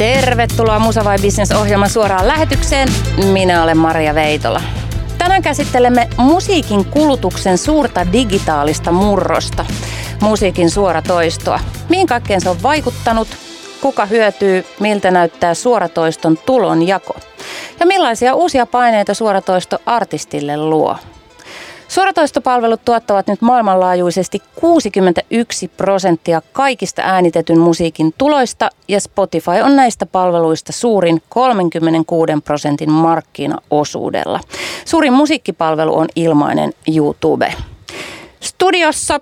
Tervetuloa 0.00 0.78
Musa 0.78 1.04
vai 1.04 1.18
Business 1.22 1.52
ohjelman 1.52 1.90
suoraan 1.90 2.28
lähetykseen. 2.28 2.88
Minä 3.32 3.62
olen 3.62 3.78
Maria 3.78 4.14
Veitola. 4.14 4.60
Tänään 5.18 5.42
käsittelemme 5.42 6.08
musiikin 6.16 6.84
kulutuksen 6.84 7.58
suurta 7.58 8.12
digitaalista 8.12 8.92
murrosta. 8.92 9.66
Musiikin 10.20 10.70
suoratoistoa. 10.70 11.60
Mihin 11.88 12.06
kaikkeen 12.06 12.40
se 12.40 12.50
on 12.50 12.62
vaikuttanut? 12.62 13.28
Kuka 13.80 14.06
hyötyy? 14.06 14.64
Miltä 14.80 15.10
näyttää 15.10 15.54
suoratoiston 15.54 16.38
tulonjako? 16.46 17.16
Ja 17.80 17.86
millaisia 17.86 18.34
uusia 18.34 18.66
paineita 18.66 19.14
suoratoisto 19.14 19.78
artistille 19.86 20.56
luo? 20.56 20.96
Suoratoistopalvelut 21.90 22.84
tuottavat 22.84 23.26
nyt 23.26 23.40
maailmanlaajuisesti 23.40 24.42
61 24.54 25.68
prosenttia 25.68 26.42
kaikista 26.52 27.02
äänitetyn 27.04 27.58
musiikin 27.58 28.14
tuloista 28.18 28.70
ja 28.88 29.00
Spotify 29.00 29.50
on 29.64 29.76
näistä 29.76 30.06
palveluista 30.06 30.72
suurin 30.72 31.22
36 31.28 32.32
prosentin 32.44 32.90
markkinaosuudella. 32.90 34.40
Suurin 34.84 35.12
musiikkipalvelu 35.12 35.98
on 35.98 36.08
ilmainen 36.16 36.72
YouTube. 36.94 37.54
Studiossa 38.40 39.20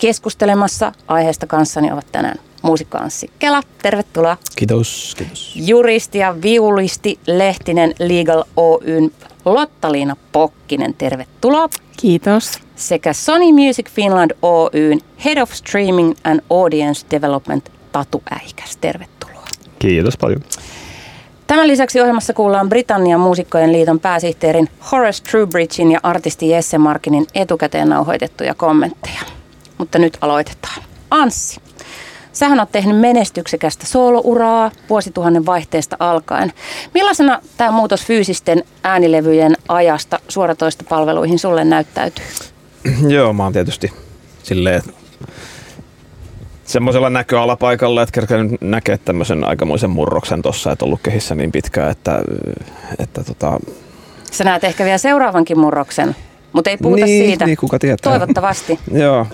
keskustelemassa 0.00 0.92
aiheesta 1.08 1.46
kanssani 1.46 1.92
ovat 1.92 2.06
tänään 2.12 2.38
muusikko 2.62 2.98
Anssi 2.98 3.30
Kela, 3.38 3.62
tervetuloa. 3.82 4.36
Kiitos, 4.56 5.14
kiitos. 5.18 5.52
Juristi 5.56 6.18
ja 6.18 6.42
viulisti 6.42 7.18
Lehtinen 7.26 7.94
Legal 7.98 8.44
Oyn 8.56 9.12
Lottaliina 9.44 10.16
Pokkinen, 10.32 10.94
tervetuloa. 10.94 11.68
Kiitos. 12.00 12.52
Sekä 12.76 13.12
Sony 13.12 13.52
Music 13.52 13.90
Finland 13.90 14.30
Oyn 14.42 15.00
Head 15.24 15.42
of 15.42 15.52
Streaming 15.52 16.14
and 16.24 16.40
Audience 16.50 17.06
Development 17.10 17.72
Tatu 17.92 18.22
Äikäs, 18.30 18.76
tervetuloa. 18.76 19.44
Kiitos 19.78 20.16
paljon. 20.16 20.40
Tämän 21.46 21.68
lisäksi 21.68 22.00
ohjelmassa 22.00 22.32
kuullaan 22.32 22.68
Britannian 22.68 23.20
muusikkojen 23.20 23.72
liiton 23.72 24.00
pääsihteerin 24.00 24.68
Horace 24.92 25.22
Trubridgein 25.22 25.92
ja 25.92 26.00
artisti 26.02 26.48
Jesse 26.48 26.78
Markinin 26.78 27.26
etukäteen 27.34 27.88
nauhoitettuja 27.88 28.54
kommentteja. 28.54 29.20
Mutta 29.78 29.98
nyt 29.98 30.18
aloitetaan. 30.20 30.82
Anssi, 31.10 31.60
Sähän 32.32 32.60
oot 32.60 32.72
tehnyt 32.72 33.00
menestyksekästä 33.00 33.86
soolouraa 33.86 34.70
vuosituhannen 34.90 35.46
vaihteesta 35.46 35.96
alkaen. 35.98 36.52
Millaisena 36.94 37.40
tämä 37.56 37.70
muutos 37.70 38.04
fyysisten 38.04 38.64
äänilevyjen 38.84 39.56
ajasta 39.68 40.18
suoratoistopalveluihin 40.28 41.38
sulle 41.38 41.64
näyttäytyy? 41.64 42.24
Joo, 43.08 43.32
mä 43.32 43.42
oon 43.42 43.52
tietysti 43.52 43.92
silleen 44.42 44.82
semmoisella 46.64 47.10
näköalapaikalla, 47.10 48.02
että 48.02 48.12
kerkeän 48.12 48.50
näkee 48.60 48.98
tämmöisen 48.98 49.44
aikamoisen 49.44 49.90
murroksen 49.90 50.42
tuossa, 50.42 50.72
että 50.72 50.84
on 50.84 50.86
ollut 50.86 51.00
kehissä 51.02 51.34
niin 51.34 51.52
pitkään, 51.52 51.90
että, 51.90 52.20
että 52.98 53.24
tota... 53.24 53.60
Sä 54.32 54.44
näet 54.44 54.64
ehkä 54.64 54.84
vielä 54.84 54.98
seuraavankin 54.98 55.58
murroksen, 55.58 56.16
mutta 56.52 56.70
ei 56.70 56.76
puhuta 56.76 57.04
niin, 57.04 57.26
siitä. 57.26 57.46
Niin, 57.46 57.56
kuka 57.56 57.78
tietää. 57.78 58.12
Toivottavasti. 58.12 58.78
Joo. 59.04 59.26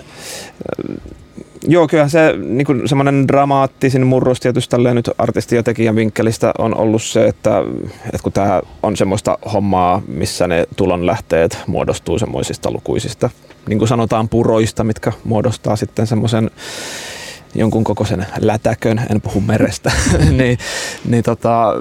Joo, 1.67 1.87
kyllä 1.87 2.07
se 2.07 2.33
niin 2.37 2.67
semmoinen 2.85 3.27
dramaattisin 3.27 4.07
murros 4.07 4.39
tietysti 4.39 4.75
nyt 4.93 5.09
artistin 5.17 5.55
ja 5.55 5.63
tekijän 5.63 5.95
vinkkelistä 5.95 6.53
on 6.57 6.77
ollut 6.77 7.03
se, 7.03 7.27
että, 7.27 7.59
että 8.05 8.23
kun 8.23 8.31
tämä 8.31 8.61
on 8.83 8.97
semmoista 8.97 9.37
hommaa, 9.53 10.01
missä 10.07 10.47
ne 10.47 10.65
tulonlähteet 10.75 11.57
muodostuu 11.67 12.19
semmoisista 12.19 12.71
lukuisista, 12.71 13.29
niin 13.69 13.79
kuin 13.79 13.89
sanotaan 13.89 14.29
puroista, 14.29 14.83
mitkä 14.83 15.11
muodostaa 15.23 15.75
sitten 15.75 16.07
semmoisen 16.07 16.51
jonkun 17.55 17.83
kokoisen 17.83 18.25
lätäkön, 18.39 19.01
en 19.09 19.21
puhu 19.21 19.41
merestä, 19.41 19.91
niin, 20.37 20.57
niin 21.07 21.23
tota, 21.23 21.73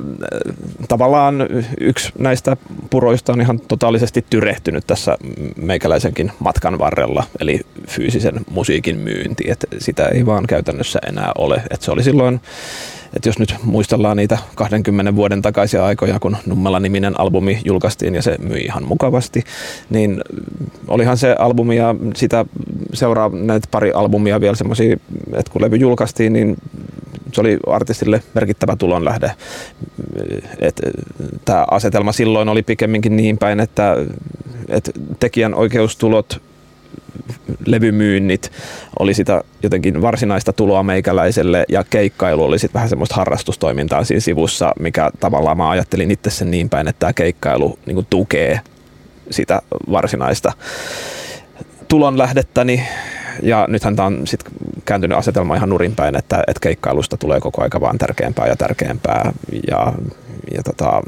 tavallaan 0.88 1.34
yksi 1.80 2.12
näistä 2.18 2.56
puroista 2.90 3.32
on 3.32 3.40
ihan 3.40 3.60
totaalisesti 3.60 4.24
tyrehtynyt 4.30 4.86
tässä 4.86 5.18
meikäläisenkin 5.56 6.32
matkan 6.38 6.78
varrella, 6.78 7.24
eli 7.40 7.60
fyysisen 7.88 8.40
musiikin 8.50 8.98
myynti, 8.98 9.44
että 9.50 9.66
sitä 9.78 10.06
ei 10.06 10.26
vaan 10.26 10.46
käytännössä 10.46 10.98
enää 11.08 11.32
ole. 11.38 11.62
Että 11.70 11.84
se 11.84 11.90
oli 11.90 12.02
silloin 12.02 12.40
että 13.16 13.28
jos 13.28 13.38
nyt 13.38 13.54
muistellaan 13.64 14.16
niitä 14.16 14.38
20 14.54 15.16
vuoden 15.16 15.42
takaisia 15.42 15.86
aikoja, 15.86 16.20
kun 16.20 16.36
Nummela-niminen 16.46 17.20
albumi 17.20 17.60
julkaistiin 17.64 18.14
ja 18.14 18.22
se 18.22 18.36
myi 18.38 18.60
ihan 18.60 18.84
mukavasti, 18.84 19.44
niin 19.90 20.20
olihan 20.88 21.16
se 21.16 21.36
albumi 21.38 21.76
ja 21.76 21.94
sitä 22.16 22.44
seuraa 22.92 23.30
näitä 23.32 23.68
pari 23.70 23.92
albumia 23.92 24.40
vielä 24.40 24.56
semmoisia, 24.56 24.96
että 25.32 25.52
kun 25.52 25.62
levy 25.62 25.76
julkaistiin, 25.76 26.32
niin 26.32 26.56
se 27.32 27.40
oli 27.40 27.58
artistille 27.66 28.22
merkittävä 28.34 28.76
tulonlähde. 28.76 29.30
Tämä 31.44 31.66
asetelma 31.70 32.12
silloin 32.12 32.48
oli 32.48 32.62
pikemminkin 32.62 33.16
niin 33.16 33.38
päin, 33.38 33.60
että, 33.60 33.96
että 34.68 34.90
tekijän 35.20 35.54
oikeustulot 35.54 36.42
levymyynnit 37.66 38.52
oli 38.98 39.14
sitä 39.14 39.44
jotenkin 39.62 40.02
varsinaista 40.02 40.52
tuloa 40.52 40.82
meikäläiselle 40.82 41.64
ja 41.68 41.84
keikkailu 41.90 42.44
oli 42.44 42.58
sitten 42.58 42.74
vähän 42.74 42.88
semmoista 42.88 43.14
harrastustoimintaa 43.14 44.04
siinä 44.04 44.20
sivussa, 44.20 44.72
mikä 44.80 45.10
tavallaan 45.20 45.56
mä 45.56 45.70
ajattelin 45.70 46.10
itse 46.10 46.30
sen 46.30 46.50
niin 46.50 46.68
päin, 46.68 46.88
että 46.88 47.00
tämä 47.00 47.12
keikkailu 47.12 47.78
niin 47.86 48.06
tukee 48.10 48.60
sitä 49.30 49.62
varsinaista 49.90 50.52
tulonlähdettäni. 51.88 52.82
Ja 53.42 53.66
nythän 53.68 53.96
tämä 53.96 54.06
on 54.06 54.26
sitten 54.26 54.52
kääntynyt 54.84 55.18
asetelma 55.18 55.56
ihan 55.56 55.68
nurinpäin, 55.68 56.16
että, 56.16 56.44
että 56.46 56.60
keikkailusta 56.60 57.16
tulee 57.16 57.40
koko 57.40 57.62
aika 57.62 57.80
vaan 57.80 57.98
tärkeämpää 57.98 58.46
ja 58.46 58.56
tärkeämpää. 58.56 59.32
Ja, 59.70 59.92
ja 60.54 60.62
tota, 60.62 61.02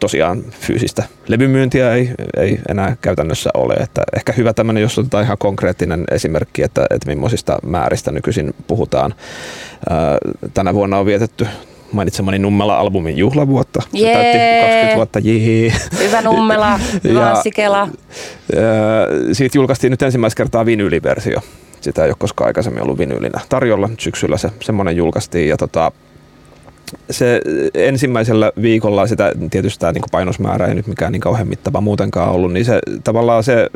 tosiaan 0.00 0.42
fyysistä 0.60 1.04
levymyyntiä 1.28 1.94
ei, 1.94 2.10
ei 2.36 2.58
enää 2.68 2.96
käytännössä 3.00 3.50
ole. 3.54 3.74
Että 3.74 4.02
ehkä 4.16 4.32
hyvä 4.32 4.52
tämmöinen, 4.52 4.82
jos 4.82 4.98
otetaan 4.98 5.24
ihan 5.24 5.38
konkreettinen 5.38 6.04
esimerkki, 6.10 6.62
että, 6.62 6.86
että 6.90 7.08
millaisista 7.08 7.58
määristä 7.62 8.12
nykyisin 8.12 8.54
puhutaan. 8.66 9.14
Tänä 10.54 10.74
vuonna 10.74 10.98
on 10.98 11.06
vietetty 11.06 11.46
mainitsemani 11.92 12.38
Nummela-albumin 12.38 13.18
juhlavuotta. 13.18 13.80
Se 13.80 13.98
Jee. 13.98 14.14
täytti 14.14 14.38
20 14.60 14.96
vuotta, 14.96 15.18
jee. 15.18 15.72
Hyvä 15.98 16.22
Nummela, 16.22 16.80
hyvä 17.04 17.20
ja, 17.20 17.34
Sikela. 17.34 17.88
Siitä 19.32 19.58
julkaistiin 19.58 19.90
nyt 19.90 20.02
ensimmäistä 20.02 20.36
kertaa 20.36 20.66
vinyliversio. 20.66 21.40
Sitä 21.80 22.04
ei 22.04 22.10
ole 22.10 22.16
koskaan 22.18 22.46
aikaisemmin 22.46 22.82
ollut 22.82 22.98
vinyylinä 22.98 23.40
tarjolla. 23.48 23.90
Syksyllä 23.98 24.38
se 24.38 24.50
semmoinen 24.60 24.96
julkaistiin 24.96 25.48
ja 25.48 25.56
tota, 25.56 25.92
se 27.10 27.40
ensimmäisellä 27.74 28.52
viikolla 28.62 29.06
sitä 29.06 29.32
tietysti 29.50 29.80
tämä 29.80 29.92
niin 29.92 30.02
painosmäärä 30.12 30.66
ei 30.66 30.74
nyt 30.74 30.86
mikään 30.86 31.12
niin 31.12 31.20
kauhean 31.20 31.48
mittava 31.48 31.80
muutenkaan 31.80 32.32
ollut, 32.32 32.52
niin 32.52 32.64
se 32.64 32.78
tavallaan 33.04 33.44
se 33.44 33.70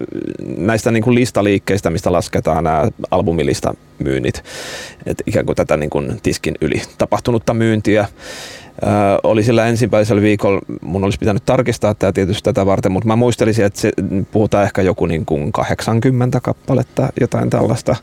näistä 0.56 0.90
niin 0.90 1.02
kuin 1.02 1.14
listaliikkeistä, 1.14 1.90
mistä 1.90 2.12
lasketaan 2.12 2.64
nämä 2.64 2.88
albumilista 3.10 3.74
myynnit, 3.98 4.42
että 5.06 5.24
ikään 5.26 5.46
kuin 5.46 5.56
tätä 5.56 5.76
niin 5.76 5.90
kuin 5.90 6.20
tiskin 6.22 6.54
yli 6.60 6.82
tapahtunutta 6.98 7.54
myyntiä, 7.54 8.08
Ö, 8.82 8.86
oli 9.22 9.42
sillä 9.42 9.66
ensimmäisellä 9.66 10.22
viikolla, 10.22 10.60
mun 10.80 11.04
olisi 11.04 11.18
pitänyt 11.18 11.44
tarkistaa 11.46 11.94
tämä 11.94 12.12
tietysti 12.12 12.42
tätä 12.42 12.66
varten, 12.66 12.92
mutta 12.92 13.06
mä 13.06 13.16
muistelisin, 13.16 13.64
että 13.64 13.80
se, 13.80 13.92
puhutaan 14.32 14.64
ehkä 14.64 14.82
joku 14.82 15.06
niin 15.06 15.26
kuin 15.26 15.52
80 15.52 16.40
kappaletta, 16.40 17.08
jotain 17.20 17.50
tällaista. 17.50 17.96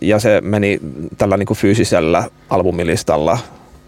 Ja 0.00 0.18
se 0.18 0.40
meni 0.40 0.80
tällä 1.18 1.36
niin 1.36 1.46
kuin 1.46 1.56
fyysisellä 1.56 2.24
albumilistalla 2.50 3.38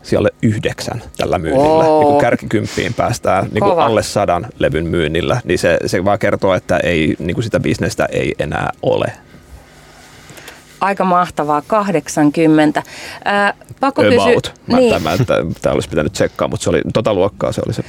siellä 0.03 0.29
yhdeksän 0.43 1.03
tällä 1.17 1.39
myynnillä. 1.39 1.85
Oh. 1.85 2.11
Niin 2.11 2.21
kärkikymppiin 2.21 2.95
päästään 2.95 3.49
niin 3.53 3.65
kuin 3.65 3.79
alle 3.79 4.03
sadan 4.03 4.47
levyn 4.59 4.87
myynnillä, 4.87 5.41
niin 5.45 5.59
se, 5.59 5.79
se 5.87 6.05
vaan 6.05 6.19
kertoo, 6.19 6.55
että 6.55 6.77
ei, 6.77 7.17
niin 7.19 7.35
kuin 7.35 7.45
sitä 7.45 7.61
bisnestä 7.61 8.09
ei 8.13 8.35
enää 8.39 8.71
ole. 8.83 9.13
Aika 10.81 11.05
mahtavaa, 11.05 11.63
80. 11.67 12.83
Ää, 13.25 13.55
pakko 13.81 14.03
About. 14.03 14.55
Mä, 14.67 14.77
niin. 14.77 14.93
tämä, 14.93 15.11
tämä 15.63 15.75
olisi 15.75 15.89
pitänyt 15.89 16.13
tsekkaa, 16.13 16.49
mutta 16.49 16.65
se 16.65 16.71
oli 16.71 16.81
tota 16.95 17.15
luokkaa 17.15 17.53
se 17.53 17.63
oli 17.67 17.75
se. 17.75 17.83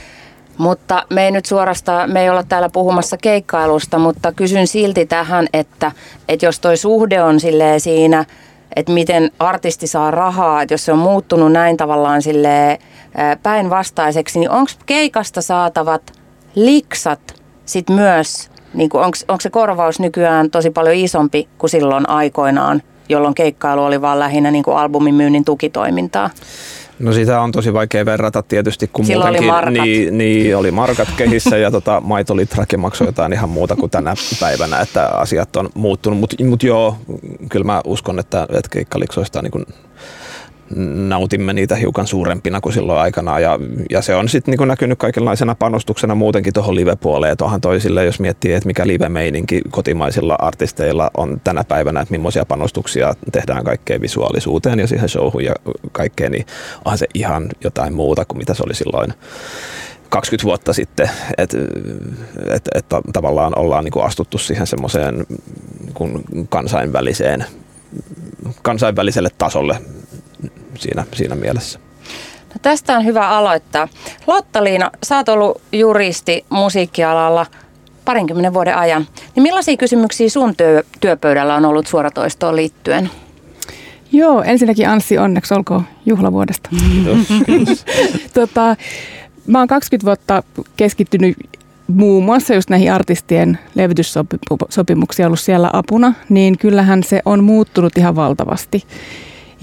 Mutta 0.58 1.06
me 1.10 1.26
ei 1.26 1.32
nyt 1.32 1.46
suorastaan, 1.46 2.12
me 2.12 2.22
ei 2.22 2.30
olla 2.30 2.44
täällä 2.44 2.70
puhumassa 2.70 3.18
keikkailusta, 3.18 4.00
mutta 4.00 4.32
kysyn 4.32 4.68
silti 4.68 5.06
tähän, 5.06 5.48
että, 5.54 5.92
että 6.28 6.46
jos 6.46 6.60
toi 6.60 6.78
suhde 6.78 7.24
on 7.24 7.38
siinä– 7.78 8.26
että 8.76 8.92
miten 8.92 9.32
artisti 9.40 9.88
saa 9.88 10.12
rahaa, 10.12 10.62
että 10.62 10.74
jos 10.74 10.86
se 10.86 10.92
on 10.92 11.00
muuttunut 11.00 11.52
näin 11.52 11.78
tavallaan 11.78 12.22
sille 12.22 12.80
päinvastaiseksi, 13.44 14.40
niin 14.40 14.50
onko 14.50 14.72
keikasta 14.86 15.42
saatavat 15.42 16.14
liksat 16.56 17.42
sit 17.66 17.90
myös, 17.90 18.50
niin 18.74 18.90
onko 19.28 19.42
se 19.42 19.50
korvaus 19.50 20.00
nykyään 20.00 20.52
tosi 20.52 20.70
paljon 20.70 20.96
isompi 20.96 21.48
kuin 21.58 21.70
silloin 21.70 22.10
aikoinaan, 22.10 22.82
jolloin 23.10 23.36
keikkailu 23.36 23.84
oli 23.84 24.02
vaan 24.02 24.20
lähinnä 24.20 24.52
niin 24.52 24.64
kuin 24.64 24.78
albumimyynnin 24.78 25.46
tukitoimintaa? 25.46 26.30
No 27.00 27.14
sitä 27.14 27.42
on 27.42 27.52
tosi 27.52 27.74
vaikea 27.74 28.06
verrata 28.06 28.44
tietysti, 28.44 28.90
kun 28.94 29.06
Silloin 29.06 29.28
muutenkin 29.28 29.50
oli 29.50 29.62
markat. 29.62 29.84
Niin, 29.84 30.18
niin, 30.18 30.58
oli 30.58 30.72
markat 30.72 31.08
kehissä 31.18 31.58
ja 31.58 31.72
tota, 31.72 32.02
maitolitrakin 32.02 32.80
maksoi 32.80 33.08
jotain 33.08 33.34
ihan 33.34 33.50
muuta 33.50 33.76
kuin 33.76 33.90
tänä 33.90 34.14
päivänä, 34.40 34.80
että 34.80 35.08
asiat 35.08 35.56
on 35.56 35.70
muuttunut. 35.74 36.20
Mutta 36.20 36.44
mut 36.46 36.64
joo, 36.64 36.98
kyllä 37.50 37.66
mä 37.66 37.82
uskon, 37.86 38.20
että, 38.20 38.48
että 38.50 38.70
keikkaliksoista 38.70 39.42
niin 39.42 39.52
kun 39.52 39.66
nautimme 41.10 41.54
niitä 41.54 41.76
hiukan 41.76 42.08
suurempina 42.08 42.62
kuin 42.62 42.74
silloin 42.74 43.00
aikanaan. 43.00 43.42
Ja, 43.42 43.60
ja 43.90 44.02
se 44.02 44.16
on 44.16 44.30
sitten 44.30 44.56
niin 44.60 44.68
näkynyt 44.68 45.00
kaikenlaisena 45.00 45.56
panostuksena 45.56 46.16
muutenkin 46.16 46.54
tuohon 46.54 46.76
live-puoleen. 46.76 47.38
Tuohan 47.38 47.62
toisille, 47.62 48.06
jos 48.06 48.20
miettii, 48.20 48.54
että 48.54 48.68
mikä 48.68 48.88
live-meininki 48.88 49.62
kotimaisilla 49.72 50.36
artisteilla 50.40 51.12
on 51.18 51.42
tänä 51.44 51.64
päivänä, 51.64 52.02
että 52.02 52.12
millaisia 52.12 52.46
panostuksia 52.46 53.14
tehdään 53.32 53.64
kaikkeen 53.64 54.02
visuaalisuuteen 54.02 54.80
ja 54.80 54.88
siihen 54.88 55.10
showhun 55.10 55.44
ja 55.44 55.54
kaikkeen, 55.92 56.32
niin 56.32 56.46
onhan 56.86 56.98
se 56.98 57.08
ihan 57.14 57.50
jotain 57.64 57.94
muuta 57.94 58.26
kuin 58.26 58.38
mitä 58.38 58.54
se 58.54 58.64
oli 58.66 58.76
silloin 58.76 59.14
20 60.10 60.44
vuotta 60.44 60.74
sitten, 60.74 61.10
että 61.38 61.58
et, 62.50 62.70
et, 62.76 62.86
tavallaan 63.14 63.60
ollaan 63.60 63.84
niin 63.84 63.92
kuin 63.92 64.06
astuttu 64.06 64.38
siihen 64.38 64.68
semmoiseen 64.68 65.26
niin 66.00 66.48
kansainväliseen, 66.50 67.46
kansainväliselle 68.62 69.30
tasolle 69.38 69.78
siinä, 70.76 71.04
siinä 71.14 71.36
mielessä. 71.36 71.80
No 72.50 72.56
tästä 72.62 72.98
on 72.98 73.06
hyvä 73.06 73.30
aloittaa. 73.30 73.88
Lotta-Liina, 74.28 74.92
sä 75.04 75.18
oot 75.18 75.30
ollut 75.30 75.62
juristi 75.72 76.46
musiikkialalla 76.50 77.46
parinkymmenen 78.06 78.54
vuoden 78.54 78.78
ajan. 78.78 79.08
Niin 79.36 79.44
millaisia 79.44 79.78
kysymyksiä 79.78 80.30
sun 80.30 80.56
työ, 80.56 80.84
työpöydällä 81.00 81.56
on 81.56 81.66
ollut 81.66 81.88
suoratoistoon 81.88 82.56
liittyen? 82.56 83.10
Joo, 84.12 84.42
ensinnäkin 84.42 84.90
Anssi, 84.90 85.18
onneksi 85.18 85.54
olkoon 85.54 85.84
juhlavuodesta. 86.06 86.70
tota, 88.34 88.76
mä 89.48 89.60
oon 89.60 89.68
20 89.68 90.06
vuotta 90.06 90.44
keskittynyt 90.78 91.38
muun 91.88 92.24
muassa 92.24 92.54
just 92.54 92.70
näihin 92.70 92.94
artistien 92.94 93.60
levytyssopimuksia 93.76 95.26
ollut 95.26 95.40
siellä 95.40 95.70
apuna, 95.74 96.14
niin 96.30 96.58
kyllähän 96.58 97.04
se 97.04 97.22
on 97.26 97.44
muuttunut 97.44 97.98
ihan 97.98 98.16
valtavasti. 98.16 98.84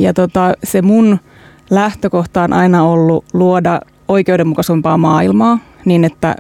Ja 0.01 0.15
tota, 0.15 0.55
se 0.65 0.83
mun 0.83 1.19
lähtökohta 1.71 2.43
on 2.43 2.53
aina 2.53 2.85
ollut 2.85 3.25
luoda 3.33 3.81
oikeudenmukaisempaa 4.09 4.97
maailmaa 4.97 5.59
niin, 5.85 6.05
että 6.05 6.37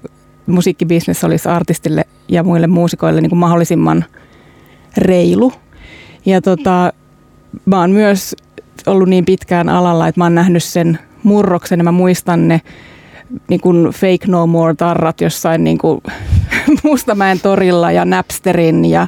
musiikkibisnes 0.47 1.25
olisi 1.25 1.49
artistille 1.49 2.05
ja 2.29 2.43
muille 2.43 2.67
muusikoille 2.67 3.21
niin 3.21 3.31
kuin 3.31 3.39
mahdollisimman 3.39 4.05
reilu. 4.97 5.53
Ja 6.27 6.41
tota, 6.41 6.93
mä 7.65 7.81
oon 7.81 7.91
myös 7.91 8.37
ollut 8.87 9.09
niin 9.09 9.25
pitkään 9.25 9.69
alalla, 9.69 10.09
että 10.09 10.21
mä 10.21 10.25
oon 10.25 10.35
nähnyt 10.35 10.65
sen 10.65 10.99
murroksen 11.23 11.81
ja 11.81 11.85
mä 11.85 11.93
muistan 11.93 12.49
ne 12.49 12.61
niin 13.49 13.61
kuin 13.61 13.87
fake 13.87 14.27
no 14.27 14.47
more 14.47 14.75
tarrat 14.75 15.21
jossain 15.21 15.65
niin 15.65 15.79
kuin 15.79 16.01
Mustamäen 16.85 17.41
torilla 17.41 17.93
ja 17.93 18.05
Napsterin 18.05 18.85
ja, 18.85 19.07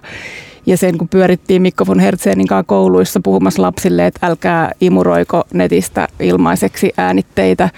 ja 0.66 0.76
sen 0.76 0.98
kun 0.98 1.08
pyörittiin 1.08 1.62
Mikko 1.62 1.86
von 1.86 1.98
Hertzenin 1.98 2.46
kanssa 2.46 2.68
kouluissa 2.68 3.20
puhumassa 3.24 3.62
lapsille, 3.62 4.06
että 4.06 4.26
älkää 4.26 4.72
imuroiko 4.80 5.44
netistä 5.54 6.08
ilmaiseksi 6.20 6.92
äänitteitä. 6.96 7.70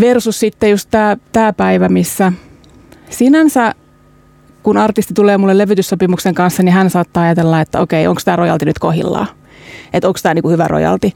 Versus 0.00 0.40
sitten 0.40 0.70
just 0.70 0.88
tämä, 1.32 1.52
päivä, 1.52 1.88
missä 1.88 2.32
sinänsä 3.10 3.74
kun 4.62 4.76
artisti 4.76 5.14
tulee 5.14 5.38
mulle 5.38 5.58
levytyssopimuksen 5.58 6.34
kanssa, 6.34 6.62
niin 6.62 6.72
hän 6.72 6.90
saattaa 6.90 7.22
ajatella, 7.22 7.60
että 7.60 7.80
okei, 7.80 8.06
onko 8.06 8.20
tämä 8.24 8.36
rojalti 8.36 8.64
nyt 8.64 8.78
kohillaan? 8.78 9.26
Että 9.92 10.08
onko 10.08 10.20
tämä 10.22 10.34
niinku 10.34 10.50
hyvä 10.50 10.68
rojalti? 10.68 11.12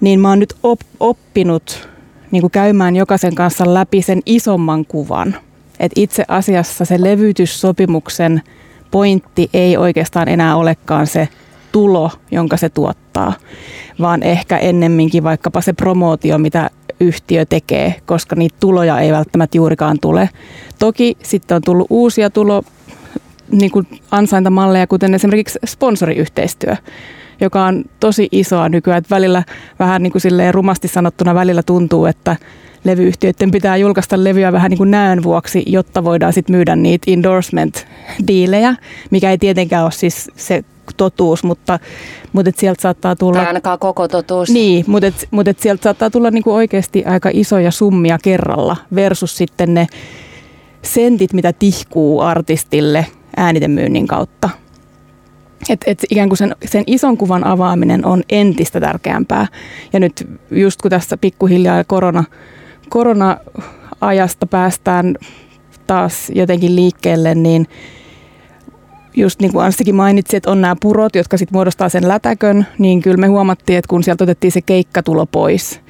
Niin 0.00 0.20
mä 0.20 0.28
oon 0.28 0.38
nyt 0.38 0.54
op, 0.62 0.80
oppinut 1.00 1.88
niin 2.30 2.40
kuin 2.40 2.50
käymään 2.50 2.96
jokaisen 2.96 3.34
kanssa 3.34 3.74
läpi 3.74 4.02
sen 4.02 4.20
isomman 4.26 4.84
kuvan. 4.84 5.36
Et 5.80 5.92
itse 5.96 6.24
asiassa 6.28 6.84
se 6.84 6.96
levytyssopimuksen 7.00 8.42
pointti 8.96 9.50
ei 9.52 9.76
oikeastaan 9.76 10.28
enää 10.28 10.56
olekaan 10.56 11.06
se 11.06 11.28
tulo, 11.72 12.10
jonka 12.30 12.56
se 12.56 12.68
tuottaa, 12.68 13.32
vaan 14.00 14.22
ehkä 14.22 14.58
ennemminkin 14.58 15.24
vaikkapa 15.24 15.60
se 15.60 15.72
promootio, 15.72 16.38
mitä 16.38 16.70
yhtiö 17.00 17.44
tekee, 17.44 17.94
koska 18.06 18.36
niitä 18.36 18.56
tuloja 18.60 19.00
ei 19.00 19.12
välttämättä 19.12 19.56
juurikaan 19.56 19.98
tule. 20.00 20.30
Toki 20.78 21.16
sitten 21.22 21.54
on 21.54 21.62
tullut 21.62 21.86
uusia 21.90 22.30
tulo, 22.30 22.62
niin 23.50 23.70
kuin 23.70 23.86
ansaintamalleja, 24.10 24.86
kuten 24.86 25.14
esimerkiksi 25.14 25.58
sponsoriyhteistyö 25.66 26.76
joka 27.40 27.64
on 27.64 27.84
tosi 28.00 28.28
isoa 28.32 28.68
nykyään. 28.68 28.98
Että 28.98 29.14
välillä 29.14 29.42
vähän 29.78 30.02
niin 30.02 30.12
kuin 30.12 30.22
silleen 30.22 30.54
rumasti 30.54 30.88
sanottuna 30.88 31.34
välillä 31.34 31.62
tuntuu, 31.62 32.06
että 32.06 32.36
levyyhtiöiden 32.86 33.50
pitää 33.50 33.76
julkaista 33.76 34.24
levyä 34.24 34.52
vähän 34.52 34.70
niin 34.70 34.78
kuin 34.78 34.90
näön 34.90 35.22
vuoksi, 35.22 35.62
jotta 35.66 36.04
voidaan 36.04 36.32
sitten 36.32 36.56
myydä 36.56 36.76
niitä 36.76 37.10
endorsement-diilejä, 37.10 38.76
mikä 39.10 39.30
ei 39.30 39.38
tietenkään 39.38 39.84
ole 39.84 39.92
siis 39.92 40.30
se 40.36 40.64
totuus, 40.96 41.44
mutta, 41.44 41.78
mutta 42.32 42.48
et 42.48 42.58
sieltä 42.58 42.82
saattaa 42.82 43.16
tulla... 43.16 43.38
Tai 43.38 43.46
ainakaan 43.46 43.78
koko 43.78 44.08
totuus. 44.08 44.50
Niin, 44.50 44.84
mutta, 44.88 45.06
et, 45.06 45.28
mutta 45.30 45.50
et 45.50 45.58
sieltä 45.58 45.82
saattaa 45.82 46.10
tulla 46.10 46.30
niinku 46.30 46.54
oikeasti 46.54 47.04
aika 47.04 47.30
isoja 47.32 47.70
summia 47.70 48.18
kerralla 48.22 48.76
versus 48.94 49.36
sitten 49.36 49.74
ne 49.74 49.86
sentit, 50.82 51.32
mitä 51.32 51.52
tihkuu 51.52 52.20
artistille 52.20 53.06
äänitemyynnin 53.36 54.06
kautta. 54.06 54.50
Et, 55.70 55.80
et 55.86 56.04
ikään 56.10 56.28
kuin 56.28 56.38
sen, 56.38 56.56
sen 56.64 56.84
ison 56.86 57.16
kuvan 57.16 57.46
avaaminen 57.46 58.06
on 58.06 58.22
entistä 58.28 58.80
tärkeämpää. 58.80 59.46
Ja 59.92 60.00
nyt 60.00 60.28
just 60.50 60.82
kun 60.82 60.90
tässä 60.90 61.16
pikkuhiljaa 61.16 61.84
korona, 61.84 62.24
korona-ajasta 62.88 64.46
päästään 64.46 65.16
taas 65.86 66.30
jotenkin 66.34 66.76
liikkeelle, 66.76 67.34
niin 67.34 67.66
just 69.16 69.40
niin 69.40 69.52
kuin 69.52 69.64
Anssikin 69.64 69.94
mainitsi, 69.94 70.36
että 70.36 70.50
on 70.50 70.60
nämä 70.60 70.76
purot, 70.80 71.14
jotka 71.14 71.36
sitten 71.36 71.56
muodostaa 71.56 71.88
sen 71.88 72.08
lätäkön, 72.08 72.66
niin 72.78 73.02
kyllä 73.02 73.16
me 73.16 73.26
huomattiin, 73.26 73.78
että 73.78 73.88
kun 73.88 74.02
sieltä 74.02 74.24
otettiin 74.24 74.52
se 74.52 74.62
keikkatulo 74.62 75.26
pois, 75.26 75.80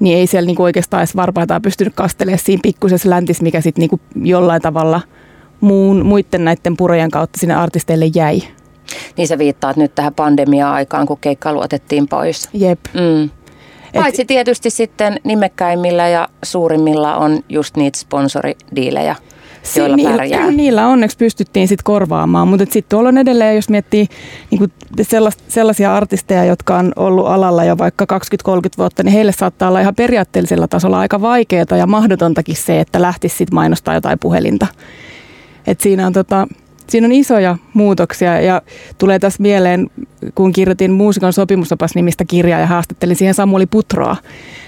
niin 0.00 0.18
ei 0.18 0.26
siellä 0.26 0.46
niinku 0.46 0.62
oikeastaan 0.62 1.00
edes 1.00 1.16
varpaita 1.16 1.60
pystynyt 1.60 1.94
kastelemaan 1.94 2.38
siinä 2.38 2.60
pikkusessa 2.62 3.10
läntis, 3.10 3.42
mikä 3.42 3.60
sitten 3.60 3.80
niinku 3.80 4.00
jollain 4.22 4.62
tavalla 4.62 5.00
muun, 5.60 6.06
muiden 6.06 6.44
näiden 6.44 6.76
purojen 6.76 7.10
kautta 7.10 7.40
sinne 7.40 7.54
artisteille 7.54 8.10
jäi. 8.14 8.42
Niin 9.16 9.28
sä 9.28 9.38
viittaat 9.38 9.76
nyt 9.76 9.94
tähän 9.94 10.14
pandemia-aikaan, 10.14 11.06
kun 11.06 11.18
keikka 11.20 11.52
luotettiin 11.52 12.08
pois. 12.08 12.48
Jep. 12.52 12.80
Mm. 12.94 13.30
Paitsi 13.94 14.24
tietysti 14.24 14.70
sitten 14.70 15.20
nimekkäimmillä 15.24 16.08
ja 16.08 16.28
suurimmilla 16.42 17.16
on 17.16 17.40
just 17.48 17.76
niitä 17.76 17.98
sponsoridiilejä 17.98 19.16
joilla 19.76 19.96
niillä, 19.96 20.16
pärjää. 20.16 20.50
Niillä 20.50 20.86
onneksi 20.86 21.16
pystyttiin 21.16 21.68
sitten 21.68 21.84
korvaamaan, 21.84 22.48
mutta 22.48 22.64
sitten 22.64 22.90
tuolla 22.90 23.08
on 23.08 23.18
edelleen, 23.18 23.56
jos 23.56 23.68
miettii 23.68 24.08
niin 24.50 24.72
sellaisia 25.48 25.96
artisteja, 25.96 26.44
jotka 26.44 26.76
on 26.76 26.92
ollut 26.96 27.26
alalla 27.26 27.64
jo 27.64 27.78
vaikka 27.78 28.06
20-30 28.12 28.16
vuotta, 28.78 29.02
niin 29.02 29.12
heille 29.12 29.32
saattaa 29.32 29.68
olla 29.68 29.80
ihan 29.80 29.94
periaatteellisella 29.94 30.68
tasolla 30.68 30.98
aika 30.98 31.20
vaikeaa 31.20 31.76
ja 31.78 31.86
mahdotontakin 31.86 32.56
se, 32.56 32.80
että 32.80 33.02
lähtisi 33.02 33.36
sitten 33.36 33.54
mainostaa 33.54 33.94
jotain 33.94 34.18
puhelinta. 34.18 34.66
Et 35.66 35.80
siinä 35.80 36.06
on 36.06 36.12
tota, 36.12 36.48
siinä 36.88 37.06
on 37.06 37.12
isoja 37.12 37.56
muutoksia 37.74 38.40
ja 38.40 38.62
tulee 38.98 39.18
tässä 39.18 39.42
mieleen, 39.42 39.90
kun 40.34 40.52
kirjoitin 40.52 40.90
Muusikon 40.90 41.32
sopimusopas 41.32 41.94
nimistä 41.94 42.24
kirjaa 42.24 42.60
ja 42.60 42.66
haastattelin 42.66 43.16
siihen 43.16 43.34
Samuli 43.34 43.66
Putroa, 43.66 44.16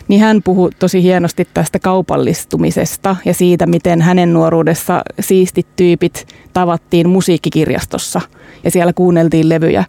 niin 0.09 0.21
hän 0.21 0.43
puhui 0.43 0.71
tosi 0.79 1.03
hienosti 1.03 1.49
tästä 1.55 1.79
kaupallistumisesta 1.79 3.17
ja 3.25 3.35
siitä, 3.35 3.67
miten 3.67 4.03
hänen 4.03 4.33
nuoruudessa 4.33 5.03
siistit 5.21 5.67
tyypit 5.77 6.27
tavattiin 6.53 7.09
musiikkikirjastossa 7.09 8.21
ja 8.65 8.71
siellä 8.71 8.93
kuunneltiin 8.93 9.49
levyjä. 9.49 9.85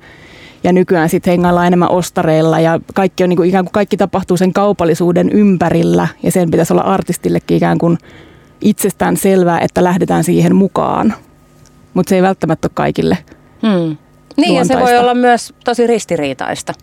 Ja 0.63 0.73
nykyään 0.73 1.09
sitten 1.09 1.31
hengaillaan 1.31 1.67
enemmän 1.67 1.91
ostareilla 1.91 2.59
ja 2.59 2.79
kaikki 2.93 3.23
on 3.23 3.29
niin 3.29 3.37
kuin, 3.37 3.49
ikään 3.49 3.65
kuin 3.65 3.71
kaikki 3.71 3.97
tapahtuu 3.97 4.37
sen 4.37 4.53
kaupallisuuden 4.53 5.29
ympärillä 5.29 6.07
ja 6.23 6.31
sen 6.31 6.51
pitäisi 6.51 6.73
olla 6.73 6.81
artistillekin 6.81 7.57
ikään 7.57 7.77
kuin 7.77 7.97
itsestään 8.61 9.17
selvää, 9.17 9.59
että 9.59 9.83
lähdetään 9.83 10.23
siihen 10.23 10.55
mukaan 10.55 11.13
mutta 11.95 12.09
se 12.09 12.15
ei 12.15 12.21
välttämättä 12.21 12.65
ole 12.65 12.71
kaikille 12.75 13.17
hmm. 13.61 13.97
Niin 14.37 14.55
ja 14.55 14.65
se 14.65 14.79
voi 14.79 14.97
olla 14.97 15.13
myös 15.13 15.53
tosi 15.63 15.87
ristiriitaista, 15.87 16.73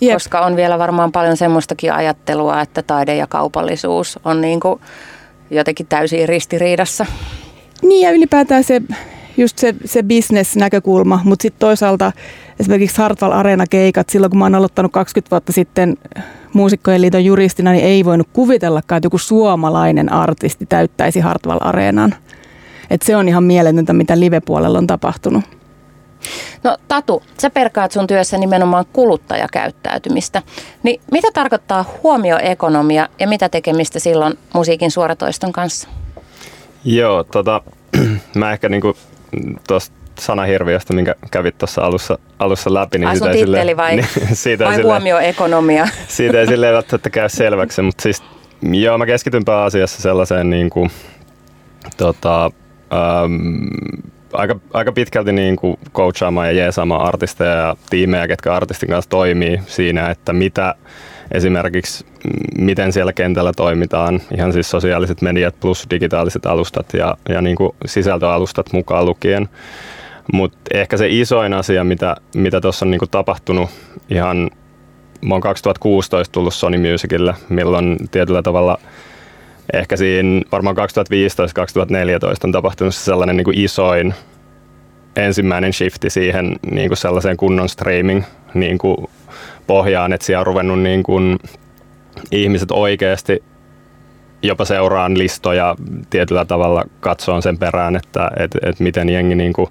Jep. 0.00 0.12
koska 0.12 0.40
on 0.40 0.56
vielä 0.56 0.78
varmaan 0.78 1.12
paljon 1.12 1.36
semmoistakin 1.36 1.92
ajattelua, 1.92 2.60
että 2.60 2.82
taide 2.82 3.16
ja 3.16 3.26
kaupallisuus 3.26 4.18
on 4.24 4.40
niin 4.40 4.60
kuin 4.60 4.80
jotenkin 5.50 5.86
täysin 5.86 6.28
ristiriidassa. 6.28 7.06
Niin 7.82 8.06
ja 8.06 8.10
ylipäätään 8.10 8.64
se, 8.64 8.82
just 9.36 9.58
se, 9.58 9.74
se 9.84 10.02
business-näkökulma, 10.02 11.20
mutta 11.24 11.42
sitten 11.42 11.60
toisaalta 11.60 12.12
esimerkiksi 12.60 12.98
Hartwall 12.98 13.32
Arena-keikat, 13.32 14.08
silloin 14.08 14.30
kun 14.30 14.38
mä 14.38 14.44
oon 14.44 14.54
aloittanut 14.54 14.92
20 14.92 15.30
vuotta 15.30 15.52
sitten 15.52 15.96
Muusikkojen 16.52 17.00
liiton 17.00 17.24
juristina, 17.24 17.72
niin 17.72 17.84
ei 17.84 18.04
voinut 18.04 18.28
kuvitellakaan, 18.32 18.96
että 18.96 19.06
joku 19.06 19.18
suomalainen 19.18 20.12
artisti 20.12 20.66
täyttäisi 20.66 21.20
Hartwall 21.20 21.58
Areenan. 21.60 22.14
Et 22.90 23.02
se 23.02 23.16
on 23.16 23.28
ihan 23.28 23.44
mieletöntä, 23.44 23.92
mitä 23.92 24.20
live-puolella 24.20 24.78
on 24.78 24.86
tapahtunut. 24.86 25.44
No 26.62 26.76
Tatu, 26.88 27.22
sä 27.40 27.50
perkaat 27.50 27.92
sun 27.92 28.06
työssä 28.06 28.38
nimenomaan 28.38 28.84
kuluttajakäyttäytymistä. 28.92 30.42
Niin 30.82 31.00
mitä 31.12 31.28
tarkoittaa 31.34 31.84
huomioekonomia 32.02 33.08
ja 33.20 33.28
mitä 33.28 33.48
tekemistä 33.48 33.98
silloin 33.98 34.38
musiikin 34.54 34.90
suoratoiston 34.90 35.52
kanssa? 35.52 35.88
Joo, 36.84 37.24
tota, 37.24 37.62
mä 38.34 38.52
ehkä 38.52 38.68
niinku 38.68 38.96
tuosta 39.68 39.96
sanahirviöstä, 40.18 40.94
minkä 40.94 41.14
kävit 41.30 41.58
tuossa 41.58 41.82
alussa, 41.82 42.18
alussa 42.38 42.74
läpi. 42.74 42.98
Niin 42.98 43.08
Ai 43.08 43.16
sun 43.16 43.30
titteli 43.30 43.76
vai, 43.76 43.96
niin, 43.96 44.06
siitä 44.32 44.64
vai 44.64 44.74
sille, 44.74 44.92
huomioekonomia? 44.92 45.88
Siitä 46.08 46.40
ei 46.40 46.46
silleen 46.46 46.74
välttämättä 46.74 47.10
käy 47.10 47.28
selväksi, 47.28 47.82
mutta 47.82 48.02
siis 48.02 48.22
joo, 48.62 48.98
mä 48.98 49.06
keskityn 49.06 49.44
pääasiassa 49.44 50.02
sellaiseen 50.02 50.50
niin 50.50 50.70
kuin, 50.70 50.90
tota, 51.96 52.50
äm, 52.92 53.66
aika, 54.32 54.56
aika 54.72 54.92
pitkälti 54.92 55.32
niin 55.32 55.56
kuin 55.56 55.78
coachaamaan 55.94 56.46
ja 56.46 56.52
jeesaamaan 56.52 57.08
artisteja 57.08 57.52
ja 57.52 57.76
tiimejä, 57.90 58.28
ketkä 58.28 58.54
artistin 58.54 58.88
kanssa 58.88 59.10
toimii 59.10 59.60
siinä, 59.66 60.10
että 60.10 60.32
mitä 60.32 60.74
esimerkiksi 61.32 62.06
miten 62.58 62.92
siellä 62.92 63.12
kentällä 63.12 63.52
toimitaan, 63.52 64.20
ihan 64.36 64.52
siis 64.52 64.70
sosiaaliset 64.70 65.22
mediat 65.22 65.60
plus 65.60 65.86
digitaaliset 65.90 66.46
alustat 66.46 66.94
ja, 66.94 67.16
ja 67.28 67.40
niin 67.40 67.56
kuin 67.56 67.72
sisältöalustat 67.86 68.72
mukaan 68.72 69.06
lukien. 69.06 69.48
Mutta 70.32 70.58
ehkä 70.74 70.96
se 70.96 71.06
isoin 71.08 71.54
asia, 71.54 71.84
mitä 71.84 72.16
mitä 72.34 72.60
on 72.82 72.90
niin 72.90 72.98
kuin 72.98 73.10
tapahtunut 73.10 73.70
ihan, 74.10 74.50
mä 75.20 75.34
oon 75.34 75.40
2016 75.40 76.32
tullut 76.32 76.54
Sony 76.54 76.92
Musicille, 76.92 77.34
milloin 77.48 77.96
tietyllä 78.10 78.42
tavalla 78.42 78.78
ehkä 79.72 79.96
siinä 79.96 80.42
varmaan 80.52 80.76
2015-2014 80.76 80.80
on 82.44 82.52
tapahtunut 82.52 82.94
sellainen 82.94 83.36
niin 83.36 83.44
kuin 83.44 83.58
isoin 83.58 84.14
ensimmäinen 85.16 85.72
shifti 85.72 86.10
siihen 86.10 86.56
niin 86.70 86.88
kuin 86.88 86.98
sellaiseen 86.98 87.36
kunnon 87.36 87.68
streaming 87.68 88.22
niin 88.54 88.78
kuin 88.78 88.96
pohjaan, 89.66 90.12
että 90.12 90.26
siellä 90.26 90.40
on 90.40 90.46
ruvennut 90.46 90.82
niin 90.82 91.02
kuin 91.02 91.38
ihmiset 92.30 92.70
oikeasti 92.70 93.42
jopa 94.42 94.64
seuraan 94.64 95.18
listoja 95.18 95.76
tietyllä 96.10 96.44
tavalla 96.44 96.84
katsoon 97.00 97.42
sen 97.42 97.58
perään, 97.58 97.96
että 97.96 98.30
et, 98.36 98.50
et 98.62 98.80
miten 98.80 99.08
jengi 99.08 99.34
niin 99.34 99.52
kuin 99.52 99.70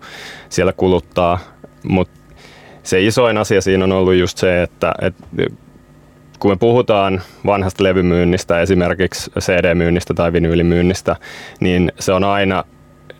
siellä 0.49 0.73
kuluttaa. 0.73 1.39
Mutta 1.83 2.19
se 2.83 3.01
isoin 3.01 3.37
asia 3.37 3.61
siinä 3.61 3.83
on 3.83 3.91
ollut 3.91 4.15
just 4.15 4.37
se, 4.37 4.63
että 4.63 4.93
et 5.01 5.15
kun 6.39 6.51
me 6.51 6.55
puhutaan 6.55 7.21
vanhasta 7.45 7.83
levymyynnistä, 7.83 8.61
esimerkiksi 8.61 9.31
CD-myynnistä 9.39 10.13
tai 10.13 10.33
vinyylimyynnistä, 10.33 11.15
niin 11.59 11.91
se 11.99 12.13
on 12.13 12.23
aina 12.23 12.63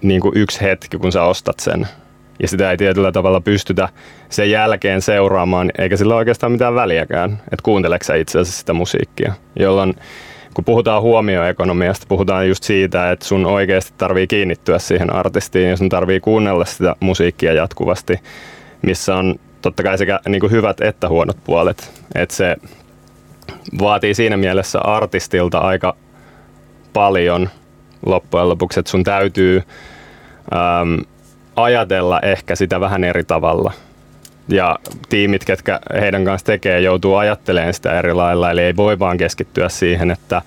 niin 0.01 0.22
kuin 0.22 0.38
yksi 0.38 0.62
hetki, 0.62 0.98
kun 0.98 1.12
sä 1.12 1.24
ostat 1.24 1.60
sen. 1.60 1.88
Ja 2.41 2.48
sitä 2.48 2.72
ei 2.72 2.77
tietyllä 2.77 3.12
tavalla 3.12 3.41
pystytä 3.41 3.89
sen 4.29 4.51
jälkeen 4.51 5.01
seuraamaan, 5.01 5.72
eikä 5.77 5.98
sillä 5.98 6.13
ole 6.13 6.19
oikeastaan 6.19 6.51
mitään 6.51 6.75
väliäkään, 6.75 7.31
että 7.31 7.63
kuunteleksä 7.63 8.15
itse 8.15 8.39
asiassa 8.39 8.60
sitä 8.60 8.74
musiikkia, 8.74 9.34
jolloin 9.60 9.95
kun 10.53 10.65
puhutaan 10.65 11.01
huomioekonomiasta, 11.01 12.05
puhutaan 12.10 12.48
just 12.48 12.63
siitä, 12.63 13.12
että 13.12 13.25
sun 13.25 13.45
oikeasti 13.45 13.93
tarvii 13.98 14.27
kiinnittyä 14.27 14.79
siihen 14.79 15.13
artistiin 15.13 15.69
ja 15.69 15.77
sun 15.77 15.89
tarvii 15.89 16.19
kuunnella 16.19 16.65
sitä 16.65 16.95
musiikkia 17.00 17.53
jatkuvasti, 17.53 18.19
missä 18.81 19.15
on 19.15 19.36
totta 19.62 19.84
kai 19.84 19.98
sekä 19.98 20.19
niin 20.27 20.39
kuin 20.39 20.51
hyvät 20.51 20.81
että 20.81 21.10
huonot 21.10 21.38
puolet. 21.43 21.91
Että 22.15 22.36
se 22.36 22.55
vaatii 23.79 24.13
siinä 24.13 24.38
mielessä 24.38 24.79
artistilta 24.79 25.57
aika 25.57 25.95
paljon 26.93 27.50
loppujen 28.05 28.50
lopuksi, 28.50 28.79
että 28.79 28.89
sun 28.91 29.03
täytyy 29.03 29.63
äm, 30.53 31.00
ajatella 31.55 32.19
ehkä 32.19 32.55
sitä 32.55 32.79
vähän 32.79 33.03
eri 33.03 33.24
tavalla. 33.24 33.72
Ja 34.48 34.79
tiimit, 35.10 35.45
ketkä 35.45 35.79
heidän 36.01 36.25
kanssa 36.25 36.45
tekee, 36.45 36.79
joutuu 36.81 37.15
ajattelemaan 37.15 37.74
sitä 37.74 38.00
eri 38.00 38.13
lailla, 38.13 38.51
eli 38.51 38.62
ei 38.62 38.75
voi 38.75 39.00
vaan 39.00 39.17
keskittyä 39.17 39.69
siihen, 39.69 40.12
että 40.12 40.41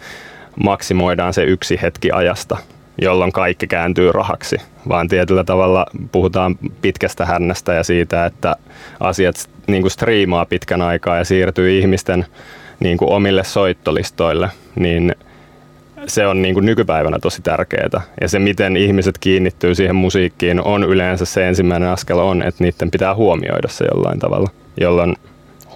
maksimoidaan 0.64 1.34
se 1.34 1.42
yksi 1.44 1.78
hetki 1.82 2.10
ajasta, 2.12 2.56
jolloin 3.02 3.32
kaikki 3.32 3.66
kääntyy 3.66 4.12
rahaksi, 4.12 4.56
vaan 4.88 5.08
tietyllä 5.08 5.44
tavalla 5.44 5.86
puhutaan 6.12 6.58
pitkästä 6.82 7.26
hännästä 7.26 7.74
ja 7.74 7.84
siitä, 7.84 8.26
että 8.26 8.56
asiat 9.00 9.50
niin 9.66 9.82
kuin 9.82 9.90
striimaa 9.90 10.46
pitkän 10.46 10.82
aikaa 10.82 11.16
ja 11.18 11.24
siirtyy 11.24 11.78
ihmisten 11.78 12.26
niin 12.80 12.98
kuin 12.98 13.12
omille 13.12 13.44
soittolistoille, 13.44 14.48
niin– 14.76 15.14
se 16.06 16.26
on 16.26 16.42
niin 16.42 16.54
kuin 16.54 16.66
nykypäivänä 16.66 17.18
tosi 17.18 17.42
tärkeää. 17.42 18.00
Ja 18.20 18.28
se, 18.28 18.38
miten 18.38 18.76
ihmiset 18.76 19.18
kiinnittyy 19.18 19.74
siihen 19.74 19.96
musiikkiin, 19.96 20.60
on 20.60 20.84
yleensä 20.84 21.24
se 21.24 21.48
ensimmäinen 21.48 21.88
askel 21.88 22.18
on, 22.18 22.42
että 22.42 22.64
niiden 22.64 22.90
pitää 22.90 23.14
huomioida 23.14 23.68
se 23.68 23.84
jollain 23.94 24.18
tavalla, 24.18 24.50
jolloin 24.80 25.16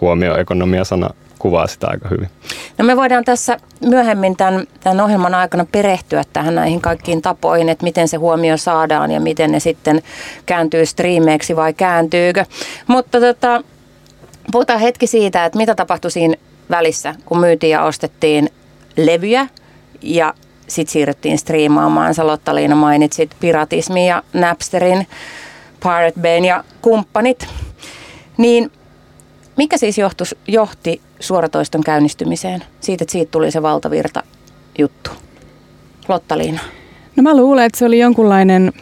huomioekonomia-sana 0.00 1.10
kuvaa 1.38 1.66
sitä 1.66 1.86
aika 1.88 2.08
hyvin. 2.08 2.28
No 2.78 2.84
me 2.84 2.96
voidaan 2.96 3.24
tässä 3.24 3.56
myöhemmin 3.80 4.36
tämän, 4.36 4.66
tämän 4.80 5.00
ohjelman 5.00 5.34
aikana 5.34 5.66
perehtyä 5.72 6.22
tähän 6.32 6.54
näihin 6.54 6.80
kaikkiin 6.80 7.22
tapoihin, 7.22 7.68
että 7.68 7.84
miten 7.84 8.08
se 8.08 8.16
huomio 8.16 8.56
saadaan 8.56 9.10
ja 9.10 9.20
miten 9.20 9.52
ne 9.52 9.60
sitten 9.60 10.02
kääntyy 10.46 10.86
striimeiksi 10.86 11.56
vai 11.56 11.72
kääntyykö. 11.72 12.44
Mutta 12.86 13.20
tota, 13.20 13.62
puhutaan 14.52 14.80
hetki 14.80 15.06
siitä, 15.06 15.44
että 15.44 15.58
mitä 15.58 15.74
tapahtui 15.74 16.10
siinä 16.10 16.34
välissä, 16.72 17.14
kun 17.24 17.38
myytiin 17.38 17.70
ja 17.70 17.84
ostettiin 17.84 18.48
levyjä 18.96 19.46
ja 20.02 20.34
sitten 20.68 20.92
siirryttiin 20.92 21.38
striimaamaan. 21.38 22.14
Sä 22.14 22.26
Lotta-Liina 22.26 22.74
mainitsit 22.74 23.30
piratismi 23.40 24.08
ja 24.08 24.22
Napsterin, 24.32 25.06
Pirate 25.82 26.20
Bayn 26.20 26.44
ja 26.44 26.64
kumppanit. 26.82 27.46
Niin 28.36 28.72
mikä 29.56 29.76
siis 29.76 29.98
johtus, 29.98 30.34
johti 30.48 31.00
suoratoiston 31.20 31.84
käynnistymiseen? 31.84 32.64
Siitä, 32.80 33.04
että 33.04 33.12
siitä 33.12 33.30
tuli 33.30 33.50
se 33.50 33.62
valtavirta 33.62 34.22
juttu. 34.78 35.10
Lotta-Liina. 36.08 36.60
No 37.16 37.22
mä 37.22 37.36
luulen, 37.36 37.64
että 37.64 37.78
se 37.78 37.84
oli 37.84 37.98
jonkunlainen 37.98 38.72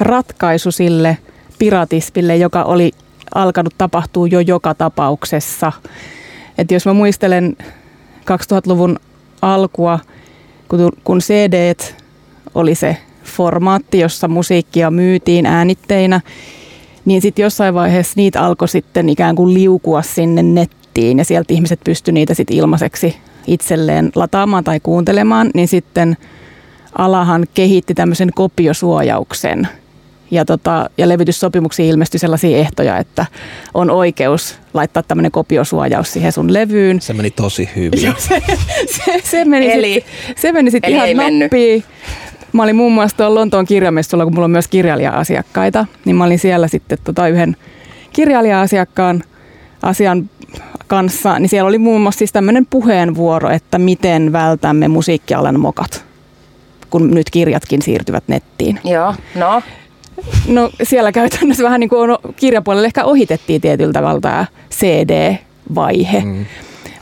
ratkaisu 0.00 0.70
sille 0.70 1.18
piratismille, 1.58 2.36
joka 2.36 2.62
oli 2.62 2.92
alkanut 3.34 3.74
tapahtua 3.78 4.26
jo 4.26 4.40
joka 4.40 4.74
tapauksessa. 4.74 5.72
Et 6.58 6.70
jos 6.70 6.86
mä 6.86 6.92
muistelen 6.92 7.56
2000-luvun 8.20 8.98
alkua, 9.42 9.98
kun, 10.68 10.92
kun 11.04 11.18
CD 11.18 11.74
oli 12.54 12.74
se 12.74 12.96
formaatti, 13.24 13.98
jossa 13.98 14.28
musiikkia 14.28 14.90
myytiin 14.90 15.46
äänitteinä, 15.46 16.20
niin 17.04 17.22
sitten 17.22 17.42
jossain 17.42 17.74
vaiheessa 17.74 18.12
niitä 18.16 18.42
alkoi 18.42 18.68
sitten 18.68 19.08
ikään 19.08 19.36
kuin 19.36 19.54
liukua 19.54 20.02
sinne 20.02 20.42
nettiin 20.42 21.18
ja 21.18 21.24
sieltä 21.24 21.54
ihmiset 21.54 21.80
pystyivät 21.84 22.14
niitä 22.14 22.34
sitten 22.34 22.56
ilmaiseksi 22.56 23.16
itselleen 23.46 24.12
lataamaan 24.14 24.64
tai 24.64 24.80
kuuntelemaan, 24.80 25.50
niin 25.54 25.68
sitten 25.68 26.16
alahan 26.98 27.46
kehitti 27.54 27.94
tämmöisen 27.94 28.30
kopiosuojauksen– 28.34 29.68
ja, 30.32 30.44
tota, 30.44 30.90
ja 30.98 31.08
levytyssopimuksiin 31.08 31.88
ilmestyi 31.88 32.20
sellaisia 32.20 32.58
ehtoja, 32.58 32.98
että 32.98 33.26
on 33.74 33.90
oikeus 33.90 34.58
laittaa 34.74 35.02
tämmöinen 35.02 35.32
kopiosuojaus 35.32 36.12
siihen 36.12 36.32
sun 36.32 36.52
levyyn. 36.52 37.00
Se 37.00 37.12
meni 37.12 37.30
tosi 37.30 37.68
hyvin. 37.76 38.14
se, 38.18 38.42
se, 38.86 39.20
se, 39.24 39.44
meni 39.44 39.72
eli, 39.72 39.94
sit, 39.94 40.38
se 40.38 40.52
meni 40.52 40.70
sitten 40.70 40.90
ihan 40.90 41.38
nappiin. 41.38 41.84
Mä 42.52 42.62
olin 42.62 42.76
muun 42.76 42.92
muassa 42.92 43.16
tuolla 43.16 43.34
Lontoon 43.34 43.66
kirjamessulla, 43.66 44.24
kun 44.24 44.34
mulla 44.34 44.44
on 44.44 44.50
myös 44.50 44.68
kirjailija-asiakkaita, 44.68 45.86
niin 46.04 46.16
mä 46.16 46.24
olin 46.24 46.38
siellä 46.38 46.68
sitten 46.68 46.98
tota 47.04 47.28
yhden 47.28 47.56
kirjailija-asiakkaan 48.12 49.24
asian 49.82 50.30
kanssa, 50.86 51.38
niin 51.38 51.48
siellä 51.48 51.68
oli 51.68 51.78
muun 51.78 52.00
muassa 52.00 52.18
siis 52.18 52.32
tämmöinen 52.32 52.66
puheenvuoro, 52.66 53.50
että 53.50 53.78
miten 53.78 54.32
vältämme 54.32 54.88
musiikkialan 54.88 55.60
mokat, 55.60 56.04
kun 56.90 57.10
nyt 57.10 57.30
kirjatkin 57.30 57.82
siirtyvät 57.82 58.24
nettiin. 58.28 58.80
Joo, 58.84 59.14
no. 59.34 59.62
No 60.48 60.70
siellä 60.82 61.12
käytännössä 61.12 61.64
vähän 61.64 61.80
niin 61.80 61.90
kuin 61.90 62.10
on, 62.10 62.18
kirjapuolella 62.36 62.86
ehkä 62.86 63.04
ohitettiin 63.04 63.60
tietyllä 63.60 63.92
tavalla 63.92 64.20
tämä 64.20 64.46
CD-vaihe. 64.70 66.20
Mm. 66.20 66.46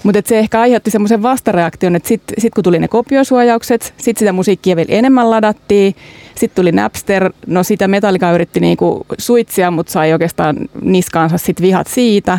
Mutta 0.03 0.21
se 0.25 0.39
ehkä 0.39 0.61
aiheutti 0.61 0.91
semmoisen 0.91 1.23
vastareaktion, 1.23 1.97
että 1.97 2.09
sitten 2.09 2.35
sit 2.39 2.55
kun 2.55 2.65
tuli 2.65 2.79
ne 2.79 2.89
kopiosuojaukset, 2.89 3.95
sitten 3.97 4.19
sitä 4.19 4.33
musiikkia 4.33 4.77
vielä 4.77 4.89
enemmän 4.99 5.31
ladattiin, 5.31 5.95
sitten 6.35 6.63
tuli 6.63 6.73
Napster, 6.73 7.33
no 7.47 7.63
sitä 7.63 7.89
Metallica 7.89 8.33
yritti 8.33 8.61
niinku 8.61 9.07
suitsia, 9.19 9.71
mutta 9.71 9.93
sai 9.93 10.13
oikeastaan 10.13 10.57
niskaansa 10.83 11.39
sitten 11.39 11.67
vihat 11.67 11.87
siitä. 11.87 12.39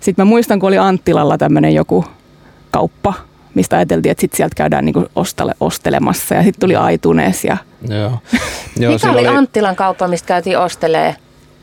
Sitten 0.00 0.26
mä 0.26 0.28
muistan, 0.28 0.60
kun 0.60 0.68
oli 0.68 0.78
Anttilalla 0.78 1.38
tämmöinen 1.38 1.74
joku 1.74 2.04
kauppa, 2.70 3.14
mistä 3.54 3.76
ajateltiin, 3.76 4.10
että 4.10 4.20
sitten 4.20 4.36
sieltä 4.36 4.54
käydään 4.54 4.84
niinku 4.84 5.06
ostele, 5.16 5.54
ostelemassa 5.60 6.34
ja 6.34 6.42
sitten 6.42 6.60
tuli 6.60 6.76
Aitunes 6.76 7.44
ja 7.44 7.56
Joo. 7.88 8.18
Joo 8.80 8.92
Mikä 8.92 9.10
oli, 9.10 9.18
oli 9.18 9.36
Anttilan 9.36 9.76
kauppa, 9.76 10.08
mistä 10.08 10.26
käytiin 10.26 10.58
ostelee? 10.58 11.16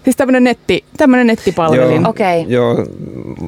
Siis 0.03 0.15
tämmöinen, 0.15 0.43
netti, 0.43 0.83
tämmöinen 0.97 1.27
nettipalvelin. 1.27 2.01
Joo, 2.01 2.09
okay. 2.09 2.41
joo, 2.47 2.85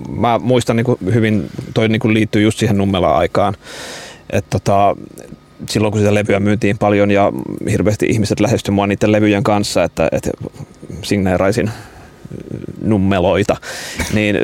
mä 0.09 0.39
muistan 0.39 0.75
niin 0.75 1.13
hyvin, 1.13 1.49
toi 1.73 1.89
niin 1.89 2.13
liittyy 2.13 2.41
just 2.41 2.59
siihen 2.59 2.77
Nummela-aikaan. 2.77 3.53
Että 4.29 4.49
tota, 4.49 4.95
silloin 5.69 5.91
kun 5.91 6.01
sitä 6.01 6.13
levyä 6.13 6.39
myytiin 6.39 6.77
paljon 6.77 7.11
ja 7.11 7.33
hirveästi 7.71 8.05
ihmiset 8.05 8.39
lähestyi 8.39 8.73
mua 8.73 8.87
niiden 8.87 9.11
levyjen 9.11 9.43
kanssa, 9.43 9.83
että, 9.83 10.09
että 10.11 10.31
signeeraisin 11.01 11.71
nummeloita, 12.81 13.57
niin 14.13 14.35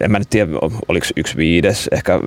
en 0.00 0.10
mä 0.10 0.18
nyt 0.18 0.30
tiedä, 0.30 0.50
oliko 0.88 1.06
yksi 1.16 1.36
viides, 1.36 1.88
ehkä 1.92 2.20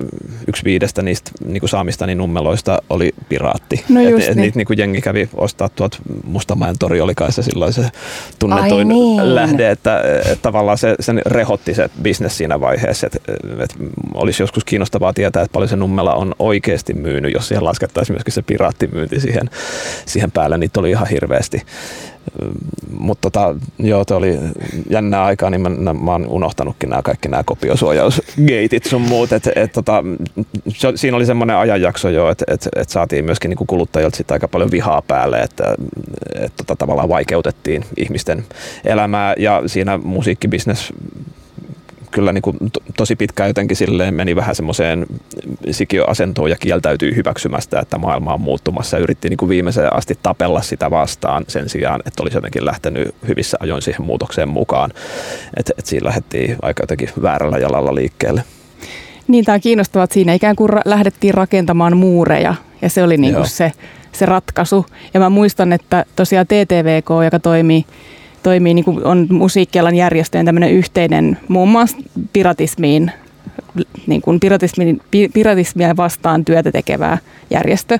yksi 0.48 0.64
viidestä 0.64 1.02
niistä 1.02 1.30
niin 1.44 1.60
kuin 1.60 1.70
saamistani 1.70 2.14
nummeloista 2.14 2.82
oli 2.90 3.12
piraatti. 3.28 3.84
No 3.88 4.00
et, 4.00 4.10
just 4.10 4.28
et 4.28 4.34
niin. 4.34 4.42
niitä 4.42 4.56
niin 4.58 4.66
kuin 4.66 4.78
jengi 4.78 5.00
kävi 5.00 5.28
ostaa 5.34 5.68
tuot 5.68 5.98
Mustamäen 6.24 6.78
tori 6.78 7.00
oli 7.00 7.14
kai 7.14 7.32
se 7.32 7.42
silloin 7.42 7.72
se 7.72 7.90
tunnetuin 8.38 8.72
Ai 8.72 8.84
niin. 8.84 9.34
lähde, 9.34 9.70
että, 9.70 10.02
että 10.18 10.36
tavallaan 10.42 10.78
se, 10.78 10.94
sen 11.00 11.22
rehotti 11.26 11.74
se 11.74 11.90
bisnes 12.02 12.36
siinä 12.36 12.60
vaiheessa, 12.60 13.06
että, 13.06 13.32
että 13.62 13.74
olisi 14.14 14.42
joskus 14.42 14.64
kiinnostavaa 14.64 15.12
tietää, 15.12 15.42
että 15.42 15.52
paljon 15.52 15.68
se 15.68 15.76
nummela 15.76 16.14
on 16.14 16.34
oikeasti 16.38 16.94
myynyt, 16.94 17.34
jos 17.34 17.48
siihen 17.48 17.64
laskettaisiin 17.64 18.14
myöskin 18.14 18.34
se 18.34 18.42
piraattimyynti 18.42 19.20
siihen, 19.20 19.50
siihen 20.06 20.30
päälle, 20.30 20.58
niitä 20.58 20.80
oli 20.80 20.90
ihan 20.90 21.08
hirveästi. 21.08 21.62
Mutta 22.98 23.30
tota, 23.30 23.54
joo, 23.78 24.04
se 24.08 24.14
oli 24.14 24.38
jännää 24.90 25.24
aikaa, 25.24 25.50
niin 25.50 25.60
mä, 25.60 25.94
mä 25.94 26.12
oon 26.12 26.26
unohtanutkin 26.26 26.90
nämä 26.90 27.02
kaikki 27.02 27.28
nämä 27.28 27.42
kopiosuojausgeitit 27.44 28.84
sun 28.84 29.02
muut. 29.02 29.32
Et, 29.32 29.48
et, 29.56 29.72
tota, 29.72 30.04
se, 30.68 30.92
siinä 30.94 31.16
oli 31.16 31.26
semmoinen 31.26 31.56
ajanjakso 31.56 32.08
jo, 32.08 32.30
että 32.30 32.44
et, 32.48 32.68
et 32.76 32.88
saatiin 32.88 33.24
myöskin 33.24 33.48
niinku 33.48 33.64
kuluttajilta 33.66 34.16
sit 34.16 34.30
aika 34.30 34.48
paljon 34.48 34.70
vihaa 34.70 35.02
päälle, 35.02 35.40
että 35.40 35.74
et, 36.34 36.52
tota, 36.56 36.76
tavallaan 36.76 37.08
vaikeutettiin 37.08 37.84
ihmisten 37.96 38.44
elämää 38.84 39.34
ja 39.38 39.62
siinä 39.66 39.98
musiikkibisnes 39.98 40.92
kyllä 42.16 42.32
niin 42.32 42.42
kuin 42.42 42.56
to, 42.72 42.80
tosi 42.96 43.16
pitkään 43.16 43.50
jotenkin 43.50 43.76
silleen 43.76 44.14
meni 44.14 44.36
vähän 44.36 44.54
semmoiseen 44.54 45.06
sikiöasentoon 45.70 46.50
ja 46.50 46.56
kieltäytyi 46.56 47.16
hyväksymästä, 47.16 47.80
että 47.80 47.98
maailma 47.98 48.34
on 48.34 48.40
muuttumassa 48.40 48.98
yritti 48.98 49.28
niin 49.28 49.36
kuin 49.36 49.48
viimeiseen 49.48 49.96
asti 49.96 50.18
tapella 50.22 50.62
sitä 50.62 50.90
vastaan 50.90 51.44
sen 51.48 51.68
sijaan, 51.68 52.00
että 52.06 52.22
olisi 52.22 52.36
jotenkin 52.36 52.64
lähtenyt 52.64 53.14
hyvissä 53.28 53.56
ajoin 53.60 53.82
siihen 53.82 54.06
muutokseen 54.06 54.48
mukaan. 54.48 54.90
Että 55.56 55.72
et 55.78 55.86
siinä 55.86 56.06
lähdettiin 56.06 56.56
aika 56.62 56.82
jotenkin 56.82 57.08
väärällä 57.22 57.58
jalalla 57.58 57.94
liikkeelle. 57.94 58.44
Niin, 59.28 59.44
tämä 59.44 59.54
on 59.54 59.60
kiinnostavaa, 59.60 60.04
että 60.04 60.14
siinä 60.14 60.34
ikään 60.34 60.56
kuin 60.56 60.70
ra- 60.70 60.82
lähdettiin 60.84 61.34
rakentamaan 61.34 61.96
muureja 61.96 62.54
ja 62.82 62.88
se 62.88 63.02
oli 63.02 63.16
niin 63.16 63.34
kuin 63.34 63.48
se, 63.48 63.72
se 64.12 64.26
ratkaisu. 64.26 64.86
Ja 65.14 65.20
mä 65.20 65.30
muistan, 65.30 65.72
että 65.72 66.04
tosiaan 66.16 66.46
TTVK, 66.46 67.08
joka 67.24 67.38
toimii, 67.38 67.84
toimii 68.46 68.74
niin 68.74 68.84
kuin 68.84 69.04
on 69.04 69.26
musiikkialan 69.30 69.94
järjestöjen 69.94 70.46
tämmöinen 70.46 70.72
yhteinen 70.72 71.38
muun 71.48 71.68
muassa 71.68 71.96
piratismiin, 72.32 73.12
niin 74.06 74.22
kuin 74.22 74.40
piratismia 75.32 75.96
vastaan 75.96 76.44
työtä 76.44 76.72
tekevää 76.72 77.18
järjestö, 77.50 77.98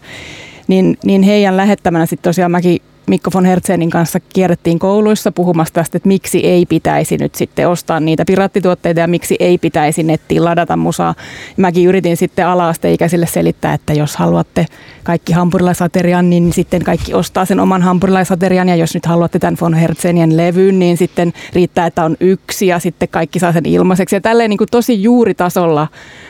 niin, 0.69 0.99
niin 1.05 1.23
heidän 1.23 1.57
lähettämänä 1.57 2.07
sitten 2.07 2.31
tosiaan 2.31 2.51
mäkin 2.51 2.83
Mikko 3.07 3.31
von 3.35 3.45
Hertzenin 3.45 3.91
kanssa 3.91 4.21
kierrettiin 4.21 4.79
kouluissa 4.79 5.33
puhumassa 5.33 5.75
tästä, 5.75 5.97
että 5.97 6.09
miksi 6.09 6.47
ei 6.47 6.67
pitäisi 6.67 7.17
nyt 7.17 7.35
sitten 7.35 7.69
ostaa 7.69 8.01
niitä 8.01 8.25
piraattituotteita 8.27 9.01
ja 9.01 9.07
miksi 9.07 9.37
ei 9.41 9.59
pitäisi 9.59 10.03
nettiin 10.03 10.45
ladata 10.45 10.77
musaa. 10.77 11.15
Mäkin 11.57 11.89
yritin 11.89 12.17
sitten 12.17 12.47
ala-asteikäisille 12.47 13.27
selittää, 13.27 13.75
että 13.75 13.93
jos 13.93 14.17
haluatte 14.17 14.67
kaikki 15.05 15.33
hampurilaisaterian, 15.33 16.31
niin 16.31 16.53
sitten 16.53 16.85
kaikki 16.85 17.15
ostaa 17.15 17.45
sen 17.45 17.61
oman 17.61 17.83
hampurilaisaterian 17.83 18.69
ja 18.69 18.77
jos 18.77 18.95
nyt 18.95 19.07
haluatte 19.07 19.39
tämän 19.39 19.57
von 19.61 19.75
Hertzenien 19.75 20.37
levyn, 20.37 20.79
niin 20.79 20.97
sitten 20.97 21.33
riittää, 21.53 21.87
että 21.87 22.05
on 22.05 22.17
yksi 22.21 22.67
ja 22.67 22.79
sitten 22.79 23.09
kaikki 23.09 23.39
saa 23.39 23.53
sen 23.53 23.67
ilmaiseksi. 23.67 24.17
Ja 24.17 24.21
tälleen 24.21 24.51
niin 24.51 24.59
kuin 24.59 24.69
tosi 24.71 25.03
juuritasolla, 25.03 25.89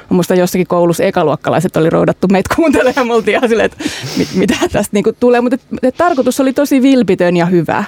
musta 0.08 0.34
jossakin 0.34 0.66
koulussa 0.66 1.04
ekaluokkalaiset 1.04 1.76
oli 1.76 1.90
roudattu 1.90 2.28
meitä 2.28 2.54
kuuntelemaan 2.56 2.94
ja 2.96 3.04
me 3.04 3.14
oltiin 3.14 3.36
ihan 3.36 3.48
silleen, 3.48 3.66
että 3.72 3.84
mit, 4.18 4.28
mitä 4.34 4.54
tästä 4.72 4.90
niin 4.92 5.04
kuin 5.04 5.16
tulee. 5.20 5.40
Mutta 5.40 5.56
tarkoitus 5.96 6.40
oli 6.40 6.52
tosi 6.52 6.65
vilpitön 6.70 7.36
ja 7.36 7.46
hyvä. 7.46 7.84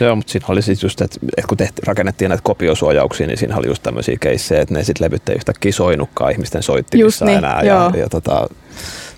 Joo, 0.00 0.16
mutta 0.16 0.32
siinä 0.32 0.46
oli 0.48 0.62
siis 0.62 0.82
just, 0.82 1.00
että, 1.00 1.20
että 1.36 1.48
kun 1.48 1.56
tehti, 1.56 1.82
rakennettiin 1.86 2.28
näitä 2.28 2.42
kopiosuojauksia, 2.42 3.26
niin 3.26 3.38
siinä 3.38 3.56
oli 3.56 3.66
just 3.66 3.82
tämmöisiä 3.82 4.16
keissejä, 4.20 4.62
että 4.62 4.74
ne 4.74 4.84
sitten 4.84 5.04
levyt 5.04 5.28
ei 5.28 5.36
yhtäkkiä 5.36 5.72
soinutkaan 5.72 6.32
ihmisten 6.32 6.62
soittimissa 6.62 7.06
Just 7.06 7.22
niin, 7.22 7.38
enää. 7.38 7.62
joo. 7.62 7.90
Ja, 7.94 8.00
ja 8.00 8.08
tota, 8.08 8.48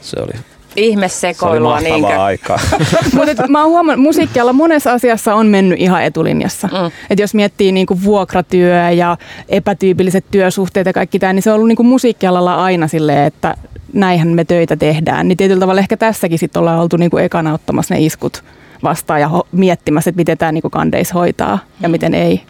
se 0.00 0.20
oli, 0.20 0.32
se 0.32 0.36
oli 0.36 0.44
Ihmesekoilua, 0.76 1.70
mahtavaa 1.70 1.98
niinkö? 1.98 2.22
aikaa. 2.22 2.58
Mutta 3.14 3.48
mä 3.48 3.62
oon 3.62 3.70
huomannut, 3.70 4.02
musiikkialla 4.02 4.52
monessa 4.52 4.92
asiassa 4.92 5.34
on 5.34 5.46
mennyt 5.46 5.80
ihan 5.80 6.02
etulinjassa. 6.02 6.66
Mm. 6.66 6.90
Et 7.10 7.18
jos 7.18 7.34
miettii 7.34 7.72
niinku 7.72 8.02
vuokratyö 8.04 8.90
ja 8.90 9.16
epätyypilliset 9.48 10.24
työsuhteet 10.30 10.86
ja 10.86 10.92
kaikki 10.92 11.18
tämä, 11.18 11.32
niin 11.32 11.42
se 11.42 11.50
on 11.50 11.54
ollut 11.54 11.68
niinku 11.68 11.82
musiikkialalla 11.82 12.64
aina 12.64 12.88
silleen, 12.88 13.26
että 13.26 13.56
näinhän 13.92 14.28
me 14.28 14.44
töitä 14.44 14.76
tehdään. 14.76 15.28
Niin 15.28 15.36
tietyllä 15.36 15.60
tavalla 15.60 15.80
ehkä 15.80 15.96
tässäkin 15.96 16.38
sitten 16.38 16.60
ollaan 16.60 16.80
oltu 16.80 16.96
niinku 16.96 17.18
ekana 17.18 17.54
ottamassa 17.54 17.94
ne 17.94 18.00
iskut 18.00 18.44
vastaan 18.82 19.20
ja 19.20 19.28
ho- 19.28 19.46
miettimässä, 19.52 20.10
että 20.10 20.16
miten 20.16 20.38
tämä 20.38 20.52
niinku 20.52 20.70
kandeis 20.70 21.14
hoitaa 21.14 21.58
ja 21.80 21.88
miten 21.88 22.14
ei. 22.14 22.42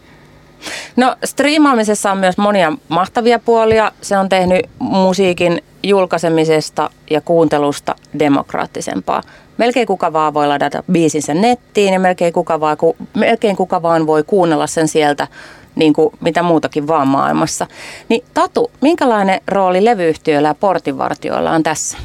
No 0.96 1.16
striimaamisessa 1.24 2.12
on 2.12 2.18
myös 2.18 2.38
monia 2.38 2.72
mahtavia 2.88 3.38
puolia. 3.38 3.92
Se 4.02 4.18
on 4.18 4.28
tehnyt 4.28 4.66
musiikin 4.78 5.62
julkaisemisesta 5.82 6.90
ja 7.10 7.20
kuuntelusta 7.20 7.94
demokraattisempaa. 8.18 9.22
Melkein 9.58 9.86
kuka 9.86 10.12
vaan 10.12 10.34
voi 10.34 10.48
ladata 10.48 10.82
biisinsä 10.92 11.34
nettiin 11.34 11.92
ja 11.92 12.00
melkein 12.00 12.32
kuka 12.32 12.60
vaan, 12.60 12.76
ku, 12.76 12.96
melkein 13.14 13.56
kuka 13.56 13.82
vaan 13.82 14.06
voi 14.06 14.22
kuunnella 14.22 14.66
sen 14.66 14.88
sieltä 14.88 15.28
niin 15.74 15.92
kuin 15.92 16.14
mitä 16.20 16.42
muutakin 16.42 16.86
vaan 16.86 17.08
maailmassa. 17.08 17.66
Niin 18.08 18.24
Tatu, 18.34 18.70
minkälainen 18.80 19.40
rooli 19.46 19.84
levyyhtiöillä 19.84 20.48
ja 20.48 20.54
portinvartioilla 20.54 21.50
on 21.50 21.62
tässä? 21.62 21.98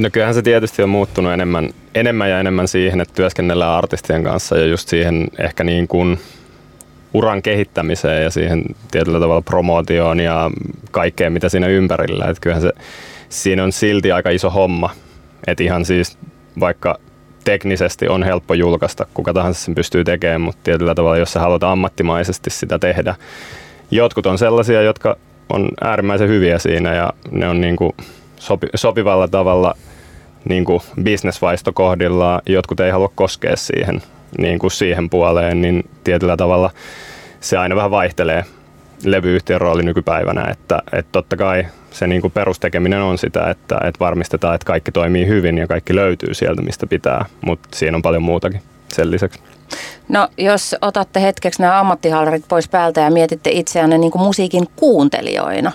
No 0.00 0.08
kyllähän 0.12 0.34
se 0.34 0.42
tietysti 0.42 0.82
on 0.82 0.88
muuttunut 0.88 1.32
enemmän, 1.32 1.70
enemmän 1.94 2.30
ja 2.30 2.40
enemmän 2.40 2.68
siihen, 2.68 3.00
että 3.00 3.14
työskennellään 3.14 3.78
artistien 3.78 4.24
kanssa 4.24 4.58
ja 4.58 4.66
just 4.66 4.88
siihen 4.88 5.28
ehkä 5.38 5.64
niin 5.64 5.88
kuin 5.88 6.18
uran 7.14 7.42
kehittämiseen 7.42 8.22
ja 8.22 8.30
siihen 8.30 8.64
tietyllä 8.90 9.20
tavalla 9.20 9.42
promootioon 9.42 10.20
ja 10.20 10.50
kaikkeen 10.90 11.32
mitä 11.32 11.48
siinä 11.48 11.66
ympärillä. 11.66 12.24
Että 12.24 12.40
kyllähän 12.40 12.62
se, 12.62 12.72
siinä 13.28 13.64
on 13.64 13.72
silti 13.72 14.12
aika 14.12 14.30
iso 14.30 14.50
homma. 14.50 14.90
Että 15.46 15.64
ihan 15.64 15.84
siis 15.84 16.18
vaikka 16.60 16.98
teknisesti 17.44 18.08
on 18.08 18.22
helppo 18.22 18.54
julkaista, 18.54 19.06
kuka 19.14 19.32
tahansa 19.32 19.64
sen 19.64 19.74
pystyy 19.74 20.04
tekemään, 20.04 20.40
mutta 20.40 20.60
tietyllä 20.64 20.94
tavalla, 20.94 21.16
jos 21.16 21.32
sä 21.32 21.40
haluat 21.40 21.62
ammattimaisesti 21.62 22.50
sitä 22.50 22.78
tehdä. 22.78 23.14
Jotkut 23.90 24.26
on 24.26 24.38
sellaisia, 24.38 24.82
jotka 24.82 25.16
on 25.48 25.68
äärimmäisen 25.80 26.28
hyviä 26.28 26.58
siinä 26.58 26.94
ja 26.94 27.12
ne 27.30 27.48
on 27.48 27.60
niin 27.60 27.76
kuin 27.76 27.92
sopi, 28.36 28.66
sopivalla 28.74 29.28
tavalla 29.28 29.74
niin 30.44 30.64
kuin 30.64 30.82
bisnesvaisto 31.02 31.72
kohdillaan. 31.72 32.42
Jotkut 32.46 32.80
ei 32.80 32.90
halua 32.90 33.12
koskea 33.14 33.56
siihen, 33.56 34.02
niin 34.38 34.58
kuin 34.58 34.70
siihen 34.70 35.10
puoleen, 35.10 35.62
niin 35.62 35.90
tietyllä 36.04 36.36
tavalla 36.36 36.70
se 37.40 37.56
aina 37.56 37.76
vähän 37.76 37.90
vaihtelee 37.90 38.44
levyyhtiön 39.04 39.60
rooli 39.60 39.82
nykypäivänä, 39.82 40.44
että, 40.50 40.82
että 40.92 41.12
totta 41.12 41.36
kai 41.36 41.66
se 41.90 42.06
niin 42.06 42.20
kuin 42.20 42.32
perustekeminen 42.32 43.02
on 43.02 43.18
sitä, 43.18 43.50
että, 43.50 43.80
että 43.84 44.00
varmistetaan, 44.00 44.54
että 44.54 44.64
kaikki 44.64 44.92
toimii 44.92 45.26
hyvin 45.26 45.58
ja 45.58 45.66
kaikki 45.66 45.94
löytyy 45.94 46.34
sieltä, 46.34 46.62
mistä 46.62 46.86
pitää, 46.86 47.24
mutta 47.40 47.68
siinä 47.74 47.96
on 47.96 48.02
paljon 48.02 48.22
muutakin 48.22 48.62
sen 48.92 49.10
lisäksi. 49.10 49.40
No 50.08 50.28
jos 50.38 50.76
otatte 50.82 51.22
hetkeksi 51.22 51.62
nämä 51.62 51.80
ammattihallarit 51.80 52.44
pois 52.48 52.68
päältä 52.68 53.00
ja 53.00 53.10
mietitte 53.10 53.50
itseänne 53.50 53.98
niin 53.98 54.10
kuin 54.10 54.22
musiikin 54.22 54.66
kuuntelijoina, 54.76 55.72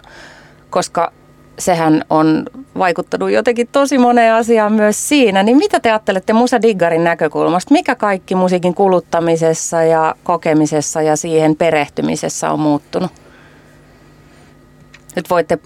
koska 0.69 1.11
sehän 1.59 2.03
on 2.09 2.45
vaikuttanut 2.77 3.31
jotenkin 3.31 3.67
tosi 3.71 3.97
moneen 3.97 4.33
asiaan 4.33 4.73
myös 4.73 5.09
siinä, 5.09 5.43
niin 5.43 5.57
mitä 5.57 5.79
te 5.79 5.91
ajattelette 5.91 6.33
Musa 6.33 6.61
Diggarin 6.61 7.03
näkökulmasta? 7.03 7.73
Mikä 7.73 7.95
kaikki 7.95 8.35
musiikin 8.35 8.75
kuluttamisessa 8.75 9.83
ja 9.83 10.15
kokemisessa 10.23 11.01
ja 11.01 11.15
siihen 11.15 11.55
perehtymisessä 11.55 12.51
on 12.51 12.59
muuttunut? 12.59 13.11
Nyt 15.15 15.29
voitte 15.29 15.59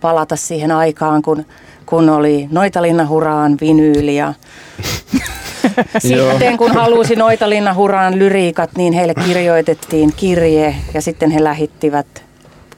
palata 0.00 0.36
siihen 0.36 0.70
aikaan, 0.70 1.22
kun, 1.22 1.46
kun 1.86 2.10
oli 2.10 2.48
Noitalinna 2.50 3.06
Huraan 3.06 3.56
vinyyli 3.60 4.16
ja 4.16 4.34
sitten 5.98 6.56
kun 6.56 6.70
halusi 6.70 7.16
Noitalinna 7.16 7.74
Huraan 7.74 8.18
lyriikat, 8.18 8.70
niin 8.76 8.92
heille 8.92 9.14
kirjoitettiin 9.14 10.12
kirje 10.16 10.74
ja 10.94 11.02
sitten 11.02 11.30
he 11.30 11.44
lähittivät 11.44 12.31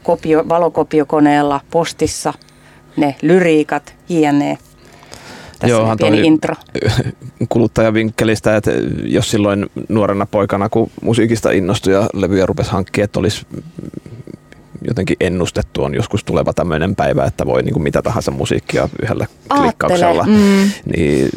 kopio, 0.04 0.44
valokopiokoneella 0.48 1.60
postissa 1.70 2.32
ne 2.96 3.16
lyriikat, 3.22 3.94
jne. 4.08 4.58
Tässä 5.58 5.76
Joohan 5.76 5.98
pieni 5.98 6.20
intro. 6.20 6.54
kuluttajavinkkelistä, 7.48 8.56
että 8.56 8.70
jos 9.02 9.30
silloin 9.30 9.66
nuorena 9.88 10.26
poikana, 10.26 10.68
kun 10.68 10.90
musiikista 11.02 11.50
innostui 11.50 11.92
ja 11.92 12.08
levyjä 12.14 12.46
rupesi 12.46 12.70
hankkia, 12.70 13.04
että 13.04 13.20
olisi 13.20 13.46
jotenkin 14.88 15.16
ennustettu 15.20 15.84
on 15.84 15.94
joskus 15.94 16.24
tuleva 16.24 16.52
tämmöinen 16.52 16.96
päivä, 16.96 17.24
että 17.24 17.46
voi 17.46 17.62
niin 17.62 17.72
kuin 17.72 17.82
mitä 17.82 18.02
tahansa 18.02 18.30
musiikkia 18.30 18.88
yhdellä 19.02 19.26
Aattele, 19.48 19.60
klikkauksella. 19.60 20.24
Mm. 20.24 20.70
Niin 20.96 21.28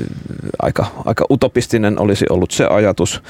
aika, 0.61 0.85
aika 1.05 1.25
utopistinen 1.31 1.99
olisi 1.99 2.25
ollut 2.29 2.51
se 2.51 2.65
ajatus. 2.65 3.23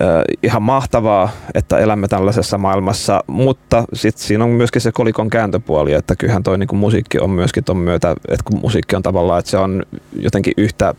Ö, 0.00 0.04
ihan 0.42 0.62
mahtavaa, 0.62 1.30
että 1.54 1.78
elämme 1.78 2.08
tällaisessa 2.08 2.58
maailmassa, 2.58 3.24
mutta 3.26 3.84
sitten 3.94 4.24
siinä 4.24 4.44
on 4.44 4.50
myöskin 4.50 4.82
se 4.82 4.92
kolikon 4.92 5.30
kääntöpuoli, 5.30 5.92
että 5.92 6.16
kyllähän 6.16 6.42
toi 6.42 6.58
niinku 6.58 6.76
musiikki 6.76 7.18
on 7.18 7.30
myöskin 7.30 7.64
ton 7.64 7.76
myötä, 7.76 8.10
että 8.28 8.44
kun 8.44 8.60
musiikki 8.60 8.96
on 8.96 9.02
tavallaan, 9.02 9.38
että 9.38 9.50
se 9.50 9.58
on 9.58 9.82
jotenkin 10.12 10.54
yhtä 10.56 10.94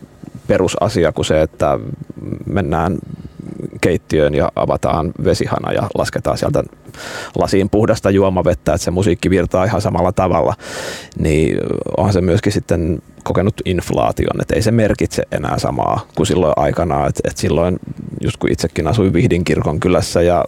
perusasia 0.46 1.12
kuin 1.12 1.24
se, 1.24 1.42
että 1.42 1.78
mennään 2.46 2.98
keittiöön 3.80 4.34
ja 4.34 4.52
avataan 4.56 5.12
vesihana 5.24 5.72
ja 5.72 5.82
lasketaan 5.94 6.38
sieltä 6.38 6.62
lasiin 7.38 7.70
puhdasta 7.70 8.10
juomavettä, 8.10 8.74
että 8.74 8.84
se 8.84 8.90
musiikki 8.90 9.30
virtaa 9.30 9.64
ihan 9.64 9.80
samalla 9.80 10.12
tavalla, 10.12 10.54
niin 11.18 11.58
onhan 11.96 12.12
se 12.12 12.20
myöskin 12.20 12.52
sitten 12.52 13.02
kokenut 13.22 13.54
inflaation, 13.64 14.40
että 14.40 14.54
ei 14.54 14.62
se 14.62 14.70
merkitse 14.70 15.22
enää 15.32 15.58
samaa 15.58 16.06
kuin 16.14 16.26
silloin 16.26 16.52
aikanaan, 16.56 17.08
että, 17.08 17.20
että 17.24 17.40
silloin 17.40 17.78
just 18.20 18.36
kun 18.36 18.52
itsekin 18.52 18.86
asuin 18.86 19.12
Vihdin 19.12 19.44
kirkon 19.44 19.80
kylässä 19.80 20.22
ja 20.22 20.44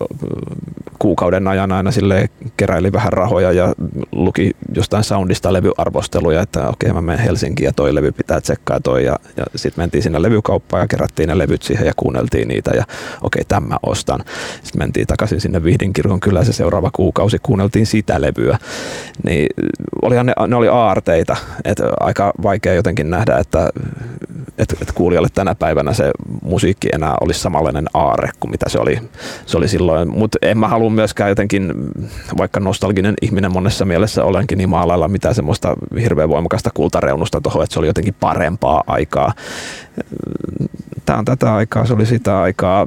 kuukauden 0.99 1.49
ajan 1.49 1.73
aina 1.73 1.91
sille 1.91 2.31
keräili 2.57 2.93
vähän 2.93 3.13
rahoja 3.13 3.53
ja 3.53 3.75
luki 4.13 4.57
jostain 4.75 5.05
soundista 5.05 5.53
levyarvosteluja, 5.53 6.43
että 6.43 6.69
okei 6.69 6.93
mä 6.93 7.03
menen 7.03 7.25
Helsinkiin 7.25 7.67
ja 7.67 7.73
toi 7.73 7.95
levy 7.95 8.13
pitää 8.13 8.41
tsekkaa 8.41 8.81
toi 8.81 9.05
ja, 9.05 9.17
ja 9.37 9.45
sitten 9.55 9.83
mentiin 9.83 10.03
sinne 10.03 10.23
levykauppaan 10.23 10.81
ja 10.81 10.87
kerättiin 10.87 11.29
ne 11.29 11.39
levyt 11.39 11.63
siihen 11.63 11.87
ja 11.87 11.93
kuunneltiin 11.97 12.49
niitä 12.49 12.71
ja 12.71 12.85
okei 13.23 13.45
tämä 13.49 13.77
ostan. 13.83 14.21
Sitten 14.63 14.83
mentiin 14.83 15.07
takaisin 15.07 15.41
sinne 15.41 15.65
Vihdin 15.65 15.93
kirkon 15.93 16.21
kylässä 16.21 16.53
seuraava 16.53 16.91
kuukausi 16.93 17.39
kuunneltiin 17.43 17.87
sitä 17.87 18.21
levyä. 18.21 18.59
Niin 19.25 19.47
olihan 20.03 20.27
ne, 20.27 20.33
ne 20.47 20.57
oli 20.57 20.69
aarteita, 20.69 21.37
että 21.65 21.85
aika 22.01 22.33
vaikea 22.43 22.64
jotenkin 22.73 23.11
nähdä, 23.11 23.39
että 23.39 23.71
että 24.59 24.77
et 24.83 24.93
kuulijalle 24.93 25.29
tänä 25.35 25.55
päivänä 25.55 25.93
se 25.93 26.11
musiikki 26.43 26.89
enää 26.93 27.15
olisi 27.21 27.41
samanlainen 27.41 27.87
aare 27.95 28.31
kuin 28.41 28.51
mitä 28.51 28.69
se 28.69 28.79
oli, 28.79 29.01
se 29.47 29.57
oli 29.57 29.69
silloin. 29.69 30.09
Mutta 30.09 30.39
en 30.43 30.59
mä 30.59 30.69
halua 30.69 30.91
myöskään 30.91 31.29
jotenkin, 31.31 31.73
vaikka 32.39 32.61
nostalginen 32.61 33.15
ihminen 33.23 33.53
monessa 33.53 33.85
mielessä 33.85 34.25
olenkin, 34.25 34.59
niin 34.59 34.69
maalailla 34.69 35.09
mitään 35.09 35.35
semmoista 35.35 35.75
hirveän 36.01 36.29
voimakasta 36.29 36.71
kultareunusta 36.75 37.41
tuohon, 37.41 37.63
että 37.63 37.75
se 37.75 37.79
oli 37.79 37.87
jotenkin 37.87 38.15
parempaa 38.21 38.85
aikaa. 38.87 39.33
Tämä 41.07 41.19
on 41.19 41.25
tätä 41.25 41.55
aikaa, 41.55 41.87
se 41.87 41.95
oli 41.95 42.07
sitä 42.07 42.41
aikaa. 42.41 42.87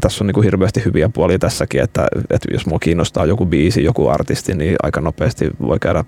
Tässä 0.00 0.24
on 0.24 0.26
niin 0.26 0.34
kuin 0.34 0.44
hirveästi 0.44 0.84
hyviä 0.84 1.08
puolia 1.08 1.38
tässäkin, 1.38 1.82
että, 1.82 2.06
että 2.30 2.48
jos 2.52 2.66
mua 2.66 2.78
kiinnostaa 2.78 3.26
joku 3.26 3.46
biisi, 3.46 3.84
joku 3.84 4.08
artisti, 4.08 4.54
niin 4.54 4.76
aika 4.82 5.00
nopeasti 5.00 5.50
voi 5.60 5.78
käydä 5.78 6.04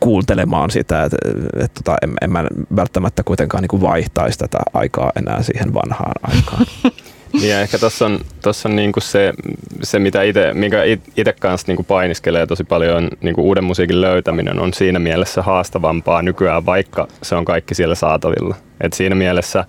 kuuntelemaan 0.00 0.70
sitä, 0.70 1.04
että, 1.04 1.16
että 1.62 1.80
tota, 1.84 1.96
en, 2.02 2.14
en 2.22 2.32
mä 2.32 2.44
välttämättä 2.76 3.22
kuitenkaan 3.22 3.64
niin 3.70 3.80
vaihtaisi 3.80 4.38
tätä 4.38 4.58
aikaa 4.74 5.12
enää 5.16 5.42
siihen 5.42 5.74
vanhaan 5.74 6.14
aikaan. 6.22 6.66
Niin 7.32 7.50
ja 7.50 7.60
ehkä 7.60 7.78
tuossa 7.78 8.06
on, 8.06 8.20
tossa 8.42 8.68
on 8.68 8.76
niinku 8.76 9.00
se, 9.00 9.32
se, 9.82 9.98
mitä 9.98 10.22
ite, 10.22 10.54
minkä 10.54 10.82
itse 11.16 11.32
kanssa 11.32 11.64
niinku 11.68 11.82
painiskelee 11.82 12.46
tosi 12.46 12.64
paljon, 12.64 13.10
niinku 13.20 13.42
uuden 13.42 13.64
musiikin 13.64 14.00
löytäminen 14.00 14.60
on 14.60 14.74
siinä 14.74 14.98
mielessä 14.98 15.42
haastavampaa 15.42 16.22
nykyään, 16.22 16.66
vaikka 16.66 17.08
se 17.22 17.34
on 17.34 17.44
kaikki 17.44 17.74
siellä 17.74 17.94
saatavilla. 17.94 18.54
Et 18.80 18.92
siinä 18.92 19.14
mielessä, 19.14 19.64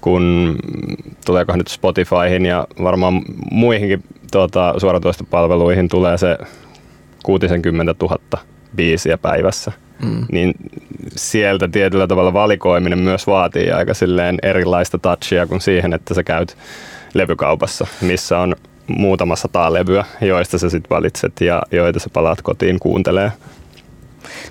kun 0.00 0.56
tuleeko 1.26 1.56
nyt 1.56 1.68
Spotifyhin 1.68 2.46
ja 2.46 2.66
varmaan 2.82 3.22
muihinkin 3.50 4.02
tuota, 4.32 4.74
suoratoistopalveluihin 4.78 5.88
tulee 5.88 6.18
se 6.18 6.38
60 7.22 7.94
000 8.02 8.18
biisiä 8.76 9.18
päivässä. 9.18 9.72
Mm. 10.02 10.26
Niin 10.32 10.54
sieltä 11.16 11.68
tietyllä 11.68 12.06
tavalla 12.06 12.32
valikoiminen 12.32 12.98
myös 12.98 13.26
vaatii 13.26 13.70
aika 13.70 13.94
silleen 13.94 14.38
erilaista 14.42 14.98
touchia 14.98 15.46
kuin 15.46 15.60
siihen, 15.60 15.92
että 15.92 16.14
sä 16.14 16.22
käyt 16.22 16.56
levykaupassa, 17.14 17.86
missä 18.00 18.38
on 18.38 18.56
muutama 18.86 19.36
sata 19.36 19.72
levyä, 19.72 20.04
joista 20.20 20.58
sä 20.58 20.70
sitten 20.70 20.90
valitset 20.90 21.40
ja 21.40 21.62
joita 21.70 21.98
sä 21.98 22.10
palaat 22.12 22.42
kotiin 22.42 22.78
kuuntelee. 22.80 23.32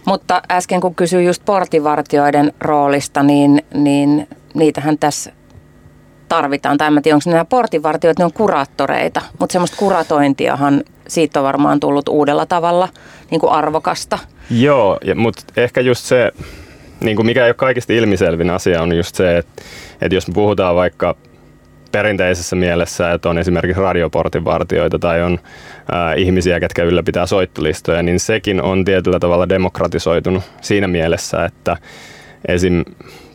Mutta 0.06 0.41
äsken 0.51 0.82
kun 0.82 0.95
kysyin 0.95 1.25
just 1.25 1.45
portivartioiden 1.45 2.54
roolista, 2.62 3.23
niin, 3.23 3.62
niin 3.73 4.28
niitähän 4.54 4.97
tässä 4.97 5.32
tarvitaan. 6.28 6.78
Tai 6.78 6.88
en 6.88 7.04
tiedä, 7.04 7.15
onko 7.15 7.30
nämä 7.30 7.45
portinvartijat, 7.45 8.19
ne 8.19 8.25
on 8.25 8.34
kuraattoreita, 8.34 9.21
mutta 9.39 9.54
semmoista 9.54 9.78
kuratointiahan 9.78 10.84
siitä 11.08 11.39
on 11.39 11.43
varmaan 11.45 11.80
tullut 11.80 12.10
uudella 12.10 12.45
tavalla 12.45 12.89
niin 13.31 13.41
kuin 13.41 13.51
arvokasta. 13.51 14.19
Joo, 14.49 14.99
mutta 15.15 15.43
ehkä 15.57 15.81
just 15.81 16.05
se, 16.05 16.31
niin 17.01 17.15
kuin 17.15 17.25
mikä 17.25 17.43
ei 17.43 17.49
ole 17.49 17.53
kaikista 17.53 17.93
ilmiselvin 17.93 18.49
asia, 18.49 18.81
on 18.81 18.95
just 18.95 19.15
se, 19.15 19.38
että, 19.38 19.61
että 20.01 20.15
jos 20.15 20.27
me 20.27 20.33
puhutaan 20.33 20.75
vaikka 20.75 21.15
perinteisessä 21.91 22.55
mielessä, 22.55 23.11
että 23.11 23.29
on 23.29 23.38
esimerkiksi 23.38 23.81
radioportinvartioita 23.81 24.99
tai 24.99 25.21
on 25.21 25.39
ää, 25.91 26.13
ihmisiä, 26.13 26.59
ketkä 26.59 26.83
ylläpitää 26.83 27.25
soittolistoja, 27.25 28.03
niin 28.03 28.19
sekin 28.19 28.61
on 28.61 28.85
tietyllä 28.85 29.19
tavalla 29.19 29.49
demokratisoitunut 29.49 30.43
siinä 30.61 30.88
mielessä, 30.88 31.45
että 31.45 31.77
esim. 32.47 32.83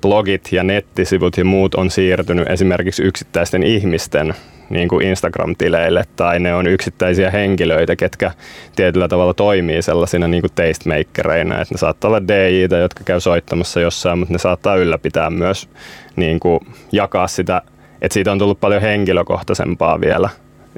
blogit 0.03 0.49
ja 0.53 0.63
nettisivut 0.63 1.39
ja 1.39 1.45
muut 1.45 1.75
on 1.75 1.91
siirtynyt 1.91 2.51
esimerkiksi 2.51 3.03
yksittäisten 3.03 3.63
ihmisten 3.63 4.35
niin 4.71 4.89
kuin 4.89 5.07
Instagram-tileille 5.07 6.05
tai 6.17 6.41
ne 6.41 6.55
on 6.55 6.67
yksittäisiä 6.67 7.31
henkilöitä, 7.31 7.97
ketkä 7.97 8.31
tietyllä 8.77 9.09
tavalla 9.09 9.35
toimii 9.35 9.83
sellaisina 9.83 10.29
niin 10.29 10.43
kuin 10.43 10.53
tastemakereina, 10.55 11.61
että 11.61 11.75
ne 11.75 11.79
saattaa 11.79 12.09
olla 12.09 12.29
dj 12.29 12.77
jotka 12.81 13.05
käy 13.05 13.21
soittamassa 13.21 13.81
jossain, 13.81 14.19
mutta 14.19 14.35
ne 14.35 14.39
saattaa 14.39 14.77
ylläpitää 14.77 15.31
myös 15.31 15.69
niin 16.17 16.41
kuin 16.41 16.61
jakaa 16.93 17.27
sitä, 17.27 17.63
että 18.03 18.15
siitä 18.15 18.33
on 18.33 18.39
tullut 18.39 18.61
paljon 18.61 18.83
henkilökohtaisempaa 18.83 20.01
vielä 20.01 20.29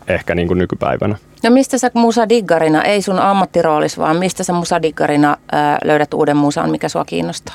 ehkä 0.09 0.35
niin 0.35 0.48
kuin 0.48 0.59
nykypäivänä. 0.59 1.16
No 1.44 1.50
mistä 1.50 1.78
sä 1.78 1.90
musadiggarina, 1.94 2.83
ei 2.83 3.02
sun 3.02 3.18
ammattiroolis, 3.18 3.98
vaan 3.98 4.16
mistä 4.16 4.44
sä 4.44 4.52
musadiggarina 4.52 5.37
löydät 5.85 6.14
uuden 6.14 6.37
musan, 6.37 6.70
mikä 6.70 6.88
sua 6.88 7.05
kiinnostaa? 7.05 7.55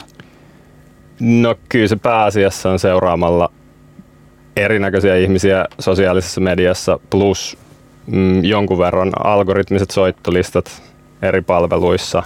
No 1.20 1.56
kyllä 1.70 1.88
se 1.88 1.96
pääasiassa 1.96 2.70
on 2.70 2.80
seuraamalla 2.80 3.52
erinäköisiä 4.58 5.16
ihmisiä 5.16 5.66
sosiaalisessa 5.80 6.42
mediassa 6.42 7.00
plus 7.10 7.58
mm, 8.08 8.44
jonkun 8.44 8.78
verran 8.78 9.12
algoritmiset 9.24 9.92
soittolistat 9.92 10.82
eri 11.22 11.42
palveluissa. 11.42 12.24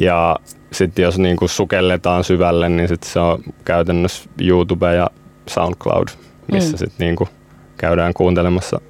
Ja 0.00 0.36
sitten 0.72 1.02
jos 1.02 1.18
niinku 1.18 1.48
sukelletaan 1.48 2.24
syvälle, 2.24 2.68
niin 2.68 2.88
sit 2.88 3.02
se 3.02 3.20
on 3.20 3.42
käytännössä 3.64 4.30
YouTube 4.40 4.94
ja 4.94 5.10
SoundCloud, 5.46 6.08
missä 6.52 6.72
mm. 6.72 6.78
sitten 6.78 7.06
niinku 7.06 7.28
käydään 7.76 8.14
kuuntelemassa 8.14 8.80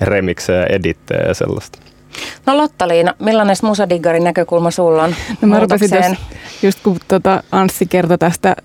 remiksejä, 0.00 0.66
edittejä 0.66 1.28
ja 1.28 1.34
sellaista. 1.34 1.78
No 2.46 2.56
Lotta-Liina, 2.56 3.14
millainen 3.18 3.56
musadiggarin 3.62 4.24
näkökulma 4.24 4.70
sulla 4.70 5.04
on 5.04 5.14
No 5.42 5.48
mä 5.48 5.60
rupesin 5.60 6.16
just 6.62 6.78
kun 6.82 6.96
tota 7.08 7.42
Anssi 7.52 7.86
kertoi 7.86 8.18
tästä 8.18 8.56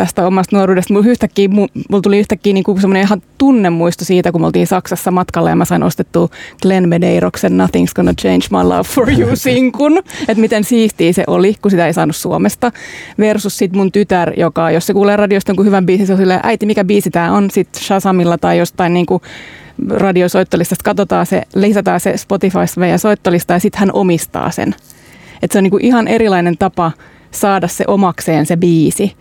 tästä 0.00 0.26
omasta 0.26 0.56
nuoruudesta. 0.56 0.94
Mulla, 0.94 1.06
yhtäkkiä, 1.08 1.48
mulla 1.48 2.02
tuli 2.02 2.18
yhtäkkiä 2.18 2.52
niin 2.52 2.64
semmoinen 2.80 3.02
ihan 3.02 3.22
tunnemuisto 3.38 4.04
siitä, 4.04 4.32
kun 4.32 4.40
me 4.40 4.46
oltiin 4.46 4.66
Saksassa 4.66 5.10
matkalla 5.10 5.50
ja 5.50 5.56
mä 5.56 5.64
sain 5.64 5.82
ostettua 5.82 6.28
Glenn 6.62 6.88
Medeiroksen 6.88 7.52
Nothing's 7.52 7.92
Gonna 7.94 8.12
Change 8.12 8.46
My 8.50 8.68
Love 8.68 8.82
For 8.82 9.10
You 9.10 9.36
sinkun. 9.46 9.98
että 10.20 10.40
miten 10.40 10.64
siistiä 10.64 11.12
se 11.12 11.24
oli, 11.26 11.54
kun 11.62 11.70
sitä 11.70 11.86
ei 11.86 11.92
saanut 11.92 12.16
Suomesta. 12.16 12.72
Versus 13.18 13.58
sit 13.58 13.72
mun 13.72 13.92
tytär, 13.92 14.32
joka 14.36 14.70
jos 14.70 14.86
se 14.86 14.92
kuulee 14.92 15.16
radiosta 15.16 15.50
jonkun 15.50 15.66
hyvän 15.66 15.86
biisin, 15.86 16.06
se 16.06 16.12
on 16.12 16.18
silleen, 16.18 16.40
äiti 16.42 16.66
mikä 16.66 16.84
biisi 16.84 17.10
tää 17.10 17.32
on, 17.32 17.50
sit 17.50 17.68
Shazamilla 17.74 18.38
tai 18.38 18.58
jostain 18.58 18.94
niin 18.94 19.06
kuin 19.06 19.22
radiosoittolistasta 19.88 20.84
katsotaan 20.84 21.26
se, 21.26 21.42
lisätään 21.54 22.00
se 22.00 22.16
Spotifysta 22.16 22.80
meidän 22.80 22.98
soittolista 22.98 23.52
ja 23.52 23.58
sitten 23.58 23.80
hän 23.80 23.92
omistaa 23.92 24.50
sen. 24.50 24.74
Et 25.42 25.50
se 25.50 25.58
on 25.58 25.64
niin 25.64 25.70
kuin 25.70 25.84
ihan 25.84 26.08
erilainen 26.08 26.58
tapa 26.58 26.92
saada 27.30 27.68
se 27.68 27.84
omakseen 27.86 28.46
se 28.46 28.56
biisi. 28.56 29.12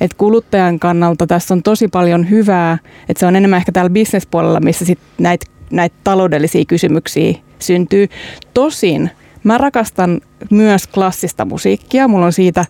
Et 0.00 0.14
kuluttajan 0.14 0.78
kannalta 0.78 1.26
tässä 1.26 1.54
on 1.54 1.62
tosi 1.62 1.88
paljon 1.88 2.30
hyvää, 2.30 2.78
että 3.08 3.20
se 3.20 3.26
on 3.26 3.36
enemmän 3.36 3.56
ehkä 3.56 3.72
täällä 3.72 3.90
bisnespuolella, 3.90 4.60
missä 4.60 4.84
sit 4.84 4.98
näitä 5.18 5.46
näit 5.70 5.92
taloudellisia 6.04 6.64
kysymyksiä 6.64 7.34
syntyy. 7.58 8.08
Tosin 8.54 9.10
mä 9.44 9.58
rakastan 9.58 10.20
myös 10.50 10.86
klassista 10.86 11.44
musiikkia. 11.44 12.08
Mulla 12.08 12.26
on 12.26 12.32
siitä, 12.32 12.64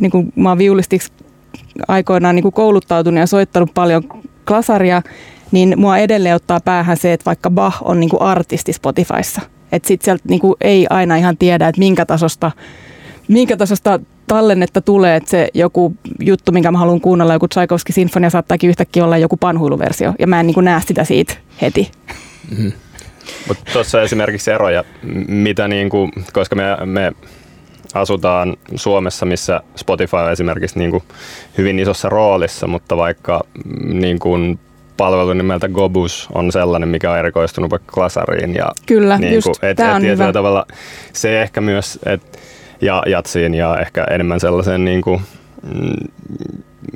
niin 0.00 0.10
kuin 0.10 0.32
mä 0.36 0.48
oon 0.48 0.58
viulistiksi 0.58 1.12
aikoinaan 1.88 2.36
niin 2.36 2.52
kouluttautunut 2.52 3.20
ja 3.20 3.26
soittanut 3.26 3.70
paljon 3.74 4.02
klasaria, 4.46 5.02
niin 5.52 5.74
mua 5.76 5.98
edelleen 5.98 6.34
ottaa 6.34 6.60
päähän 6.60 6.96
se, 6.96 7.12
että 7.12 7.24
vaikka 7.24 7.50
Bach 7.50 7.76
on 7.84 8.00
niin 8.00 8.20
artisti 8.20 8.72
Spotifyssa. 8.72 9.40
Että 9.72 9.88
sit 9.88 10.02
sieltä 10.02 10.22
niin 10.28 10.40
ei 10.60 10.86
aina 10.90 11.16
ihan 11.16 11.36
tiedä, 11.36 11.68
että 11.68 11.78
minkä 11.78 12.06
tasosta, 12.06 12.50
minkä 13.28 13.56
tasosta 13.56 14.00
tallennetta 14.26 14.80
tulee, 14.80 15.16
että 15.16 15.30
se 15.30 15.48
joku 15.54 15.94
juttu, 16.20 16.52
minkä 16.52 16.70
mä 16.70 16.78
haluan 16.78 17.00
kuunnella, 17.00 17.32
joku 17.32 17.48
Tchaikovsky 17.48 17.92
sinfonia 17.92 18.30
saattaakin 18.30 18.70
yhtäkkiä 18.70 19.04
olla 19.04 19.18
joku 19.18 19.36
panhuiluversio, 19.36 20.14
ja 20.18 20.26
mä 20.26 20.40
en 20.40 20.46
niin 20.46 20.54
kuin 20.54 20.64
näe 20.64 20.80
sitä 20.86 21.04
siitä 21.04 21.34
heti. 21.62 21.90
Mm-hmm. 22.50 22.72
Mutta 23.48 23.72
tuossa 23.72 24.02
esimerkiksi 24.02 24.50
eroja, 24.50 24.84
mitä 25.28 25.68
niin 25.68 25.88
kuin, 25.88 26.12
koska 26.32 26.56
me, 26.56 26.62
me 26.84 27.12
asutaan 27.94 28.56
Suomessa, 28.74 29.26
missä 29.26 29.60
Spotify 29.76 30.16
on 30.16 30.32
esimerkiksi 30.32 30.78
niin 30.78 30.90
kuin 30.90 31.02
hyvin 31.58 31.78
isossa 31.78 32.08
roolissa, 32.08 32.66
mutta 32.66 32.96
vaikka 32.96 33.40
mm, 33.64 34.00
niin 34.00 34.18
kuin 34.18 34.58
palvelu 34.96 35.32
nimeltä 35.32 35.68
Gobus 35.68 36.28
on 36.34 36.52
sellainen, 36.52 36.88
mikä 36.88 37.10
on 37.10 37.18
erikoistunut 37.18 37.70
vaikka 37.70 37.92
klasariin. 37.92 38.54
Ja 38.54 38.72
Kyllä, 38.86 39.18
niin 39.18 39.34
just, 39.34 39.44
kuin, 39.44 39.70
et, 39.70 39.80
et, 39.80 39.86
on 39.94 40.02
hyvä. 40.02 40.32
Tavalla 40.32 40.66
se 41.12 41.42
ehkä 41.42 41.60
myös, 41.60 41.98
että 42.06 42.38
ja 42.82 43.02
jatsiin 43.06 43.54
ja 43.54 43.76
ehkä 43.80 44.04
enemmän 44.10 44.40
sellaisen, 44.40 44.84
niin 44.84 45.02
kuin, 45.02 45.20
mm, 45.62 46.08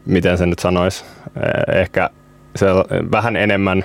miten 0.06 0.38
se 0.38 0.46
nyt 0.46 0.58
sanoisi, 0.58 1.04
eh, 1.36 1.80
ehkä 1.80 2.10
se 2.56 2.66
vähän 3.12 3.36
enemmän 3.36 3.84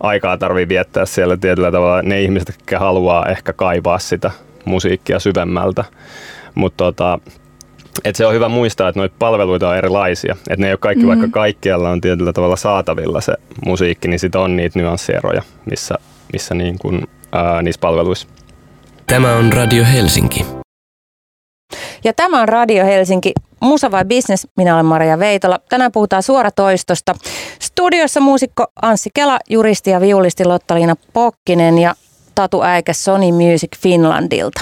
aikaa 0.00 0.38
tarvii 0.38 0.68
viettää 0.68 1.06
siellä 1.06 1.36
tietyllä 1.36 1.72
tavalla 1.72 2.02
ne 2.02 2.22
ihmiset, 2.22 2.48
jotka 2.48 2.78
haluaa 2.78 3.26
ehkä 3.26 3.52
kaivaa 3.52 3.98
sitä 3.98 4.30
musiikkia 4.64 5.18
syvemmältä. 5.18 5.84
Mutta 6.54 6.84
tota, 6.84 7.18
et 8.04 8.16
se 8.16 8.26
on 8.26 8.34
hyvä 8.34 8.48
muistaa, 8.48 8.88
että 8.88 9.00
noita 9.00 9.14
palveluita 9.18 9.68
on 9.68 9.76
erilaisia. 9.76 10.32
Että 10.32 10.60
ne 10.60 10.66
ei 10.66 10.72
ole 10.72 10.78
kaikki, 10.78 11.04
mm-hmm. 11.04 11.20
vaikka 11.20 11.40
kaikkialla 11.40 11.90
on 11.90 12.00
tietyllä 12.00 12.32
tavalla 12.32 12.56
saatavilla 12.56 13.20
se 13.20 13.34
musiikki, 13.66 14.08
niin 14.08 14.20
sitten 14.20 14.40
on 14.40 14.56
niitä 14.56 14.78
nyanssieroja, 14.78 15.42
missä, 15.70 15.94
missä 16.32 16.54
niin 16.54 16.78
kun, 16.78 17.08
ää, 17.32 17.62
niissä 17.62 17.80
palveluissa. 17.80 18.28
Tämä 19.06 19.34
on 19.34 19.52
Radio 19.52 19.84
Helsinki. 19.84 20.59
Ja 22.04 22.12
tämä 22.12 22.42
on 22.42 22.48
Radio 22.48 22.84
Helsinki. 22.84 23.32
Musa 23.60 23.90
vai 23.90 24.04
business? 24.04 24.46
Minä 24.56 24.74
olen 24.74 24.86
Maria 24.86 25.18
Veitola. 25.18 25.58
Tänään 25.68 25.92
puhutaan 25.92 26.22
suoratoistosta. 26.22 27.14
Studiossa 27.58 28.20
muusikko 28.20 28.66
Anssi 28.82 29.10
Kela, 29.14 29.38
juristi 29.50 29.90
ja 29.90 30.00
viulisti 30.00 30.44
Lotta-Liina 30.44 30.96
Pokkinen 31.12 31.78
ja 31.78 31.94
Tatu 32.34 32.62
Äikä 32.62 32.92
Sony 32.92 33.32
Music 33.32 33.76
Finlandilta. 33.78 34.60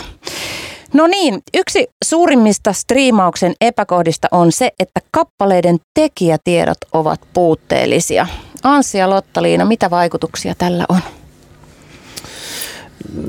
No 0.92 1.06
niin, 1.06 1.42
yksi 1.54 1.86
suurimmista 2.04 2.72
striimauksen 2.72 3.54
epäkohdista 3.60 4.28
on 4.30 4.52
se, 4.52 4.70
että 4.78 5.00
kappaleiden 5.10 5.78
tekijätiedot 5.94 6.78
ovat 6.92 7.20
puutteellisia. 7.32 8.26
Anssi 8.62 8.98
ja 8.98 9.10
Lotta-Liina, 9.10 9.64
mitä 9.64 9.90
vaikutuksia 9.90 10.54
tällä 10.58 10.84
on? 10.88 11.00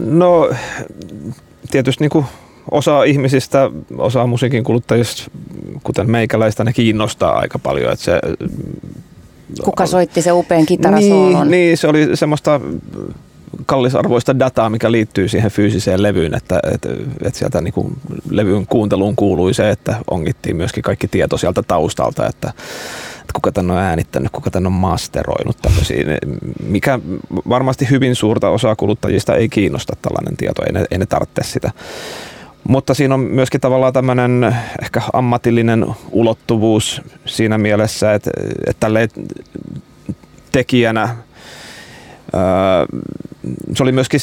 No 0.05 0.49
tietysti 1.71 2.03
niin 2.03 2.09
kuin 2.09 2.25
osa 2.71 3.03
ihmisistä, 3.03 3.71
osa 3.97 4.27
musiikin 4.27 4.63
kuluttajista, 4.63 5.31
kuten 5.83 6.11
meikäläistä, 6.11 6.63
ne 6.63 6.73
kiinnostaa 6.73 7.39
aika 7.39 7.59
paljon. 7.59 7.93
Että 7.93 8.05
se, 8.05 8.19
Kuka 9.63 9.85
soitti 9.85 10.21
se 10.21 10.31
upean 10.31 10.65
kitarasoolon? 10.65 11.51
Niin, 11.51 11.51
niin, 11.51 11.77
se 11.77 11.87
oli 11.87 12.17
semmoista 12.17 12.61
kallisarvoista 13.65 14.39
dataa, 14.39 14.69
mikä 14.69 14.91
liittyy 14.91 15.27
siihen 15.27 15.51
fyysiseen 15.51 16.03
levyyn, 16.03 16.33
että, 16.33 16.59
että, 16.73 16.89
että 17.23 17.39
sieltä 17.39 17.61
niin 17.61 17.73
kuin 17.73 17.97
levyn 18.29 18.67
kuunteluun 18.67 19.15
kuului 19.15 19.53
se, 19.53 19.69
että 19.69 19.95
ongittiin 20.11 20.55
myöskin 20.55 20.83
kaikki 20.83 21.07
tieto 21.07 21.37
sieltä 21.37 21.63
taustalta, 21.63 22.27
että, 22.27 22.53
että 23.11 23.33
kuka 23.33 23.51
tänne 23.51 23.73
on 23.73 23.79
äänittänyt, 23.79 24.31
kuka 24.31 24.51
tänne 24.51 24.67
on 24.67 24.73
masteroinut 24.73 25.57
tämmöisiä, 25.61 26.03
mikä 26.63 26.99
varmasti 27.49 27.89
hyvin 27.89 28.15
suurta 28.15 28.49
osaa 28.49 28.75
kuluttajista 28.75 29.35
ei 29.35 29.49
kiinnosta 29.49 29.95
tällainen 30.01 30.37
tieto, 30.37 30.63
ei 30.65 30.71
ne, 30.71 30.85
ei 30.91 30.97
ne 30.97 31.05
tarvitse 31.05 31.41
sitä. 31.43 31.71
Mutta 32.69 32.93
siinä 32.93 33.13
on 33.13 33.19
myöskin 33.19 33.61
tavallaan 33.61 33.93
tämmöinen 33.93 34.55
ehkä 34.81 35.01
ammatillinen 35.13 35.85
ulottuvuus 36.11 37.01
siinä 37.25 37.57
mielessä, 37.57 38.13
että, 38.13 38.31
että 38.67 38.79
tälle 38.79 39.09
tekijänä 40.51 41.15
se 43.73 43.83
oli 43.83 43.91
myöskin 43.91 44.19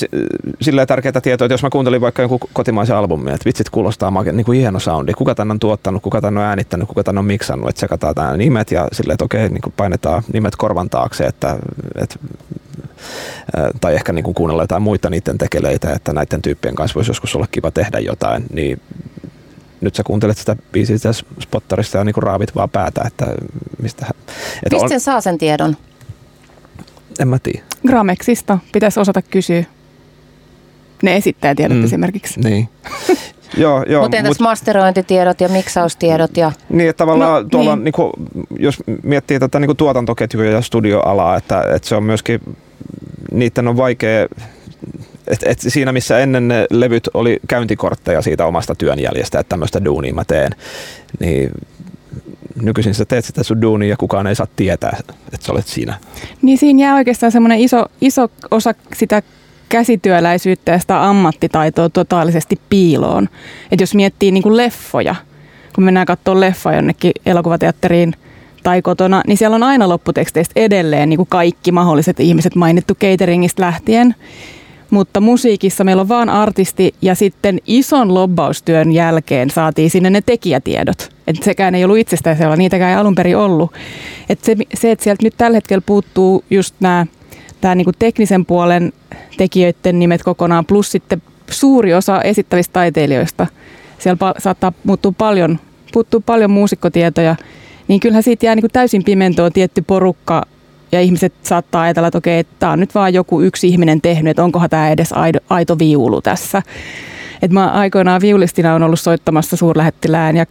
sillä 0.61 0.87
tärkeää 0.87 1.21
tietoa, 1.23 1.47
että 1.47 1.55
jos 1.55 1.63
mä 1.63 1.71
kuuntelin 1.71 2.01
vaikka 2.01 2.23
jonkun 2.23 2.41
kotimaisen 2.53 2.97
albumin, 2.97 3.35
että 3.35 3.45
vitsit 3.45 3.71
kuulostaa 3.71 4.13
niin 4.33 4.45
kuin 4.45 4.59
hieno 4.59 4.79
soundi, 4.79 5.13
kuka 5.13 5.35
tän 5.35 5.51
on 5.51 5.59
tuottanut, 5.59 6.03
kuka 6.03 6.21
tän 6.21 6.39
on 6.39 6.45
äänittänyt, 6.45 6.89
kuka 6.89 7.05
tän 7.05 7.19
on 7.19 7.25
miksannut, 7.25 7.69
että 7.69 7.81
sekataan 7.81 8.15
nämä 8.17 8.37
nimet 8.37 8.71
ja 8.71 8.89
silleen, 8.93 9.15
että 9.15 9.25
okei, 9.25 9.49
niin 9.49 9.63
kuin 9.63 9.75
painetaan 9.77 10.23
nimet 10.33 10.57
korvan 10.57 10.91
taakse, 10.91 11.25
että, 11.25 11.57
että 11.95 12.17
tai 13.81 13.95
ehkä 13.95 14.13
niin 14.13 14.25
kuin 14.25 14.35
kuunnella 14.35 14.63
jotain 14.63 14.83
muita 14.83 15.11
niiden 15.11 15.39
tekeleitä, 15.39 15.93
että 15.93 16.13
näiden 16.13 16.43
tyyppien 16.43 16.75
kanssa 16.75 16.95
voisi 16.95 17.11
joskus 17.11 17.37
olla 17.37 17.47
kiva 17.51 17.71
tehdä 17.71 17.99
jotain, 17.99 18.45
niin 18.53 18.81
nyt 19.81 19.95
sä 19.95 20.03
kuuntelet 20.03 20.39
sitä 20.39 20.57
biisiä 20.73 21.13
spottarista 21.43 21.99
ja 21.99 22.05
niin 22.05 22.15
kuin 22.15 22.25
raavit 22.25 22.55
vaan 22.55 22.71
päätä, 22.71 23.03
että 23.07 23.27
mistä... 23.83 24.07
Että 24.63 24.77
Mistä 24.77 24.95
on... 24.95 25.01
saa 25.01 25.21
sen 25.21 25.39
tiedon? 25.39 25.77
En 27.19 27.29
mä 27.29 27.39
tiedä. 27.43 27.63
Gramexista 27.87 28.59
pitäisi 28.73 29.01
osata 29.01 29.23
kysyä. 29.23 29.65
Ne 31.03 31.21
tiedot 31.57 31.77
mm. 31.77 31.85
esimerkiksi. 31.85 32.41
Niin. 32.41 32.69
joo, 33.57 33.85
joo, 33.89 34.03
Mutta 34.03 34.17
entäs 34.17 34.31
mut, 34.31 34.49
masterointitiedot 34.49 35.41
ja 35.41 35.49
miksaustiedot? 35.49 36.37
Ja... 36.37 36.53
Niin, 36.69 36.91
että 36.91 36.99
tavallaan 36.99 37.43
no, 37.43 37.49
tuolla, 37.49 37.77
niin. 37.77 37.85
Niin 37.85 37.93
kuin, 37.93 38.13
jos 38.59 38.83
miettii 39.03 39.39
tätä 39.39 39.59
niin 39.59 39.69
kuin 39.69 39.77
tuotantoketjuja 39.77 40.51
ja 40.51 40.61
studioalaa, 40.61 41.37
että, 41.37 41.63
että 41.75 41.89
se 41.89 41.97
on 41.97 42.03
myöskin, 42.03 42.57
niiden 43.33 43.69
on 43.69 43.77
vaikea 43.77 44.27
et, 45.29 45.43
et 45.47 45.61
siinä 45.61 45.93
missä 45.93 46.19
ennen 46.19 46.49
ne 46.49 46.67
levyt 46.71 47.09
oli 47.15 47.39
käyntikortteja 47.49 48.23
siitä 48.23 48.47
omasta 48.47 48.75
työnjäljestä, 48.75 49.39
että 49.39 49.49
tämmöistä 49.49 49.85
duunia 49.85 50.15
mä 50.15 50.25
teen, 50.25 50.53
niin 51.21 51.51
nykyisin 52.63 52.95
sä 52.95 53.05
teet 53.05 53.25
sitä 53.25 53.43
sun 53.43 53.63
duunia 53.63 53.89
ja 53.89 53.97
kukaan 53.97 54.27
ei 54.27 54.35
saa 54.35 54.47
tietää, 54.57 54.97
että 55.01 55.47
sä 55.47 55.53
olet 55.53 55.67
siinä. 55.67 55.95
Niin 56.43 56.59
siinä 56.59 56.83
jää 56.83 56.95
oikeastaan 56.95 57.33
semmoinen 57.33 57.59
iso, 57.59 57.87
iso 58.01 58.29
osa 58.51 58.75
sitä 58.95 59.23
käsityöläisyyttä 59.69 60.73
ja 60.73 60.79
sitä 60.79 61.05
ammattitaitoa 61.05 61.89
totaalisesti 61.89 62.61
piiloon. 62.69 63.29
Että 63.73 63.83
jos 63.83 63.95
miettii 63.95 64.31
niin 64.31 64.43
kuin 64.43 64.57
leffoja, 64.57 65.15
kun 65.75 65.85
mennään 65.85 66.07
katsomaan 66.07 66.41
leffa 66.41 66.73
jonnekin 66.73 67.13
elokuvateatteriin 67.27 68.15
tai 68.67 68.83
kotona, 68.83 69.23
niin 69.27 69.37
siellä 69.37 69.55
on 69.55 69.63
aina 69.63 69.89
lopputeksteistä 69.89 70.53
edelleen 70.57 71.09
niin 71.09 71.17
kuin 71.17 71.29
kaikki 71.31 71.73
mahdolliset 71.73 72.21
ihmiset 72.21 72.55
mainittu 72.55 72.95
cateringista 72.95 73.63
lähtien. 73.63 74.15
Mutta 74.91 75.21
musiikissa 75.21 75.85
meillä 75.85 76.01
on 76.01 76.09
vaan 76.09 76.29
artisti 76.29 76.95
ja 77.03 77.15
sitten 77.15 77.59
ison 77.67 78.15
lobbaustyön 78.15 78.93
jälkeen 78.93 79.51
saatiin 79.51 79.91
sinne 79.91 80.11
ne 80.11 80.21
tekijätiedot. 80.21 81.11
Että 81.27 81.45
sekään 81.45 81.75
ei 81.75 81.85
ollut 81.85 81.99
itsestäänselvä, 81.99 82.57
niitäkään 82.57 82.91
ei 82.91 82.97
alun 82.97 83.15
perin 83.15 83.37
ollut. 83.37 83.73
Et 84.29 84.45
se, 84.45 84.57
se, 84.75 84.91
että 84.91 85.03
sieltä 85.05 85.23
nyt 85.23 85.35
tällä 85.37 85.57
hetkellä 85.57 85.83
puuttuu 85.87 86.45
just 86.51 86.75
nämä 86.81 87.07
tämä 87.61 87.75
niinku 87.75 87.93
teknisen 87.99 88.47
puolen 88.47 88.93
tekijöiden 89.37 89.99
nimet 89.99 90.23
kokonaan, 90.23 90.67
plus 90.67 90.93
sitten 90.93 91.23
suuri 91.51 91.95
osa 91.95 92.23
esittävistä 92.23 92.73
taiteilijoista. 92.73 93.47
Siellä 93.99 94.31
pa- 94.31 94.41
saattaa 94.41 94.73
muuttua 94.85 95.13
paljon, 95.19 95.59
puuttuu 95.93 96.21
paljon 96.21 96.51
muusikkotietoja, 96.51 97.37
niin 97.89 98.01
kyllähän 98.01 98.23
siitä 98.23 98.47
jää 98.47 98.55
niinku 98.55 98.69
täysin 98.69 99.05
pimentoon 99.05 99.53
tietty 99.53 99.83
porukka, 99.83 100.43
ja 100.93 101.01
ihmiset 101.01 101.33
saattaa 101.43 101.83
ajatella, 101.83 102.09
että 102.09 102.19
okei, 102.19 102.45
tämä 102.59 102.73
on 102.73 102.81
nyt 102.81 102.95
vaan 102.95 103.15
joku 103.15 103.41
yksi 103.41 103.69
ihminen 103.69 104.01
tehnyt, 104.01 104.31
että 104.31 104.45
onkohan 104.45 104.71
tämä 104.71 104.91
edes 104.91 105.13
aito, 105.13 105.39
aito 105.51 105.79
viulu 105.79 106.23
tässä. 106.23 106.63
Et 107.43 107.51
mä 107.51 107.71
aikoinaan 107.71 108.21
viulistina 108.21 108.75
on 108.75 108.83
ollut 108.83 109.01
soittamassa 109.01 109.57
suurlähettilään 109.57 110.37
ja 110.37 110.47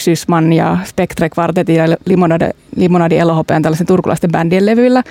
Xysman 0.00 0.52
ja 0.52 0.78
Spectre 0.84 1.28
Quartetin 1.38 1.76
ja 1.76 1.84
Limonade, 2.06 2.50
Limonadi 2.76 3.16
Elohopean 3.16 3.62
tällaisen 3.62 3.86
turkulaisten 3.86 4.32
bändien 4.32 4.66
levyillä. 4.66 5.02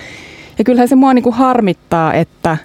Ja 0.58 0.64
kyllähän 0.64 0.88
se 0.88 0.94
mua 0.94 1.14
niinku 1.14 1.30
harmittaa, 1.30 2.14
että 2.14 2.56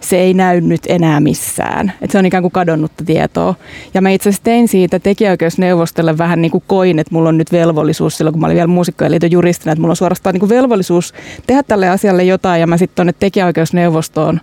se 0.00 0.16
ei 0.16 0.34
näy 0.34 0.60
nyt 0.60 0.80
enää 0.88 1.20
missään. 1.20 1.92
Et 2.02 2.10
se 2.10 2.18
on 2.18 2.26
ikään 2.26 2.42
kuin 2.42 2.52
kadonnutta 2.52 3.04
tietoa. 3.04 3.54
Ja 3.94 4.00
mä 4.00 4.10
itse 4.10 4.28
asiassa 4.28 4.44
tein 4.44 4.68
siitä 4.68 4.98
tekijäoikeusneuvostolle 4.98 6.18
vähän 6.18 6.42
niin 6.42 6.50
kuin 6.50 6.64
koin, 6.66 6.98
että 6.98 7.14
mulla 7.14 7.28
on 7.28 7.38
nyt 7.38 7.52
velvollisuus 7.52 8.16
silloin, 8.16 8.32
kun 8.32 8.40
mä 8.40 8.46
olin 8.46 8.54
vielä 8.54 8.66
muusikkojen 8.66 9.10
liiton 9.10 9.30
juristina, 9.30 9.72
että 9.72 9.80
mulla 9.80 9.92
on 9.92 9.96
suorastaan 9.96 10.34
niin 10.34 10.40
kuin 10.40 10.50
velvollisuus 10.50 11.14
tehdä 11.46 11.62
tälle 11.62 11.88
asialle 11.88 12.24
jotain. 12.24 12.60
Ja 12.60 12.66
mä 12.66 12.76
sitten 12.76 12.96
tuonne 12.96 13.14
tekijäoikeusneuvostoon 13.18 14.40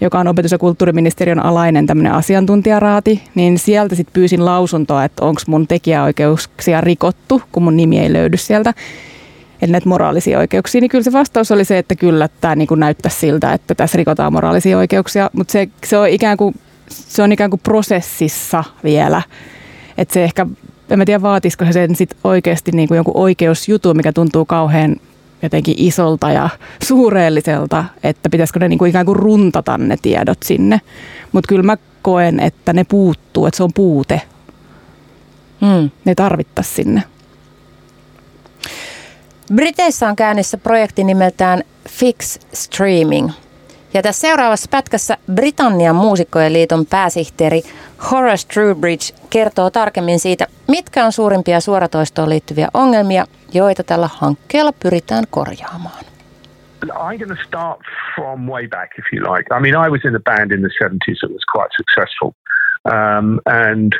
joka 0.00 0.18
on 0.18 0.28
opetus- 0.28 0.52
ja 0.52 0.58
kulttuuriministeriön 0.58 1.44
alainen 1.44 1.86
tämmöinen 1.86 2.12
asiantuntijaraati, 2.12 3.22
niin 3.34 3.58
sieltä 3.58 3.94
sitten 3.94 4.12
pyysin 4.12 4.44
lausuntoa, 4.44 5.04
että 5.04 5.24
onko 5.24 5.40
mun 5.46 5.66
tekijäoikeuksia 5.66 6.80
rikottu, 6.80 7.42
kun 7.52 7.62
mun 7.62 7.76
nimi 7.76 7.98
ei 7.98 8.12
löydy 8.12 8.36
sieltä 8.36 8.74
eli 9.62 9.72
näitä 9.72 9.88
moraalisia 9.88 10.38
oikeuksia, 10.38 10.80
niin 10.80 10.88
kyllä 10.88 11.04
se 11.04 11.12
vastaus 11.12 11.50
oli 11.50 11.64
se, 11.64 11.78
että 11.78 11.94
kyllä 11.94 12.28
tämä 12.40 12.56
niin 12.56 12.68
näyttää 12.76 13.10
siltä, 13.10 13.52
että 13.52 13.74
tässä 13.74 13.96
rikotaan 13.96 14.32
moraalisia 14.32 14.78
oikeuksia, 14.78 15.30
mutta 15.32 15.52
se, 15.52 15.68
se, 15.86 15.98
on 15.98 16.08
ikään 16.08 16.36
kuin, 16.36 16.54
se 16.88 17.22
on 17.22 17.32
ikään 17.32 17.50
kuin 17.50 17.60
prosessissa 17.60 18.64
vielä. 18.84 19.22
Että 19.98 20.14
se 20.14 20.24
ehkä, 20.24 20.46
en 20.90 20.98
mä 20.98 21.04
tiedä 21.04 21.22
vaatisiko 21.22 21.64
se 21.64 21.72
sen 21.72 21.96
sit 21.96 22.16
oikeasti 22.24 22.70
niin 22.72 22.88
kuin 22.88 22.96
jonkun 22.96 23.16
oikeusjutu, 23.16 23.94
mikä 23.94 24.12
tuntuu 24.12 24.44
kauhean 24.44 24.96
jotenkin 25.42 25.74
isolta 25.78 26.30
ja 26.30 26.48
suureelliselta, 26.88 27.84
että 28.02 28.30
pitäisikö 28.30 28.58
ne 28.60 28.68
niin 28.68 28.78
kuin 28.78 28.88
ikään 28.88 29.06
kuin 29.06 29.16
runtata 29.16 29.78
ne 29.78 29.96
tiedot 30.02 30.38
sinne. 30.44 30.80
Mutta 31.32 31.48
kyllä 31.48 31.62
mä 31.62 31.76
koen, 32.02 32.40
että 32.40 32.72
ne 32.72 32.84
puuttuu, 32.84 33.46
että 33.46 33.56
se 33.56 33.62
on 33.62 33.72
puute. 33.74 34.20
Mm. 35.60 35.90
Ne 36.04 36.14
tarvittaisiin 36.14 36.74
sinne. 36.74 37.02
Briteissä 39.52 40.08
on 40.08 40.16
käynnissä 40.16 40.58
projekti 40.58 41.04
nimeltään 41.04 41.62
Fix 41.88 42.38
Streaming. 42.52 43.30
Ja 43.94 44.02
tässä 44.02 44.20
seuraavassa 44.20 44.68
pätkässä 44.70 45.16
Britannian 45.34 45.96
muusikkojen 45.96 46.52
liiton 46.52 46.86
pääsihteeri 46.86 47.62
Horace 48.10 48.48
Trewbridge 48.48 49.14
kertoo 49.30 49.70
tarkemmin 49.70 50.18
siitä, 50.18 50.46
mitkä 50.68 51.04
on 51.04 51.12
suurimpia 51.12 51.60
suoratoistoon 51.60 52.28
liittyviä 52.28 52.68
ongelmia, 52.74 53.24
joita 53.54 53.82
tällä 53.82 54.08
hankkeella 54.12 54.72
pyritään 54.82 55.24
korjaamaan. 55.30 56.04
I'm 56.84 57.18
going 57.18 57.38
to 57.38 57.44
start 57.46 57.80
from 58.14 58.46
way 58.46 58.68
back, 58.68 58.98
if 58.98 59.04
you 59.12 59.34
like. 59.34 59.46
I 59.56 59.60
mean, 59.60 59.86
I 59.86 59.88
was 59.90 60.04
in 60.04 60.16
a 60.16 60.20
band 60.20 60.52
in 60.52 60.60
the 60.60 60.70
70s 60.84 61.18
that 61.20 61.32
was 61.32 61.44
quite 61.56 61.70
successful. 61.76 62.30
Um, 62.84 63.40
and 63.46 63.92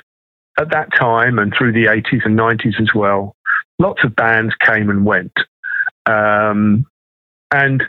at 0.61 0.69
that 0.69 0.89
time, 0.99 1.39
and 1.43 1.53
through 1.57 1.73
the 1.73 1.87
80s 1.87 2.27
and 2.27 2.39
90s 2.39 2.81
as 2.81 2.95
well, 2.95 3.35
lots 3.79 4.05
of 4.05 4.15
bands 4.17 4.55
came 4.65 4.91
and 4.91 5.05
went. 5.05 5.33
Um, 6.07 6.87
and 7.53 7.83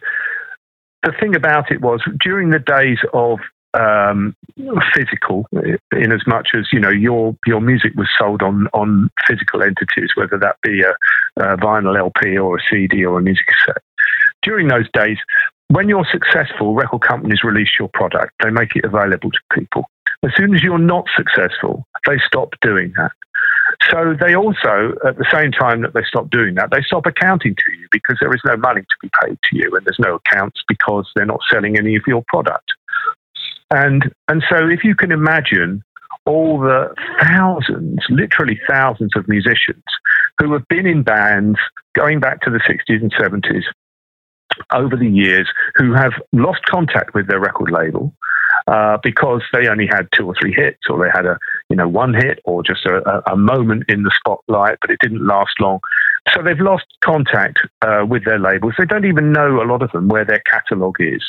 the 1.03 1.13
thing 1.19 1.35
about 1.35 1.71
it 1.71 1.81
was 1.81 2.01
during 2.19 2.49
the 2.49 2.59
days 2.59 2.99
of 3.13 3.39
um, 3.73 4.35
physical, 4.93 5.47
in 5.91 6.11
as 6.11 6.25
much 6.25 6.49
as 6.55 6.67
you 6.71 6.79
know 6.79 6.89
your 6.89 7.35
your 7.45 7.59
music 7.59 7.93
was 7.95 8.07
sold 8.17 8.41
on 8.41 8.67
on 8.73 9.09
physical 9.27 9.61
entities, 9.61 10.09
whether 10.15 10.37
that 10.37 10.55
be 10.61 10.81
a, 10.81 10.91
a 11.37 11.57
vinyl 11.57 11.97
LP 11.97 12.37
or 12.37 12.57
a 12.57 12.61
CD 12.69 13.03
or 13.03 13.19
a 13.19 13.21
music 13.21 13.45
cassette. 13.47 13.83
During 14.41 14.67
those 14.67 14.89
days, 14.93 15.17
when 15.67 15.89
you're 15.89 16.07
successful, 16.09 16.73
record 16.73 17.01
companies 17.01 17.43
release 17.43 17.71
your 17.77 17.89
product. 17.93 18.33
They 18.43 18.49
make 18.49 18.75
it 18.75 18.85
available 18.85 19.31
to 19.31 19.39
people. 19.51 19.85
As 20.23 20.31
soon 20.35 20.55
as 20.55 20.63
you're 20.63 20.77
not 20.77 21.05
successful, 21.15 21.85
they 22.07 22.17
stop 22.25 22.53
doing 22.61 22.93
that. 22.97 23.11
So 23.91 24.15
they 24.19 24.35
also, 24.35 24.93
at 25.05 25.17
the 25.17 25.25
same 25.31 25.51
time 25.51 25.81
that 25.81 25.93
they 25.93 26.03
stop 26.07 26.29
doing 26.29 26.55
that, 26.55 26.71
they 26.71 26.81
stop 26.81 27.05
accounting 27.05 27.55
to 27.55 27.71
you 27.77 27.87
because 27.91 28.17
there 28.19 28.33
is 28.33 28.41
no 28.45 28.57
money 28.57 28.81
to 28.81 28.95
be 29.01 29.09
paid 29.21 29.37
to 29.43 29.57
you, 29.57 29.75
and 29.75 29.85
there's 29.85 29.99
no 29.99 30.15
accounts 30.15 30.61
because 30.67 31.09
they're 31.15 31.25
not 31.25 31.41
selling 31.51 31.77
any 31.77 31.95
of 31.95 32.03
your 32.07 32.23
product. 32.27 32.71
And 33.71 34.11
and 34.27 34.43
so 34.49 34.67
if 34.67 34.83
you 34.83 34.95
can 34.95 35.11
imagine 35.11 35.83
all 36.25 36.59
the 36.59 36.93
thousands, 37.21 37.99
literally 38.09 38.59
thousands 38.67 39.11
of 39.15 39.27
musicians 39.27 39.83
who 40.39 40.53
have 40.53 40.67
been 40.67 40.87
in 40.87 41.03
bands 41.03 41.59
going 41.93 42.19
back 42.19 42.41
to 42.41 42.49
the 42.49 42.59
60s 42.59 43.01
and 43.01 43.13
70s 43.13 43.63
over 44.73 44.95
the 44.95 45.07
years 45.07 45.47
who 45.75 45.93
have 45.93 46.13
lost 46.33 46.63
contact 46.65 47.13
with 47.13 47.27
their 47.27 47.39
record 47.39 47.71
label 47.71 48.13
uh, 48.67 48.97
because 49.03 49.41
they 49.53 49.67
only 49.67 49.87
had 49.87 50.07
two 50.15 50.25
or 50.25 50.33
three 50.39 50.53
hits, 50.53 50.89
or 50.89 51.03
they 51.03 51.11
had 51.13 51.25
a 51.25 51.37
you 51.75 51.81
know 51.81 51.89
one 51.89 52.13
hit, 52.13 52.39
or 52.45 52.63
just 52.63 52.85
a, 52.85 53.21
a 53.29 53.35
moment 53.35 53.83
in 53.89 54.03
the 54.03 54.11
spotlight, 54.17 54.77
but 54.79 54.89
it 54.89 54.99
didn't 55.01 55.27
last 55.27 55.59
long. 55.59 55.81
So 56.33 56.41
they've 56.41 56.57
lost 56.57 56.85
contact 57.03 57.59
uh, 57.81 58.05
with 58.07 58.23
their 58.23 58.39
labels. 58.39 58.75
They 58.77 58.85
don't 58.85 59.03
even 59.03 59.33
know 59.33 59.61
a 59.61 59.67
lot 59.67 59.81
of 59.81 59.91
them 59.91 60.07
where 60.07 60.23
their 60.23 60.41
catalogue 60.49 60.95
is. 60.99 61.21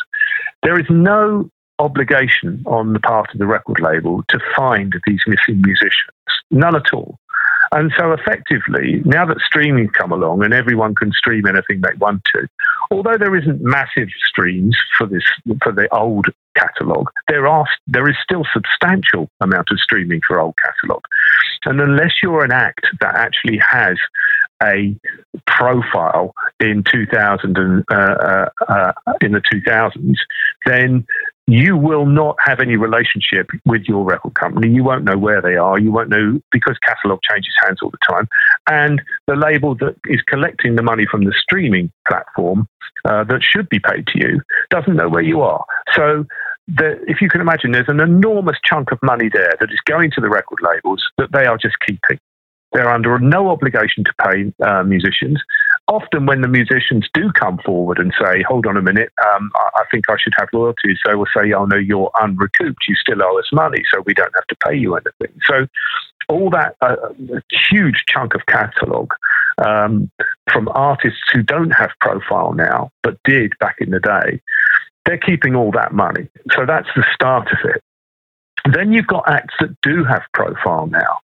There 0.63 0.79
is 0.79 0.87
no 0.89 1.51
obligation 1.81 2.63
on 2.65 2.93
the 2.93 3.01
part 3.01 3.29
of 3.33 3.41
the 3.41 3.47
record 3.47 3.81
label 3.81 4.23
to 4.29 4.39
find 4.55 4.95
these 5.05 5.21
missing 5.27 5.61
musicians. 5.63 6.15
None 6.53 6.77
at 6.77 6.93
all. 6.93 7.19
And 7.72 7.92
so 7.98 8.12
effectively, 8.12 9.02
now 9.05 9.26
that 9.26 9.40
streaming 9.40 9.88
come 9.88 10.12
along 10.12 10.44
and 10.44 10.55
everyone 10.55 10.94
can 10.94 11.12
stream 11.12 11.46
anything 11.46 11.81
they 11.81 11.94
want 11.98 12.22
to, 12.35 12.48
although 12.90 13.18
there 13.18 13.37
isn't 13.37 13.61
massive 13.61 14.09
streams 14.26 14.76
for 14.96 15.07
this 15.07 15.24
for 15.62 15.72
the 15.72 15.88
old 15.94 16.26
catalogue, 16.57 17.11
there 17.29 17.46
are 17.46 17.66
there 17.87 18.09
is 18.09 18.16
still 18.22 18.44
substantial 18.52 19.29
amount 19.40 19.68
of 19.70 19.79
streaming 19.81 20.20
for 20.26 20.38
old 20.38 20.55
catalogue. 20.64 21.05
And 21.64 21.81
unless 21.81 22.12
you're 22.22 22.44
an 22.44 22.52
act 22.52 22.87
that 23.00 23.16
actually 23.16 23.59
has 23.59 23.96
a 24.62 24.96
profile 25.46 26.33
in 26.61 26.85
2000 26.90 27.59
and 27.59 27.85
uh, 27.90 27.94
uh, 27.94 28.48
uh, 28.68 28.92
in 29.20 29.33
the 29.33 29.42
2000s, 29.52 30.16
then 30.64 31.07
you 31.47 31.77
will 31.77 32.07
not 32.07 32.37
have 32.45 32.59
any 32.61 32.77
relationship 32.77 33.49
with 33.65 33.83
your 33.87 34.05
record 34.05 34.35
company. 34.35 34.69
You 34.69 34.83
won't 34.83 35.05
know 35.05 35.17
where 35.17 35.41
they 35.41 35.57
are. 35.57 35.79
You 35.79 35.93
won't 35.93 36.09
know 36.09 36.41
because 36.51 36.77
catalog 36.79 37.21
changes 37.23 37.55
hands 37.63 37.79
all 37.83 37.91
the 37.91 37.99
time. 38.09 38.29
And 38.69 39.01
the 39.27 39.37
label 39.37 39.77
that 39.77 39.97
is 40.07 40.21
collecting 40.23 40.75
the 40.75 40.83
money 40.83 41.07
from 41.09 41.25
the 41.25 41.35
streaming 41.41 41.93
platform 42.09 42.67
uh, 43.05 43.23
that 43.25 43.43
should 43.43 43.69
be 43.69 43.79
paid 43.79 44.07
to 44.09 44.19
you 44.19 44.41
doesn't 44.71 44.97
know 44.97 45.09
where 45.09 45.23
you 45.23 45.41
are. 45.41 45.65
So 45.95 46.25
the, 46.67 47.01
if 47.07 47.21
you 47.21 47.29
can 47.29 47.41
imagine, 47.41 47.71
there's 47.71 47.89
an 47.89 48.01
enormous 48.01 48.57
chunk 48.65 48.91
of 48.91 48.99
money 49.03 49.29
there 49.33 49.55
that 49.61 49.71
is 49.71 49.81
going 49.87 50.11
to 50.17 50.21
the 50.21 50.29
record 50.29 50.59
labels 50.63 51.03
that 51.19 51.31
they 51.33 51.47
are 51.47 51.57
just 51.57 51.77
keeping. 51.87 52.19
They're 52.73 52.91
under 52.91 53.19
no 53.21 53.51
obligation 53.51 54.03
to 54.05 54.13
pay 54.21 54.53
uh, 54.67 54.83
musicians 54.83 55.41
often 55.88 56.27
when 56.27 56.40
the 56.40 56.49
musicians 56.49 57.09
do 57.14 57.31
come 57.33 57.59
forward 57.64 57.99
and 57.99 58.12
say, 58.20 58.42
hold 58.42 58.66
on 58.66 58.77
a 58.77 58.83
minute, 58.83 59.12
um, 59.35 59.51
I, 59.55 59.81
I, 59.81 59.85
think 59.90 60.11
I 60.11 60.16
should 60.18 60.33
have 60.37 60.49
royalties, 60.53 60.99
they 61.07 61.14
will 61.14 61.27
say, 61.37 61.53
oh 61.53 61.64
no, 61.64 61.77
you're 61.77 62.11
unrecouped. 62.20 62.88
You 62.88 62.94
still 62.96 63.22
owe 63.22 63.38
us 63.38 63.49
money, 63.53 63.83
so 63.92 64.03
we 64.05 64.14
don't 64.14 64.35
have 64.35 64.46
to 64.46 64.57
pay 64.66 64.75
you 64.75 64.96
anything. 64.96 65.38
So 65.44 65.66
all 66.29 66.51
that 66.51 66.77
uh, 66.81 66.96
huge 67.70 68.05
chunk 68.09 68.35
of 68.35 68.44
catalogue 68.46 69.14
um, 69.64 70.11
from 70.53 70.68
artists 70.68 71.20
who 71.33 71.42
don't 71.42 71.70
have 71.70 71.90
profile 72.01 72.53
now, 72.53 72.90
but 73.03 73.18
did 73.25 73.53
back 73.61 73.77
in 73.81 73.90
the 73.90 74.01
day, 74.01 74.40
they're 75.05 75.18
keeping 75.18 75.55
all 75.55 75.70
that 75.72 75.92
money. 75.92 76.29
So 76.53 76.66
that's 76.66 76.88
the 76.96 77.05
start 77.14 77.49
of 77.53 77.59
it. 77.64 77.83
Then 78.72 78.92
you've 78.92 79.07
got 79.07 79.29
acts 79.29 79.55
that 79.61 79.77
do 79.83 80.03
have 80.03 80.22
profile 80.35 80.88
now, 80.88 81.18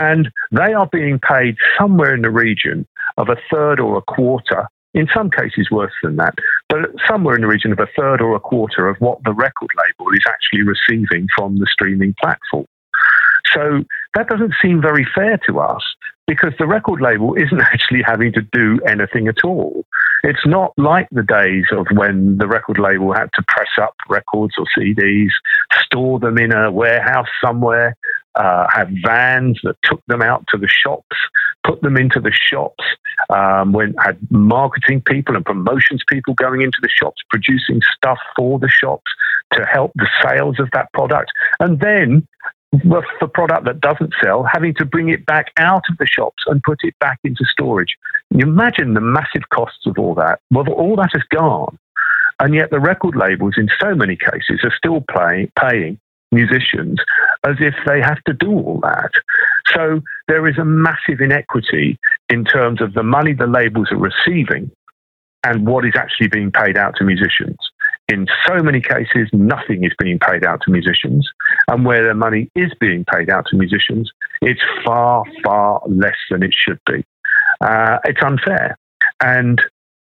and 0.00 0.28
they 0.50 0.74
are 0.74 0.88
being 0.90 1.20
paid 1.20 1.56
somewhere 1.78 2.12
in 2.12 2.22
the 2.22 2.30
region 2.30 2.86
of 3.18 3.28
a 3.28 3.36
third 3.52 3.80
or 3.80 3.98
a 3.98 4.02
quarter, 4.02 4.66
in 4.94 5.06
some 5.14 5.30
cases 5.30 5.70
worse 5.70 5.92
than 6.02 6.16
that, 6.16 6.34
but 6.68 6.78
somewhere 7.06 7.34
in 7.34 7.42
the 7.42 7.46
region 7.46 7.72
of 7.72 7.78
a 7.78 7.88
third 7.96 8.22
or 8.22 8.34
a 8.34 8.40
quarter 8.40 8.88
of 8.88 8.96
what 9.00 9.22
the 9.24 9.32
record 9.32 9.68
label 9.76 10.10
is 10.12 10.24
actually 10.26 10.62
receiving 10.62 11.26
from 11.36 11.58
the 11.58 11.66
streaming 11.70 12.14
platform. 12.20 12.64
So 13.52 13.84
that 14.14 14.28
doesn't 14.28 14.54
seem 14.62 14.80
very 14.80 15.06
fair 15.14 15.38
to 15.46 15.60
us 15.60 15.82
because 16.26 16.52
the 16.58 16.66
record 16.66 17.00
label 17.00 17.34
isn't 17.34 17.60
actually 17.72 18.02
having 18.02 18.32
to 18.32 18.42
do 18.52 18.80
anything 18.86 19.28
at 19.28 19.44
all. 19.44 19.84
It's 20.24 20.46
not 20.46 20.72
like 20.76 21.08
the 21.12 21.22
days 21.22 21.66
of 21.70 21.86
when 21.92 22.38
the 22.38 22.48
record 22.48 22.78
label 22.78 23.12
had 23.12 23.30
to 23.34 23.42
press 23.46 23.70
up 23.80 23.94
records 24.08 24.54
or 24.58 24.64
CDs, 24.76 25.30
store 25.84 26.18
them 26.18 26.38
in 26.38 26.52
a 26.52 26.72
warehouse 26.72 27.28
somewhere, 27.42 27.96
uh, 28.34 28.66
have 28.72 28.88
vans 29.04 29.60
that 29.62 29.76
took 29.82 30.02
them 30.06 30.22
out 30.22 30.44
to 30.48 30.58
the 30.58 30.68
shops, 30.68 31.16
put 31.68 31.82
them 31.82 31.96
into 31.96 32.18
the 32.18 32.32
shops, 32.32 32.82
um, 33.28 33.72
when 33.72 33.94
had 34.02 34.18
marketing 34.30 35.02
people 35.02 35.36
and 35.36 35.44
promotions 35.44 36.02
people 36.08 36.32
going 36.34 36.62
into 36.62 36.78
the 36.80 36.88
shops, 36.88 37.20
producing 37.28 37.80
stuff 37.94 38.18
for 38.34 38.58
the 38.58 38.70
shops 38.70 39.10
to 39.52 39.66
help 39.66 39.92
the 39.96 40.08
sales 40.22 40.58
of 40.58 40.68
that 40.72 40.90
product. 40.94 41.30
And 41.60 41.78
then 41.80 42.26
the, 42.72 43.02
the 43.20 43.28
product 43.28 43.66
that 43.66 43.80
doesn't 43.80 44.14
sell, 44.22 44.44
having 44.44 44.74
to 44.74 44.84
bring 44.84 45.10
it 45.10 45.26
back 45.26 45.52
out 45.58 45.84
of 45.90 45.98
the 45.98 46.06
shops 46.06 46.42
and 46.46 46.62
put 46.62 46.78
it 46.82 46.98
back 47.00 47.18
into 47.22 47.44
storage. 47.44 47.96
You 48.30 48.46
imagine 48.46 48.94
the 48.94 49.00
massive 49.00 49.48
costs 49.50 49.86
of 49.86 49.98
all 49.98 50.14
that. 50.14 50.40
Well, 50.50 50.68
all 50.70 50.96
that 50.96 51.10
has 51.12 51.22
gone. 51.30 51.78
And 52.40 52.54
yet 52.54 52.70
the 52.70 52.80
record 52.80 53.16
labels, 53.16 53.54
in 53.56 53.68
so 53.80 53.94
many 53.94 54.16
cases, 54.16 54.60
are 54.62 54.74
still 54.76 55.04
pay, 55.14 55.50
paying 55.58 55.98
musicians 56.32 56.98
as 57.46 57.56
if 57.60 57.74
they 57.86 58.00
have 58.00 58.22
to 58.24 58.32
do 58.32 58.52
all 58.52 58.80
that. 58.82 59.10
So 59.74 60.00
there 60.26 60.46
is 60.48 60.58
a 60.58 60.64
massive 60.64 61.20
inequity 61.20 61.98
in 62.28 62.44
terms 62.44 62.80
of 62.80 62.94
the 62.94 63.02
money 63.02 63.32
the 63.32 63.46
labels 63.46 63.88
are 63.90 63.98
receiving 63.98 64.70
and 65.44 65.66
what 65.66 65.84
is 65.84 65.94
actually 65.96 66.28
being 66.28 66.50
paid 66.50 66.76
out 66.76 66.94
to 66.96 67.04
musicians. 67.04 67.56
In 68.08 68.26
so 68.46 68.62
many 68.62 68.80
cases, 68.80 69.28
nothing 69.32 69.84
is 69.84 69.92
being 69.98 70.18
paid 70.18 70.44
out 70.44 70.62
to 70.62 70.70
musicians. 70.70 71.28
And 71.68 71.84
where 71.84 72.06
the 72.06 72.14
money 72.14 72.50
is 72.54 72.72
being 72.80 73.04
paid 73.04 73.30
out 73.30 73.46
to 73.50 73.56
musicians, 73.56 74.10
it's 74.40 74.60
far, 74.84 75.24
far 75.44 75.82
less 75.86 76.16
than 76.30 76.42
it 76.42 76.54
should 76.54 76.80
be. 76.86 77.04
Uh, 77.60 77.98
it's 78.04 78.22
unfair. 78.22 78.78
And 79.22 79.60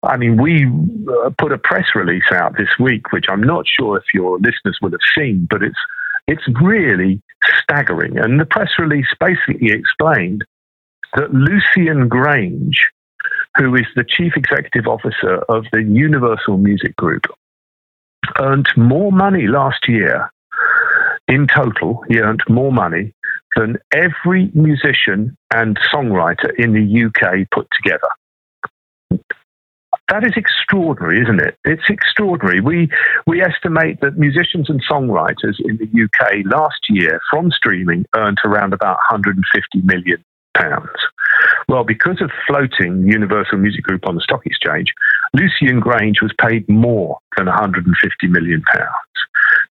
I 0.03 0.17
mean, 0.17 0.41
we 0.41 0.65
uh, 0.65 1.29
put 1.37 1.51
a 1.51 1.57
press 1.57 1.85
release 1.95 2.31
out 2.31 2.57
this 2.57 2.77
week, 2.79 3.11
which 3.11 3.25
I'm 3.29 3.43
not 3.43 3.65
sure 3.67 3.97
if 3.97 4.03
your 4.13 4.37
listeners 4.37 4.77
will 4.81 4.91
have 4.91 4.99
seen, 5.17 5.47
but 5.49 5.63
it's 5.63 5.77
it's 6.27 6.43
really 6.61 7.21
staggering. 7.61 8.17
And 8.17 8.39
the 8.39 8.45
press 8.45 8.71
release 8.79 9.07
basically 9.19 9.71
explained 9.71 10.45
that 11.15 11.33
Lucian 11.33 12.07
Grange, 12.07 12.89
who 13.57 13.75
is 13.75 13.85
the 13.95 14.05
chief 14.07 14.33
executive 14.35 14.87
officer 14.87 15.37
of 15.49 15.65
the 15.71 15.83
Universal 15.83 16.57
Music 16.57 16.95
Group, 16.95 17.25
earned 18.39 18.67
more 18.75 19.11
money 19.11 19.47
last 19.47 19.87
year 19.87 20.31
in 21.27 21.47
total. 21.47 22.03
He 22.07 22.19
earned 22.19 22.43
more 22.49 22.71
money 22.71 23.13
than 23.55 23.77
every 23.93 24.49
musician 24.53 25.37
and 25.53 25.77
songwriter 25.93 26.51
in 26.57 26.73
the 26.73 27.05
UK 27.05 27.47
put 27.51 27.67
together. 27.71 28.09
That 30.09 30.25
is 30.25 30.33
extraordinary, 30.35 31.21
isn't 31.21 31.39
it? 31.39 31.57
It's 31.63 31.89
extraordinary. 31.89 32.59
We 32.59 32.89
we 33.25 33.41
estimate 33.41 34.01
that 34.01 34.17
musicians 34.17 34.69
and 34.69 34.81
songwriters 34.85 35.55
in 35.59 35.77
the 35.77 36.03
UK 36.03 36.45
last 36.45 36.81
year 36.89 37.21
from 37.31 37.51
streaming 37.51 38.05
earned 38.15 38.39
around 38.45 38.73
about 38.73 38.97
150 39.09 39.81
million 39.81 40.23
pounds. 40.55 40.89
Well, 41.67 41.83
because 41.83 42.21
of 42.21 42.31
floating 42.47 43.07
Universal 43.07 43.57
Music 43.57 43.83
Group 43.83 44.07
on 44.07 44.15
the 44.15 44.21
stock 44.21 44.45
exchange, 44.45 44.93
Lucian 45.33 45.79
Grange 45.79 46.21
was 46.21 46.33
paid 46.39 46.67
more 46.69 47.17
than 47.37 47.47
150 47.47 48.27
million 48.27 48.61
pounds. 48.61 48.89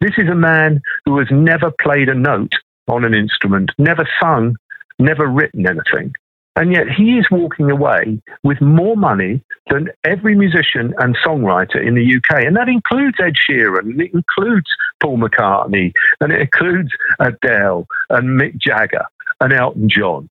This 0.00 0.12
is 0.18 0.28
a 0.28 0.34
man 0.34 0.80
who 1.04 1.18
has 1.18 1.28
never 1.30 1.70
played 1.80 2.08
a 2.08 2.14
note 2.14 2.52
on 2.88 3.04
an 3.04 3.14
instrument, 3.14 3.70
never 3.78 4.08
sung, 4.20 4.56
never 4.98 5.26
written 5.26 5.66
anything. 5.66 6.12
And 6.54 6.72
yet 6.72 6.88
he 6.88 7.18
is 7.18 7.30
walking 7.30 7.70
away 7.70 8.20
with 8.42 8.60
more 8.60 8.96
money 8.96 9.42
than 9.70 9.88
every 10.04 10.34
musician 10.34 10.92
and 10.98 11.16
songwriter 11.16 11.84
in 11.84 11.94
the 11.94 12.16
UK. 12.16 12.44
And 12.44 12.56
that 12.56 12.68
includes 12.68 13.16
Ed 13.18 13.34
Sheeran, 13.36 13.90
and 13.90 14.00
it 14.00 14.12
includes 14.12 14.68
Paul 15.00 15.18
McCartney, 15.18 15.92
and 16.20 16.30
it 16.30 16.40
includes 16.42 16.90
Adele 17.18 17.86
and 18.10 18.40
Mick 18.40 18.58
Jagger 18.58 19.06
and 19.40 19.52
Elton 19.52 19.88
John. 19.88 20.28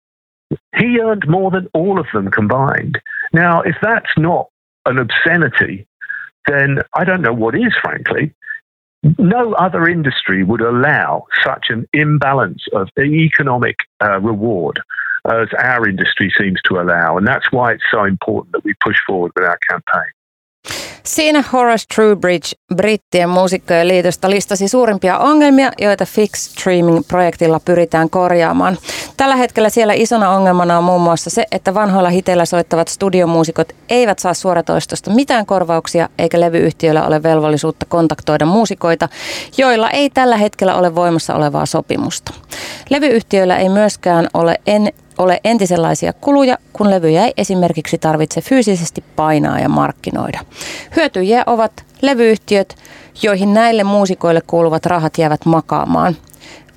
He 0.77 0.99
earned 0.99 1.27
more 1.27 1.49
than 1.49 1.67
all 1.73 1.99
of 1.99 2.05
them 2.13 2.29
combined. 2.29 2.99
Now, 3.33 3.61
if 3.61 3.75
that's 3.81 4.11
not 4.17 4.49
an 4.85 4.99
obscenity, 4.99 5.87
then 6.45 6.79
I 6.93 7.03
don't 7.03 7.21
know 7.21 7.33
what 7.33 7.55
is, 7.55 7.73
frankly. 7.81 8.33
No 9.17 9.53
other 9.53 9.87
industry 9.87 10.43
would 10.43 10.61
allow 10.61 11.25
such 11.43 11.67
an 11.69 11.87
imbalance 11.93 12.63
of 12.73 12.89
economic 12.99 13.77
uh, 14.03 14.19
reward 14.19 14.79
as 15.25 15.49
our 15.53 15.89
industry 15.89 16.29
seems 16.37 16.59
to 16.67 16.79
allow. 16.79 17.17
And 17.17 17.27
that's 17.27 17.49
why 17.51 17.73
it's 17.73 17.89
so 17.91 18.05
important 18.05 18.51
that 18.51 18.65
we 18.65 18.73
push 18.85 18.97
forward 19.07 19.31
with 19.37 19.49
our 19.49 19.57
campaign. 19.69 20.11
Siinä 21.03 21.43
Horace 21.53 21.85
Truebridge 21.95 22.75
Brittien 22.75 23.29
muusikkojen 23.29 23.87
liitosta 23.87 24.29
listasi 24.29 24.67
suurimpia 24.67 25.17
ongelmia, 25.17 25.71
joita 25.77 26.05
Fix 26.05 26.31
Streaming-projektilla 26.33 27.59
pyritään 27.65 28.09
korjaamaan. 28.09 28.77
Tällä 29.17 29.35
hetkellä 29.35 29.69
siellä 29.69 29.93
isona 29.93 30.29
ongelmana 30.29 30.77
on 30.77 30.83
muun 30.83 31.01
muassa 31.01 31.29
se, 31.29 31.45
että 31.51 31.73
vanhoilla 31.73 32.09
hiteillä 32.09 32.45
soittavat 32.45 32.87
studiomuusikot 32.87 33.73
eivät 33.89 34.19
saa 34.19 34.33
suoratoistosta 34.33 35.11
mitään 35.11 35.45
korvauksia, 35.45 36.09
eikä 36.17 36.39
levyyhtiöillä 36.39 37.05
ole 37.07 37.23
velvollisuutta 37.23 37.85
kontaktoida 37.89 38.45
muusikoita, 38.45 39.09
joilla 39.57 39.89
ei 39.89 40.09
tällä 40.09 40.37
hetkellä 40.37 40.75
ole 40.75 40.95
voimassa 40.95 41.35
olevaa 41.35 41.65
sopimusta. 41.65 42.33
Levyyhtiöillä 42.89 43.57
ei 43.57 43.69
myöskään 43.69 44.27
ole 44.33 44.55
en 44.67 44.93
ole 45.17 45.39
entisenlaisia 45.43 46.13
kuluja, 46.13 46.57
kun 46.73 46.89
levyjä 46.89 47.25
ei 47.25 47.33
esimerkiksi 47.37 47.97
tarvitse 47.97 48.41
fyysisesti 48.41 49.03
painaa 49.15 49.59
ja 49.59 49.69
markkinoida. 49.69 50.39
Hyötyjiä 50.95 51.43
ovat 51.45 51.71
levyyhtiöt, 52.01 52.75
joihin 53.23 53.53
näille 53.53 53.83
muusikoille 53.83 54.41
kuuluvat 54.47 54.85
rahat 54.85 55.17
jäävät 55.17 55.45
makaamaan. 55.45 56.15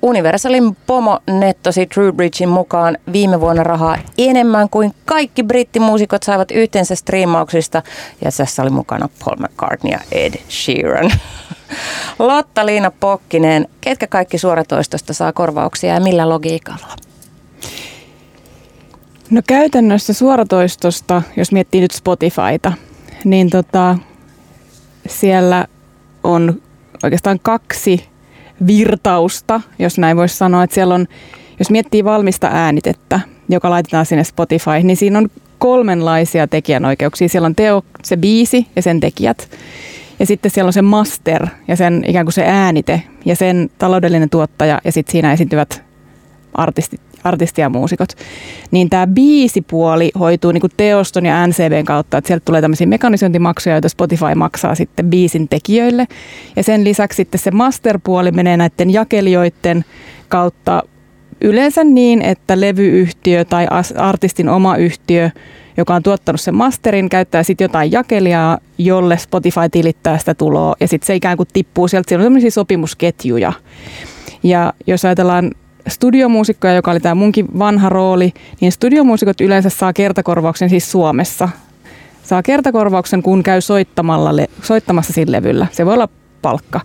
Universalin 0.01 0.77
pomo 0.87 1.19
nettosi 1.27 1.87
Bridgein 2.15 2.49
mukaan 2.49 2.97
viime 3.13 3.39
vuonna 3.41 3.63
rahaa 3.63 3.97
enemmän 4.17 4.69
kuin 4.69 4.93
kaikki 5.05 5.43
brittimuusikot 5.43 6.23
saivat 6.23 6.51
yhteensä 6.51 6.95
striimauksista. 6.95 7.83
Ja 8.21 8.31
tässä 8.37 8.61
oli 8.61 8.69
mukana 8.69 9.09
Paul 9.25 9.35
McCartney 9.35 9.91
ja 9.91 9.99
Ed 10.11 10.33
Sheeran. 10.49 11.11
Lotta-Liina 12.19 12.91
Pokkinen, 12.99 13.67
ketkä 13.81 14.07
kaikki 14.07 14.37
suoratoistosta 14.37 15.13
saa 15.13 15.33
korvauksia 15.33 15.93
ja 15.93 15.99
millä 15.99 16.29
logiikalla? 16.29 16.87
No 19.29 19.41
käytännössä 19.47 20.13
suoratoistosta, 20.13 21.21
jos 21.37 21.51
miettii 21.51 21.81
nyt 21.81 21.91
Spotifyta, 21.91 22.73
niin 23.23 23.49
tota, 23.49 23.97
siellä 25.07 25.67
on 26.23 26.61
oikeastaan 27.03 27.39
kaksi 27.41 28.05
virtausta, 28.67 29.61
jos 29.79 29.97
näin 29.97 30.17
voisi 30.17 30.37
sanoa. 30.37 30.63
Että 30.63 30.73
siellä 30.73 30.95
on, 30.95 31.07
jos 31.59 31.69
miettii 31.69 32.03
valmista 32.03 32.49
äänitettä, 32.53 33.19
joka 33.49 33.69
laitetaan 33.69 34.05
sinne 34.05 34.23
Spotify, 34.23 34.83
niin 34.83 34.97
siinä 34.97 35.19
on 35.19 35.29
kolmenlaisia 35.57 36.47
tekijänoikeuksia. 36.47 37.29
Siellä 37.29 37.45
on 37.45 37.55
teo, 37.55 37.81
se 38.03 38.17
biisi 38.17 38.67
ja 38.75 38.81
sen 38.81 38.99
tekijät. 38.99 39.49
Ja 40.19 40.25
sitten 40.25 40.51
siellä 40.51 40.69
on 40.69 40.73
se 40.73 40.81
master 40.81 41.47
ja 41.67 41.75
sen 41.75 42.03
ikään 42.07 42.25
kuin 42.25 42.33
se 42.33 42.45
äänite 42.45 43.03
ja 43.25 43.35
sen 43.35 43.69
taloudellinen 43.77 44.29
tuottaja 44.29 44.81
ja 44.83 44.91
sitten 44.91 45.11
siinä 45.11 45.33
esiintyvät 45.33 45.83
artistit 46.53 47.01
artisti 47.25 47.61
ja 47.61 47.69
muusikot, 47.69 48.09
niin 48.71 48.89
tämä 48.89 49.07
biisipuoli 49.07 50.11
hoituu 50.19 50.51
niin 50.51 50.61
kuin 50.61 50.71
teoston 50.77 51.25
ja 51.25 51.47
NCBn 51.47 51.85
kautta, 51.85 52.17
että 52.17 52.27
sieltä 52.27 52.45
tulee 52.45 52.61
tämmöisiä 52.61 52.87
mekanisointimaksuja, 52.87 53.75
joita 53.75 53.89
Spotify 53.89 54.35
maksaa 54.35 54.75
sitten 54.75 55.09
biisin 55.09 55.47
tekijöille. 55.47 56.07
Ja 56.55 56.63
sen 56.63 56.83
lisäksi 56.83 57.17
sitten 57.17 57.39
se 57.39 57.51
masterpuoli 57.51 58.31
menee 58.31 58.57
näiden 58.57 58.89
jakelijoiden 58.89 59.85
kautta 60.29 60.83
yleensä 61.41 61.83
niin, 61.83 62.21
että 62.21 62.59
levyyhtiö 62.61 63.45
tai 63.45 63.67
artistin 63.97 64.49
oma 64.49 64.75
yhtiö, 64.75 65.29
joka 65.77 65.95
on 65.95 66.03
tuottanut 66.03 66.41
sen 66.41 66.55
masterin, 66.55 67.09
käyttää 67.09 67.43
sitten 67.43 67.65
jotain 67.65 67.91
jakelijaa, 67.91 68.57
jolle 68.77 69.17
Spotify 69.17 69.69
tilittää 69.71 70.17
sitä 70.17 70.33
tuloa 70.33 70.75
ja 70.79 70.87
sitten 70.87 71.07
se 71.07 71.15
ikään 71.15 71.37
kuin 71.37 71.49
tippuu 71.53 71.87
sieltä. 71.87 72.09
Siellä 72.09 72.21
on 72.21 72.27
sellaisia 72.27 72.51
sopimusketjuja. 72.51 73.53
Ja 74.43 74.73
jos 74.87 75.05
ajatellaan 75.05 75.51
studiomuusikkoja, 75.87 76.73
joka 76.73 76.91
oli 76.91 76.99
tämä 76.99 77.15
munkin 77.15 77.47
vanha 77.59 77.89
rooli, 77.89 78.33
niin 78.61 78.71
studiomuusikot 78.71 79.41
yleensä 79.41 79.69
saa 79.69 79.93
kertakorvauksen 79.93 80.69
siis 80.69 80.91
Suomessa. 80.91 81.49
Saa 82.23 82.43
kertakorvauksen, 82.43 83.23
kun 83.23 83.43
käy 83.43 83.61
soittamalla, 83.61 84.31
soittamassa 84.61 85.13
sillä 85.13 85.37
levyllä. 85.37 85.67
Se 85.71 85.85
voi 85.85 85.93
olla 85.93 86.09
palkka. 86.41 86.81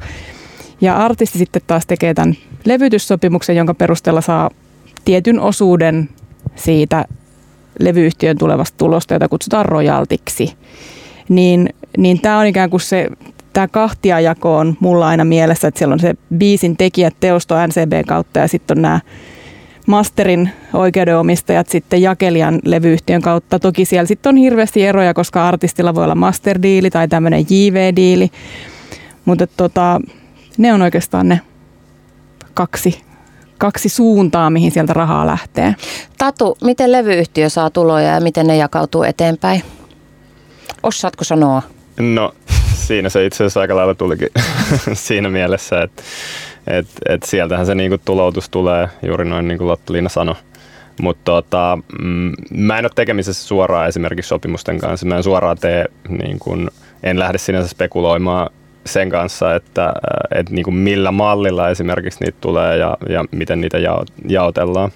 Ja 0.81 0.97
artisti 0.97 1.39
sitten 1.39 1.63
taas 1.67 1.87
tekee 1.87 2.15
tämän 2.15 2.35
levytyssopimuksen, 2.65 3.57
jonka 3.57 3.75
perusteella 3.75 4.21
saa 4.21 4.51
tietyn 5.05 5.41
osuuden 5.41 6.09
siitä 6.57 7.05
levyyhtiön 7.79 8.39
tulevasta 8.39 8.79
tulosta, 8.79 9.15
jota 9.15 9.29
kutsutaan 9.29 9.67
rojaltiksi. 9.67 10.55
Niin, 11.29 11.69
niin 11.99 12.21
tämä 12.21 12.39
on 12.39 12.47
ikään 12.47 12.71
kuin 12.71 12.81
se 12.81 13.09
tämä 13.53 13.69
kahtiajako 13.69 14.57
on 14.57 14.77
mulla 14.81 15.09
aina 15.09 15.25
mielessä, 15.25 15.69
että 15.69 15.79
siellä 15.79 15.93
on 15.93 16.01
se 16.01 16.15
biisin 16.39 16.77
tekijät 16.77 17.15
teosto 17.21 17.55
NCB 17.67 18.07
kautta 18.07 18.39
ja 18.39 18.49
sitten 18.49 18.79
on 18.79 18.83
nämä 18.83 19.01
masterin 19.87 20.51
oikeudenomistajat 20.73 21.69
sitten 21.69 22.03
jakelijan 22.03 22.61
levyyhtiön 22.65 23.23
kautta. 23.23 23.59
Toki 23.59 23.85
siellä 23.85 24.07
sitten 24.07 24.31
on 24.31 24.37
hirveästi 24.37 24.87
eroja, 24.87 25.15
koska 25.15 25.49
artistilla 25.49 25.95
voi 25.95 26.05
olla 26.05 26.15
masterdiili 26.15 26.91
tai 26.91 27.09
tämmöinen 27.09 27.47
JV-diili, 27.51 28.31
mutta 29.25 29.47
tota, 29.47 30.01
ne 30.59 30.73
on 30.73 30.83
oikeastaan 30.83 31.29
ne 31.29 31.41
kaksi, 32.55 33.01
kaksi 33.59 33.89
suuntaa, 33.89 34.51
mihin 34.51 34.71
sieltä 34.71 34.93
rahaa 34.93 35.27
lähtee. 35.27 35.75
Tatu, 36.19 36.59
miten 36.65 36.93
levyyhtiö 36.93 37.49
saa 37.49 37.71
tuloja 37.71 38.09
ja 38.15 38.21
miten 38.21 38.47
ne 38.47 38.57
jakautuu 38.57 39.03
eteenpäin? 39.03 39.63
Osaatko 40.83 41.25
sanoa? 41.25 41.63
No 42.01 42.33
siinä 42.91 43.09
se 43.09 43.27
itse 43.27 43.37
asiassa 43.37 43.61
aika 43.61 43.77
lailla 43.77 43.95
tulikin 43.95 44.29
siinä 44.93 45.29
mielessä, 45.29 45.83
että 45.83 46.03
et, 46.67 46.87
et 47.09 47.23
sieltähän 47.23 47.67
se 47.67 47.75
niinku 47.75 47.99
tuloutus 48.05 48.49
tulee, 48.49 48.89
juuri 49.03 49.25
noin 49.25 49.49
niin 49.49 49.59
kuin 49.59 49.69
Lotta-Liina 49.69 50.09
sanoi. 50.09 50.35
Mutta 51.01 51.25
tota, 51.25 51.79
mm, 52.03 52.33
mä 52.51 52.79
en 52.79 52.85
ole 52.85 52.91
tekemisessä 52.95 53.49
suoraan 53.49 53.89
esimerkiksi 53.89 54.29
sopimusten 54.29 54.79
kanssa. 54.79 55.07
Mä 55.07 55.17
en 55.17 55.23
suoraan 55.23 55.59
tee, 55.59 55.85
niin 56.09 56.39
kun, 56.39 56.71
en 57.03 57.19
lähde 57.19 57.39
sinänsä 57.39 57.69
spekuloimaan 57.69 58.51
sen 58.87 59.11
kanssa, 59.11 59.55
että 59.55 59.93
et 60.35 60.51
niin 60.51 60.75
millä 60.75 61.13
mallilla 61.13 61.69
esimerkiksi 61.69 62.25
niitä 62.25 62.39
tulee 62.41 62.77
ja, 62.77 62.97
ja 63.09 63.25
miten 63.31 63.61
niitä 63.61 63.79
jao, 63.79 64.05
jaotellaan. 64.29 64.91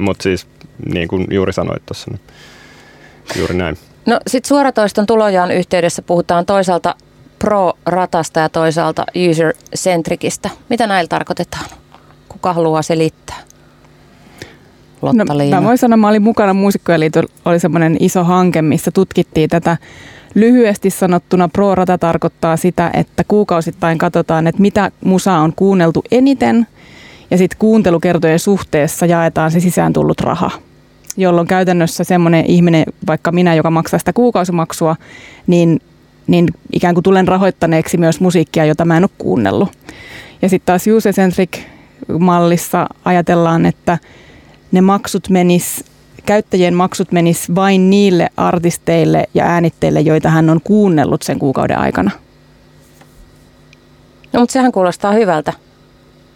Mutta 0.00 0.22
siis 0.22 0.46
niin 0.92 1.08
kuin 1.08 1.26
juuri 1.30 1.52
sanoit 1.52 1.86
tuossa, 1.86 2.10
niin 2.10 2.20
juuri 3.38 3.54
näin. 3.54 3.78
No 4.06 4.20
sitten 4.26 4.48
suoratoiston 4.48 5.06
tulojaan 5.06 5.50
yhteydessä 5.50 6.02
puhutaan 6.02 6.46
toisaalta 6.46 6.94
pro-ratasta 7.38 8.40
ja 8.40 8.48
toisaalta 8.48 9.04
user-centricistä. 9.30 10.50
Mitä 10.68 10.86
näillä 10.86 11.08
tarkoitetaan? 11.08 11.64
Kuka 12.28 12.52
haluaa 12.52 12.82
selittää? 12.82 13.36
Lotta 15.02 15.24
no, 15.24 15.34
mä 15.50 15.64
voin 15.64 15.78
sanoa, 15.78 15.96
mä 15.96 16.08
olin 16.08 16.22
mukana 16.22 16.54
Muusikkojen 16.54 17.00
liitolla, 17.00 17.28
oli 17.44 17.60
semmoinen 17.60 17.96
iso 18.00 18.24
hanke, 18.24 18.62
missä 18.62 18.90
tutkittiin 18.90 19.50
tätä 19.50 19.76
Lyhyesti 20.34 20.90
sanottuna 20.90 21.48
pro-rata 21.48 21.98
tarkoittaa 21.98 22.56
sitä, 22.56 22.90
että 22.94 23.24
kuukausittain 23.28 23.98
katsotaan, 23.98 24.46
että 24.46 24.62
mitä 24.62 24.90
musaa 25.04 25.40
on 25.40 25.52
kuunneltu 25.56 26.02
eniten 26.10 26.66
ja 27.30 27.38
sitten 27.38 27.58
kuuntelukertojen 27.58 28.38
suhteessa 28.38 29.06
jaetaan 29.06 29.50
se 29.50 29.60
sisään 29.60 29.92
tullut 29.92 30.20
raha 30.20 30.50
jolloin 31.18 31.46
käytännössä 31.46 32.04
semmoinen 32.04 32.46
ihminen, 32.46 32.84
vaikka 33.06 33.32
minä, 33.32 33.54
joka 33.54 33.70
maksaa 33.70 33.98
sitä 33.98 34.12
kuukausimaksua, 34.12 34.96
niin 35.46 35.80
niin 36.28 36.48
ikään 36.72 36.94
kuin 36.94 37.04
tulen 37.04 37.28
rahoittaneeksi 37.28 37.96
myös 37.96 38.20
musiikkia, 38.20 38.64
jota 38.64 38.84
mä 38.84 38.96
en 38.96 39.04
ole 39.04 39.10
kuunnellut. 39.18 39.68
Ja 40.42 40.48
sitten 40.48 40.66
taas 40.66 40.86
user-centric 40.86 41.58
mallissa 42.18 42.86
ajatellaan, 43.04 43.66
että 43.66 43.98
ne 44.72 44.80
maksut 44.80 45.28
menis, 45.28 45.84
käyttäjien 46.26 46.74
maksut 46.74 47.12
menis 47.12 47.54
vain 47.54 47.90
niille 47.90 48.28
artisteille 48.36 49.24
ja 49.34 49.44
äänitteille, 49.44 50.00
joita 50.00 50.28
hän 50.28 50.50
on 50.50 50.60
kuunnellut 50.64 51.22
sen 51.22 51.38
kuukauden 51.38 51.78
aikana. 51.78 52.10
No 54.32 54.40
mutta 54.40 54.52
sehän 54.52 54.72
kuulostaa 54.72 55.12
hyvältä. 55.12 55.52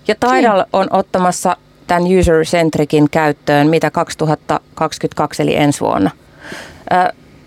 Ja 0.08 0.14
Tidal 0.14 0.58
niin. 0.58 0.66
on 0.72 0.86
ottamassa 0.90 1.56
tämän 1.86 2.02
user-centricin 2.02 3.10
käyttöön 3.10 3.68
mitä 3.68 3.90
2022 3.90 5.42
eli 5.42 5.56
ensi 5.56 5.80
vuonna 5.80 6.10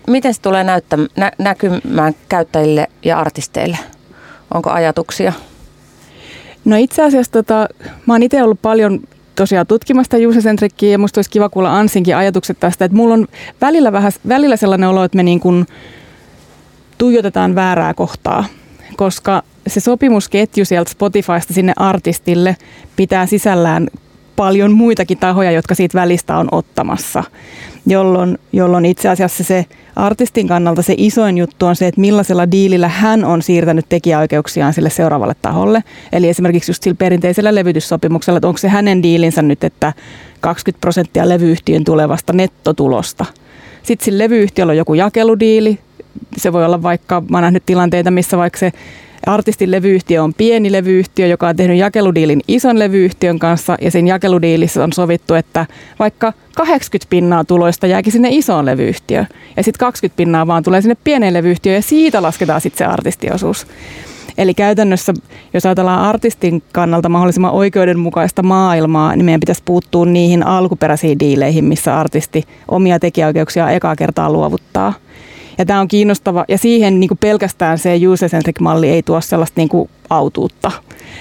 miten 0.06 0.34
se 0.34 0.40
tulee 0.40 0.64
näyttä, 0.64 0.98
nä, 1.16 1.32
näkymään 1.38 2.14
käyttäjille 2.28 2.86
ja 3.02 3.18
artisteille? 3.18 3.78
Onko 4.54 4.70
ajatuksia? 4.70 5.32
No 6.64 6.76
itse 6.76 7.02
asiassa 7.02 7.32
tota, 7.32 7.68
mä 8.06 8.14
oon 8.14 8.22
itse 8.22 8.42
ollut 8.42 8.62
paljon 8.62 9.00
tosiaan 9.34 9.66
tutkimasta 9.66 10.16
user-centrickiä 10.16 10.90
ja 10.90 10.98
musta 10.98 11.18
olisi 11.18 11.30
kiva 11.30 11.48
kuulla 11.48 11.78
Ansinkin 11.78 12.16
ajatukset 12.16 12.60
tästä, 12.60 12.84
että 12.84 12.96
mulla 12.96 13.14
on 13.14 13.26
välillä, 13.60 13.92
vähän, 13.92 14.12
välillä 14.28 14.56
sellainen 14.56 14.88
olo, 14.88 15.04
että 15.04 15.16
me 15.16 15.22
niin 15.22 15.40
kuin 15.40 15.66
tuijotetaan 16.98 17.54
väärää 17.54 17.94
kohtaa, 17.94 18.44
koska 18.96 19.42
se 19.66 19.80
sopimusketju 19.80 20.64
sieltä 20.64 20.90
Spotifysta 20.90 21.54
sinne 21.54 21.72
artistille 21.76 22.56
pitää 22.96 23.26
sisällään 23.26 23.88
paljon 24.36 24.72
muitakin 24.72 25.18
tahoja, 25.18 25.50
jotka 25.50 25.74
siitä 25.74 25.98
välistä 25.98 26.36
on 26.36 26.48
ottamassa, 26.52 27.24
jolloin, 27.86 28.38
jolloin 28.52 28.84
itse 28.84 29.08
asiassa 29.08 29.44
se 29.44 29.66
artistin 29.96 30.48
kannalta 30.48 30.82
se 30.82 30.94
isoin 30.98 31.38
juttu 31.38 31.66
on 31.66 31.76
se, 31.76 31.86
että 31.86 32.00
millaisella 32.00 32.50
diilillä 32.50 32.88
hän 32.88 33.24
on 33.24 33.42
siirtänyt 33.42 33.86
tekijäoikeuksiaan 33.88 34.72
sille 34.72 34.90
seuraavalle 34.90 35.34
taholle. 35.42 35.84
Eli 36.12 36.28
esimerkiksi 36.28 36.70
just 36.70 36.82
sillä 36.82 36.96
perinteisellä 36.98 37.54
levytyssopimuksella, 37.54 38.36
että 38.36 38.48
onko 38.48 38.58
se 38.58 38.68
hänen 38.68 39.02
diilinsä 39.02 39.42
nyt, 39.42 39.64
että 39.64 39.92
20 40.40 40.80
prosenttia 40.80 41.28
levyyhtiön 41.28 41.84
tulevasta 41.84 42.32
nettotulosta. 42.32 43.24
Sitten 43.82 44.04
sillä 44.04 44.24
levyyhtiöllä 44.24 44.70
on 44.70 44.76
joku 44.76 44.94
jakeludiili, 44.94 45.78
se 46.36 46.52
voi 46.52 46.64
olla 46.64 46.82
vaikka, 46.82 47.22
mä 47.30 47.36
oon 47.36 47.42
nähnyt 47.42 47.66
tilanteita, 47.66 48.10
missä 48.10 48.38
vaikka 48.38 48.58
se 48.58 48.72
artistin 49.26 49.70
levyyhtiö 49.70 50.22
on 50.22 50.34
pieni 50.34 50.72
levyyhtiö, 50.72 51.26
joka 51.26 51.48
on 51.48 51.56
tehnyt 51.56 51.78
jakeludiilin 51.78 52.40
ison 52.48 52.78
levyyhtiön 52.78 53.38
kanssa 53.38 53.76
ja 53.80 53.90
siinä 53.90 54.08
jakeludiilissä 54.08 54.84
on 54.84 54.92
sovittu, 54.92 55.34
että 55.34 55.66
vaikka 55.98 56.32
80 56.56 57.10
pinnaa 57.10 57.44
tuloista 57.44 57.86
jääkin 57.86 58.12
sinne 58.12 58.28
isoon 58.30 58.66
levyyhtiöön 58.66 59.26
ja 59.56 59.62
sitten 59.62 59.86
20 59.86 60.16
pinnaa 60.16 60.46
vaan 60.46 60.62
tulee 60.62 60.80
sinne 60.80 60.96
pieneen 61.04 61.34
levyyhtiöön 61.34 61.76
ja 61.76 61.82
siitä 61.82 62.22
lasketaan 62.22 62.60
sitten 62.60 62.78
se 62.78 62.84
artistiosuus. 62.92 63.66
Eli 64.38 64.54
käytännössä, 64.54 65.14
jos 65.54 65.66
ajatellaan 65.66 66.00
artistin 66.00 66.62
kannalta 66.72 67.08
mahdollisimman 67.08 67.52
oikeudenmukaista 67.52 68.42
maailmaa, 68.42 69.16
niin 69.16 69.24
meidän 69.24 69.40
pitäisi 69.40 69.62
puuttua 69.64 70.06
niihin 70.06 70.46
alkuperäisiin 70.46 71.18
diileihin, 71.18 71.64
missä 71.64 72.00
artisti 72.00 72.44
omia 72.68 72.98
tekijäoikeuksia 72.98 73.70
ekaa 73.70 73.96
kertaa 73.96 74.32
luovuttaa– 74.32 74.92
ja 75.58 75.66
tämä 75.66 75.80
on 75.80 75.88
kiinnostava, 75.88 76.44
ja 76.48 76.58
siihen 76.58 77.00
niin 77.00 77.08
kuin 77.08 77.18
pelkästään 77.18 77.78
se 77.78 77.94
user-centric-malli 78.08 78.88
ei 78.88 79.02
tuo 79.02 79.20
sellaista 79.20 79.60
niin 79.60 79.68
kuin 79.68 79.90
autuutta, 80.10 80.72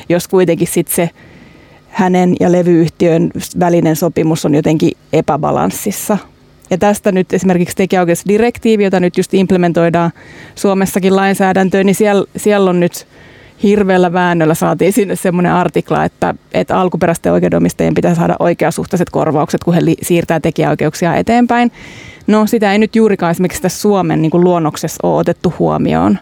jos 0.09 0.27
kuitenkin 0.27 0.67
sitten 0.67 0.95
se 0.95 1.09
hänen 1.89 2.35
ja 2.39 2.51
levyyhtiön 2.51 3.31
välinen 3.59 3.95
sopimus 3.95 4.45
on 4.45 4.55
jotenkin 4.55 4.91
epäbalanssissa. 5.13 6.17
Ja 6.69 6.77
tästä 6.77 7.11
nyt 7.11 7.33
esimerkiksi 7.33 7.75
tekijäoikeusdirektiivi, 7.75 8.83
jota 8.83 8.99
nyt 8.99 9.17
just 9.17 9.33
implementoidaan 9.33 10.11
Suomessakin 10.55 11.15
lainsäädäntöön, 11.15 11.85
niin 11.85 11.95
siellä, 11.95 12.25
siellä 12.37 12.69
on 12.69 12.79
nyt 12.79 13.07
hirveällä 13.63 14.13
väännöllä 14.13 14.53
saatiin 14.53 14.93
sinne 14.93 15.15
semmoinen 15.15 15.51
artikla, 15.51 16.03
että, 16.03 16.35
että 16.53 16.79
alkuperäisten 16.79 17.31
oikeudenomistajien 17.31 17.93
pitää 17.93 18.15
saada 18.15 18.35
oikeasuhtaiset 18.39 19.09
korvaukset, 19.09 19.63
kun 19.63 19.73
he 19.73 19.85
li- 19.85 19.97
siirtää 20.01 20.39
tekijäoikeuksia 20.39 21.15
eteenpäin. 21.15 21.71
No 22.27 22.47
sitä 22.47 22.71
ei 22.71 22.77
nyt 22.77 22.95
juurikaan 22.95 23.31
esimerkiksi 23.31 23.61
tässä 23.61 23.81
Suomen 23.81 24.21
niin 24.21 24.31
kuin 24.31 24.43
luonnoksessa 24.43 25.07
ole 25.07 25.19
otettu 25.19 25.53
huomioon. 25.59 26.17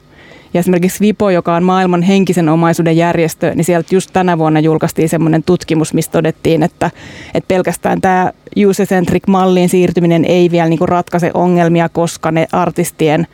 Ja 0.54 0.60
esimerkiksi 0.60 1.00
VIPO, 1.00 1.30
joka 1.30 1.56
on 1.56 1.64
maailman 1.64 2.02
henkisen 2.02 2.50
omaisuuden 2.50 2.98
järjestö, 2.98 3.56
niin 3.56 3.66
sieltä 3.66 3.96
just 3.96 4.10
tänä 4.14 4.38
vuonna 4.38 4.60
julkaistiin 4.60 5.10
semmoinen 5.10 5.44
tutkimus, 5.44 5.94
missä 5.94 6.12
todettiin, 6.12 6.64
että, 6.64 6.92
että 7.34 7.48
pelkästään 7.48 8.02
tämä 8.02 8.32
user-centric 8.58 9.24
malliin 9.28 9.70
siirtyminen 9.70 10.26
ei 10.26 10.52
vielä 10.52 10.70
niin 10.70 10.80
ratkaise 10.82 11.32
ongelmia, 11.34 11.90
koska 11.90 12.32
ne 12.32 12.48
artistien 12.52 13.28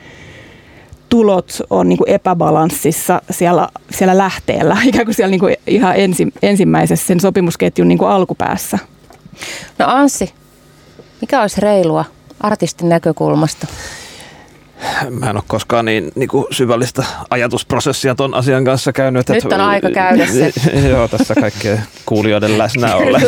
tulot 1.10 1.62
on 1.70 1.90
niin 1.90 1.98
kuin 1.98 2.10
epäbalanssissa 2.10 3.22
siellä, 3.32 3.70
siellä 3.92 4.18
lähteellä, 4.18 4.78
ikään 4.86 5.06
kuin 5.06 5.16
siellä 5.16 5.32
niin 5.32 5.40
kuin 5.40 5.56
ihan 5.68 5.96
ensi, 5.96 6.28
ensimmäisessä 6.42 7.08
sen 7.08 7.20
sopimusketjun 7.20 7.88
niin 7.88 7.98
kuin 7.98 8.12
alkupäässä. 8.12 8.80
No 9.78 9.86
Anssi, 9.88 10.34
mikä 11.22 11.42
olisi 11.42 11.62
reilua 11.62 12.06
artistin 12.40 12.90
näkökulmasta? 12.90 13.68
Mä 15.10 15.30
en 15.30 15.36
ole 15.36 15.44
koskaan 15.48 15.86
niin, 15.86 16.12
niin 16.16 16.30
kuin 16.30 16.46
syvällistä 16.52 17.04
ajatusprosessia 17.30 18.16
ton 18.16 18.34
asian 18.34 18.66
kanssa 18.66 18.94
käynyt. 18.94 19.30
Nyt 19.30 19.46
on 19.46 19.62
aika 19.62 19.90
käydä 19.90 20.26
se. 20.26 20.54
Joo, 20.90 21.08
tässä 21.08 21.36
kaikkien 21.36 21.82
kuulijoiden 22.06 22.58
läsnä 22.58 22.96
ollen. 22.96 23.22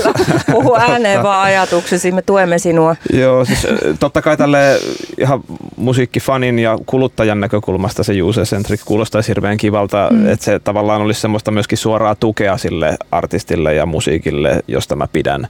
Puhu 0.52 0.76
ääneen 0.76 1.24
vaan 1.24 1.44
ajatuksesi, 1.44 2.12
me 2.12 2.22
tuemme 2.22 2.60
sinua. 2.60 2.96
Joo, 3.14 3.46
siis 3.46 3.68
totta 4.00 4.22
kai 4.22 4.38
tälle 4.38 4.80
ihan 5.18 5.44
musiikkifanin 5.76 6.60
ja 6.60 6.78
kuluttajan 6.86 7.40
näkökulmasta 7.40 8.04
se 8.04 8.22
user 8.22 8.46
centric 8.46 8.82
kuulostaisi 8.86 9.28
hirveän 9.28 9.58
kivalta, 9.58 10.08
mm. 10.12 10.30
että 10.30 10.46
se 10.46 10.60
tavallaan 10.60 11.02
olisi 11.02 11.22
semmoista 11.22 11.52
myöskin 11.52 11.78
suoraa 11.78 12.16
tukea 12.16 12.58
sille 12.58 12.98
artistille 13.12 13.74
ja 13.74 13.86
musiikille, 13.86 14.60
josta 14.68 14.96
mä 14.96 15.08
pidän. 15.08 15.48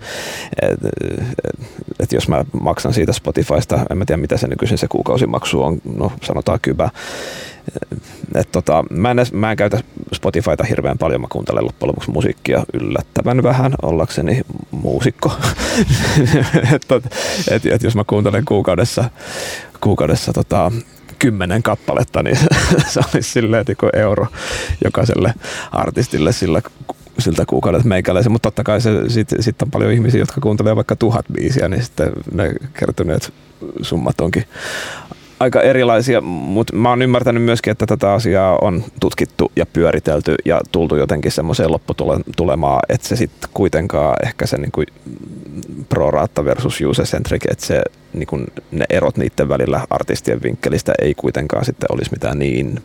Et, 0.62 0.80
et, 0.86 1.66
et 2.00 2.14
jos 2.14 2.28
mä 2.28 2.46
maksan 2.62 2.94
siitä 2.94 3.14
Spotifysta, 3.14 3.80
en 3.90 3.98
mä 3.98 4.06
tiedä 4.06 4.22
mitä 4.22 4.38
se 4.38 4.48
nykyisin 4.48 4.78
se 4.78 4.88
kuukausimaksu 4.88 5.64
on, 5.64 5.82
no 5.96 6.12
sanotaan 6.24 6.60
kybä. 6.62 6.90
Et 8.36 8.52
tota, 8.52 8.84
mä, 8.90 9.12
en, 9.12 9.18
mä 9.34 9.52
en 9.52 9.58
käytä 9.58 9.80
Spotifyta 10.14 10.64
hirveän 10.64 10.98
paljon, 10.98 11.22
mä 11.22 11.28
kuuntelen 11.30 11.66
loppujen 11.66 11.90
lopuksi 11.90 12.12
musiikkia 12.12 12.64
yllättävän 12.74 13.44
vähän 13.44 13.74
ollakseni 13.82 14.42
muusikko. 14.72 15.32
et, 16.76 16.88
et, 17.52 17.66
et, 17.66 17.84
jos 17.84 17.96
mä 17.96 18.04
kuuntelen 18.04 18.46
kuukaudessa, 18.46 19.10
kuukaudessa 19.82 20.34
tota, 20.34 20.72
kymmenen 21.20 21.64
kappaletta, 21.64 22.24
niin 22.24 22.38
se 22.88 23.00
olisi 23.14 23.32
silleen 23.32 23.66
niin 23.68 24.02
euro 24.02 24.28
jokaiselle 24.84 25.34
artistille 25.72 26.32
sillä 26.32 26.62
siltä 27.20 27.46
kuukaudelta 27.46 27.88
meikäläisen, 27.88 28.32
mutta 28.32 28.48
totta 28.48 28.64
kai 28.64 28.80
sitten 29.08 29.44
sit 29.44 29.62
on 29.62 29.72
paljon 29.72 29.92
ihmisiä, 29.92 30.20
jotka 30.20 30.42
kuuntelee 30.42 30.76
vaikka 30.76 30.96
tuhat 30.96 31.26
biisiä, 31.34 31.70
niin 31.70 31.84
sitten 31.84 32.12
ne 32.34 32.54
kertyneet 32.74 33.34
summat 33.82 34.22
onkin 34.22 34.46
aika 35.42 35.62
erilaisia, 35.62 36.22
mutta 36.22 36.76
mä 36.76 36.90
oon 36.90 37.02
ymmärtänyt 37.02 37.44
myöskin, 37.44 37.72
että 37.72 37.86
tätä 37.86 38.14
asiaa 38.14 38.58
on 38.62 38.84
tutkittu 39.00 39.52
ja 39.56 39.66
pyöritelty 39.66 40.36
ja 40.46 40.62
tultu 40.72 40.96
jotenkin 40.96 41.32
semmoiseen 41.32 41.72
lopputulemaan, 41.72 42.80
että 42.90 43.08
se 43.08 43.16
sitten 43.16 43.50
kuitenkaan 43.54 44.16
ehkä 44.26 44.46
se 44.46 44.58
niin 44.58 44.72
pro 45.90 46.12
rata 46.12 46.46
versus 46.46 46.82
user-centric, 46.82 47.52
että 47.52 47.66
se, 47.66 47.82
niin 48.14 48.28
kuin 48.28 48.48
ne 48.72 48.86
erot 48.90 49.18
niiden 49.18 49.50
välillä 49.50 49.82
artistien 49.90 50.44
vinkkelistä 50.44 50.94
ei 51.02 51.14
kuitenkaan 51.14 51.66
sitten 51.66 51.92
olisi 51.94 52.12
mitään 52.12 52.40
niin 52.40 52.80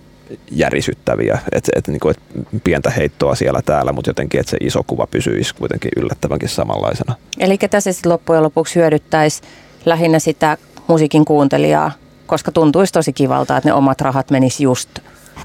järisyttäviä, 0.50 1.38
että 1.52 1.72
et, 1.76 1.88
niin 1.88 2.00
et 2.10 2.20
pientä 2.64 2.90
heittoa 2.90 3.34
siellä 3.34 3.62
täällä, 3.62 3.92
mutta 3.92 4.10
jotenkin, 4.10 4.40
että 4.40 4.50
se 4.50 4.56
iso 4.60 4.82
kuva 4.86 5.06
pysyisi 5.06 5.54
kuitenkin 5.54 5.90
yllättävänkin 5.96 6.48
samanlaisena. 6.48 7.14
Eli 7.38 7.58
ketä 7.58 7.80
se 7.80 7.92
sitten 7.92 8.12
loppujen 8.12 8.42
lopuksi 8.42 8.74
hyödyttäisi 8.74 9.42
lähinnä 9.84 10.18
sitä 10.18 10.58
musiikin 10.88 11.24
kuuntelijaa, 11.24 11.92
koska 12.26 12.52
tuntuisi 12.52 12.92
tosi 12.92 13.12
kivalta, 13.12 13.56
että 13.56 13.68
ne 13.68 13.72
omat 13.72 14.00
rahat 14.00 14.30
menis 14.30 14.60
just 14.60 14.90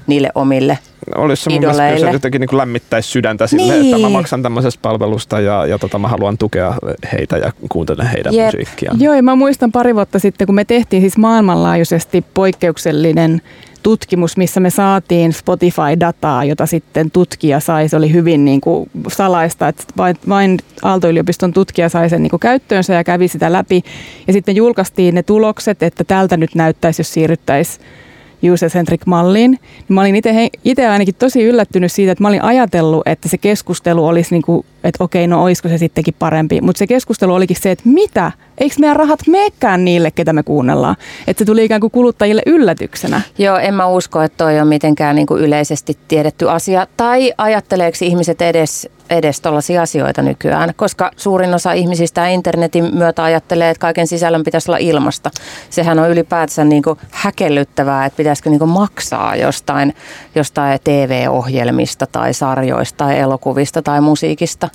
niille 0.06 0.30
omille 0.34 0.78
olisi 1.14 1.42
se 1.42 1.50
mun 1.50 1.60
mielestä, 1.60 1.98
se 1.98 2.10
jotenkin 2.10 2.40
niin 2.40 2.58
lämmittäisi 2.58 3.08
sydäntä 3.08 3.46
sille, 3.46 3.72
niin. 3.72 3.94
että 3.94 4.06
mä 4.06 4.08
maksan 4.08 4.42
tämmöisestä 4.42 4.78
palvelusta 4.82 5.40
ja, 5.40 5.66
ja 5.66 5.78
tota, 5.78 5.98
mä 5.98 6.08
haluan 6.08 6.38
tukea 6.38 6.74
heitä 7.12 7.36
ja 7.38 7.52
kuuntelen 7.68 8.06
heidän 8.06 8.34
Jep. 8.34 8.46
musiikkiaan. 8.46 9.00
Joo, 9.00 9.14
ja 9.14 9.22
mä 9.22 9.34
muistan 9.34 9.72
pari 9.72 9.94
vuotta 9.94 10.18
sitten, 10.18 10.46
kun 10.46 10.54
me 10.54 10.64
tehtiin 10.64 11.02
siis 11.02 11.16
maailmanlaajuisesti 11.16 12.24
poikkeuksellinen 12.34 13.42
tutkimus, 13.82 14.36
missä 14.36 14.60
me 14.60 14.70
saatiin 14.70 15.32
Spotify-dataa, 15.32 16.44
jota 16.44 16.66
sitten 16.66 17.10
tutkija 17.10 17.60
sai. 17.60 17.88
Se 17.88 17.96
oli 17.96 18.12
hyvin 18.12 18.44
niin 18.44 18.60
kuin 18.60 18.90
salaista, 19.08 19.68
että 19.68 19.84
vain, 19.96 20.16
vain 20.28 20.58
Aalto-yliopiston 20.82 21.52
tutkija 21.52 21.88
sai 21.88 22.10
sen 22.10 22.22
niin 22.22 22.30
kuin 22.30 22.40
käyttöönsä 22.40 22.94
ja 22.94 23.04
kävi 23.04 23.28
sitä 23.28 23.52
läpi. 23.52 23.82
Ja 24.26 24.32
sitten 24.32 24.56
julkaistiin 24.56 25.14
ne 25.14 25.22
tulokset, 25.22 25.82
että 25.82 26.04
tältä 26.04 26.36
nyt 26.36 26.54
näyttäisi, 26.54 27.00
jos 27.00 27.12
siirryttäisiin 27.12 27.84
user-centric 28.52 29.02
malliin. 29.06 29.50
Niin 29.50 29.60
mä 29.88 30.00
olin 30.00 30.22
itse 30.64 30.86
ainakin 30.86 31.14
tosi 31.14 31.42
yllättynyt 31.42 31.92
siitä, 31.92 32.12
että 32.12 32.24
mä 32.24 32.28
olin 32.28 32.42
ajatellut, 32.42 33.02
että 33.06 33.28
se 33.28 33.38
keskustelu 33.38 34.06
olisi 34.06 34.34
niin 34.34 34.42
kuin, 34.42 34.66
että 34.84 35.04
okei, 35.04 35.26
no 35.26 35.44
olisiko 35.44 35.68
se 35.68 35.78
sittenkin 35.78 36.14
parempi. 36.18 36.60
Mutta 36.60 36.78
se 36.78 36.86
keskustelu 36.86 37.34
olikin 37.34 37.56
se, 37.60 37.70
että 37.70 37.88
mitä? 37.88 38.32
Eikö 38.62 38.74
meidän 38.78 38.96
rahat 38.96 39.20
meekään 39.26 39.84
niille, 39.84 40.10
ketä 40.10 40.32
me 40.32 40.42
kuunnellaan? 40.42 40.96
Että 41.26 41.40
se 41.40 41.44
tuli 41.44 41.64
ikään 41.64 41.80
kuin 41.80 41.90
kuluttajille 41.90 42.42
yllätyksenä. 42.46 43.20
Joo, 43.38 43.56
en 43.56 43.74
mä 43.74 43.86
usko, 43.86 44.22
että 44.22 44.44
toi 44.44 44.60
on 44.60 44.68
mitenkään 44.68 45.16
niin 45.16 45.26
kuin 45.26 45.42
yleisesti 45.42 45.98
tiedetty 46.08 46.50
asia. 46.50 46.86
Tai 46.96 47.32
ajatteleeko 47.38 47.98
ihmiset 48.00 48.42
edes 48.42 48.88
edes 49.10 49.40
tällaisia 49.40 49.82
asioita 49.82 50.22
nykyään, 50.22 50.72
koska 50.76 51.10
suurin 51.16 51.54
osa 51.54 51.72
ihmisistä 51.72 52.28
internetin 52.28 52.94
myötä 52.94 53.24
ajattelee, 53.24 53.70
että 53.70 53.80
kaiken 53.80 54.06
sisällön 54.06 54.44
pitäisi 54.44 54.70
olla 54.70 54.78
ilmasta. 54.78 55.30
Sehän 55.70 55.98
on 55.98 56.10
ylipäätään 56.10 56.68
niin 56.68 56.82
kuin 56.82 56.98
häkellyttävää, 57.10 58.06
että 58.06 58.16
pitäisikö 58.16 58.50
niin 58.50 58.58
kuin 58.58 58.70
maksaa 58.70 59.36
jostain, 59.36 59.94
jostain 60.34 60.78
TV-ohjelmista 60.84 62.06
tai 62.06 62.34
sarjoista 62.34 62.96
tai 62.96 63.18
elokuvista 63.18 63.82
tai 63.82 64.00
musiikista. 64.00 64.68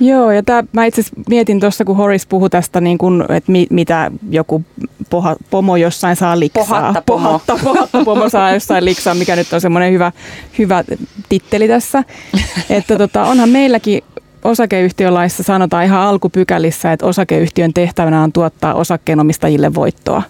Joo, 0.00 0.30
ja 0.30 0.42
tää, 0.42 0.64
mä 0.72 0.84
itse 0.84 1.02
mietin 1.28 1.60
tuossa, 1.60 1.84
kun 1.84 1.96
Horis 1.96 2.26
puhui 2.26 2.50
tästä, 2.50 2.80
niin 2.80 2.98
kuin, 2.98 3.24
että 3.36 3.52
mi, 3.52 3.66
mitä 3.70 4.10
joku 4.30 4.64
poha, 5.10 5.36
pomo 5.50 5.76
jossain 5.76 6.16
saa 6.16 6.40
liksaa. 6.40 6.64
Pohatta 6.64 7.02
pomo. 7.06 7.28
Pohatta, 7.28 7.58
pohatta 7.64 8.04
pomo 8.04 8.28
saa 8.28 8.52
jossain 8.52 8.84
liksaa, 8.84 9.14
mikä 9.14 9.36
nyt 9.36 9.52
on 9.52 9.60
semmoinen 9.60 9.92
hyvä, 9.92 10.12
hyvä 10.58 10.84
titteli 11.28 11.68
tässä. 11.68 12.04
Että 12.70 12.98
tota, 12.98 13.22
onhan 13.22 13.48
meillä 13.48 13.72
meilläkin 13.72 14.02
osakeyhtiölaissa 14.44 15.42
sanotaan 15.42 15.84
ihan 15.84 16.00
alkupykälissä, 16.00 16.92
että 16.92 17.06
osakeyhtiön 17.06 17.74
tehtävänä 17.74 18.22
on 18.22 18.32
tuottaa 18.32 18.74
osakkeenomistajille 18.74 19.74
voittoa. 19.74 20.22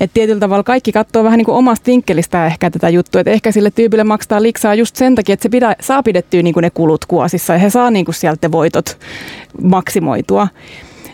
Että 0.00 0.14
tietyllä 0.14 0.40
tavalla 0.40 0.62
kaikki 0.62 0.92
katsoo 0.92 1.24
vähän 1.24 1.38
niin 1.38 1.46
kuin 1.46 1.56
omasta 1.56 1.86
vinkkelistä 1.86 2.46
ehkä 2.46 2.70
tätä 2.70 2.88
juttua, 2.88 3.20
että 3.20 3.30
ehkä 3.30 3.52
sille 3.52 3.70
tyypille 3.70 4.04
maksaa 4.04 4.42
liksaa 4.42 4.74
just 4.74 4.96
sen 4.96 5.14
takia, 5.14 5.32
että 5.32 5.42
se 5.42 5.48
pidä, 5.48 5.76
saa 5.80 6.02
pidettyä 6.02 6.42
niin 6.42 6.54
kuin 6.54 6.62
ne 6.62 6.70
kulut 6.70 7.04
kuosissa 7.04 7.52
ja 7.52 7.58
he 7.58 7.70
saa 7.70 7.90
niin 7.90 8.04
kuin 8.04 8.14
sieltä 8.14 8.52
voitot 8.52 8.98
maksimoitua. 9.62 10.48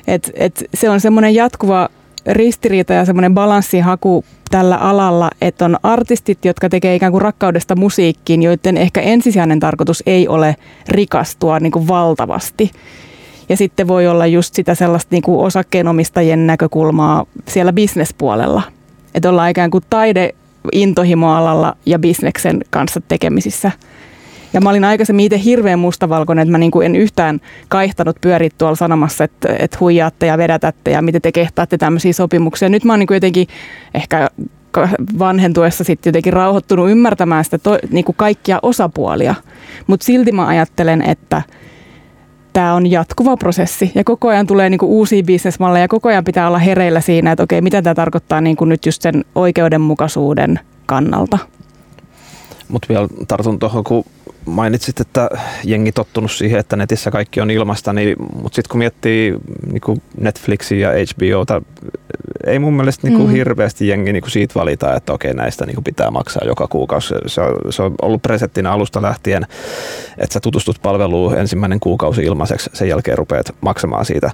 Et, 0.08 0.32
et 0.34 0.64
se 0.74 0.90
on 0.90 1.00
semmoinen 1.00 1.34
jatkuva 1.34 1.88
ristiriita 2.26 2.92
ja 2.92 3.04
semmoinen 3.04 3.34
balanssihaku 3.34 4.24
tällä 4.50 4.76
alalla, 4.76 5.30
että 5.40 5.64
on 5.64 5.76
artistit, 5.82 6.44
jotka 6.44 6.68
tekee 6.68 6.94
ikään 6.94 7.12
kuin 7.12 7.22
rakkaudesta 7.22 7.76
musiikkiin, 7.76 8.42
joiden 8.42 8.76
ehkä 8.76 9.00
ensisijainen 9.00 9.60
tarkoitus 9.60 10.02
ei 10.06 10.28
ole 10.28 10.56
rikastua 10.88 11.60
niin 11.60 11.72
kuin 11.72 11.88
valtavasti. 11.88 12.70
Ja 13.48 13.56
sitten 13.56 13.88
voi 13.88 14.06
olla 14.06 14.26
just 14.26 14.54
sitä 14.54 14.74
sellaista 14.74 15.08
niin 15.14 15.22
kuin 15.22 15.46
osakkeenomistajien 15.46 16.46
näkökulmaa 16.46 17.26
siellä 17.48 17.72
bisnespuolella. 17.72 18.62
Että 19.14 19.28
ollaan 19.30 19.50
ikään 19.50 19.70
kuin 19.70 19.84
taide 19.90 20.34
intohimoalalla 20.72 21.76
ja 21.86 21.98
bisneksen 21.98 22.60
kanssa 22.70 23.00
tekemisissä– 23.08 23.72
ja 24.52 24.60
mä 24.60 24.70
olin 24.70 24.84
aikaisemmin 24.84 25.24
itse 25.24 25.44
hirveän 25.44 25.78
mustavalkoinen, 25.78 26.42
että 26.42 26.52
mä 26.52 26.58
niin 26.58 26.70
kuin 26.70 26.86
en 26.86 26.96
yhtään 26.96 27.40
kaihtanut 27.68 28.16
pyörit 28.20 28.58
tuolla 28.58 28.76
sanomassa, 28.76 29.24
että, 29.24 29.56
että 29.58 29.76
huijaatte 29.80 30.26
ja 30.26 30.38
vedätätte 30.38 30.90
ja 30.90 31.02
miten 31.02 31.22
te 31.22 31.32
kehtaatte 31.32 31.78
tämmöisiä 31.78 32.12
sopimuksia. 32.12 32.68
Nyt 32.68 32.84
mä 32.84 32.92
oon 32.92 32.98
niin 32.98 33.06
kuin 33.06 33.16
jotenkin 33.16 33.48
ehkä 33.94 34.28
vanhentuessa 35.18 35.84
sitten 35.84 36.10
jotenkin 36.10 36.32
rauhoittunut 36.32 36.90
ymmärtämään 36.90 37.44
sitä 37.44 37.58
to, 37.58 37.78
niin 37.90 38.04
kuin 38.04 38.16
kaikkia 38.16 38.58
osapuolia. 38.62 39.34
Mutta 39.86 40.04
silti 40.04 40.32
mä 40.32 40.46
ajattelen, 40.46 41.02
että 41.02 41.42
tämä 42.52 42.74
on 42.74 42.90
jatkuva 42.90 43.36
prosessi 43.36 43.92
ja 43.94 44.04
koko 44.04 44.28
ajan 44.28 44.46
tulee 44.46 44.70
niin 44.70 44.78
kuin 44.78 44.90
uusia 44.90 45.22
bisnesmalleja 45.22 45.84
ja 45.84 45.88
koko 45.88 46.08
ajan 46.08 46.24
pitää 46.24 46.48
olla 46.48 46.58
hereillä 46.58 47.00
siinä, 47.00 47.32
että 47.32 47.42
okei, 47.42 47.60
mitä 47.60 47.82
tämä 47.82 47.94
tarkoittaa 47.94 48.40
niin 48.40 48.56
kuin 48.56 48.68
nyt 48.68 48.86
just 48.86 49.02
sen 49.02 49.24
oikeudenmukaisuuden 49.34 50.60
kannalta. 50.86 51.38
Mutta 52.68 52.88
vielä 52.88 53.08
tartun 53.28 53.58
tuohon, 53.58 53.84
kun 53.84 54.04
mainitsit, 54.48 55.00
että 55.00 55.30
jengi 55.64 55.92
tottunut 55.92 56.30
siihen, 56.30 56.60
että 56.60 56.76
netissä 56.76 57.10
kaikki 57.10 57.40
on 57.40 57.50
ilmasta, 57.50 57.92
niin, 57.92 58.16
mutta 58.42 58.56
sitten 58.56 58.70
kun 58.70 58.78
miettii 58.78 59.34
niin 59.72 60.02
Netflixiä 60.20 60.92
ja 60.92 61.06
HBOta, 61.06 61.62
ei 62.46 62.58
mun 62.58 62.74
mielestä 62.74 63.06
niin 63.06 63.16
kuin 63.16 63.28
mm. 63.28 63.34
hirveästi 63.34 63.88
jengi 63.88 64.12
niin 64.12 64.22
kuin 64.22 64.30
siitä 64.30 64.54
valita, 64.54 64.94
että 64.94 65.12
okei 65.12 65.34
näistä 65.34 65.66
niin 65.66 65.74
kuin 65.74 65.84
pitää 65.84 66.10
maksaa 66.10 66.42
joka 66.46 66.66
kuukausi. 66.66 67.14
Se 67.26 67.40
on, 67.40 67.72
se 67.72 67.82
on 67.82 67.94
ollut 68.02 68.22
presettinä 68.22 68.72
alusta 68.72 69.02
lähtien, 69.02 69.46
että 70.18 70.34
sä 70.34 70.40
tutustut 70.40 70.76
palveluun 70.82 71.38
ensimmäinen 71.38 71.80
kuukausi 71.80 72.22
ilmaiseksi, 72.22 72.70
sen 72.72 72.88
jälkeen 72.88 73.18
rupeat 73.18 73.54
maksamaan 73.60 74.04
siitä. 74.04 74.30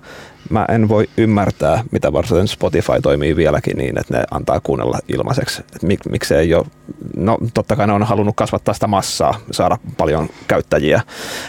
Mä 0.51 0.65
en 0.69 0.89
voi 0.89 1.09
ymmärtää, 1.17 1.85
mitä 1.91 2.13
varsin 2.13 2.49
Spotify 2.49 2.93
toimii 3.03 3.37
vieläkin 3.37 3.77
niin, 3.77 3.99
että 4.01 4.19
ne 4.19 4.25
antaa 4.31 4.61
kuunnella 4.61 4.99
ilmaiseksi. 5.09 5.63
Mik, 5.83 6.01
miksei 6.11 6.39
ei 6.39 6.55
ole, 6.55 6.67
no 7.17 7.39
totta 7.55 7.77
kai 7.77 7.87
ne 7.87 7.93
on 7.93 8.03
halunnut 8.03 8.37
kasvattaa 8.37 8.75
sitä 8.75 8.87
massaa, 8.87 9.35
saada 9.51 9.79
paljon 9.97 10.29
käyttäjiä 10.49 11.01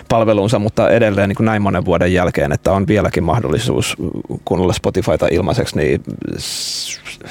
palveluunsa, 0.10 0.60
mutta 0.60 0.90
edelleen 0.90 1.30
niin 1.30 1.36
kuin 1.36 1.46
näin 1.46 1.62
monen 1.62 1.86
vuoden 1.86 2.14
jälkeen, 2.14 2.52
että 2.52 2.72
on 2.72 2.88
vieläkin 2.88 3.24
mahdollisuus 3.24 3.98
kuunnella 4.46 4.74
Spotifyta 4.74 5.28
ilmaiseksi, 5.32 5.78
niin 5.78 6.04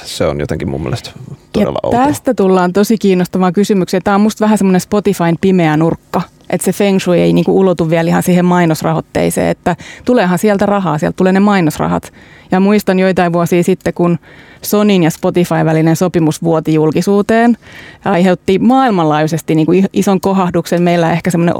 se 0.05 0.26
on 0.26 0.41
jotenkin 0.41 0.70
mun 0.70 0.82
mielestä 0.82 1.11
todella 1.53 1.78
ja 1.82 1.89
outoa. 1.89 2.07
Tästä 2.07 2.35
tullaan 2.35 2.72
tosi 2.72 2.99
kiinnostavaan 2.99 3.53
kysymykseen. 3.53 4.03
Tämä 4.03 4.14
on 4.14 4.20
musta 4.20 4.45
vähän 4.45 4.59
semmoinen 4.59 4.80
Spotifyn 4.80 5.37
pimeä 5.41 5.76
nurkka, 5.76 6.22
että 6.51 6.64
se 6.64 6.72
feng 6.72 7.01
shui 7.01 7.20
ei 7.20 7.32
niinku 7.32 7.59
ulotu 7.59 7.91
vielä 7.91 8.09
ihan 8.09 8.22
siihen 8.22 8.45
mainosrahoitteiseen, 8.45 9.49
että 9.49 9.76
tuleehan 10.05 10.39
sieltä 10.39 10.66
rahaa, 10.66 10.99
sieltä 10.99 11.16
tulee 11.16 11.32
ne 11.32 11.41
mainosrahat. 11.41 12.12
Ja 12.51 12.61
muistan 12.61 12.99
joitain 12.99 13.32
vuosia 13.32 13.62
sitten, 13.62 13.95
kun 13.95 14.18
Sonin 14.62 15.03
ja 15.03 15.11
Spotify 15.11 15.64
välinen 15.64 15.97
sopimus 15.97 16.43
vuoti 16.43 16.74
julkisuuteen, 16.74 17.57
aiheutti 18.05 18.59
maailmanlaajuisesti 18.59 19.55
niinku 19.55 19.72
ison 19.93 20.20
kohahduksen, 20.20 20.82
meillä 20.82 21.12
ehkä 21.12 21.30
semmoinen 21.30 21.55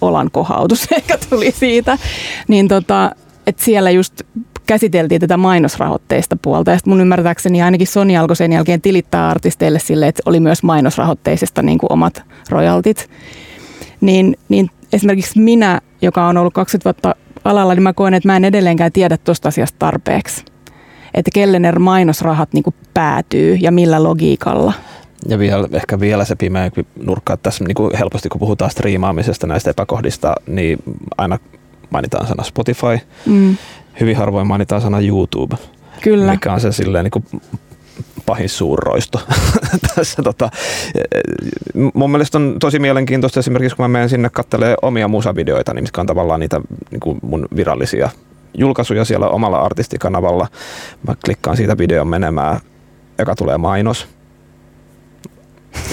olan 0.00 0.30
kohautus 0.30 0.86
ehkä 0.96 1.18
tuli 1.30 1.50
siitä, 1.50 1.98
niin 2.48 2.68
tota, 2.68 3.10
että 3.46 3.64
siellä 3.64 3.90
just 3.90 4.22
käsiteltiin 4.66 5.20
tätä 5.20 5.36
mainosrahoitteista 5.36 6.36
puolta. 6.42 6.70
Ja 6.70 6.78
mun 6.86 7.00
ymmärtääkseni 7.00 7.62
ainakin 7.62 7.86
Sony 7.86 8.16
alkoi 8.16 8.36
sen 8.36 8.52
jälkeen 8.52 8.80
tilittää 8.80 9.28
artisteille 9.28 9.78
sille, 9.78 10.08
että 10.08 10.22
oli 10.26 10.40
myös 10.40 10.62
mainosrahoitteisesta 10.62 11.62
niin 11.62 11.78
kuin 11.78 11.92
omat 11.92 12.22
royaltit. 12.50 13.10
Niin, 14.00 14.36
niin 14.48 14.70
esimerkiksi 14.92 15.40
minä, 15.40 15.80
joka 16.02 16.26
on 16.26 16.36
ollut 16.36 16.54
20 16.54 16.84
vuotta 16.84 17.14
alalla, 17.44 17.74
niin 17.74 17.82
mä 17.82 17.92
koen, 17.92 18.14
että 18.14 18.28
mä 18.28 18.36
en 18.36 18.44
edelleenkään 18.44 18.92
tiedä 18.92 19.16
tuosta 19.16 19.48
asiasta 19.48 19.76
tarpeeksi. 19.78 20.44
Että 21.14 21.30
kelle 21.34 21.58
ne 21.58 21.72
mainosrahat 21.72 22.52
niin 22.52 22.62
kuin 22.62 22.74
päätyy 22.94 23.54
ja 23.60 23.72
millä 23.72 24.02
logiikalla. 24.02 24.72
Ja 25.28 25.38
vielä, 25.38 25.68
ehkä 25.72 26.00
vielä 26.00 26.24
se 26.24 26.36
pimeä 26.36 26.70
nurkka, 27.02 27.32
että 27.32 27.42
tässä 27.42 27.64
niin 27.64 27.74
kuin 27.74 27.96
helposti 27.98 28.28
kun 28.28 28.38
puhutaan 28.38 28.70
striimaamisesta 28.70 29.46
näistä 29.46 29.70
epäkohdista, 29.70 30.34
niin 30.46 30.78
aina 31.18 31.38
mainitaan 31.90 32.26
sana 32.26 32.42
Spotify. 32.42 32.98
Mm 33.26 33.56
hyvin 34.00 34.16
harvoin 34.16 34.46
mainitaan 34.46 34.80
sana 34.80 35.00
YouTube. 35.00 35.56
Kyllä. 36.02 36.32
Mikä 36.32 36.52
on 36.52 36.60
se 36.60 36.72
silleen 36.72 37.04
niin 37.04 37.10
kuin 37.10 37.24
pahin 38.26 38.48
suurroisto 38.48 39.20
tässä. 39.94 40.22
Tota, 40.22 40.50
mun 41.94 42.10
mielestä 42.10 42.38
on 42.38 42.56
tosi 42.60 42.78
mielenkiintoista 42.78 43.40
esimerkiksi, 43.40 43.76
kun 43.76 43.84
mä 43.84 43.88
menen 43.88 44.08
sinne 44.08 44.30
katselemaan 44.30 44.76
omia 44.82 45.08
musavideoita, 45.08 45.74
niin 45.74 45.84
mitkä 45.84 46.00
on 46.00 46.06
tavallaan 46.06 46.40
niitä 46.40 46.60
niin 46.90 47.00
kuin 47.00 47.18
mun 47.22 47.48
virallisia 47.56 48.10
julkaisuja 48.58 49.04
siellä 49.04 49.28
omalla 49.28 49.58
artistikanavalla. 49.58 50.48
Mä 51.08 51.14
klikkaan 51.24 51.56
siitä 51.56 51.78
videon 51.78 52.08
menemään, 52.08 52.60
joka 53.18 53.34
tulee 53.34 53.58
mainos. 53.58 54.08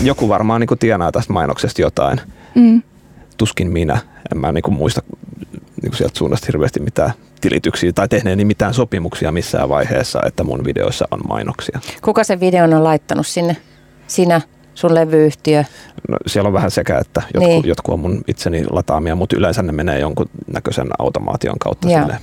Joku 0.01 0.29
varmaan 0.29 0.61
niin 0.61 0.67
kuin 0.67 0.79
tienaa 0.79 1.11
tästä 1.11 1.33
mainoksesta 1.33 1.81
jotain. 1.81 2.21
Mm. 2.55 2.81
Tuskin 3.37 3.71
minä. 3.71 3.97
En 4.31 4.37
mä 4.37 4.51
niin 4.51 4.61
kuin 4.61 4.75
muista 4.75 5.01
niin 5.51 5.91
kuin 5.91 5.97
sieltä 5.97 6.17
suunnasta 6.17 6.45
hirveästi 6.47 6.79
mitään 6.79 7.13
tilityksiä 7.43 7.91
tai 7.91 8.07
tehneeni 8.07 8.45
mitään 8.45 8.73
sopimuksia 8.73 9.31
missään 9.31 9.69
vaiheessa, 9.69 10.19
että 10.25 10.43
mun 10.43 10.65
videoissa 10.65 11.07
on 11.11 11.19
mainoksia. 11.27 11.79
Kuka 12.01 12.23
se 12.23 12.39
videon 12.39 12.73
on 12.73 12.83
laittanut 12.83 13.27
sinne? 13.27 13.57
Sinä? 14.07 14.41
sun 14.73 14.95
levyyhtiö? 14.95 15.63
No, 16.09 16.17
siellä 16.27 16.47
on 16.47 16.53
vähän 16.53 16.71
sekä, 16.71 16.97
että 16.97 17.21
jotkut, 17.33 17.49
niin. 17.49 17.67
jotkut 17.67 17.93
on 17.93 17.99
mun 17.99 18.21
itseni 18.27 18.63
lataamia, 18.69 19.15
mutta 19.15 19.35
yleensä 19.37 19.63
ne 19.63 19.71
menee 19.71 19.99
jonkun 19.99 20.29
näköisen 20.53 20.87
automaation 20.99 21.59
kautta 21.59 21.89
Joo. 21.91 21.99
sinne. 21.99 22.17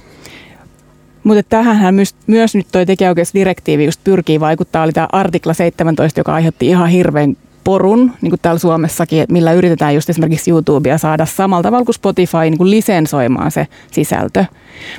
Mutta 1.25 1.43
tähän 1.43 1.95
myös, 1.95 2.15
myös 2.27 2.55
nyt 2.55 2.67
tuo 2.73 2.85
tekijäoikeusdirektiivi 2.85 3.85
just 3.85 4.01
pyrkii 4.05 4.41
vaikuttaa. 4.41 4.83
Oli 4.83 4.93
tämä 4.93 5.09
artikla 5.13 5.55
17, 5.55 6.21
joka 6.21 6.35
aiheutti 6.35 6.67
ihan 6.67 6.89
hirveän 6.89 7.37
porun, 7.65 8.13
niin 8.21 8.31
kuin 8.31 8.41
täällä 8.43 8.59
Suomessakin, 8.59 9.25
millä 9.29 9.53
yritetään 9.53 9.95
just 9.95 10.11
esimerkiksi 10.11 10.51
YouTubea 10.51 10.99
saada 10.99 11.27
samalla 11.27 11.63
tavalla 11.63 11.85
kuin 11.85 11.95
Spotify 11.95 12.39
niin 12.43 12.59
kuin 12.59 12.71
lisensoimaan 12.71 13.51
se 13.51 13.67
sisältö. 13.91 14.45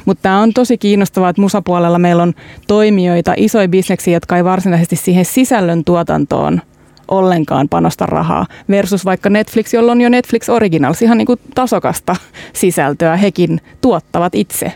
Mutta 0.05 0.22
tämä 0.22 0.39
on 0.39 0.53
tosi 0.53 0.78
kiinnostavaa, 0.78 1.30
että 1.30 1.41
musapuolella 1.41 1.99
meillä 1.99 2.24
on 2.24 2.34
toimijoita, 2.68 3.34
isoja 3.38 3.68
bisneksiä, 3.68 4.14
jotka 4.14 4.38
ei 4.38 4.43
varsinaisesti 4.43 4.95
siihen 4.95 5.26
sisällön 5.26 5.84
tuotantoon 5.84 6.62
ollenkaan 7.07 7.70
panosta 7.70 8.05
rahaa, 8.05 8.45
versus 8.70 9.05
vaikka 9.05 9.30
Netflix, 9.30 9.74
jolla 9.74 9.91
on 9.91 10.01
jo 10.01 10.09
Netflix 10.09 10.49
Originals, 10.49 11.01
ihan 11.01 11.18
niin 11.18 11.26
kuin 11.26 11.39
tasokasta 11.55 12.16
sisältöä, 12.53 13.18
hekin 13.18 13.62
tuottavat 13.82 14.36
itse. 14.36 14.74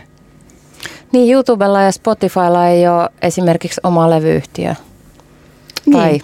Niin, 1.12 1.32
YouTubella 1.32 1.82
ja 1.82 1.92
Spotifylla 1.92 2.68
ei 2.68 2.88
ole 2.88 3.08
esimerkiksi 3.22 3.80
oma 3.84 4.10
levyyhtiö 4.10 4.74
niin. 5.86 5.96
tai 5.96 6.20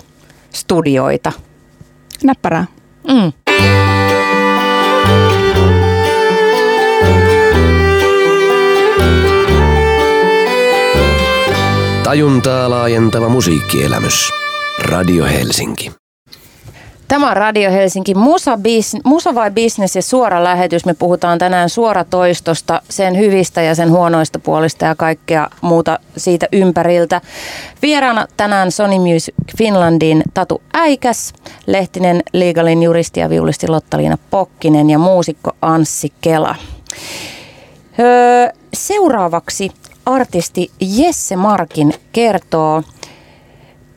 studioita. 0.50 1.32
Näppärää. 2.24 2.66
Mm. 3.08 3.32
Tajuntaa 12.02 12.70
laajentava 12.70 13.28
musiikkielämys. 13.28 14.30
Radio 14.78 15.24
Helsinki. 15.24 16.01
Tämä 17.12 17.30
on 17.30 17.36
Radio 17.36 17.70
Helsinki 17.70 18.14
Musa, 18.14 18.56
Bis, 18.56 18.96
Musa 19.04 19.34
vai 19.34 19.50
Business 19.50 19.96
ja 19.96 20.02
suora 20.02 20.44
lähetys. 20.44 20.84
Me 20.84 20.94
puhutaan 20.94 21.38
tänään 21.38 21.68
suoratoistosta, 21.68 22.82
sen 22.88 23.18
hyvistä 23.18 23.62
ja 23.62 23.74
sen 23.74 23.90
huonoista 23.90 24.38
puolista 24.38 24.84
ja 24.84 24.94
kaikkea 24.94 25.48
muuta 25.60 25.98
siitä 26.16 26.46
ympäriltä. 26.52 27.20
Vieraana 27.82 28.26
tänään 28.36 28.72
Sony 28.72 28.98
Music 28.98 29.34
Finlandin 29.58 30.22
Tatu 30.34 30.62
Äikäs, 30.74 31.32
Lehtinen 31.66 32.22
Legalin 32.32 32.82
juristi 32.82 33.20
ja 33.20 33.30
viulisti 33.30 33.68
Lottaliina 33.68 34.18
Pokkinen 34.30 34.90
ja 34.90 34.98
muusikko 34.98 35.50
Anssi 35.62 36.12
Kela. 36.20 36.54
Öö, 37.98 38.48
seuraavaksi 38.74 39.70
artisti 40.06 40.70
Jesse 40.80 41.36
Markin 41.36 41.94
kertoo, 42.12 42.82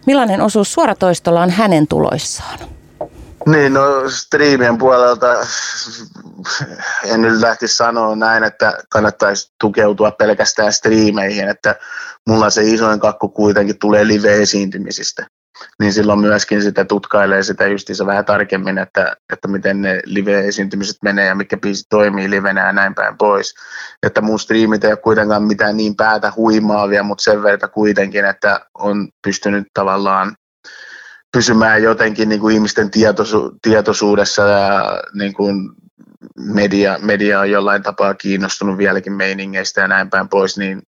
millainen 0.05 0.41
osuus 0.41 0.73
suoratoistolla 0.73 1.41
on 1.41 1.49
hänen 1.49 1.87
tuloissaan. 1.87 2.74
Niin, 3.45 3.73
no 3.73 4.09
striimien 4.09 4.77
puolelta 4.77 5.27
en 7.05 7.21
nyt 7.21 7.41
lähti 7.41 7.67
sanoa 7.67 8.15
näin, 8.15 8.43
että 8.43 8.77
kannattaisi 8.89 9.51
tukeutua 9.61 10.11
pelkästään 10.11 10.73
striimeihin, 10.73 11.49
että 11.49 11.75
mulla 12.27 12.49
se 12.49 12.61
isoin 12.63 12.99
kakku 12.99 13.29
kuitenkin 13.29 13.79
tulee 13.79 14.07
live-esiintymisistä. 14.07 15.27
niin 15.79 15.93
silloin 15.93 16.19
myöskin 16.19 16.61
sitä 16.61 16.85
tutkailee 16.85 17.43
sitä 17.43 17.67
justiinsa 17.67 18.05
vähän 18.05 18.25
tarkemmin, 18.25 18.77
että, 18.77 19.15
että 19.33 19.47
miten 19.47 19.81
ne 19.81 20.01
live-esiintymiset 20.05 20.97
menee 21.03 21.25
ja 21.25 21.35
mikä 21.35 21.57
biisi 21.57 21.83
toimii 21.89 22.29
livenä 22.29 22.65
ja 22.65 22.73
näin 22.73 22.95
päin 22.95 23.17
pois. 23.17 23.53
Että 24.03 24.21
mun 24.21 24.39
striimit 24.39 24.83
ei 24.83 24.91
ole 24.91 24.97
kuitenkaan 24.97 25.43
mitään 25.43 25.77
niin 25.77 25.95
päätä 25.95 26.33
huimaavia, 26.35 27.03
mutta 27.03 27.23
sen 27.23 27.43
verran 27.43 27.71
kuitenkin, 27.71 28.25
että 28.25 28.65
on 28.73 29.07
pystynyt 29.23 29.67
tavallaan 29.73 30.35
pysymään 31.35 31.83
jotenkin 31.83 32.29
niin 32.29 32.41
kuin 32.41 32.55
ihmisten 32.55 32.91
tietoisu- 32.91 33.57
tietoisuudessa 33.61 34.41
ja 34.41 35.01
niin 35.13 35.33
kuin 35.33 35.69
media, 36.37 36.97
media 37.01 37.39
on 37.39 37.51
jollain 37.51 37.83
tapaa 37.83 38.13
kiinnostunut 38.13 38.77
vieläkin 38.77 39.13
meiningeistä 39.13 39.81
ja 39.81 39.87
näin 39.87 40.09
päin 40.09 40.29
pois, 40.29 40.57
niin 40.57 40.81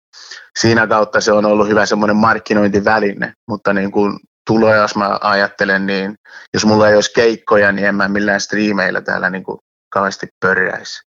siinä 0.60 0.88
kautta 0.88 1.22
se 1.22 1.32
on 1.32 1.45
ollut 1.45 1.68
hyvä 1.68 1.86
semmoinen 1.86 2.16
markkinointiväline, 2.16 3.34
mutta 3.48 3.74
niin 3.74 3.91
kuin 3.91 4.20
tuloja, 4.48 4.82
jos 4.82 4.95
mä 4.95 5.18
ajattelen, 5.22 5.86
niin 5.86 6.16
jos 6.54 6.66
mulla 6.66 6.89
ei 6.89 6.95
olisi 6.95 7.14
keikkoja, 7.14 7.72
niin 7.72 7.88
en 7.88 7.95
mä 7.95 8.08
millään 8.08 8.41
striimeillä 8.41 9.02
täällä 9.02 9.30
niin 9.30 9.43
kuin 9.43 9.60
kauheasti 9.89 10.28
pörjäisi. 10.45 11.07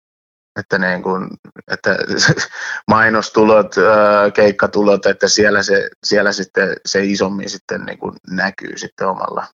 Että, 0.60 0.78
niin 0.78 1.04
kuin, 1.04 1.30
että 1.72 1.98
mainostulot, 2.92 3.76
keikkatulot, 4.34 5.06
että 5.06 5.28
siellä 5.28 5.64
se, 5.64 5.90
siellä 6.04 6.32
sitten 6.32 6.76
se 6.86 7.06
isommin 7.06 7.50
sitten 7.50 7.82
niin 7.82 7.98
kuin 7.98 8.14
näkyy 8.30 8.78
sitten 8.78 9.08
omalla, 9.08 9.48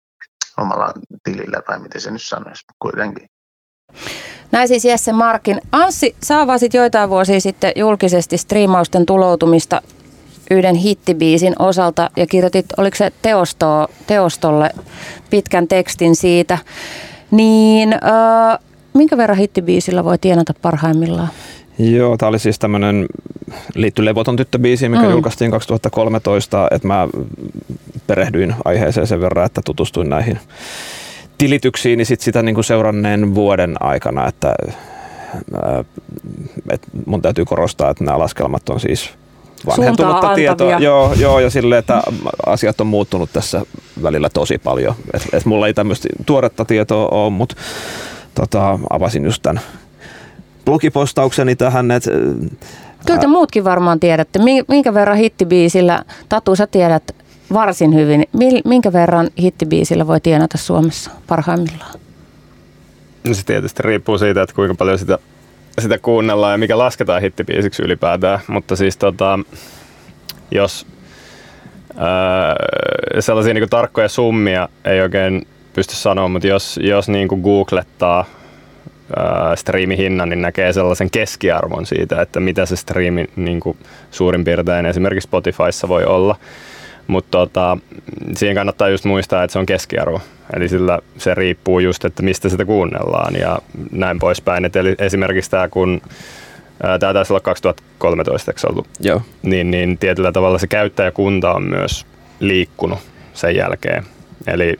omalla 0.57 0.93
tilillä, 1.23 1.61
tai 1.61 1.79
miten 1.79 2.01
se 2.01 2.11
nyt 2.11 2.21
sanoisi 2.21 2.63
kuitenkin. 2.79 3.27
Näin 4.51 4.67
siis 4.67 4.85
Jesse 4.85 5.13
Markin. 5.13 5.61
Anssi, 5.71 6.15
sä 6.23 6.41
avasit 6.41 6.73
joitain 6.73 7.09
vuosia 7.09 7.41
sitten 7.41 7.71
julkisesti 7.75 8.37
striimausten 8.37 9.05
tuloutumista 9.05 9.81
yhden 10.51 10.75
hittibiisin 10.75 11.55
osalta 11.59 12.09
ja 12.17 12.27
kirjoitit, 12.27 12.65
oliko 12.77 12.97
se 12.97 13.11
teosto, 13.21 13.87
teostolle 14.07 14.69
pitkän 15.29 15.67
tekstin 15.67 16.15
siitä. 16.15 16.57
Niin 17.31 17.93
äh, 17.93 18.59
minkä 18.93 19.17
verran 19.17 19.37
hittibiisillä 19.37 20.03
voi 20.03 20.17
tienata 20.17 20.53
parhaimmillaan? 20.61 21.29
Joo, 21.79 22.17
tämä 22.17 22.27
oli 22.29 22.39
siis 22.39 22.59
tämmöinen, 22.59 23.05
liittyy 23.75 24.05
Levoton 24.05 24.35
tyttöbiisi, 24.35 24.89
mikä 24.89 25.03
mm. 25.03 25.11
julkaistiin 25.11 25.51
2013, 25.51 26.67
että 26.71 26.87
mä 26.87 27.07
perehdyin 28.07 28.55
aiheeseen 28.65 29.07
sen 29.07 29.21
verran, 29.21 29.45
että 29.45 29.61
tutustuin 29.65 30.09
näihin 30.09 30.39
tilityksiin, 31.37 31.97
niin 31.97 32.05
sit 32.05 32.21
sitä 32.21 32.41
niin 32.41 32.55
kuin 32.55 32.65
seuranneen 32.65 33.35
vuoden 33.35 33.75
aikana, 33.79 34.27
että, 34.27 34.55
että 36.69 36.87
mun 37.05 37.21
täytyy 37.21 37.45
korostaa, 37.45 37.89
että 37.89 38.03
nämä 38.03 38.19
laskelmat 38.19 38.69
on 38.69 38.79
siis 38.79 39.09
vanhentunutta 39.65 40.35
tietoa. 40.35 40.77
Joo, 40.79 41.13
joo, 41.13 41.39
ja 41.39 41.49
sille, 41.49 41.77
että 41.77 42.01
asiat 42.45 42.81
on 42.81 42.87
muuttunut 42.87 43.29
tässä 43.33 43.61
välillä 44.03 44.29
tosi 44.29 44.57
paljon. 44.57 44.95
Et, 45.13 45.27
et 45.33 45.45
mulla 45.45 45.67
ei 45.67 45.73
tämmöistä 45.73 46.07
tuoretta 46.25 46.65
tietoa 46.65 47.07
ole, 47.07 47.29
mutta 47.29 47.55
tota, 48.35 48.79
avasin 48.89 49.25
just 49.25 49.41
tämän 49.41 49.61
blogipostaukseni 50.65 51.55
tähän, 51.55 51.91
että 51.91 52.11
Kyllä 53.05 53.19
te 53.19 53.27
muutkin 53.27 53.63
varmaan 53.63 53.99
tiedätte. 53.99 54.39
Minkä 54.67 54.93
verran 54.93 55.17
hittibiisillä, 55.17 56.03
Tatu 56.29 56.55
sä 56.55 56.67
tiedät 56.67 57.15
varsin 57.53 57.95
hyvin. 57.95 58.25
Minkä 58.65 58.93
verran 58.93 59.29
hittibiisillä 59.39 60.07
voi 60.07 60.19
tienata 60.19 60.57
Suomessa 60.57 61.11
parhaimmillaan? 61.27 61.99
No 63.27 63.33
se 63.33 63.45
tietysti 63.45 63.83
riippuu 63.83 64.17
siitä, 64.17 64.41
että 64.41 64.55
kuinka 64.55 64.75
paljon 64.75 64.99
sitä, 64.99 65.17
sitä 65.81 65.97
kuunnellaan 65.97 66.51
ja 66.51 66.57
mikä 66.57 66.77
lasketaan 66.77 67.21
hittibiisiksi 67.21 67.83
ylipäätään. 67.83 68.39
Mutta 68.47 68.75
siis 68.75 68.97
tota, 68.97 69.39
jos 70.51 70.87
ää, 71.97 72.55
sellaisia 73.19 73.53
niin 73.53 73.69
tarkkoja 73.69 74.09
summia 74.09 74.69
ei 74.85 75.01
oikein 75.01 75.47
pysty 75.73 75.95
sanoa, 75.95 76.27
mutta 76.27 76.47
jos, 76.47 76.79
jos 76.83 77.09
niin 77.09 77.27
kuin 77.27 77.41
googlettaa 77.41 78.25
striimihinnan, 79.55 80.29
niin 80.29 80.41
näkee 80.41 80.73
sellaisen 80.73 81.11
keskiarvon 81.11 81.85
siitä, 81.85 82.21
että 82.21 82.39
mitä 82.39 82.65
se 82.65 82.75
striimi 82.75 83.25
niin 83.35 83.59
kuin 83.59 83.77
suurin 84.11 84.43
piirtein 84.43 84.85
esimerkiksi 84.85 85.27
Spotifyssa 85.27 85.87
voi 85.87 86.05
olla. 86.05 86.35
Mutta 87.07 87.31
tota, 87.31 87.77
siihen 88.37 88.55
kannattaa 88.55 88.89
just 88.89 89.05
muistaa, 89.05 89.43
että 89.43 89.53
se 89.53 89.59
on 89.59 89.65
keskiarvo. 89.65 90.21
Eli 90.55 90.69
sillä 90.69 90.99
se 91.17 91.35
riippuu 91.35 91.79
just, 91.79 92.05
että 92.05 92.23
mistä 92.23 92.49
sitä 92.49 92.65
kuunnellaan 92.65 93.35
ja 93.35 93.59
näin 93.91 94.19
poispäin. 94.19 94.65
Et 94.65 94.75
eli 94.75 94.95
esimerkiksi 94.99 95.51
tämä, 95.51 95.69
kun 95.69 96.01
tämä 96.99 97.13
taisi 97.13 97.33
olla 97.33 97.39
2013, 97.39 98.51
eikö 98.51 98.67
ollut? 98.69 98.87
Joo. 98.99 99.21
Niin, 99.41 99.71
niin 99.71 99.97
tietyllä 99.97 100.31
tavalla 100.31 100.57
se 100.57 100.67
käyttäjäkunta 100.67 101.53
on 101.53 101.63
myös 101.63 102.05
liikkunut 102.39 102.99
sen 103.33 103.55
jälkeen. 103.55 104.03
Eli 104.47 104.79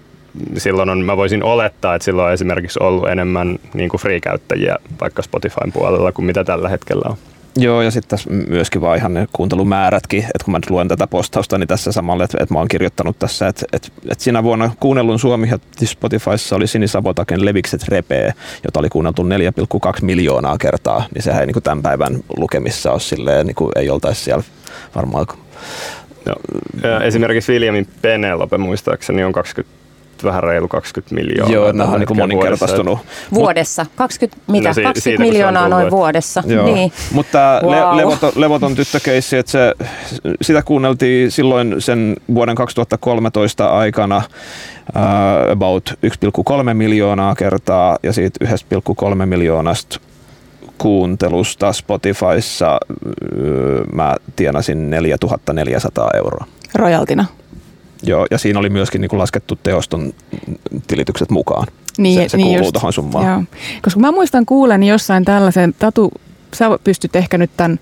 silloin 0.58 0.90
on, 0.90 1.06
mä 1.06 1.18
voisin 1.18 1.44
olettaa, 1.44 1.96
että 1.96 2.06
silloin 2.06 2.28
on 2.28 2.34
esimerkiksi 2.34 2.80
ollut 2.84 3.10
enemmän 3.10 3.60
niin 3.74 3.90
kuin 3.90 4.02
free-käyttäjiä 4.02 4.76
vaikka 5.02 5.22
Spotifyn 5.22 5.72
puolella 5.72 6.12
kuin 6.12 6.26
mitä 6.26 6.44
tällä 6.44 6.70
hetkellä 6.70 7.10
on. 7.10 7.18
Joo, 7.58 7.82
ja 7.82 7.92
sitten 7.92 8.10
tässä 8.10 8.30
myöskin 8.30 8.82
vaan 8.82 8.98
ihan 8.98 9.14
ne 9.14 9.28
kuuntelumäärätkin, 9.34 10.20
että 10.20 10.46
kun 10.46 10.52
mä 10.52 10.58
nyt 10.58 10.70
luen 10.70 10.88
tätä 10.88 11.08
postausta, 11.08 11.58
niin 11.58 11.68
tässä 11.68 11.92
samalle, 11.92 12.24
että, 12.24 12.38
että 12.42 12.54
mä 12.54 12.60
oon 12.60 12.68
kirjoittanut 12.68 13.20
tässä, 13.20 13.48
että, 13.48 13.66
että, 13.74 13.88
että 14.12 14.24
siinä 14.24 14.44
vuonna 14.44 14.72
kuunnellun 14.80 15.20
Suomi 15.20 15.50
ja 15.50 15.58
Spotifyssa 15.86 16.56
oli 16.56 16.68
Sini 16.68 16.88
Savotaken 16.88 17.46
Levikset 17.46 17.88
repee, 17.88 18.34
jota 18.64 18.80
oli 18.80 18.90
kuunneltu 18.90 19.24
4,2 19.24 19.28
miljoonaa 20.02 20.58
kertaa, 20.58 21.04
niin 21.14 21.22
sehän 21.22 21.42
ei 21.42 21.48
niin 21.48 21.54
kuin 21.54 21.64
tämän 21.64 21.82
päivän 21.82 22.24
lukemissa 22.38 22.92
ole 22.92 23.00
silleen, 23.00 23.46
niin 23.46 23.56
kuin 23.56 23.72
ei 23.76 23.90
oltaisi 23.90 24.24
siellä 24.24 24.44
varmaan. 24.96 25.26
Ja 26.84 27.00
esimerkiksi 27.04 27.52
Williamin 27.52 27.88
Penelope 28.02 28.58
muistaakseni 28.58 29.24
on 29.24 29.32
20 29.32 29.81
vähän 30.24 30.44
reilu 30.44 30.68
20 30.68 31.16
miljoonaa. 31.16 31.54
Joo, 31.54 31.72
nämä 31.72 31.92
on 31.92 32.00
niin 32.00 32.18
moninkertaistunut. 32.18 33.00
Vuodessa? 33.34 33.86
20, 33.96 34.44
mitä? 34.52 34.68
No, 34.70 34.74
si- 34.74 34.82
20 34.82 35.04
siitä, 35.04 35.24
miljoonaa 35.24 35.70
noin 35.70 35.92
vuodessa. 35.92 36.44
Joo. 36.46 36.66
Niin. 36.66 36.92
Mutta 37.12 37.60
wow. 37.64 37.72
le- 37.72 37.98
levoton, 37.98 38.32
levoton 38.36 38.76
tyttökeissi, 38.76 39.38
että 39.38 39.52
se, 39.52 39.74
sitä 40.42 40.62
kuunneltiin 40.62 41.32
silloin 41.32 41.76
sen 41.80 42.16
vuoden 42.36 42.56
2013 42.56 43.68
aikana 43.68 44.18
uh, 44.18 45.52
about 45.52 45.90
1,3 46.68 46.74
miljoonaa 46.74 47.36
kertaa 47.36 47.98
ja 48.04 48.14
siitä 48.14 48.46
1,3 48.46 49.26
miljoonasta 49.26 50.00
kuuntelusta 50.78 51.74
Spotifyssa 51.74 52.80
mä 53.94 54.16
tienasin 54.36 54.90
4400 54.90 56.10
euroa. 56.18 56.46
Rojaltina. 56.76 57.26
Joo, 58.04 58.28
ja 58.32 58.38
siinä 58.38 58.60
oli 58.60 58.70
myöskin 58.70 59.02
niin 59.02 59.10
kuin 59.10 59.20
laskettu 59.20 59.60
teoston 59.64 60.14
tilitykset 60.88 61.30
mukaan. 61.30 61.68
Niin, 61.98 62.22
se, 62.22 62.30
se 62.30 62.38
niin 62.38 62.46
kuuluu 62.48 62.66
just, 62.66 62.74
tuohon 62.74 62.94
summaan. 62.94 63.28
Joo. 63.28 63.44
Koska 63.82 64.00
mä 64.00 64.12
muistan 64.12 64.46
kuulen 64.46 64.84
jossain 64.84 65.26
tällaisen, 65.26 65.76
Tatu, 65.80 66.12
sä 66.54 66.66
pystyt 66.84 67.16
ehkä 67.16 67.38
nyt 67.38 67.52
tämän 67.58 67.80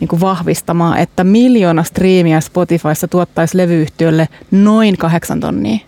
niin 0.00 0.08
kuin 0.08 0.20
vahvistamaan, 0.20 0.98
että 0.98 1.24
miljoona 1.24 1.82
striimiä 1.82 2.40
Spotifyssa 2.40 3.08
tuottaisi 3.08 3.56
levyyhtiölle 3.56 4.28
noin 4.50 4.96
kahdeksan 4.96 5.40
tonnia. 5.40 5.78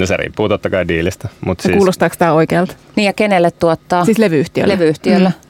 No 0.00 0.06
se 0.06 0.16
riippuu 0.16 0.48
totta 0.48 0.70
kai 0.70 0.88
diilistä. 0.88 1.28
Mutta 1.46 1.62
siis... 1.62 1.76
Kuulostaako 1.76 2.16
tämä 2.18 2.32
oikealta? 2.32 2.74
Niin 2.96 3.06
ja 3.06 3.12
kenelle 3.12 3.50
tuottaa? 3.50 4.04
Siis 4.04 4.18
levyyhtiölle. 4.18 4.72
Levyyhtiölle. 4.74 5.28
Mm. 5.28 5.47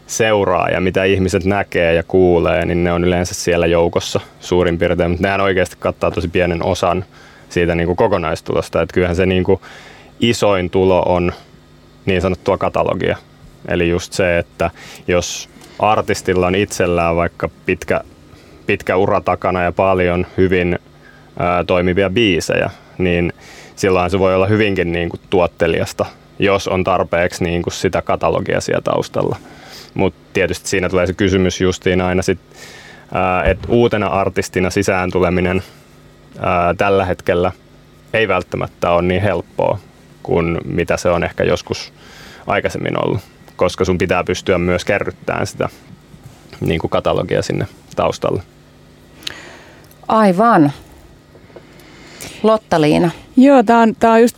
seuraa 0.07 0.69
ja 0.69 0.81
mitä 0.81 1.03
ihmiset 1.03 1.45
näkee 1.45 1.93
ja 1.93 2.03
kuulee, 2.03 2.65
niin 2.65 2.83
ne 2.83 2.91
on 2.91 3.03
yleensä 3.03 3.33
siellä 3.33 3.65
joukossa 3.65 4.19
suurin 4.39 4.77
piirtein, 4.77 5.11
mutta 5.11 5.27
nehän 5.27 5.41
oikeasti 5.41 5.75
kattaa 5.79 6.11
tosi 6.11 6.27
pienen 6.27 6.65
osan 6.65 7.05
siitä 7.49 7.75
niin 7.75 7.87
kuin 7.87 7.95
kokonaistulosta. 7.95 8.81
Että 8.81 8.93
kyllähän 8.93 9.15
se 9.15 9.25
niin 9.25 9.43
kuin 9.43 9.59
isoin 10.19 10.69
tulo 10.69 11.01
on 11.01 11.33
niin 12.05 12.21
sanottua 12.21 12.57
katalogia. 12.57 13.17
Eli 13.67 13.89
just 13.89 14.13
se, 14.13 14.37
että 14.37 14.71
jos 15.07 15.49
artistilla 15.79 16.47
on 16.47 16.55
itsellään 16.55 17.15
vaikka 17.15 17.49
pitkä, 17.65 18.01
pitkä 18.65 18.95
ura 18.95 19.21
takana 19.21 19.63
ja 19.63 19.71
paljon 19.71 20.27
hyvin 20.37 20.79
ää, 21.39 21.63
toimivia 21.63 22.09
biisejä, 22.09 22.69
niin 22.97 23.33
silloin 23.75 24.11
se 24.11 24.19
voi 24.19 24.35
olla 24.35 24.47
hyvinkin 24.47 24.91
niin 24.91 25.09
kuin 25.09 25.19
tuottelijasta, 25.29 26.05
jos 26.39 26.67
on 26.67 26.83
tarpeeksi 26.83 27.43
niin 27.43 27.61
kuin 27.61 27.73
sitä 27.73 28.01
katalogia 28.01 28.61
siellä 28.61 28.81
taustalla. 28.81 29.35
Mutta 29.93 30.19
tietysti 30.33 30.69
siinä 30.69 30.89
tulee 30.89 31.07
se 31.07 31.13
kysymys 31.13 31.61
justiin 31.61 32.01
aina 32.01 32.21
että 33.45 33.67
uutena 33.69 34.07
artistina 34.07 34.69
sisään 34.69 35.11
tuleminen 35.11 35.63
ää, 36.39 36.73
tällä 36.73 37.05
hetkellä 37.05 37.51
ei 38.13 38.27
välttämättä 38.27 38.89
ole 38.89 39.01
niin 39.01 39.21
helppoa 39.21 39.79
kuin 40.23 40.57
mitä 40.65 40.97
se 40.97 41.09
on 41.09 41.23
ehkä 41.23 41.43
joskus 41.43 41.93
aikaisemmin 42.47 43.05
ollut, 43.05 43.21
koska 43.55 43.85
sun 43.85 43.97
pitää 43.97 44.23
pystyä 44.23 44.57
myös 44.57 44.85
kerryttämään 44.85 45.47
sitä 45.47 45.69
niin 46.61 46.79
kuin 46.79 46.91
katalogia 46.91 47.41
sinne 47.41 47.67
taustalle. 47.95 48.43
Aivan. 50.07 50.71
Lotta-Liina. 52.43 53.11
Joo, 53.37 53.63
tämä 53.63 53.81
on, 53.81 53.95
tää 53.99 54.11
on 54.11 54.21
just 54.21 54.37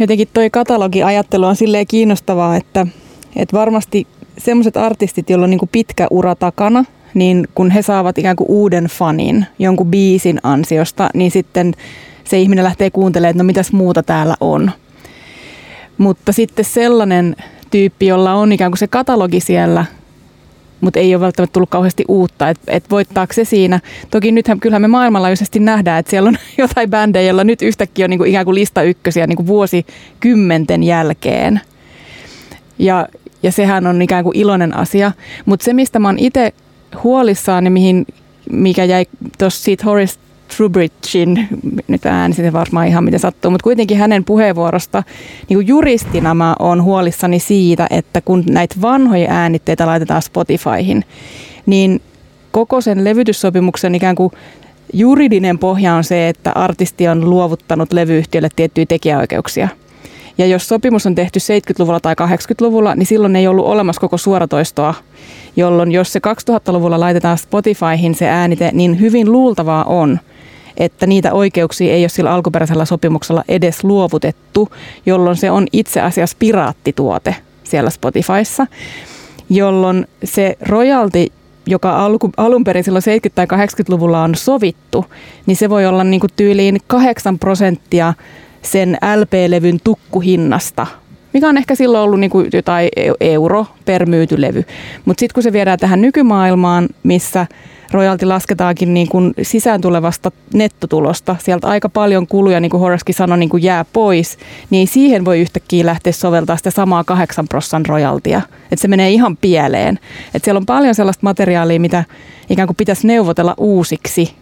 jotenkin 0.00 0.28
toi 0.34 0.50
katalogiajattelu 0.50 1.46
on 1.46 1.56
silleen 1.56 1.86
kiinnostavaa, 1.86 2.56
että, 2.56 2.86
että 3.36 3.56
varmasti 3.56 4.06
semmoiset 4.38 4.76
artistit, 4.76 5.30
joilla 5.30 5.44
on 5.44 5.50
niin 5.50 5.68
pitkä 5.72 6.06
ura 6.10 6.34
takana, 6.34 6.84
niin 7.14 7.48
kun 7.54 7.70
he 7.70 7.82
saavat 7.82 8.18
ikään 8.18 8.36
kuin 8.36 8.50
uuden 8.50 8.84
fanin 8.84 9.46
jonkun 9.58 9.90
biisin 9.90 10.40
ansiosta, 10.42 11.10
niin 11.14 11.30
sitten 11.30 11.74
se 12.24 12.38
ihminen 12.38 12.64
lähtee 12.64 12.90
kuuntelemaan, 12.90 13.30
että 13.30 13.42
no 13.42 13.46
mitäs 13.46 13.72
muuta 13.72 14.02
täällä 14.02 14.34
on. 14.40 14.70
Mutta 15.98 16.32
sitten 16.32 16.64
sellainen 16.64 17.36
tyyppi, 17.72 18.06
jolla 18.06 18.34
on 18.34 18.52
ikään 18.52 18.70
kuin 18.70 18.78
se 18.78 18.86
katalogi 18.86 19.40
siellä, 19.40 19.84
mutta 20.80 21.00
ei 21.00 21.14
ole 21.14 21.20
välttämättä 21.20 21.52
tullut 21.52 21.70
kauheasti 21.70 22.04
uutta, 22.08 22.48
että 22.48 22.72
et 22.72 22.90
voittaako 22.90 23.32
se 23.32 23.44
siinä. 23.44 23.80
Toki 24.10 24.32
nythän 24.32 24.60
kyllähän 24.60 24.82
me 24.82 24.88
maailmanlaajuisesti 24.88 25.58
nähdään, 25.58 26.00
että 26.00 26.10
siellä 26.10 26.28
on 26.28 26.36
jotain 26.58 26.90
bändejä, 26.90 27.26
joilla 27.26 27.44
nyt 27.44 27.62
yhtäkkiä 27.62 28.06
on 28.06 28.10
niin 28.10 28.18
kuin 28.18 28.30
ikään 28.30 28.44
kuin 28.44 28.54
lista 28.54 28.82
ykkösiä 28.82 29.26
niin 29.26 29.36
kuin 29.36 29.46
vuosikymmenten 29.46 30.82
jälkeen. 30.82 31.60
Ja, 32.78 33.06
ja 33.42 33.52
sehän 33.52 33.86
on 33.86 34.02
ikään 34.02 34.24
kuin 34.24 34.36
iloinen 34.36 34.76
asia. 34.76 35.12
Mutta 35.44 35.64
se, 35.64 35.72
mistä 35.72 35.98
mä 35.98 36.08
oon 36.08 36.18
itse 36.18 36.54
huolissaan 37.02 37.64
ja 37.64 37.70
mihin, 37.70 38.06
mikä 38.50 38.84
jäi 38.84 39.06
tuossa 39.38 39.64
siitä 39.64 39.84
Horace 39.84 40.18
Trubridgein, 40.56 41.48
nyt 41.88 42.06
äänsin 42.06 42.52
varmaan 42.52 42.86
ihan 42.86 43.04
miten 43.04 43.20
sattuu, 43.20 43.50
mutta 43.50 43.64
kuitenkin 43.64 43.98
hänen 43.98 44.24
puheenvuorosta 44.24 45.02
niin 45.48 45.56
kuin 45.56 45.66
juristina 45.66 46.34
mä 46.34 46.56
oon 46.58 46.82
huolissani 46.82 47.38
siitä, 47.38 47.86
että 47.90 48.20
kun 48.20 48.44
näitä 48.50 48.76
vanhoja 48.82 49.30
äänitteitä 49.30 49.86
laitetaan 49.86 50.22
Spotifyhin, 50.22 51.04
niin 51.66 52.00
koko 52.50 52.80
sen 52.80 53.04
levytyssopimuksen 53.04 53.94
ikään 53.94 54.16
kuin 54.16 54.32
juridinen 54.92 55.58
pohja 55.58 55.94
on 55.94 56.04
se, 56.04 56.28
että 56.28 56.52
artisti 56.54 57.08
on 57.08 57.30
luovuttanut 57.30 57.92
levyyhtiölle 57.92 58.48
tiettyjä 58.56 58.86
tekijäoikeuksia– 58.86 59.68
ja 60.38 60.46
jos 60.46 60.68
sopimus 60.68 61.06
on 61.06 61.14
tehty 61.14 61.38
70-luvulla 61.38 62.00
tai 62.00 62.14
80-luvulla, 62.20 62.94
niin 62.94 63.06
silloin 63.06 63.36
ei 63.36 63.48
ollut 63.48 63.66
olemassa 63.66 64.00
koko 64.00 64.16
suoratoistoa, 64.16 64.94
jolloin 65.56 65.92
jos 65.92 66.12
se 66.12 66.20
2000-luvulla 66.50 67.00
laitetaan 67.00 67.38
Spotifyhin 67.38 68.14
se 68.14 68.28
äänite, 68.28 68.70
niin 68.72 69.00
hyvin 69.00 69.32
luultavaa 69.32 69.84
on, 69.84 70.20
että 70.76 71.06
niitä 71.06 71.32
oikeuksia 71.32 71.94
ei 71.94 72.02
ole 72.02 72.08
sillä 72.08 72.32
alkuperäisellä 72.32 72.84
sopimuksella 72.84 73.44
edes 73.48 73.84
luovutettu, 73.84 74.68
jolloin 75.06 75.36
se 75.36 75.50
on 75.50 75.66
itse 75.72 76.00
asiassa 76.00 76.36
piraattituote 76.38 77.36
siellä 77.64 77.90
Spotifyssa, 77.90 78.66
jolloin 79.50 80.06
se 80.24 80.56
royalty, 80.60 81.26
joka 81.66 82.04
alku, 82.04 82.30
alun 82.36 82.64
perin 82.64 82.84
silloin 82.84 83.02
70- 83.26 83.30
tai 83.34 83.46
80-luvulla 83.46 84.22
on 84.22 84.34
sovittu, 84.34 85.06
niin 85.46 85.56
se 85.56 85.70
voi 85.70 85.86
olla 85.86 86.04
niin 86.04 86.20
kuin 86.20 86.30
tyyliin 86.36 86.78
8 86.86 87.38
prosenttia 87.38 88.14
sen 88.62 88.98
LP-levyn 89.16 89.78
tukkuhinnasta, 89.84 90.86
mikä 91.32 91.48
on 91.48 91.56
ehkä 91.58 91.74
silloin 91.74 92.04
ollut 92.04 92.20
niin 92.20 92.30
kuin 92.30 92.48
jotain 92.52 92.88
euro 93.20 93.66
per 93.84 94.06
myyty 94.06 94.40
levy. 94.40 94.64
Mutta 95.04 95.20
sitten 95.20 95.34
kun 95.34 95.42
se 95.42 95.52
viedään 95.52 95.78
tähän 95.78 96.00
nykymaailmaan, 96.00 96.88
missä 97.02 97.46
royalti 97.92 98.26
lasketaankin 98.26 98.94
niin 98.94 99.08
kuin 99.08 99.34
sisään 99.42 99.80
tulevasta 99.80 100.30
nettotulosta, 100.54 101.36
sieltä 101.38 101.68
aika 101.68 101.88
paljon 101.88 102.26
kuluja, 102.26 102.60
niin 102.60 102.70
kuin 102.70 102.80
Horaskin 102.80 103.14
sanoi, 103.14 103.38
niin 103.38 103.48
kuin 103.48 103.62
jää 103.62 103.84
pois, 103.92 104.38
niin 104.70 104.88
siihen 104.88 105.24
voi 105.24 105.40
yhtäkkiä 105.40 105.86
lähteä 105.86 106.12
soveltaa 106.12 106.56
sitä 106.56 106.70
samaa 106.70 107.04
8 107.04 107.48
prossan 107.48 107.86
royaltia. 107.86 108.42
Että 108.62 108.82
se 108.82 108.88
menee 108.88 109.10
ihan 109.10 109.36
pieleen. 109.36 109.98
Että 110.34 110.44
siellä 110.44 110.58
on 110.58 110.66
paljon 110.66 110.94
sellaista 110.94 111.24
materiaalia, 111.26 111.80
mitä 111.80 112.04
ikään 112.50 112.68
kuin 112.68 112.76
pitäisi 112.76 113.06
neuvotella 113.06 113.54
uusiksi 113.58 114.34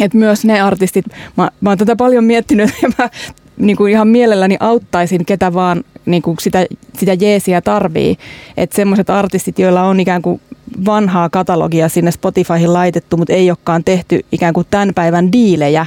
että 0.00 0.18
myös 0.18 0.44
ne 0.44 0.60
artistit, 0.60 1.04
mä, 1.36 1.50
mä 1.60 1.70
oon 1.70 1.78
tätä 1.78 1.96
paljon 1.96 2.24
miettinyt 2.24 2.70
ja 2.82 2.88
mä 2.98 3.08
niin 3.56 3.76
kuin 3.76 3.92
ihan 3.92 4.08
mielelläni 4.08 4.56
auttaisin 4.60 5.24
ketä 5.24 5.54
vaan 5.54 5.84
niin 6.06 6.22
kuin 6.22 6.36
sitä, 6.40 6.66
sitä 6.98 7.14
jeesiä 7.14 7.60
tarvii. 7.60 8.16
Että 8.56 8.76
semmoiset 8.76 9.10
artistit, 9.10 9.58
joilla 9.58 9.82
on 9.82 10.00
ikään 10.00 10.22
kuin 10.22 10.40
vanhaa 10.86 11.28
katalogia 11.28 11.88
sinne 11.88 12.10
Spotifyhin 12.10 12.72
laitettu, 12.72 13.16
mutta 13.16 13.32
ei 13.32 13.50
olekaan 13.50 13.84
tehty 13.84 14.20
ikään 14.32 14.54
kuin 14.54 14.66
tämän 14.70 14.94
päivän 14.94 15.32
diilejä, 15.32 15.86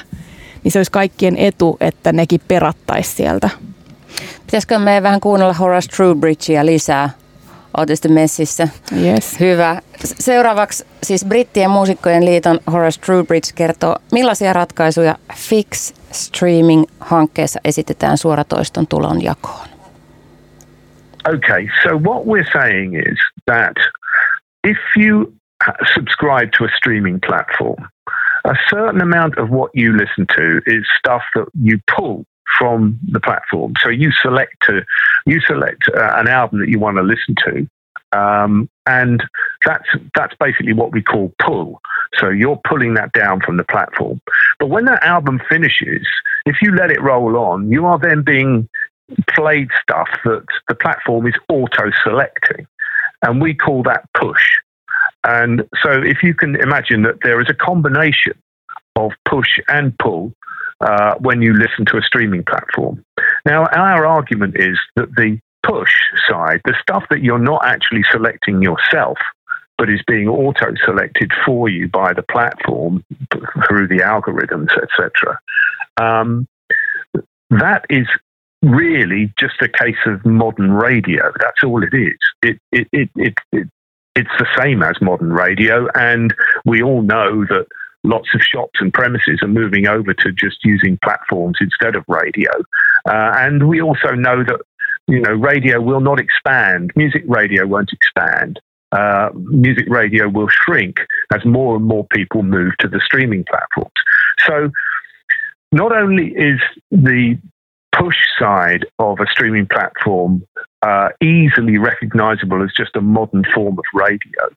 niin 0.64 0.72
se 0.72 0.80
olisi 0.80 0.92
kaikkien 0.92 1.38
etu, 1.38 1.78
että 1.82 2.12
nekin 2.12 2.42
perattaisi 2.48 3.16
sieltä. 3.16 3.50
Pitäisikö 4.46 4.80
meidän 4.80 5.04
vähän 5.04 5.20
kuunnella 5.20 5.54
Horace 5.54 5.88
Truebridgea 5.88 6.66
lisää? 6.66 7.10
Sitten 7.94 8.12
messissä. 8.12 8.68
Yes. 9.04 9.40
Hyvä. 9.40 9.82
Seuraavaksi 10.04 10.86
siis 11.04 11.26
Brittien 11.26 11.70
muusikkojen 11.70 12.26
liiton 12.26 12.60
Horace 12.72 13.02
Truebridge 13.02 13.52
kertoo, 13.56 13.96
millaisia 14.12 14.54
ratkaisuja 14.54 15.16
Fix 15.36 15.94
Streaming-hankkeessa 16.12 17.60
esitetään 17.66 18.18
suoratoiston 18.18 18.88
tulon 18.88 19.24
jakoon. 19.24 19.68
Okay, 21.28 21.68
so 21.84 21.90
what 21.90 22.24
we're 22.26 22.52
saying 22.54 22.96
is 22.96 23.20
that 23.46 23.78
if 24.64 24.78
you 24.96 25.34
subscribe 25.94 26.52
to 26.54 26.66
a 26.66 26.70
streaming 26.76 27.20
platform, 27.20 27.88
a 28.46 28.56
certain 28.70 29.02
amount 29.02 29.38
of 29.38 29.50
what 29.50 29.72
you 29.74 29.96
listen 29.96 30.26
to 30.36 30.62
is 30.66 30.86
stuff 30.98 31.24
that 31.36 31.46
you 31.60 31.80
pull 31.88 32.26
from 32.58 33.00
the 33.10 33.20
platform. 33.20 33.74
So 33.82 33.90
you 33.90 34.12
select 34.12 34.54
to 34.64 34.82
you 35.26 35.40
select 35.42 35.84
uh, 35.96 36.14
an 36.16 36.28
album 36.28 36.60
that 36.60 36.70
you 36.70 36.80
want 36.80 36.98
to 36.98 37.04
listen 37.04 37.36
to, 37.46 38.20
um, 38.20 38.70
and 38.86 39.24
that's 39.66 39.88
that's 40.16 40.36
basically 40.40 40.74
what 40.74 40.92
we 40.92 41.02
call 41.02 41.32
pull. 41.40 41.80
So 42.16 42.30
you're 42.30 42.60
pulling 42.68 42.96
that 42.96 43.14
down 43.14 43.42
from 43.42 43.58
the 43.58 43.64
platform. 43.64 44.20
But 44.60 44.70
when 44.70 44.86
that 44.86 45.04
album 45.04 45.40
finishes, 45.50 46.06
if 46.46 46.58
you 46.62 46.76
let 46.76 46.92
it 46.92 47.02
roll 47.02 47.38
on, 47.38 47.72
you 47.72 47.86
are 47.86 48.00
then 48.00 48.24
being 48.24 48.68
played 49.30 49.70
stuff 49.82 50.10
that 50.26 50.46
the 50.68 50.76
platform 50.76 51.28
is 51.28 51.36
auto 51.50 51.92
selecting, 52.04 52.68
and 53.22 53.42
we 53.42 53.54
call 53.54 53.84
that 53.84 54.08
push. 54.14 54.44
And 55.24 55.68
so 55.84 55.92
if 55.92 56.24
you 56.24 56.34
can 56.34 56.56
imagine 56.56 57.04
that 57.04 57.20
there 57.24 57.40
is 57.42 57.50
a 57.50 57.54
combination 57.54 58.34
of 58.96 59.12
push 59.28 59.60
and 59.68 59.98
pull 60.00 60.34
uh, 60.82 61.16
when 61.20 61.42
you 61.42 61.54
listen 61.54 61.86
to 61.86 61.98
a 61.98 62.02
streaming 62.02 62.44
platform. 62.44 63.04
Now, 63.46 63.66
our 63.68 64.06
argument 64.06 64.56
is 64.58 64.80
that 64.96 65.16
the 65.16 65.40
push 65.64 65.94
side, 66.28 66.62
the 66.66 66.76
stuff 66.82 67.04
that 67.10 67.22
you're 67.22 67.40
not 67.40 67.66
actually 67.66 68.04
selecting 68.12 68.62
yourself, 68.62 69.18
but 69.78 69.90
is 69.90 70.02
being 70.08 70.28
auto 70.28 70.74
selected 70.86 71.32
for 71.46 71.70
you 71.70 71.88
by 71.88 72.14
the 72.14 72.24
platform 72.24 73.04
through 73.68 73.88
the 73.88 74.00
algorithms, 74.00 74.70
etc. 74.82 75.40
Um, 75.98 76.48
that 77.52 77.86
is 77.90 78.08
really 78.62 79.34
just 79.40 79.62
a 79.62 79.68
case 79.68 79.98
of 80.06 80.26
modern 80.26 80.72
radio. 80.72 81.32
That's 81.40 81.64
all 81.64 81.84
it 81.84 81.94
is. 81.94 82.18
It, 82.44 82.60
it, 82.72 82.88
it, 82.92 83.10
it, 83.16 83.34
it 83.52 83.68
it's 84.16 84.30
the 84.38 84.48
same 84.58 84.84
as 84.84 84.96
modern 85.02 85.32
radio, 85.32 85.88
and 85.96 86.34
we 86.66 86.84
all 86.84 87.02
know 87.02 87.46
that 87.46 87.66
lots 88.04 88.30
of 88.34 88.42
shops 88.42 88.80
and 88.82 88.94
premises 88.94 89.40
are 89.42 89.48
moving 89.48 89.88
over 89.88 90.14
to 90.14 90.32
just 90.32 90.64
using 90.64 91.00
platforms 91.04 91.58
instead 91.62 91.96
of 91.96 92.04
radio. 92.08 92.52
Uh, 93.06 93.34
and 93.38 93.68
we 93.68 93.82
also 93.82 94.12
know 94.12 94.44
that 94.44 94.60
you 95.08 95.22
know 95.22 95.32
radio 95.32 95.80
will 95.80 96.02
not 96.02 96.20
expand. 96.20 96.92
Music 96.96 97.24
radio 97.28 97.66
won't 97.66 97.92
expand. 97.94 98.60
Uh, 98.92 99.30
music 99.34 99.86
radio 99.88 100.28
will 100.28 100.50
shrink 100.50 100.98
as 101.34 101.46
more 101.46 101.78
and 101.78 101.86
more 101.86 102.06
people 102.08 102.44
move 102.44 102.76
to 102.78 102.90
the 102.90 103.00
streaming 103.00 103.46
platforms. 103.46 103.94
So 104.46 104.70
not 105.72 105.96
only 105.96 106.34
is 106.34 106.60
the 106.92 107.38
push 108.02 108.18
side 108.40 108.86
of 109.00 109.20
a 109.20 109.28
streaming 109.28 109.68
platform 109.68 110.44
uh, 110.82 111.10
easily 111.22 111.78
recognizable 111.78 112.64
as 112.64 112.72
just 112.76 112.96
a 112.96 113.02
modern 113.02 113.44
form 113.54 113.78
of 113.78 113.86
radio, 113.94 114.50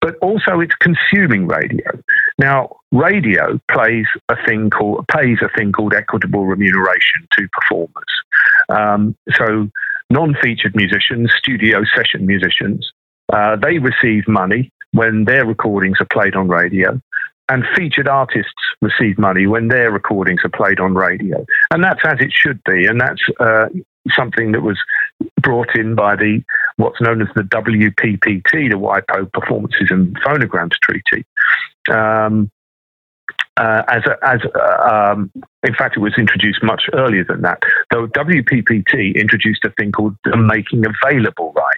but 0.00 0.16
also 0.22 0.60
it's 0.60 0.74
consuming 0.76 1.48
radio. 1.48 1.90
Now, 2.38 2.76
radio 2.92 3.58
plays 3.70 4.06
a 4.28 4.36
thing 4.46 4.70
called 4.70 5.06
pays 5.08 5.38
a 5.42 5.48
thing 5.56 5.72
called 5.72 5.94
equitable 5.94 6.46
remuneration 6.46 7.26
to 7.36 7.48
performers. 7.52 8.12
Um, 8.68 9.16
so, 9.32 9.68
non-featured 10.10 10.76
musicians, 10.76 11.32
studio 11.36 11.82
session 11.96 12.26
musicians, 12.26 12.92
uh, 13.32 13.56
they 13.56 13.78
receive 13.78 14.28
money 14.28 14.70
when 14.92 15.24
their 15.24 15.44
recordings 15.44 16.00
are 16.00 16.06
played 16.12 16.36
on 16.36 16.48
radio. 16.48 17.00
And 17.48 17.64
featured 17.76 18.08
artists 18.08 18.52
receive 18.80 19.18
money 19.18 19.46
when 19.46 19.68
their 19.68 19.90
recordings 19.90 20.40
are 20.44 20.50
played 20.50 20.80
on 20.80 20.94
radio. 20.94 21.44
And 21.70 21.82
that's 21.82 22.00
as 22.04 22.18
it 22.20 22.32
should 22.32 22.62
be. 22.64 22.86
And 22.86 23.00
that's 23.00 23.22
uh, 23.40 23.68
something 24.10 24.52
that 24.52 24.62
was 24.62 24.78
brought 25.40 25.74
in 25.76 25.94
by 25.94 26.16
the 26.16 26.42
what's 26.76 27.00
known 27.00 27.22
as 27.22 27.28
the 27.34 27.42
WPPT, 27.42 28.70
the 28.70 28.76
WIPO 28.76 29.32
Performances 29.32 29.88
and 29.90 30.16
Phonograms 30.20 30.76
Treaty. 30.82 31.24
Um, 31.90 32.50
uh, 33.58 33.82
as 33.88 34.02
a, 34.06 34.16
as 34.26 34.40
a, 34.44 34.94
um, 34.94 35.30
in 35.62 35.74
fact, 35.74 35.96
it 35.96 36.00
was 36.00 36.14
introduced 36.16 36.62
much 36.62 36.84
earlier 36.94 37.24
than 37.24 37.42
that. 37.42 37.62
Though 37.90 38.06
WPPT 38.06 39.14
introduced 39.14 39.64
a 39.64 39.70
thing 39.70 39.92
called 39.92 40.16
the 40.24 40.36
making 40.36 40.84
available 40.86 41.52
right, 41.54 41.76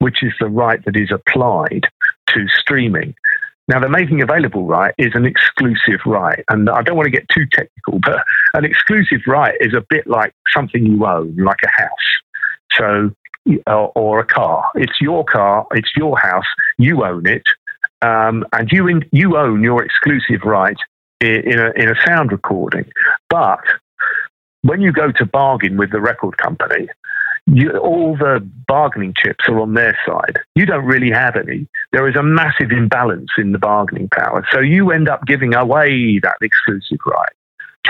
which 0.00 0.22
is 0.22 0.32
the 0.38 0.48
right 0.48 0.84
that 0.84 0.96
is 0.96 1.10
applied 1.10 1.88
to 2.28 2.46
streaming. 2.48 3.14
Now, 3.66 3.80
the 3.80 3.88
making 3.88 4.20
available 4.20 4.66
right 4.66 4.94
is 4.98 5.12
an 5.14 5.24
exclusive 5.24 6.00
right. 6.04 6.44
And 6.48 6.68
I 6.68 6.82
don't 6.82 6.96
want 6.96 7.06
to 7.06 7.10
get 7.10 7.28
too 7.28 7.46
technical, 7.52 7.98
but 8.04 8.24
an 8.54 8.64
exclusive 8.64 9.20
right 9.26 9.54
is 9.60 9.74
a 9.74 9.84
bit 9.88 10.06
like 10.06 10.34
something 10.52 10.84
you 10.84 11.04
own, 11.06 11.36
like 11.36 11.60
a 11.64 11.70
house. 11.70 11.90
So, 12.72 13.10
or, 13.66 14.20
a 14.20 14.26
car. 14.26 14.64
It's 14.74 15.00
your 15.00 15.24
car, 15.24 15.66
it's 15.72 15.90
your 15.96 16.18
house, 16.18 16.46
you 16.78 17.04
own 17.04 17.26
it, 17.26 17.42
um, 18.02 18.44
and 18.52 18.70
you, 18.72 18.88
in, 18.88 19.04
you 19.12 19.36
own 19.36 19.62
your 19.62 19.84
exclusive 19.84 20.42
right 20.44 20.76
in, 21.20 21.58
a, 21.58 21.70
in 21.72 21.88
a 21.88 21.94
sound 22.06 22.32
recording. 22.32 22.90
But 23.28 23.60
when 24.62 24.80
you 24.80 24.92
go 24.92 25.12
to 25.12 25.26
bargain 25.26 25.76
with 25.76 25.90
the 25.92 26.00
record 26.00 26.38
company, 26.38 26.88
you, 27.46 27.70
all 27.78 28.16
the 28.16 28.46
bargaining 28.66 29.14
chips 29.16 29.44
are 29.48 29.60
on 29.60 29.74
their 29.74 29.96
side. 30.06 30.38
You 30.54 30.66
don't 30.66 30.84
really 30.84 31.10
have 31.10 31.36
any. 31.36 31.66
There 31.92 32.08
is 32.08 32.16
a 32.16 32.22
massive 32.22 32.70
imbalance 32.70 33.30
in 33.36 33.52
the 33.52 33.58
bargaining 33.58 34.08
power. 34.08 34.46
So 34.50 34.60
you 34.60 34.90
end 34.90 35.08
up 35.08 35.26
giving 35.26 35.54
away 35.54 36.18
that 36.20 36.36
exclusive 36.40 36.98
right 37.06 37.32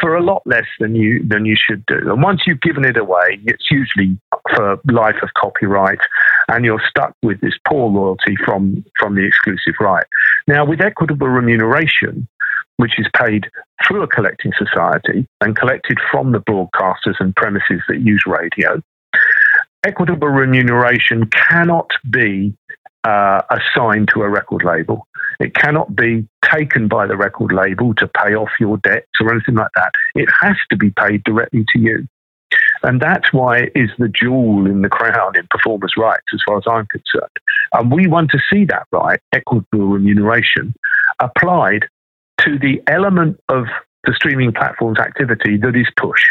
for 0.01 0.17
a 0.17 0.23
lot 0.23 0.43
less 0.45 0.67
than 0.81 0.95
you 0.97 1.25
than 1.27 1.45
you 1.45 1.57
should 1.57 1.87
do. 1.87 2.11
And 2.11 2.23
once 2.23 2.43
you've 2.47 2.61
given 2.61 2.85
it 2.85 2.97
away, 2.97 3.39
it's 3.45 3.71
usually 3.71 4.19
for 4.55 4.79
life 4.91 5.17
of 5.23 5.31
copyright, 5.39 6.01
and 6.49 6.65
you're 6.65 6.83
stuck 6.89 7.15
with 7.23 7.41
this 7.41 7.55
poor 7.69 7.91
royalty 7.91 8.37
from 8.45 8.85
from 8.99 9.15
the 9.15 9.25
exclusive 9.25 9.75
right. 9.81 10.07
Now, 10.49 10.65
with 10.65 10.81
equitable 10.81 11.29
remuneration, 11.29 12.27
which 12.77 12.99
is 12.99 13.07
paid 13.17 13.49
through 13.87 14.03
a 14.03 14.09
collecting 14.09 14.53
society 14.59 15.29
and 15.41 15.57
collected 15.57 15.99
from 16.11 16.33
the 16.33 16.41
broadcasters 16.41 17.21
and 17.21 17.35
premises 17.37 17.81
that 17.89 18.01
use 18.01 18.25
radio, 18.27 18.83
equitable 19.85 20.29
remuneration 20.29 21.27
cannot 21.27 21.91
be 22.11 22.55
uh, 23.05 23.43
assigned 23.51 24.09
to 24.15 24.23
a 24.23 24.29
record 24.29 24.65
label. 24.65 25.07
It 25.41 25.55
cannot 25.55 25.95
be 25.95 26.27
taken 26.45 26.89
by 26.89 27.07
the 27.07 27.17
record 27.17 27.53
label 27.53 27.95
to 27.97 28.07
pay 28.07 28.35
off 28.35 28.51
your 28.61 28.79
debts 28.79 29.11
or 29.21 29.33
anything 29.33 29.57
like 29.57 29.71
that. 29.75 29.93
It 30.15 30.29
has 30.41 30.57
to 30.71 30.77
be 30.77 30.91
paid 30.91 31.25
directly 31.25 31.65
to 31.73 31.79
you. 31.79 32.09
And 32.83 33.01
that's 33.01 33.33
why 33.33 33.59
it 33.59 33.73
is 33.75 33.91
the 33.99 34.09
jewel 34.09 34.67
in 34.67 34.83
the 34.83 34.89
crown 34.89 35.37
in 35.37 35.47
performers' 35.51 35.95
rights, 35.97 36.27
as 36.33 36.41
far 36.47 36.59
as 36.59 36.65
I'm 36.67 36.87
concerned. 36.87 37.37
And 37.73 37.91
we 37.91 38.07
want 38.07 38.31
to 38.31 38.39
see 38.53 38.65
that 38.67 38.87
right, 38.93 39.21
equitable 39.33 39.87
remuneration, 39.87 40.75
applied 41.19 41.87
to 42.41 42.59
the 42.59 42.83
element 42.87 43.41
of 43.49 43.65
the 44.05 44.13
streaming 44.15 44.53
platform's 44.53 44.99
activity 44.99 45.57
that 45.57 45.75
is 45.75 45.89
push. 45.97 46.23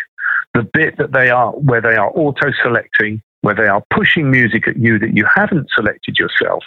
The 0.53 0.63
bit 0.73 0.95
that 0.97 1.11
they 1.11 1.29
are, 1.31 1.51
where 1.51 1.81
they 1.81 1.97
are 1.97 2.11
auto 2.15 2.51
selecting 2.63 3.21
where 3.43 3.55
they 3.55 3.67
are 3.67 3.83
pushing 3.95 4.31
music 4.31 4.67
at 4.67 4.75
you 4.77 4.97
that 4.99 5.11
you 5.17 5.25
haven't 5.35 5.67
selected 5.75 6.15
yourself, 6.17 6.63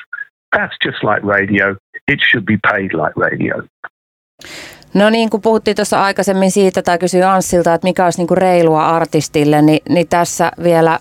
that's 0.53 0.77
just 0.87 1.03
like 1.03 1.23
radio. 1.25 1.77
It 2.07 2.21
should 2.21 2.47
be 2.47 2.59
paid 2.73 2.93
like 2.93 3.17
radio. 3.17 3.63
No 4.95 5.11
niin, 5.11 5.31
kun 5.31 5.41
puhuttiin 5.41 5.77
tuossa 5.77 6.03
aikaisemmin 6.03 6.51
siitä 6.51 6.83
tai 6.83 6.99
kysyi 6.99 7.23
Anssilta, 7.23 7.75
että 7.75 7.87
mikä 7.87 8.05
olisi 8.05 8.19
niinku 8.19 8.35
reilua 8.35 8.87
artistille, 8.87 9.63
niin, 9.63 9.81
niin 9.89 10.09
tässä 10.09 10.53
vielä 10.63 10.99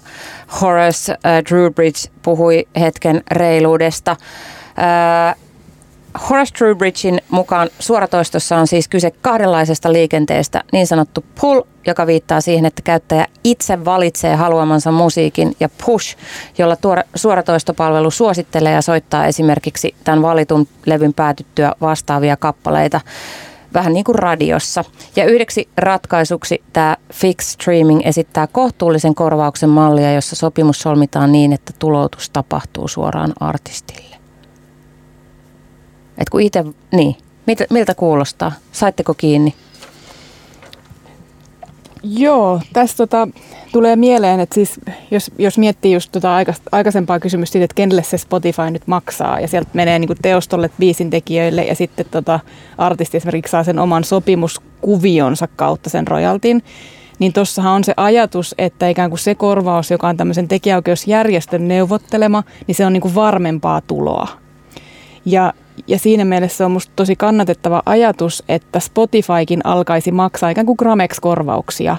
Horace 0.61 1.13
uh, 1.13 1.49
Drewbridge 1.49 1.99
puhui 2.23 2.65
hetken 2.79 3.21
reiluudesta. 3.31 4.11
Uh, 4.11 5.44
Horace 6.29 6.53
Trowbridgein 6.53 7.21
mukaan 7.29 7.69
suoratoistossa 7.79 8.57
on 8.57 8.67
siis 8.67 8.87
kyse 8.87 9.11
kahdenlaisesta 9.11 9.93
liikenteestä, 9.93 10.63
niin 10.71 10.87
sanottu 10.87 11.25
pull, 11.41 11.61
joka 11.87 12.07
viittaa 12.07 12.41
siihen, 12.41 12.65
että 12.65 12.81
käyttäjä 12.81 13.27
itse 13.43 13.85
valitsee 13.85 14.35
haluamansa 14.35 14.91
musiikin, 14.91 15.55
ja 15.59 15.69
push, 15.85 16.17
jolla 16.57 16.75
tuora, 16.75 17.03
suoratoistopalvelu 17.15 18.11
suosittelee 18.11 18.73
ja 18.73 18.81
soittaa 18.81 19.25
esimerkiksi 19.25 19.95
tämän 20.03 20.21
valitun 20.21 20.67
levyn 20.85 21.13
päätyttyä 21.13 21.73
vastaavia 21.81 22.37
kappaleita 22.37 23.01
vähän 23.73 23.93
niin 23.93 24.05
kuin 24.05 24.15
radiossa. 24.15 24.83
Ja 25.15 25.25
yhdeksi 25.25 25.69
ratkaisuksi 25.77 26.63
tämä 26.73 26.97
Fix 27.13 27.45
Streaming 27.45 28.01
esittää 28.03 28.47
kohtuullisen 28.47 29.15
korvauksen 29.15 29.69
mallia, 29.69 30.13
jossa 30.13 30.35
sopimus 30.35 30.81
solmitaan 30.81 31.31
niin, 31.31 31.53
että 31.53 31.73
tuloutus 31.79 32.29
tapahtuu 32.29 32.87
suoraan 32.87 33.33
artistille. 33.39 34.04
Et 36.17 36.29
kun 36.29 36.41
itse, 36.41 36.65
niin, 36.91 37.15
miltä, 37.47 37.65
miltä 37.69 37.95
kuulostaa? 37.95 38.51
Saitteko 38.71 39.13
kiinni? 39.13 39.53
Joo, 42.03 42.61
tässä 42.73 42.97
tota, 42.97 43.27
tulee 43.71 43.95
mieleen, 43.95 44.39
että 44.39 44.55
siis 44.55 44.79
jos, 45.11 45.31
jos 45.37 45.57
miettii 45.57 45.93
just 45.93 46.11
tota 46.11 46.35
aikaisempaa 46.71 47.19
kysymystä 47.19 47.51
siitä, 47.51 47.65
että 47.65 47.75
kenelle 47.75 48.03
se 48.03 48.17
Spotify 48.17 48.71
nyt 48.71 48.87
maksaa 48.87 49.39
ja 49.39 49.47
sieltä 49.47 49.69
menee 49.73 49.99
niin 49.99 50.09
teostolle 50.21 50.69
biisin 50.79 51.09
tekijöille 51.09 51.63
ja 51.63 51.75
sitten 51.75 52.05
tota, 52.11 52.39
artisti 52.77 53.17
esimerkiksi 53.17 53.51
saa 53.51 53.63
sen 53.63 53.79
oman 53.79 54.03
sopimuskuvionsa 54.03 55.47
kautta 55.55 55.89
sen 55.89 56.07
royaltin, 56.07 56.63
niin 57.19 57.33
tuossahan 57.33 57.73
on 57.73 57.83
se 57.83 57.93
ajatus, 57.97 58.55
että 58.57 58.87
ikään 58.89 59.09
kuin 59.09 59.19
se 59.19 59.35
korvaus, 59.35 59.91
joka 59.91 60.07
on 60.07 60.17
tämmöisen 60.17 60.47
tekijäoikeusjärjestön 60.47 61.67
neuvottelema, 61.67 62.43
niin 62.67 62.75
se 62.75 62.85
on 62.85 62.93
niin 62.93 63.01
kuin 63.01 63.15
varmempaa 63.15 63.81
tuloa. 63.81 64.27
Ja 65.25 65.53
ja 65.87 65.99
siinä 65.99 66.25
mielessä 66.25 66.65
on 66.65 66.71
musta 66.71 66.93
tosi 66.95 67.15
kannatettava 67.15 67.81
ajatus, 67.85 68.43
että 68.49 68.79
Spotifykin 68.79 69.61
alkaisi 69.63 70.11
maksaa 70.11 70.49
ikään 70.49 70.65
kuin 70.65 70.77
Gramex-korvauksia. 70.79 71.97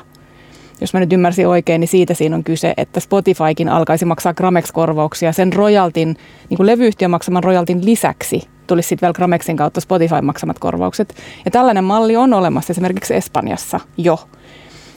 Jos 0.81 0.95
mä 0.95 1.01
nyt 1.01 1.13
ymmärsin 1.13 1.49
oikein, 1.49 1.81
niin 1.81 1.89
siitä 1.89 2.15
siinä 2.15 2.37
on 2.37 2.45
kyse, 2.45 2.75
että 2.77 3.01
Spotifykin 3.01 3.69
alkaisi 3.69 4.05
maksaa 4.05 4.35
Gramex-korvauksia 4.35 5.33
sen 5.33 5.53
royaltin, 5.53 6.17
niin 6.51 6.57
kuin 6.57 6.67
levyyhtiön 6.67 7.11
maksaman 7.11 7.45
royaltin 7.45 7.85
lisäksi 7.85 8.49
tulisi 8.67 8.89
sitten 8.89 9.07
vielä 9.07 9.15
Gramexin 9.15 9.57
kautta 9.57 9.81
Spotify 9.81 10.21
maksamat 10.23 10.59
korvaukset. 10.59 11.15
Ja 11.45 11.51
tällainen 11.51 11.85
malli 11.85 12.17
on 12.17 12.33
olemassa 12.33 12.73
esimerkiksi 12.73 13.15
Espanjassa 13.15 13.81
jo. 13.97 14.19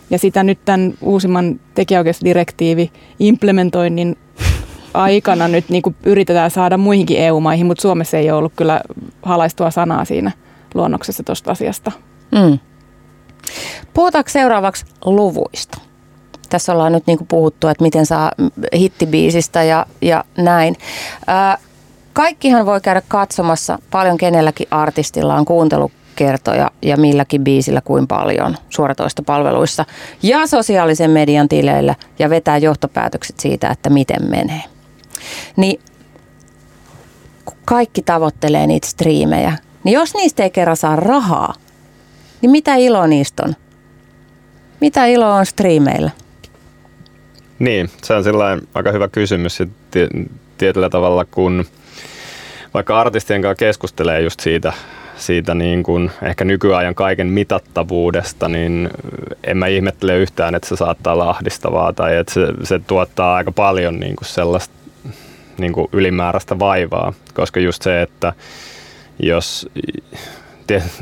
Ja 0.10 0.18
sitä 0.18 0.44
nyt 0.44 0.60
tämän 0.66 0.94
uusimman 1.02 1.60
tekijäoikeusdirektiivi 1.74 2.92
implementoinnin 3.20 4.18
aikana 4.94 5.48
nyt 5.48 5.70
niin 5.70 5.82
kuin 5.82 5.96
yritetään 6.04 6.52
saada 6.52 6.78
muihinkin 6.78 7.20
EU-maihin, 7.20 7.66
mutta 7.66 7.82
Suomessa 7.82 8.18
ei 8.18 8.32
ole 8.32 8.38
ollut 8.38 8.54
kyllä 8.56 8.82
halaistua 9.22 9.72
sanaa 9.72 10.06
siinä 10.06 10.32
luonnoksessa 10.74 11.24
tuosta 11.24 11.52
asiasta. 11.52 11.92
Mm. 12.32 12.60
Puhutaanko 13.94 14.30
seuraavaksi 14.30 14.86
luvuista? 15.06 15.78
Tässä 16.50 16.74
ollaan 16.74 16.92
nyt 16.92 17.08
niin 17.08 17.18
kuin 17.18 17.28
puhuttu, 17.28 17.68
että 17.68 17.84
miten 17.84 18.06
saa 18.06 18.32
hittibiisistä 18.76 19.64
ja, 19.64 19.86
ja 20.02 20.24
näin. 20.38 20.76
Ää, 21.28 21.58
kaikkihan 22.14 22.66
voi 22.66 22.82
käydä 22.82 23.02
katsomassa, 23.08 23.80
paljon 23.92 24.18
kenelläkin 24.18 24.68
artistilla 24.72 25.36
on 25.36 25.46
kuuntelukertoja 25.46 26.72
ja 26.82 26.98
milläkin 26.98 27.44
biisillä 27.44 27.82
kuin 27.82 28.08
paljon 28.08 28.58
suoratoistopalveluissa 28.70 29.86
ja 30.24 30.48
sosiaalisen 30.48 31.12
median 31.12 31.50
tileillä 31.50 31.96
ja 32.20 32.30
vetää 32.30 32.58
johtopäätökset 32.58 33.40
siitä, 33.40 33.70
että 33.70 33.90
miten 33.90 34.30
menee 34.30 34.79
niin 35.56 35.80
kun 37.46 37.58
kaikki 37.66 38.02
tavoittelee 38.02 38.68
niitä 38.68 38.88
striimejä, 38.88 39.58
niin 39.84 39.94
jos 39.94 40.14
niistä 40.14 40.44
ei 40.44 40.50
kerran 40.50 40.78
saa 40.78 40.96
rahaa, 40.96 41.54
niin 42.42 42.52
mitä 42.52 42.76
ilo 42.76 43.08
niistä 43.08 43.44
on? 43.46 43.56
Mitä 44.82 45.06
ilo 45.06 45.32
on 45.32 45.46
striimeillä? 45.46 46.12
Niin, 47.60 47.90
se 48.04 48.14
on 48.14 48.24
sellainen 48.24 48.68
aika 48.74 48.92
hyvä 48.92 49.08
kysymys. 49.08 49.60
Tietyllä 50.58 50.90
tavalla, 50.90 51.26
kun 51.26 51.66
vaikka 52.74 53.00
artistien 53.00 53.42
kanssa 53.42 53.60
keskustelee 53.60 54.22
just 54.22 54.40
siitä, 54.40 54.74
siitä 55.18 55.56
niin 55.56 55.84
kuin 55.84 56.12
ehkä 56.22 56.46
nykyajan 56.46 56.96
kaiken 56.96 57.28
mitattavuudesta, 57.28 58.50
niin 58.50 58.90
en 59.44 59.58
mä 59.58 59.68
ihmettele 59.68 60.18
yhtään, 60.18 60.56
että 60.56 60.70
se 60.70 60.76
saattaa 60.76 61.14
olla 61.14 61.30
ahdistavaa 61.30 61.94
tai 61.94 62.18
että 62.18 62.34
se, 62.34 62.42
se 62.64 62.80
tuottaa 62.88 63.36
aika 63.36 63.52
paljon 63.52 64.00
niin 64.00 64.16
kuin 64.16 64.28
sellaista 64.28 64.79
niin 65.60 65.74
kuin 65.74 65.88
ylimääräistä 65.94 66.60
vaivaa, 66.60 67.14
koska 67.34 67.60
just 67.60 67.82
se, 67.82 68.02
että 68.02 68.34
jos 69.20 69.70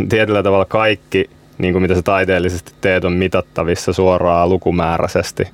tietyllä 0.09 0.43
tavalla 0.43 0.65
kaikki, 0.65 1.29
niin 1.57 1.73
kuin 1.73 1.81
mitä 1.81 1.95
sä 1.95 2.01
taiteellisesti 2.01 2.71
teet, 2.81 3.05
on 3.05 3.13
mitattavissa 3.13 3.93
suoraan 3.93 4.49
lukumääräisesti, 4.49 5.47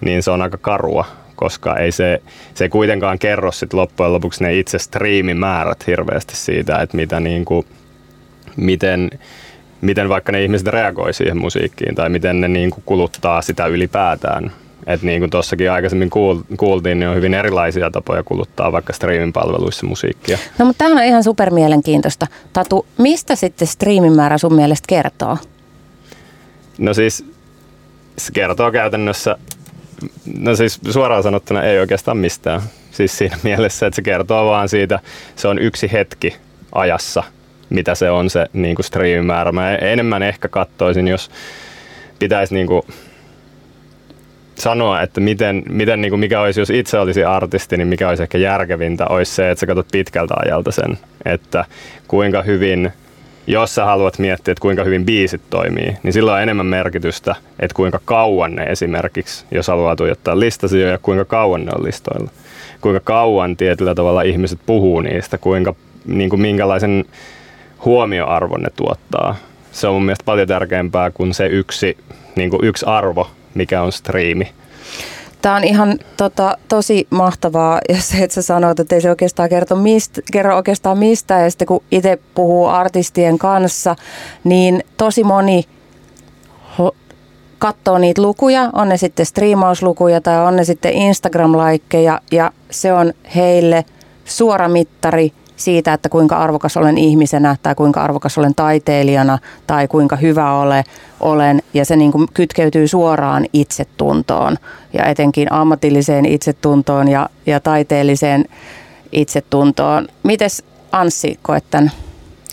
niin 0.00 0.22
se 0.22 0.30
on 0.30 0.42
aika 0.42 0.58
karua, 0.58 1.04
koska 1.36 1.76
ei 1.76 1.92
se, 1.92 2.22
se 2.54 2.64
ei 2.64 2.68
kuitenkaan 2.68 3.18
kerro 3.18 3.52
sit 3.52 3.72
loppujen 3.72 4.12
lopuksi 4.12 4.44
ne 4.44 4.58
itse 4.58 4.78
striimimäärät 4.78 5.86
hirveästi 5.86 6.36
siitä, 6.36 6.78
että 6.78 6.96
mitä 6.96 7.20
niin 7.20 7.44
kuin 7.44 7.66
miten, 8.56 9.10
miten 9.80 10.08
vaikka 10.08 10.32
ne 10.32 10.42
ihmiset 10.42 10.68
reagoi 10.68 11.12
siihen 11.12 11.38
musiikkiin 11.38 11.94
tai 11.94 12.08
miten 12.08 12.40
ne 12.40 12.48
niin 12.48 12.70
kuin 12.70 12.82
kuluttaa 12.86 13.42
sitä 13.42 13.66
ylipäätään. 13.66 14.52
Että 14.86 15.06
niin 15.06 15.20
kuin 15.20 15.30
tuossakin 15.30 15.70
aikaisemmin 15.70 16.10
kuultiin, 16.56 17.00
niin 17.00 17.08
on 17.08 17.16
hyvin 17.16 17.34
erilaisia 17.34 17.90
tapoja 17.90 18.22
kuluttaa 18.22 18.72
vaikka 18.72 18.92
streamin 18.92 19.32
palveluissa 19.32 19.86
musiikkia. 19.86 20.38
No 20.58 20.64
mutta 20.64 20.78
tämähän 20.78 21.02
on 21.02 21.08
ihan 21.08 21.24
supermielenkiintoista. 21.24 22.26
Tatu, 22.52 22.86
mistä 22.98 23.36
sitten 23.36 23.68
streamin 23.68 24.12
määrä 24.12 24.38
sun 24.38 24.54
mielestä 24.54 24.86
kertoo? 24.88 25.38
No 26.78 26.94
siis 26.94 27.24
se 28.18 28.32
kertoo 28.32 28.72
käytännössä, 28.72 29.36
no 30.38 30.56
siis 30.56 30.80
suoraan 30.90 31.22
sanottuna 31.22 31.62
ei 31.62 31.78
oikeastaan 31.78 32.16
mistään. 32.16 32.60
Siis 32.90 33.18
siinä 33.18 33.36
mielessä, 33.42 33.86
että 33.86 33.96
se 33.96 34.02
kertoo 34.02 34.46
vaan 34.46 34.68
siitä, 34.68 35.00
se 35.36 35.48
on 35.48 35.58
yksi 35.58 35.92
hetki 35.92 36.36
ajassa, 36.72 37.22
mitä 37.70 37.94
se 37.94 38.10
on 38.10 38.30
se 38.30 38.46
niin 38.52 38.74
kuin 38.74 38.84
striimimäärä. 38.84 39.52
Mä 39.52 39.74
enemmän 39.74 40.22
ehkä 40.22 40.48
katsoisin, 40.48 41.08
jos 41.08 41.30
pitäisi 42.18 42.54
niin 42.54 42.66
kuin 42.66 42.82
sanoa, 44.58 45.02
että 45.02 45.20
miten, 45.20 45.62
miten 45.68 46.00
niin 46.00 46.10
kuin 46.10 46.20
mikä 46.20 46.40
olisi, 46.40 46.60
jos 46.60 46.70
itse 46.70 46.98
olisi 46.98 47.24
artisti, 47.24 47.76
niin 47.76 47.88
mikä 47.88 48.08
olisi 48.08 48.22
ehkä 48.22 48.38
järkevintä, 48.38 49.06
olisi 49.06 49.34
se, 49.34 49.50
että 49.50 49.60
sä 49.60 49.66
katsot 49.66 49.88
pitkältä 49.92 50.34
ajalta 50.44 50.70
sen, 50.70 50.98
että 51.24 51.64
kuinka 52.08 52.42
hyvin– 52.42 52.92
jos 53.46 53.74
sä 53.74 53.84
haluat 53.84 54.18
miettiä, 54.18 54.52
että 54.52 54.62
kuinka 54.62 54.84
hyvin 54.84 55.06
biisit 55.06 55.42
toimii, 55.50 55.96
niin 56.02 56.12
sillä 56.12 56.34
on 56.34 56.42
enemmän 56.42 56.66
merkitystä, 56.66 57.34
että 57.60 57.74
kuinka 57.74 58.00
kauan 58.04 58.54
ne 58.54 58.62
esimerkiksi, 58.62 59.44
jos 59.50 59.68
haluaa 59.68 59.96
tuijottaa 59.96 60.40
listasijoja, 60.40 60.98
kuinka 60.98 61.24
kauan 61.24 61.64
ne 61.64 61.72
on 61.78 61.84
listoilla. 61.84 62.30
Kuinka 62.80 63.00
kauan 63.04 63.56
tietyllä 63.56 63.94
tavalla 63.94 64.22
ihmiset 64.22 64.58
puhuu 64.66 65.00
niistä, 65.00 65.38
kuinka, 65.38 65.74
niin 66.06 66.30
kuin 66.30 66.40
minkälaisen 66.40 67.04
huomioarvon 67.84 68.62
ne 68.62 68.68
tuottaa. 68.76 69.36
Se 69.72 69.88
on 69.88 69.94
mun 69.94 70.04
mielestä 70.04 70.24
paljon 70.24 70.48
tärkeämpää 70.48 71.10
kuin 71.10 71.34
se 71.34 71.46
yksi, 71.46 71.96
niin 72.36 72.50
kuin 72.50 72.64
yksi 72.64 72.86
arvo, 72.86 73.30
mikä 73.56 73.82
on 73.82 73.92
striimi. 73.92 74.52
Tämä 75.42 75.56
on 75.56 75.64
ihan 75.64 75.98
tota, 76.16 76.58
tosi 76.68 77.06
mahtavaa 77.10 77.80
ja 77.88 78.00
se, 78.00 78.18
että 78.18 78.34
sä 78.34 78.42
sanoit, 78.42 78.80
että 78.80 78.94
ei 78.94 79.00
se 79.00 79.10
oikeastaan 79.10 79.48
kerro, 79.48 79.76
mistä, 79.76 80.20
kerro 80.32 80.56
oikeastaan 80.56 80.98
mistään 80.98 81.42
ja 81.42 81.50
sitten 81.50 81.66
kun 81.66 81.82
itse 81.90 82.18
puhuu 82.34 82.66
artistien 82.66 83.38
kanssa, 83.38 83.96
niin 84.44 84.84
tosi 84.96 85.24
moni 85.24 85.64
katsoo 87.58 87.98
niitä 87.98 88.22
lukuja, 88.22 88.70
on 88.72 88.88
ne 88.88 88.96
sitten 88.96 89.26
striimauslukuja 89.26 90.20
tai 90.20 90.46
on 90.46 90.56
ne 90.56 90.64
sitten 90.64 90.92
Instagram-laikkeja 90.92 92.20
ja 92.32 92.52
se 92.70 92.92
on 92.92 93.12
heille 93.34 93.84
suora 94.24 94.68
mittari– 94.68 95.32
siitä, 95.56 95.92
että 95.92 96.08
kuinka 96.08 96.36
arvokas 96.36 96.76
olen 96.76 96.98
ihmisenä 96.98 97.56
tai 97.62 97.74
kuinka 97.74 98.02
arvokas 98.02 98.38
olen 98.38 98.54
taiteilijana 98.54 99.38
tai 99.66 99.88
kuinka 99.88 100.16
hyvä 100.16 100.52
ole, 100.52 100.84
olen. 101.20 101.62
Ja 101.74 101.84
se 101.84 101.96
niin 101.96 102.12
kuin 102.12 102.28
kytkeytyy 102.34 102.88
suoraan 102.88 103.46
itsetuntoon 103.52 104.56
ja 104.92 105.04
etenkin 105.04 105.52
ammatilliseen 105.52 106.26
itsetuntoon 106.26 107.08
ja, 107.08 107.28
ja 107.46 107.60
taiteelliseen 107.60 108.44
itsetuntoon. 109.12 110.08
Mites 110.22 110.64
Anssi 110.92 111.38
koet 111.42 111.64
tämän? 111.70 111.90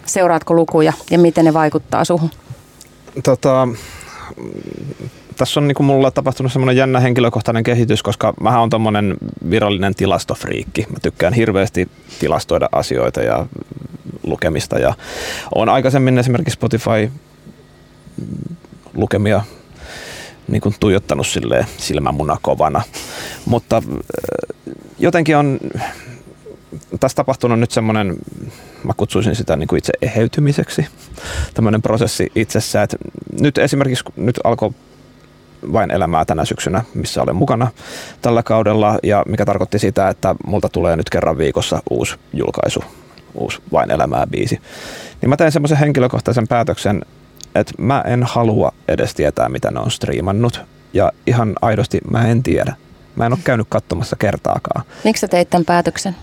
Seuraatko 0.06 0.54
lukuja 0.54 0.94
ja 1.12 1.20
miten 1.20 1.46
ne 1.46 1.54
vaikuttaa 1.54 2.06
suhun? 2.06 2.30
Tota, 3.24 3.68
tässä 5.38 5.60
on 5.60 5.68
niin 5.68 5.76
kuin 5.76 5.88
mulla 5.88 6.12
tapahtunut 6.12 6.54
semmoinen 6.54 6.78
jännä 6.78 7.00
henkilökohtainen 7.00 7.64
kehitys, 7.64 8.04
koska 8.04 8.34
mä 8.42 8.60
oon 8.60 8.70
tommonen 8.70 9.18
virallinen 9.50 9.96
tilastofriikki. 9.96 10.86
Mä 10.90 10.98
tykkään 11.02 11.34
hirveästi 11.34 11.90
tilastoida 12.20 12.70
asioita 12.72 13.22
ja 13.22 13.46
lukemista 14.24 14.80
ja 14.80 14.94
on 15.56 15.70
aikaisemmin 15.70 16.18
esimerkiksi 16.18 16.54
Spotify 16.54 17.12
lukemia 18.94 19.42
niin 20.48 20.62
kuin 20.62 20.76
tuijottanut 20.80 21.28
sille 21.28 21.66
silmämuna 21.78 22.38
kovana. 22.42 22.82
Mutta 23.46 23.78
äh, 23.78 23.84
jotenkin 25.00 25.38
on 25.38 25.60
tässä 27.00 27.16
tapahtunut 27.16 27.60
nyt 27.60 27.72
semmoinen, 27.72 28.16
mä 28.84 28.94
kutsuisin 28.98 29.36
sitä 29.36 29.56
niin 29.56 29.68
kuin 29.68 29.78
itse 29.78 29.94
eheytymiseksi, 30.02 30.88
tämmöinen 31.54 31.82
prosessi 31.82 32.32
itsessä, 32.36 32.88
nyt 33.42 33.58
esimerkiksi 33.58 34.04
nyt 34.16 34.40
alkoi 34.44 34.72
vain 35.74 35.92
elämää 35.92 36.26
tänä 36.26 36.46
syksynä, 36.46 36.84
missä 36.94 37.22
olen 37.22 37.36
mukana 37.36 37.68
tällä 38.22 38.44
kaudella 38.44 39.00
ja 39.04 39.24
mikä 39.28 39.46
tarkoitti 39.46 39.80
sitä, 39.80 40.10
että 40.10 40.36
multa 40.46 40.70
tulee 40.70 40.96
nyt 40.96 41.10
kerran 41.10 41.38
viikossa 41.38 41.82
uusi 41.90 42.16
julkaisu, 42.34 42.84
uusi 43.34 43.62
vain 43.72 43.92
elämää 43.92 44.28
biisi. 44.28 44.62
Niin 45.22 45.30
mä 45.30 45.38
tein 45.38 45.52
semmoisen 45.52 45.78
henkilökohtaisen 45.78 46.48
päätöksen, 46.48 47.02
että 47.56 47.74
mä 47.78 48.04
en 48.08 48.24
halua 48.24 48.72
edes 48.88 49.14
tietää, 49.14 49.50
mitä 49.50 49.72
ne 49.72 49.80
on 49.80 49.92
striimannut 49.92 50.62
ja 50.94 51.12
ihan 51.28 51.54
aidosti 51.62 52.00
mä 52.12 52.28
en 52.28 52.44
tiedä. 52.44 52.76
Mä 53.16 53.26
en 53.26 53.34
ole 53.34 53.40
käynyt 53.44 53.68
katsomassa 53.70 54.16
kertaakaan. 54.16 54.86
Miksi 55.04 55.22
sä 55.22 55.28
teit 55.28 55.50
tämän 55.50 55.66
päätöksen? 55.66 56.16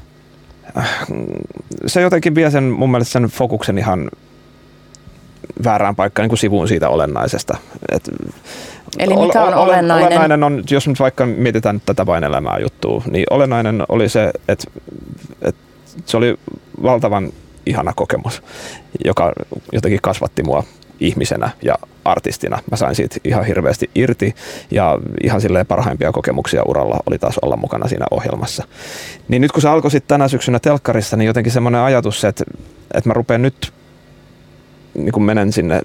Se 1.86 2.01
jotenkin 2.01 2.34
vie 2.34 2.51
sen 2.51 2.64
mun 2.64 2.91
mielestä 2.91 3.12
sen 3.12 3.24
fokuksen 3.24 3.78
ihan 3.78 4.11
väärään 5.64 5.97
paikkaan 5.97 6.24
niin 6.24 6.28
kuin 6.28 6.38
sivuun 6.38 6.68
siitä 6.68 6.88
olennaisesta. 6.88 7.57
Et 7.93 8.11
Eli 8.99 9.16
mikä 9.16 9.43
on 9.43 9.55
olennainen? 9.55 10.07
Olennainen 10.07 10.43
on, 10.43 10.62
jos 10.70 10.88
nyt 10.88 11.01
vaikka 11.01 11.26
mietitään 11.26 11.82
tätä 11.86 12.07
vain 12.07 12.24
elämää 12.24 12.59
juttua, 12.59 13.03
niin 13.11 13.24
olennainen 13.30 13.82
oli 13.88 14.09
se, 14.09 14.30
että, 14.49 14.70
että 15.43 15.62
se 16.07 16.16
oli 16.16 16.38
valtavan 16.82 17.32
ihana 17.66 17.93
kokemus, 17.97 18.43
joka 19.05 19.32
jotenkin 19.72 20.01
kasvatti 20.03 20.43
mua 20.43 20.64
ihmisenä 21.01 21.51
ja 21.62 21.74
artistina. 22.05 22.59
Mä 22.70 22.76
sain 22.76 22.95
siitä 22.95 23.16
ihan 23.24 23.45
hirveästi 23.45 23.91
irti 23.95 24.34
ja 24.70 24.99
ihan 25.22 25.41
silleen 25.41 25.66
parhaimpia 25.66 26.12
kokemuksia 26.12 26.62
uralla 26.62 26.99
oli 27.07 27.18
taas 27.18 27.38
olla 27.43 27.57
mukana 27.57 27.88
siinä 27.88 28.07
ohjelmassa. 28.11 28.64
Niin 29.28 29.43
nyt 29.43 29.53
kun 29.53 29.62
se 29.62 29.68
alkoi 29.68 29.91
sitten 29.91 30.09
tänä 30.09 30.28
syksynä 30.28 30.59
telkkarissa, 30.59 31.16
niin 31.16 31.26
jotenkin 31.26 31.53
semmoinen 31.53 31.80
ajatus, 31.80 32.24
että, 32.24 32.45
että 32.95 33.11
mä 33.11 33.14
rupean 33.14 33.43
nyt 33.43 33.72
niin 34.95 35.12
kun 35.12 35.22
menen 35.22 35.53
sinne 35.53 35.80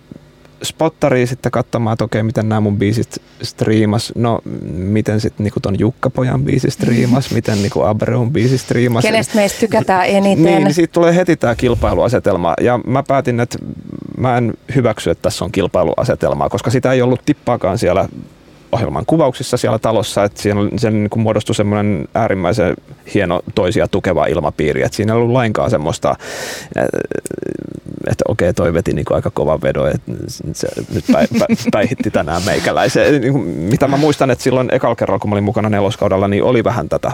spottariin 0.65 1.27
sitten 1.27 1.51
katsomaan, 1.51 1.93
että 1.93 2.05
okei, 2.05 2.23
miten 2.23 2.49
nämä 2.49 2.61
mun 2.61 2.77
biisit 2.77 3.21
striimas. 3.43 4.13
No, 4.15 4.39
miten 4.71 5.21
sitten 5.21 5.43
niinku 5.43 5.59
ton 5.59 5.79
Jukka-pojan 5.79 6.43
biisi 6.43 6.71
striimas, 6.71 7.31
miten 7.31 7.61
niinku 7.61 7.81
Abreun 7.81 8.31
biisi 8.31 8.57
striimas. 8.57 9.01
Kenestä 9.03 9.35
meistä 9.35 9.59
tykätään 9.59 10.05
eniten. 10.05 10.45
Niin, 10.45 10.63
niin 10.63 10.73
siitä 10.73 10.91
tulee 10.91 11.15
heti 11.15 11.35
tämä 11.35 11.55
kilpailuasetelma. 11.55 12.53
Ja 12.61 12.79
mä 12.87 13.03
päätin, 13.03 13.39
että 13.39 13.57
mä 14.17 14.37
en 14.37 14.53
hyväksy, 14.75 15.09
että 15.09 15.21
tässä 15.21 15.45
on 15.45 15.51
kilpailuasetelmaa, 15.51 16.49
koska 16.49 16.71
sitä 16.71 16.91
ei 16.91 17.01
ollut 17.01 17.21
tippaakaan 17.25 17.77
siellä 17.77 18.09
ohjelman 18.75 19.05
kuvauksissa 19.05 19.57
siellä 19.57 19.79
talossa, 19.79 20.23
että 20.23 20.41
siinä 20.41 20.61
sen 20.77 20.93
niin 20.93 21.09
muodostui 21.15 21.55
semmoinen 21.55 22.07
äärimmäisen 22.13 22.75
hieno 23.13 23.41
toisia 23.55 23.87
tukeva 23.87 24.25
ilmapiiri, 24.25 24.83
että 24.83 24.95
siinä 24.95 25.13
ei 25.13 25.17
ollut 25.17 25.31
lainkaan 25.31 25.69
semmoista, 25.69 26.15
että 28.07 28.23
okei, 28.27 28.53
toi 28.53 28.73
veti 28.73 28.93
niin 28.93 29.05
kuin 29.05 29.15
aika 29.15 29.31
kova 29.31 29.61
vedo, 29.61 29.85
että 29.85 30.11
se 30.53 30.67
nyt 30.93 31.05
päi, 31.11 31.27
pä, 31.39 31.45
päihitti 31.71 32.11
tänään 32.11 32.41
meikäläisen. 32.45 33.21
Niin 33.21 33.39
mitä 33.47 33.87
mä 33.87 33.97
muistan, 33.97 34.31
että 34.31 34.43
silloin 34.43 34.73
ekalla 34.73 34.95
kerralla, 34.95 35.19
kun 35.19 35.29
mä 35.29 35.33
olin 35.33 35.43
mukana 35.43 35.69
neloskaudella, 35.69 36.27
niin 36.27 36.43
oli 36.43 36.63
vähän 36.63 36.89
tätä 36.89 37.11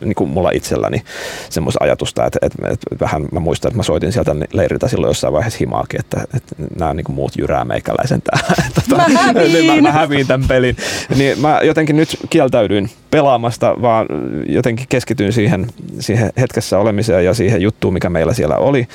niin 0.00 0.14
kuin 0.14 0.30
mulla 0.30 0.50
itselläni 0.50 1.02
semmoista 1.50 1.84
ajatusta, 1.84 2.26
että, 2.26 2.38
että, 2.42 2.68
että, 2.68 2.86
vähän 3.00 3.26
mä 3.32 3.40
muistan, 3.40 3.68
että 3.68 3.76
mä 3.76 3.82
soitin 3.82 4.12
sieltä 4.12 4.36
leiriltä 4.52 4.88
silloin 4.88 5.10
jossain 5.10 5.32
vaiheessa 5.32 5.58
himaakin, 5.60 6.00
että, 6.00 6.24
että 6.34 6.54
nämä 6.78 6.94
niin 6.94 7.04
kuin 7.04 7.16
muut 7.16 7.32
jyrää 7.38 7.64
meikäläisen 7.64 8.22
tähän. 8.22 8.56
Tota, 8.74 8.96
mä 8.96 9.18
häviin. 9.22 9.52
niin 9.52 9.66
mä, 9.66 9.80
mä 9.80 9.92
häviin 9.92 10.26
tämän 10.26 10.48
pelin. 10.48 10.76
Niin 11.16 11.40
mä 11.40 11.60
jotenkin 11.62 11.96
nyt 11.96 12.16
kieltäydyin 12.30 12.90
pelaamasta, 13.10 13.74
vaan 13.82 14.06
jotenkin 14.48 14.86
keskityin 14.88 15.32
siihen, 15.32 15.66
siihen 16.00 16.32
hetkessä 16.38 16.78
olemiseen 16.78 17.24
ja 17.24 17.34
siihen 17.34 17.62
juttuun, 17.62 17.94
mikä 17.94 18.10
meillä 18.10 18.34
siellä 18.34 18.56
oli. 18.56 18.88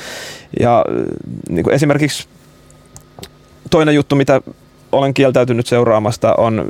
Ja 0.60 0.86
niin 1.50 1.64
kuin 1.64 1.74
esimerkiksi 1.74 2.28
toinen 3.70 3.96
juttu, 3.96 4.16
mitä 4.16 4.42
olen 4.92 5.14
kieltäytynyt 5.14 5.68
seuraamasta, 5.68 6.36
on 6.36 6.66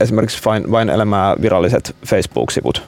esimerkiksi 0.00 0.40
vain, 0.44 0.70
vain 0.70 0.88
elämää 0.88 1.36
viralliset 1.42 1.96
Facebook-sivut 2.06 2.82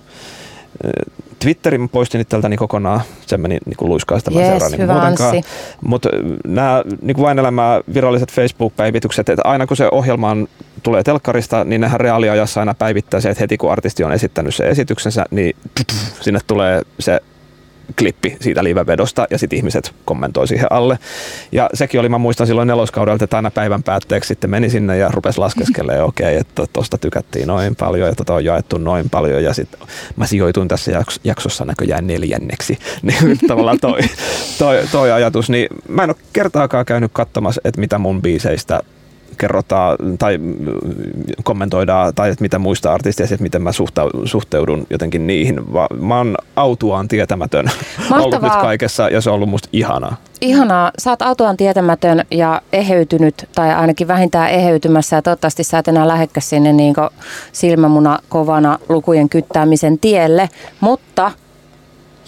Twitterin 1.38 1.88
poistin 1.88 2.20
itseltäni 2.20 2.56
kokonaan, 2.56 3.00
se 3.26 3.36
meni 3.36 3.58
niin 3.66 3.76
kuin 3.76 3.88
luiskaista, 3.88 4.30
yes, 4.30 4.48
seuraan 4.48 4.72
niin 4.72 4.90
muutenkaan. 4.90 5.42
Mutta 5.80 6.08
nämä 6.46 6.82
niin 7.02 7.14
kuin 7.14 7.24
vain 7.24 7.38
elämää 7.38 7.80
viralliset 7.94 8.32
Facebook-päivitykset, 8.32 9.28
että 9.28 9.42
aina 9.44 9.66
kun 9.66 9.76
se 9.76 9.88
ohjelma 9.92 10.30
on, 10.30 10.48
tulee 10.82 11.02
telkkarista, 11.02 11.64
niin 11.64 11.80
nehän 11.80 12.00
reaaliajassa 12.00 12.60
aina 12.60 12.74
päivittää 12.74 13.20
se, 13.20 13.30
että 13.30 13.42
heti 13.42 13.56
kun 13.56 13.72
artisti 13.72 14.04
on 14.04 14.12
esittänyt 14.12 14.54
se 14.54 14.68
esityksensä, 14.68 15.24
niin 15.30 15.56
sinne 16.20 16.40
tulee 16.46 16.82
se 16.98 17.20
klippi 17.98 18.36
siitä 18.40 18.64
livevedosta 18.64 19.26
ja 19.30 19.38
sitten 19.38 19.56
ihmiset 19.56 19.94
kommentoi 20.04 20.48
siihen 20.48 20.72
alle. 20.72 20.98
Ja 21.52 21.70
sekin 21.74 22.00
oli, 22.00 22.08
mä 22.08 22.18
muistan 22.18 22.46
silloin 22.46 22.68
neloskaudelta, 22.68 23.24
että 23.24 23.36
aina 23.36 23.50
päivän 23.50 23.82
päätteeksi 23.82 24.28
sitten 24.28 24.50
meni 24.50 24.70
sinne 24.70 24.98
ja 24.98 25.10
rupesi 25.12 25.38
laskeskelemaan, 25.38 26.04
okei, 26.08 26.26
okay, 26.26 26.40
että 26.40 26.64
tosta 26.72 26.98
tykättiin 26.98 27.46
noin 27.46 27.76
paljon 27.76 28.08
ja 28.08 28.14
tota 28.14 28.34
on 28.34 28.44
jaettu 28.44 28.78
noin 28.78 29.10
paljon 29.10 29.44
ja 29.44 29.54
sitten 29.54 29.80
mä 30.16 30.26
sijoituin 30.26 30.68
tässä 30.68 31.04
jaksossa 31.24 31.64
näköjään 31.64 32.06
neljänneksi. 32.06 32.78
Niin 33.02 33.38
tavallaan 33.48 33.78
toi, 33.80 34.00
toi, 34.58 34.82
toi 34.92 35.12
ajatus, 35.12 35.50
niin 35.50 35.68
mä 35.88 36.02
en 36.02 36.10
ole 36.10 36.16
kertaakaan 36.32 36.84
käynyt 36.86 37.10
katsomassa, 37.14 37.60
että 37.64 37.80
mitä 37.80 37.98
mun 37.98 38.22
biiseistä 38.22 38.80
kerrotaan 39.38 39.96
tai 40.18 40.38
kommentoidaan 41.44 42.14
tai 42.14 42.30
että 42.30 42.42
mitä 42.42 42.58
muista 42.58 42.92
artisteista, 42.92 43.34
että 43.34 43.42
miten 43.42 43.62
mä 43.62 43.70
suhteudun 44.24 44.86
jotenkin 44.90 45.26
niihin. 45.26 45.60
Mä 46.00 46.16
oon 46.16 46.36
autuaan 46.56 47.08
tietämätön 47.08 47.64
Mahtavaa. 47.98 48.24
ollut 48.24 48.42
nyt 48.42 48.52
kaikessa 48.52 49.08
ja 49.08 49.20
se 49.20 49.30
on 49.30 49.34
ollut 49.34 49.48
musta 49.48 49.68
ihanaa. 49.72 50.16
Ihanaa. 50.40 50.90
Sä 50.98 51.10
oot 51.10 51.22
autuaan 51.22 51.56
tietämätön 51.56 52.24
ja 52.30 52.62
eheytynyt 52.72 53.48
tai 53.54 53.74
ainakin 53.74 54.08
vähintään 54.08 54.50
eheytymässä 54.50 55.16
ja 55.16 55.22
toivottavasti 55.22 55.64
sä 55.64 55.78
et 55.78 55.88
enää 55.88 56.08
lähekkä 56.08 56.40
sinne 56.40 56.72
niin 56.72 56.94
silmämuna 57.52 58.18
kovana 58.28 58.78
lukujen 58.88 59.28
kyttäämisen 59.28 59.98
tielle. 59.98 60.48
Mutta 60.80 61.32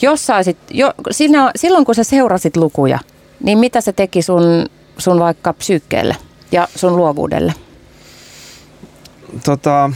jos 0.03 0.27
saisit, 0.27 0.59
jo, 0.71 0.93
sinä, 1.11 1.51
silloin 1.57 1.85
kun 1.85 1.95
sä 1.95 2.05
seurasit 2.05 2.57
lukuja, 2.57 2.99
niin 3.45 3.59
mitä 3.59 3.81
se 3.81 3.93
teki 3.93 4.23
sun, 4.23 4.67
sun 4.99 5.19
vaikka 5.19 5.53
psyykkeelle? 5.53 6.17
Ja 6.53 6.69
sun 6.77 6.97
luovuudelle? 6.97 7.55
Tota, 9.45 9.91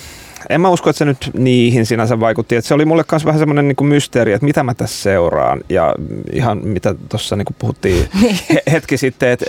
en 0.49 0.61
mä 0.61 0.69
usko, 0.71 0.91
että 0.91 0.99
se 0.99 1.05
nyt 1.05 1.31
niihin 1.35 1.87
sinänsä 1.87 2.21
vaikutti. 2.21 2.57
Että 2.57 2.69
se 2.69 2.75
oli 2.75 2.85
mulle 2.85 3.05
myös 3.13 3.25
vähän 3.25 3.39
semmoinen 3.39 3.69
niin 3.69 3.87
mysteeri, 3.87 4.33
että 4.33 4.45
mitä 4.45 4.63
mä 4.63 4.75
tässä 4.75 5.03
seuraan. 5.03 5.61
Ja 5.69 5.95
ihan 6.33 6.61
mitä 6.63 6.95
tuossa 7.09 7.37
niin 7.37 7.47
puhuttiin 7.59 8.09
niin. 8.23 8.39
hetki 8.73 8.97
sitten, 8.97 9.31
että, 9.31 9.47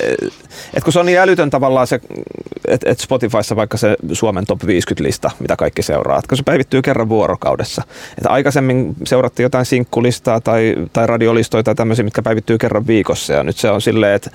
että 0.68 0.84
kun 0.84 0.94
se 0.94 1.00
on 1.00 1.06
niin 1.06 1.20
älytön 1.20 1.50
tavallaan 1.50 1.88
se, 1.88 2.00
että, 2.68 2.92
että 2.92 3.04
Spotifyssa 3.04 3.56
vaikka 3.56 3.78
se 3.78 3.96
Suomen 4.14 4.46
top 4.46 4.64
50-lista, 4.64 5.32
mitä 5.40 5.56
kaikki 5.56 5.82
seuraa, 5.82 6.18
että 6.18 6.30
kun 6.30 6.38
se 6.38 6.44
päivittyy 6.44 6.82
kerran 6.82 7.10
vuorokaudessa. 7.10 7.82
Että 8.18 8.30
aikaisemmin 8.30 8.96
seurattiin 9.04 9.44
jotain 9.44 9.66
sinkkulistaa 9.66 10.42
tai, 10.42 10.76
tai 10.94 11.08
radiolistoja 11.08 11.64
tai 11.64 11.76
tämmöisiä, 11.76 12.06
mitkä 12.06 12.22
päivittyy 12.22 12.58
kerran 12.58 12.88
viikossa. 12.88 13.34
Ja 13.34 13.44
nyt 13.44 13.58
se 13.58 13.72
on 13.72 13.82
silleen, 13.82 14.16
että 14.16 14.32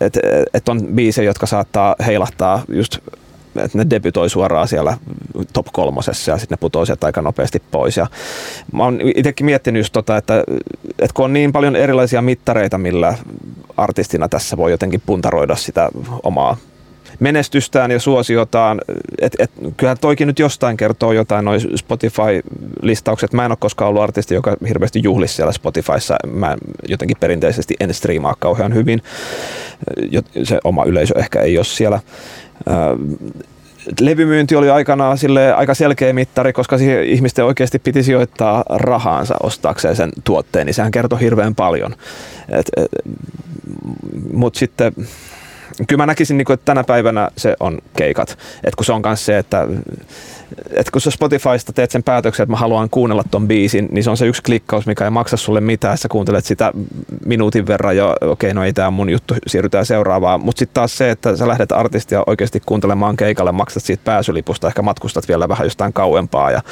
että 0.00 0.20
et 0.54 0.68
on 0.68 0.86
biisejä, 0.86 1.30
jotka 1.30 1.46
saattaa 1.46 1.96
heilahtaa 2.06 2.62
just 2.68 2.98
että 3.64 3.78
ne 3.78 3.86
debytoi 3.90 4.30
suoraan 4.30 4.68
siellä 4.68 4.96
top 5.52 5.66
kolmosessa 5.72 6.30
ja 6.30 6.38
sitten 6.38 6.56
ne 6.56 6.60
putoo 6.60 6.84
sieltä 6.84 7.06
aika 7.06 7.22
nopeasti 7.22 7.62
pois. 7.70 7.96
Ja 7.96 8.06
mä 8.72 8.84
oon 8.84 9.00
itsekin 9.14 9.46
miettinyt 9.46 9.80
just 9.80 9.92
tota, 9.92 10.16
että, 10.16 10.44
että 10.98 11.14
kun 11.14 11.24
on 11.24 11.32
niin 11.32 11.52
paljon 11.52 11.76
erilaisia 11.76 12.22
mittareita, 12.22 12.78
millä 12.78 13.14
artistina 13.76 14.28
tässä 14.28 14.56
voi 14.56 14.70
jotenkin 14.70 15.02
puntaroida 15.06 15.56
sitä 15.56 15.88
omaa 16.22 16.56
menestystään 17.20 17.90
ja 17.90 18.00
suosiotaan. 18.00 18.80
Et, 19.20 19.36
et, 19.38 19.50
kyllähän 19.76 19.98
toikin 20.00 20.28
nyt 20.28 20.38
jostain 20.38 20.76
kertoo 20.76 21.12
jotain, 21.12 21.44
noin 21.44 21.60
Spotify-listaukset. 21.60 23.32
Mä 23.32 23.44
en 23.44 23.52
ole 23.52 23.56
koskaan 23.60 23.88
ollut 23.88 24.02
artisti, 24.02 24.34
joka 24.34 24.56
hirveästi 24.68 25.00
juhlisi 25.02 25.34
siellä 25.34 25.52
Spotifyssa. 25.52 26.16
Mä 26.26 26.56
jotenkin 26.88 27.16
perinteisesti 27.20 27.74
en 27.80 27.94
striimaa 27.94 28.34
kauhean 28.38 28.74
hyvin. 28.74 29.02
Se 30.42 30.58
oma 30.64 30.84
yleisö 30.84 31.18
ehkä 31.18 31.40
ei 31.40 31.58
ole 31.58 31.64
siellä 31.64 32.00
levymyynti 34.00 34.56
oli 34.56 34.70
aikanaan 34.70 35.18
sille 35.18 35.54
aika 35.54 35.74
selkeä 35.74 36.12
mittari, 36.12 36.52
koska 36.52 36.78
siihen 36.78 37.04
ihmisten 37.04 37.44
oikeasti 37.44 37.78
piti 37.78 38.02
sijoittaa 38.02 38.64
rahaansa 38.68 39.34
ostaakseen 39.42 39.96
sen 39.96 40.10
tuotteen, 40.24 40.66
niin 40.66 40.74
sehän 40.74 40.90
kertoi 40.90 41.20
hirveän 41.20 41.54
paljon. 41.54 41.94
Mutta 44.32 44.58
sitten 44.58 44.92
kyllä 45.88 46.02
mä 46.02 46.06
näkisin, 46.06 46.38
niin 46.38 46.44
kuin, 46.44 46.54
että 46.54 46.64
tänä 46.64 46.84
päivänä 46.84 47.30
se 47.36 47.56
on 47.60 47.78
keikat. 47.96 48.38
Et 48.64 48.74
kun 48.74 48.84
se 48.84 48.92
on 48.92 49.02
myös 49.04 49.26
se, 49.26 49.38
että 49.38 49.66
että 50.70 50.92
kun 50.92 51.00
sä 51.00 51.10
Spotifysta 51.10 51.72
teet 51.72 51.90
sen 51.90 52.02
päätöksen, 52.02 52.44
että 52.44 52.50
mä 52.50 52.56
haluan 52.56 52.90
kuunnella 52.90 53.24
ton 53.30 53.48
biisin, 53.48 53.88
niin 53.90 54.04
se 54.04 54.10
on 54.10 54.16
se 54.16 54.26
yksi 54.26 54.42
klikkaus, 54.42 54.86
mikä 54.86 55.04
ei 55.04 55.10
maksa 55.10 55.36
sulle 55.36 55.60
mitään. 55.60 55.98
Sä 55.98 56.08
kuuntelet 56.08 56.44
sitä 56.44 56.72
minuutin 57.24 57.66
verran 57.66 57.96
ja 57.96 58.08
okei, 58.08 58.30
okay, 58.30 58.52
no 58.52 58.64
ei 58.64 58.72
tämä 58.72 58.90
mun 58.90 59.10
juttu, 59.10 59.34
siirrytään 59.46 59.86
seuraavaan. 59.86 60.40
Mutta 60.40 60.58
sitten 60.58 60.74
taas 60.74 60.98
se, 60.98 61.10
että 61.10 61.36
sä 61.36 61.48
lähdet 61.48 61.72
artistia 61.72 62.22
oikeasti 62.26 62.62
kuuntelemaan 62.66 63.16
keikalle, 63.16 63.52
maksat 63.52 63.82
siitä 63.82 64.04
pääsylipusta, 64.04 64.68
ehkä 64.68 64.82
matkustat 64.82 65.28
vielä 65.28 65.48
vähän 65.48 65.66
jostain 65.66 65.92
kauempaa 65.92 66.50
ja 66.50 66.56
äh, 66.56 66.62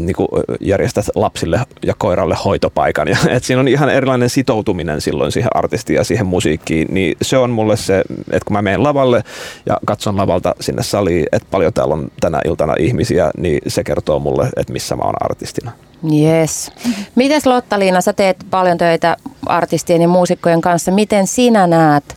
niin 0.00 0.16
kuin 0.16 0.28
järjestät 0.60 1.06
lapsille 1.14 1.60
ja 1.82 1.94
koiralle 1.98 2.36
hoitopaikan. 2.44 3.08
Ja, 3.08 3.16
et 3.28 3.44
siinä 3.44 3.60
on 3.60 3.68
ihan 3.68 3.88
erilainen 3.88 4.30
sitoutuminen 4.30 5.00
silloin 5.00 5.32
siihen 5.32 5.56
artistiin 5.56 5.96
ja 5.96 6.04
siihen 6.04 6.26
musiikkiin. 6.26 6.88
Niin 6.90 7.16
se 7.22 7.38
on 7.38 7.50
mulle 7.50 7.76
se, 7.76 7.98
että 8.30 8.44
kun 8.44 8.52
mä 8.52 8.62
menen 8.62 8.82
lavalle 8.82 9.24
ja 9.66 9.78
katson 9.86 10.16
lavalta 10.16 10.54
sinne 10.60 10.82
saliin, 10.82 11.26
että 11.32 11.48
paljon 11.50 11.72
täällä 11.72 11.94
on 11.94 12.10
iltana 12.44 12.74
ihmisiä, 12.78 13.30
niin 13.36 13.60
se 13.66 13.84
kertoo 13.84 14.18
mulle, 14.18 14.48
että 14.56 14.72
missä 14.72 14.96
mä 14.96 15.02
oon 15.02 15.14
artistina. 15.20 15.72
Yes. 16.12 16.72
Mites 17.14 17.46
Lotta-Liina, 17.46 18.00
sä 18.00 18.12
teet 18.12 18.36
paljon 18.50 18.78
töitä 18.78 19.16
artistien 19.46 20.02
ja 20.02 20.08
muusikkojen 20.08 20.60
kanssa. 20.60 20.90
Miten 20.90 21.26
sinä 21.26 21.66
näet 21.66 22.16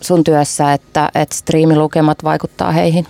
sun 0.00 0.24
työssä, 0.24 0.72
että, 0.72 1.08
että 1.14 1.34
striimilukemat 1.34 2.24
vaikuttaa 2.24 2.72
heihin? 2.72 3.06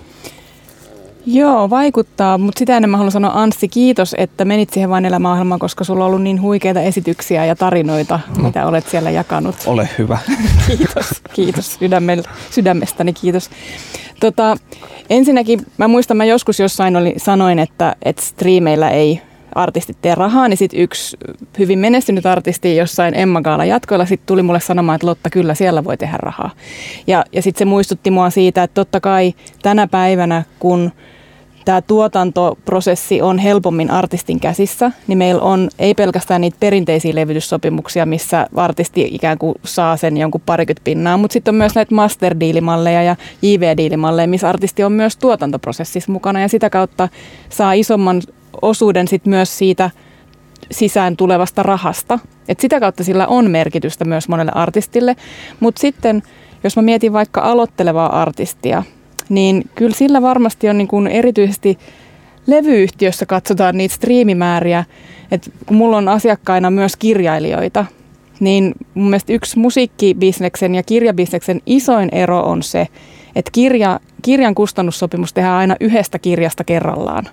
Joo, 1.27 1.71
vaikuttaa, 1.71 2.39
mutta 2.39 2.59
sitä 2.59 2.77
ennen 2.77 2.91
mä 2.91 2.97
haluan 2.97 3.13
sanoa 3.13 3.43
Anssi, 3.43 3.69
kiitos, 3.69 4.15
että 4.19 4.45
menit 4.45 4.71
siihen 4.71 4.91
vain 4.91 5.05
elämäohjelmaan, 5.05 5.61
koska 5.61 5.85
sulla 5.85 6.05
on 6.05 6.09
ollut 6.09 6.23
niin 6.23 6.43
huikeita 6.43 6.81
esityksiä 6.81 7.45
ja 7.45 7.57
tarinoita, 7.57 8.21
no. 8.37 8.43
mitä 8.43 8.67
olet 8.67 8.89
siellä 8.89 9.11
jakanut. 9.11 9.57
Ole 9.67 9.89
hyvä. 9.99 10.19
kiitos, 10.67 11.23
kiitos 11.33 11.79
sydämestäni, 12.51 13.13
kiitos. 13.13 13.51
Tota, 14.21 14.57
ensinnäkin 15.11 15.61
mä 15.79 15.89
muistan, 15.89 16.17
mä 16.17 16.25
joskus 16.25 16.61
jossain 16.61 16.97
oli, 16.97 17.15
sanoin, 17.17 17.59
että, 17.59 17.97
että 18.03 18.23
striimeillä 18.23 18.91
ei 18.91 19.23
artistit 19.55 19.97
tee 20.03 20.15
rahaa, 20.15 20.49
niin 20.49 20.57
sitten 20.57 20.81
yksi 20.81 21.17
hyvin 21.59 21.79
menestynyt 21.79 22.27
artisti 22.27 22.77
jossain 22.77 23.15
Emma 23.15 23.43
Gaala 23.43 23.65
jatkoilla 23.65 24.07
sitten 24.07 24.27
tuli 24.27 24.43
mulle 24.43 24.61
sanomaan, 24.61 24.97
että 24.97 25.07
Lotta, 25.07 25.31
kyllä 25.31 25.55
siellä 25.55 25.85
voi 25.85 25.97
tehdä 25.97 26.17
rahaa. 26.21 26.51
Ja, 27.07 27.25
ja 27.33 27.43
sitten 27.43 27.59
se 27.59 27.65
muistutti 27.65 28.11
mua 28.11 28.31
siitä, 28.31 28.63
että 28.63 28.75
totta 28.75 29.01
kai 29.01 29.35
tänä 29.63 29.87
päivänä, 29.87 30.43
kun 30.59 30.93
tämä 31.67 31.83
tuotantoprosessi 31.83 33.23
on 33.23 33.39
helpommin 33.39 33.91
artistin 33.91 34.41
käsissä, 34.41 34.93
niin 35.07 35.19
meillä 35.19 35.43
on 35.43 35.69
ei 35.79 35.95
pelkästään 35.95 36.41
niitä 36.41 36.57
perinteisiä 36.61 37.15
levytyssopimuksia, 37.15 38.07
missä 38.07 38.47
artisti 38.57 39.09
ikään 39.13 39.39
kuin 39.39 39.55
saa 39.65 39.97
sen 39.97 40.17
jonkun 40.17 40.41
parikymmentä 40.47 40.85
pinnaa, 40.85 41.17
mutta 41.17 41.33
sitten 41.33 41.53
on 41.53 41.59
myös 41.59 41.75
näitä 41.75 41.95
master-diilimalleja 41.95 43.03
ja 43.03 43.17
JV-diilimalleja, 43.43 44.29
missä 44.29 44.49
artisti 44.49 44.85
on 44.85 44.93
myös 44.93 45.17
tuotantoprosessissa 45.17 46.13
mukana 46.13 46.41
ja 46.41 46.49
sitä 46.49 46.71
kautta 46.71 47.09
saa 47.49 47.73
isomman 47.73 48.23
osuuden 48.63 49.09
sit 49.09 49.27
myös 49.27 49.59
siitä 49.59 49.91
sisään 50.71 51.17
tulevasta 51.17 51.63
rahasta. 51.63 52.19
Et 52.49 52.61
sitä 52.61 52.81
kautta 52.81 53.05
sillä 53.05 53.27
on 53.27 53.51
merkitystä 53.51 54.05
myös 54.05 54.29
monelle 54.29 54.53
artistille, 54.55 55.17
mutta 55.61 55.81
sitten 55.81 56.23
jos 56.65 56.77
mä 56.77 56.83
mietin 56.83 57.13
vaikka 57.13 57.41
aloittelevaa 57.41 58.21
artistia, 58.21 58.83
niin 59.29 59.65
kyllä 59.75 59.95
sillä 59.97 60.23
varmasti 60.23 60.69
on 60.69 60.79
niin 60.79 60.89
kuin 60.89 61.07
erityisesti 61.07 61.79
levyyhtiössä 62.47 63.27
katsotaan 63.27 63.77
niitä 63.77 63.95
striimimääriä, 63.95 64.85
että 65.31 65.51
kun 65.67 65.77
mulla 65.77 65.97
on 65.97 66.09
asiakkaina 66.09 66.71
myös 66.71 66.97
kirjailijoita, 66.97 67.85
niin 68.41 68.73
mun 68.95 69.11
mielestä 69.11 69.33
yksi 69.33 69.59
musiikkibisneksen 69.59 70.75
ja 70.75 70.83
kirjabisneksen 70.83 71.61
isoin 71.67 72.09
ero 72.13 72.41
on 72.41 72.63
se, 72.63 72.89
että 73.37 73.51
kirja, 73.51 74.01
kirjan 74.23 74.55
kustannussopimus 74.55 75.33
tehdään 75.33 75.57
aina 75.57 75.77
yhdestä 75.81 76.19
kirjasta 76.19 76.65
kerrallaan. 76.65 77.29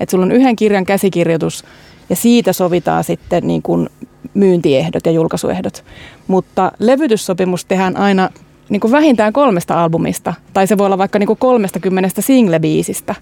Että 0.00 0.10
sulla 0.10 0.24
on 0.24 0.32
yhden 0.32 0.56
kirjan 0.56 0.84
käsikirjoitus 0.84 1.64
ja 2.10 2.16
siitä 2.16 2.52
sovitaan 2.52 3.04
sitten 3.04 3.46
niin 3.46 3.62
kuin 3.62 3.88
myyntiehdot 4.34 5.06
ja 5.06 5.12
julkaisuehdot. 5.12 5.84
Mutta 6.26 6.72
levytyssopimus 6.78 7.64
tehdään 7.64 7.96
aina 7.96 8.30
niin 8.68 8.80
kuin 8.80 8.92
vähintään 8.92 9.32
kolmesta 9.32 9.82
albumista, 9.82 10.34
tai 10.52 10.66
se 10.66 10.78
voi 10.78 10.86
olla 10.86 10.98
vaikka 10.98 11.18
niin 11.18 11.26
kuin 11.26 11.38
kolmesta 11.38 11.80
kymmenestä 11.80 12.22
single-biisistä, 12.22 13.14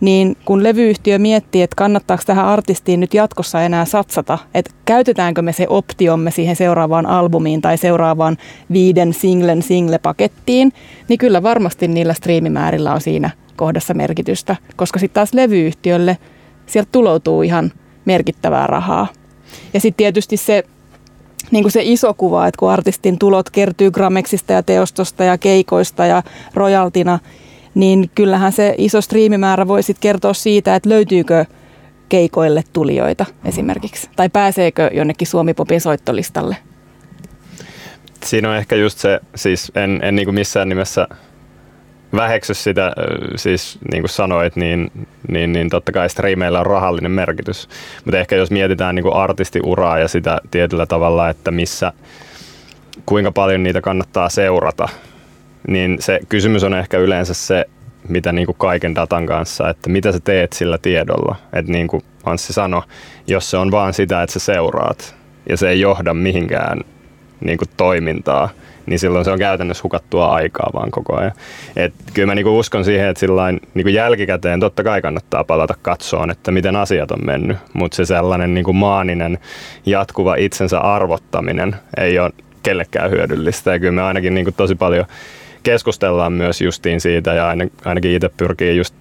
niin 0.00 0.36
kun 0.44 0.62
levyyhtiö 0.62 1.18
miettii, 1.18 1.62
että 1.62 1.76
kannattaako 1.76 2.22
tähän 2.26 2.46
artistiin 2.46 3.00
nyt 3.00 3.14
jatkossa 3.14 3.62
enää 3.62 3.84
satsata, 3.84 4.38
että 4.54 4.70
käytetäänkö 4.84 5.42
me 5.42 5.52
se 5.52 5.66
optiomme 5.68 6.30
siihen 6.30 6.56
seuraavaan 6.56 7.06
albumiin 7.06 7.62
tai 7.62 7.78
seuraavaan 7.78 8.36
viiden 8.72 9.14
singlen 9.14 9.62
single-pakettiin, 9.62 10.72
niin 11.08 11.18
kyllä 11.18 11.42
varmasti 11.42 11.88
niillä 11.88 12.14
striimimäärillä 12.14 12.92
on 12.92 13.00
siinä 13.00 13.30
kohdassa 13.56 13.94
merkitystä, 13.94 14.56
koska 14.76 14.98
sitten 14.98 15.14
taas 15.14 15.34
levyyhtiölle 15.34 16.18
sieltä 16.66 16.88
tuloutuu 16.92 17.42
ihan 17.42 17.72
merkittävää 18.04 18.66
rahaa. 18.66 19.06
Ja 19.74 19.80
sitten 19.80 19.96
tietysti 19.96 20.36
se 20.36 20.64
niin 21.50 21.64
kuin 21.64 21.72
se 21.72 21.80
iso 21.82 22.14
kuva, 22.14 22.46
että 22.46 22.58
kun 22.58 22.70
artistin 22.70 23.18
tulot 23.18 23.50
kertyy 23.50 23.90
Grameksista 23.90 24.52
ja 24.52 24.62
teostosta 24.62 25.24
ja 25.24 25.38
keikoista 25.38 26.06
ja 26.06 26.22
rojaltina, 26.54 27.18
niin 27.74 28.10
kyllähän 28.14 28.52
se 28.52 28.74
iso 28.78 29.00
striimimäärä 29.00 29.68
voi 29.68 29.82
sitten 29.82 30.02
kertoa 30.02 30.34
siitä, 30.34 30.74
että 30.76 30.88
löytyykö 30.88 31.44
keikoille 32.08 32.64
tulijoita 32.72 33.26
esimerkiksi? 33.44 34.08
Tai 34.16 34.28
pääseekö 34.28 34.90
jonnekin 34.92 35.26
Suomi-popin 35.26 35.80
soittolistalle? 35.80 36.56
Siinä 38.24 38.50
on 38.50 38.56
ehkä 38.56 38.76
just 38.76 38.98
se, 38.98 39.20
siis 39.34 39.72
en, 39.74 40.00
en 40.02 40.16
niin 40.16 40.26
kuin 40.26 40.34
missään 40.34 40.68
nimessä 40.68 41.08
väheksy 42.16 42.54
sitä, 42.54 42.92
siis 43.36 43.78
niin 43.92 44.02
kuin 44.02 44.10
sanoit, 44.10 44.56
niin, 44.56 44.92
niin, 45.28 45.52
niin 45.52 45.70
totta 45.70 45.92
kai 45.92 46.08
striimeillä 46.08 46.60
on 46.60 46.66
rahallinen 46.66 47.10
merkitys. 47.10 47.68
Mutta 48.04 48.18
ehkä 48.18 48.36
jos 48.36 48.50
mietitään 48.50 48.94
niin 48.94 49.02
kuin 49.02 49.16
artistiuraa 49.16 49.98
ja 49.98 50.08
sitä 50.08 50.38
tietyllä 50.50 50.86
tavalla, 50.86 51.28
että 51.28 51.50
missä, 51.50 51.92
kuinka 53.06 53.32
paljon 53.32 53.62
niitä 53.62 53.80
kannattaa 53.80 54.28
seurata, 54.28 54.88
niin 55.68 55.96
se 56.00 56.20
kysymys 56.28 56.64
on 56.64 56.74
ehkä 56.74 56.98
yleensä 56.98 57.34
se, 57.34 57.64
mitä 58.08 58.32
niin 58.32 58.46
kuin 58.46 58.56
kaiken 58.58 58.94
datan 58.94 59.26
kanssa, 59.26 59.68
että 59.68 59.90
mitä 59.90 60.12
sä 60.12 60.20
teet 60.20 60.52
sillä 60.52 60.78
tiedolla. 60.78 61.36
Että 61.52 61.72
niin 61.72 61.88
kuin 61.88 62.02
Anssi 62.24 62.52
sanoi, 62.52 62.82
jos 63.26 63.50
se 63.50 63.56
on 63.56 63.70
vaan 63.70 63.94
sitä, 63.94 64.22
että 64.22 64.32
sä 64.32 64.38
seuraat 64.38 65.14
ja 65.48 65.56
se 65.56 65.68
ei 65.68 65.80
johda 65.80 66.14
mihinkään 66.14 66.80
niin 67.40 67.58
kuin 67.58 67.68
toimintaa, 67.76 68.48
niin 68.86 68.98
silloin 68.98 69.24
se 69.24 69.30
on 69.30 69.38
käytännössä 69.38 69.82
hukattua 69.82 70.26
aikaa 70.26 70.70
vaan 70.74 70.90
koko 70.90 71.16
ajan. 71.16 71.32
Et 71.76 71.94
kyllä 72.14 72.26
mä 72.26 72.34
niinku 72.34 72.58
uskon 72.58 72.84
siihen, 72.84 73.08
että 73.08 73.20
sillain 73.20 73.60
niinku 73.74 73.88
jälkikäteen 73.88 74.60
totta 74.60 74.84
kai 74.84 75.02
kannattaa 75.02 75.44
palata 75.44 75.74
katsoon, 75.82 76.30
että 76.30 76.50
miten 76.50 76.76
asiat 76.76 77.10
on 77.10 77.26
mennyt, 77.26 77.58
mutta 77.72 77.96
se 77.96 78.04
sellainen 78.04 78.54
niinku 78.54 78.72
maaninen 78.72 79.38
jatkuva 79.86 80.34
itsensä 80.34 80.78
arvottaminen 80.78 81.76
ei 81.96 82.18
ole 82.18 82.30
kellekään 82.62 83.10
hyödyllistä. 83.10 83.72
Ja 83.72 83.78
kyllä 83.78 83.92
me 83.92 84.02
ainakin 84.02 84.34
niinku 84.34 84.52
tosi 84.52 84.74
paljon 84.74 85.04
keskustellaan 85.62 86.32
myös 86.32 86.60
justiin 86.60 87.00
siitä 87.00 87.34
ja 87.34 87.54
ainakin 87.84 88.12
itse 88.12 88.30
pyrkii 88.36 88.76
just 88.76 88.94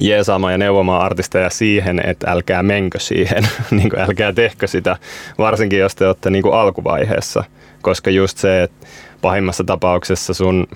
jeesaamaan 0.00 0.52
ja 0.52 0.58
neuvomaan 0.58 1.02
artisteja 1.02 1.50
siihen, 1.50 2.00
että 2.04 2.30
älkää 2.30 2.62
menkö 2.62 2.98
siihen, 3.00 3.48
niin 3.70 3.90
kuin 3.90 4.00
älkää 4.00 4.32
tehkö 4.32 4.66
sitä, 4.66 4.96
varsinkin 5.38 5.78
jos 5.78 5.94
te 5.94 6.06
olette 6.06 6.30
niin 6.30 6.42
kuin 6.42 6.54
alkuvaiheessa, 6.54 7.44
koska 7.82 8.10
just 8.10 8.38
se, 8.38 8.62
että 8.62 8.86
pahimmassa 9.22 9.64
tapauksessa 9.64 10.34
sun 10.34 10.66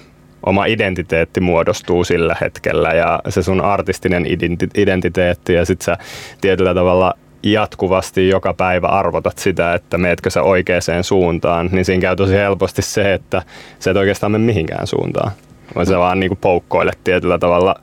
oma 0.47 0.65
identiteetti 0.65 1.41
muodostuu 1.41 2.05
sillä 2.05 2.37
hetkellä 2.41 2.89
ja 2.89 3.21
se 3.29 3.43
sun 3.43 3.61
artistinen 3.61 4.27
identiteetti 4.75 5.55
ja 5.55 5.65
sit 5.65 5.83
sä 5.83 5.97
tietyllä 6.41 6.75
tavalla 6.75 7.15
jatkuvasti 7.43 8.29
joka 8.29 8.55
päivä 8.55 8.87
arvotat 8.87 9.39
sitä, 9.39 9.75
että 9.75 9.99
meetkö 9.99 10.31
sä 10.31 10.43
oikeaan 10.43 11.05
suuntaan, 11.05 11.69
niin 11.73 11.85
siinä 11.85 12.01
käy 12.01 12.17
tosi 12.17 12.33
helposti 12.33 12.83
se, 12.83 13.15
että 13.15 13.43
sä 13.79 13.91
et 13.91 13.97
oikeastaan 13.97 14.33
mene 14.33 14.45
mihinkään 14.45 14.87
suuntaan. 14.87 15.33
Vaan 15.75 15.87
sä 15.87 15.99
vaan 15.99 16.21
niinku 16.21 16.39
poukkoilet 16.41 16.99
tietyllä 17.05 17.39
tavalla 17.39 17.75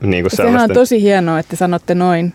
niin 0.00 0.24
kuin 0.24 0.30
Sehän 0.36 0.70
on 0.70 0.74
tosi 0.74 1.02
hienoa, 1.02 1.38
että 1.38 1.56
sanotte 1.56 1.94
noin. 1.94 2.32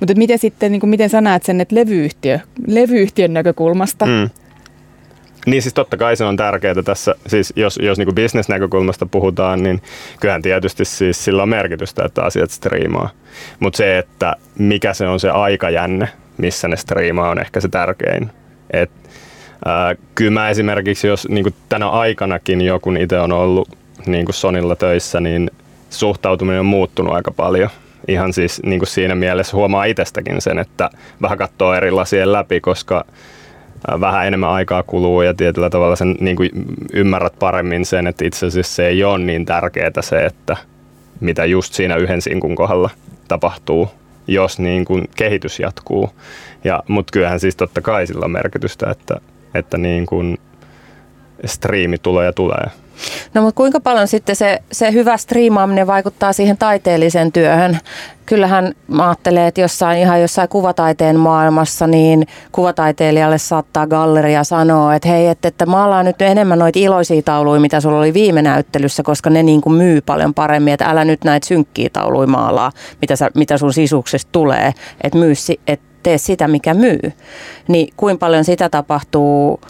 Mutta 0.00 0.14
miten 0.14 0.38
sitten, 0.38 0.72
niin 0.72 0.80
kuin 0.80 0.90
miten 0.90 1.10
sä 1.10 1.20
näet 1.20 1.42
sen, 1.42 1.60
että 1.60 1.74
levyyhtiö, 1.74 2.38
levyyhtiön 2.66 3.32
näkökulmasta? 3.32 4.06
Mm. 4.06 4.30
Niin 5.46 5.62
siis 5.62 5.74
totta 5.74 5.96
kai 5.96 6.16
se 6.16 6.24
on 6.24 6.36
tärkeää 6.36 6.82
tässä, 6.84 7.14
siis 7.26 7.52
jos, 7.56 7.78
jos 7.82 7.98
niin 7.98 8.14
bisnesnäkökulmasta 8.14 9.06
puhutaan, 9.06 9.62
niin 9.62 9.82
kyllähän 10.20 10.42
tietysti 10.42 10.84
siis 10.84 11.24
sillä 11.24 11.42
on 11.42 11.48
merkitystä, 11.48 12.04
että 12.04 12.22
asiat 12.22 12.50
striimaa. 12.50 13.10
Mutta 13.60 13.76
se, 13.76 13.98
että 13.98 14.36
mikä 14.58 14.94
se 14.94 15.08
on 15.08 15.20
se 15.20 15.30
aikajänne, 15.30 16.08
missä 16.38 16.68
ne 16.68 16.76
striimaa, 16.76 17.30
on 17.30 17.38
ehkä 17.38 17.60
se 17.60 17.68
tärkein. 17.68 18.30
Et, 18.70 18.90
ää, 19.64 19.94
kyllä 20.14 20.30
mä 20.30 20.50
esimerkiksi, 20.50 21.06
jos 21.06 21.28
niin 21.28 21.54
tänä 21.68 21.88
aikanakin 21.88 22.60
joku 22.60 22.92
itse 22.92 23.20
on 23.20 23.32
ollut 23.32 23.68
niin 24.06 24.26
Sonilla 24.30 24.76
töissä, 24.76 25.20
niin 25.20 25.50
suhtautuminen 25.90 26.60
on 26.60 26.66
muuttunut 26.66 27.14
aika 27.14 27.30
paljon. 27.30 27.70
Ihan 28.08 28.32
siis 28.32 28.62
niin 28.62 28.86
siinä 28.86 29.14
mielessä 29.14 29.56
huomaa 29.56 29.84
itsestäkin 29.84 30.40
sen, 30.40 30.58
että 30.58 30.90
vähän 31.22 31.38
katsoo 31.38 31.74
eri 31.74 31.90
lasien 31.90 32.32
läpi, 32.32 32.60
koska 32.60 33.04
vähän 34.00 34.26
enemmän 34.26 34.50
aikaa 34.50 34.82
kuluu 34.82 35.22
ja 35.22 35.34
tietyllä 35.34 35.70
tavalla 35.70 35.96
sen 35.96 36.16
niin 36.20 36.36
kuin 36.36 36.50
ymmärrät 36.92 37.38
paremmin 37.38 37.84
sen, 37.84 38.06
että 38.06 38.24
itse 38.24 38.46
asiassa 38.46 38.74
se 38.74 38.86
ei 38.86 39.04
ole 39.04 39.18
niin 39.18 39.46
tärkeää 39.46 39.90
se, 40.00 40.24
että 40.24 40.56
mitä 41.20 41.44
just 41.44 41.74
siinä 41.74 41.96
yhden 41.96 42.22
sinkun 42.22 42.54
kohdalla 42.54 42.90
tapahtuu, 43.28 43.88
jos 44.26 44.58
niin 44.58 44.84
kuin 44.84 45.08
kehitys 45.16 45.60
jatkuu. 45.60 46.10
Ja, 46.64 46.82
mutta 46.88 47.10
kyllähän 47.12 47.40
siis 47.40 47.56
totta 47.56 47.80
kai 47.80 48.06
sillä 48.06 48.24
on 48.24 48.30
merkitystä, 48.30 48.90
että, 48.90 49.16
että 49.54 49.78
niin 49.78 50.06
kuin 50.06 50.38
striimi 51.44 51.98
tulee 51.98 52.26
ja 52.26 52.32
tulee. 52.32 52.66
No 53.34 53.42
mutta 53.42 53.56
kuinka 53.56 53.80
paljon 53.80 54.08
sitten 54.08 54.36
se, 54.36 54.62
se 54.72 54.92
hyvä 54.92 55.16
striimaaminen 55.16 55.86
vaikuttaa 55.86 56.32
siihen 56.32 56.58
taiteelliseen 56.58 57.32
työhön? 57.32 57.78
Kyllähän 58.26 58.72
mä 58.88 59.08
ajattelen, 59.08 59.46
että 59.46 59.60
jossain 59.60 59.98
ihan 59.98 60.20
jossain 60.20 60.48
kuvataiteen 60.48 61.18
maailmassa, 61.18 61.86
niin 61.86 62.26
kuvataiteilijalle 62.52 63.38
saattaa 63.38 63.86
galleria 63.86 64.44
sanoa, 64.44 64.94
että 64.94 65.08
hei, 65.08 65.26
että, 65.26 65.48
että 65.48 65.66
maalaan 65.66 66.04
nyt 66.04 66.22
enemmän 66.22 66.58
noita 66.58 66.78
iloisia 66.78 67.22
tauluja, 67.22 67.60
mitä 67.60 67.80
sulla 67.80 67.98
oli 67.98 68.14
viime 68.14 68.42
näyttelyssä, 68.42 69.02
koska 69.02 69.30
ne 69.30 69.42
niin 69.42 69.60
kuin 69.60 69.74
myy 69.74 70.00
paljon 70.00 70.34
paremmin, 70.34 70.74
että 70.74 70.84
älä 70.84 71.04
nyt 71.04 71.24
näitä 71.24 71.46
synkkiä 71.46 71.88
tauluja 71.92 72.26
maalaa, 72.26 72.72
mitä, 73.00 73.16
sä, 73.16 73.30
mitä 73.34 73.58
sun 73.58 73.72
sisuksesta 73.72 74.28
tulee, 74.32 74.74
että 75.00 75.18
myy, 75.18 75.32
että 75.66 75.92
tee 76.02 76.18
sitä, 76.18 76.48
mikä 76.48 76.74
myy. 76.74 77.12
Niin 77.68 77.92
kuinka 77.96 78.18
paljon 78.18 78.44
sitä 78.44 78.68
tapahtuu 78.68 79.60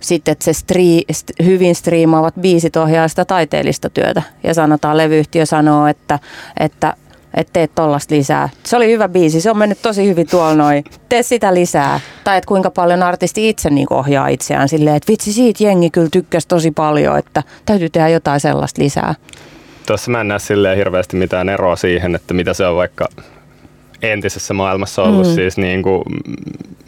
sitten, 0.00 0.32
että 0.32 0.44
se 0.44 0.52
stri, 0.52 1.02
st, 1.12 1.30
hyvin 1.44 1.74
striimaavat 1.74 2.34
biisit 2.40 2.76
ohjaa 2.76 3.08
sitä 3.08 3.24
taiteellista 3.24 3.90
työtä. 3.90 4.22
Ja 4.44 4.54
sanotaan, 4.54 4.96
levyyhtiö 4.96 5.46
sanoo, 5.46 5.86
että, 5.86 6.18
että 6.60 6.94
että 7.36 7.52
teet 7.52 7.74
tollasta 7.74 8.14
lisää. 8.14 8.48
Se 8.64 8.76
oli 8.76 8.90
hyvä 8.90 9.08
biisi, 9.08 9.40
se 9.40 9.50
on 9.50 9.58
mennyt 9.58 9.82
tosi 9.82 10.06
hyvin 10.06 10.26
tuolla 10.30 10.54
noin. 10.54 10.84
Tee 11.08 11.22
sitä 11.22 11.54
lisää. 11.54 12.00
Tai 12.24 12.38
että 12.38 12.48
kuinka 12.48 12.70
paljon 12.70 13.02
artisti 13.02 13.48
itse 13.48 13.70
niin 13.70 13.86
ohjaa 13.90 14.28
itseään 14.28 14.68
silleen, 14.68 14.96
että 14.96 15.12
vitsi 15.12 15.32
siitä 15.32 15.64
jengi 15.64 15.90
kyllä 15.90 16.08
tykkäsi 16.12 16.48
tosi 16.48 16.70
paljon, 16.70 17.18
että 17.18 17.42
täytyy 17.66 17.88
tehdä 17.90 18.08
jotain 18.08 18.40
sellaista 18.40 18.82
lisää. 18.82 19.14
Tuossa 19.86 20.10
mä 20.10 20.20
en 20.20 20.28
näe 20.28 20.38
silleen 20.38 20.76
hirveästi 20.76 21.16
mitään 21.16 21.48
eroa 21.48 21.76
siihen, 21.76 22.14
että 22.14 22.34
mitä 22.34 22.54
se 22.54 22.66
on 22.66 22.76
vaikka 22.76 23.08
entisessä 24.02 24.54
maailmassa 24.54 25.02
ollut 25.02 25.26
mm. 25.26 25.34
siis 25.34 25.56
niin 25.56 25.82
kuin 25.82 26.02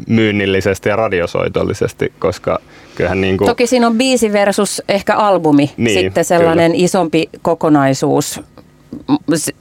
myynnillisesti 0.09 0.89
ja 0.89 0.97
radiosoitollisesti, 0.97 2.13
koska 2.19 2.59
kyllähän 2.99 3.21
niin 3.21 3.39
kuin... 3.39 3.49
Toki 3.49 3.67
siinä 3.67 3.87
on 3.87 3.99
biisi 3.99 4.33
versus 4.33 4.83
ehkä 4.89 5.17
albumi, 5.17 5.71
niin, 5.77 6.01
sitten 6.01 6.25
sellainen 6.25 6.73
kyllä. 6.73 6.85
isompi 6.85 7.29
kokonaisuus 7.43 8.41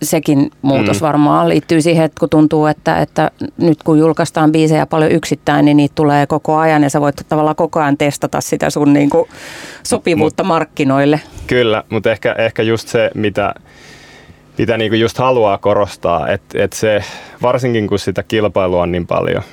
sekin 0.02 0.52
muutos 0.62 1.02
mm. 1.02 1.06
varmaan 1.06 1.50
liittyy 1.50 1.82
siihen, 1.82 2.06
että 2.06 2.20
kun 2.20 2.30
tuntuu, 2.30 2.66
että, 2.66 3.02
että 3.02 3.32
nyt 3.58 3.84
kun 3.84 4.00
julkaistaan 4.00 4.52
biisejä 4.52 4.86
paljon 4.86 5.12
yksittäin, 5.12 5.66
niin 5.66 5.78
niitä 5.78 5.96
tulee 5.96 6.28
koko 6.28 6.58
ajan 6.58 6.84
ja 6.84 6.90
sä 6.90 7.02
voit 7.02 7.16
tavallaan 7.30 7.56
koko 7.56 7.80
ajan 7.80 7.98
testata 7.98 8.42
sitä 8.42 8.70
sun 8.70 8.94
niin 8.94 9.10
kuin 9.10 9.30
sopivuutta 9.84 10.44
mut, 10.44 10.48
markkinoille. 10.48 11.22
Kyllä, 11.48 11.84
mutta 11.90 12.12
ehkä, 12.12 12.36
ehkä 12.38 12.64
just 12.64 12.88
se, 12.88 13.12
mitä, 13.16 13.54
mitä 14.58 14.78
niinku 14.78 14.96
just 14.96 15.18
haluaa 15.18 15.58
korostaa, 15.58 16.28
että 16.28 16.64
et 16.64 16.74
se, 16.74 17.04
varsinkin 17.42 17.88
kun 17.88 18.00
sitä 18.00 18.24
kilpailua 18.24 18.82
on 18.82 18.92
niin 18.92 19.08
paljon, 19.08 19.44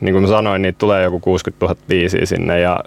niin 0.00 0.14
kuin 0.14 0.28
sanoin, 0.28 0.62
niin 0.62 0.74
tulee 0.74 1.02
joku 1.02 1.20
60 1.20 1.66
000 1.66 1.80
biisiä 1.88 2.26
sinne 2.26 2.60
ja 2.60 2.80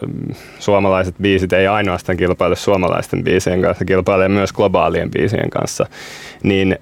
suomalaiset 0.59 1.15
biisit 1.21 1.53
ei 1.53 1.67
ainoastaan 1.67 2.17
kilpaile 2.17 2.55
suomalaisten 2.55 3.23
biisien 3.23 3.61
kanssa, 3.61 3.85
kilpailee 3.85 4.29
myös 4.29 4.53
globaalien 4.53 5.11
biisien 5.11 5.49
kanssa, 5.49 5.85
niin 6.43 6.79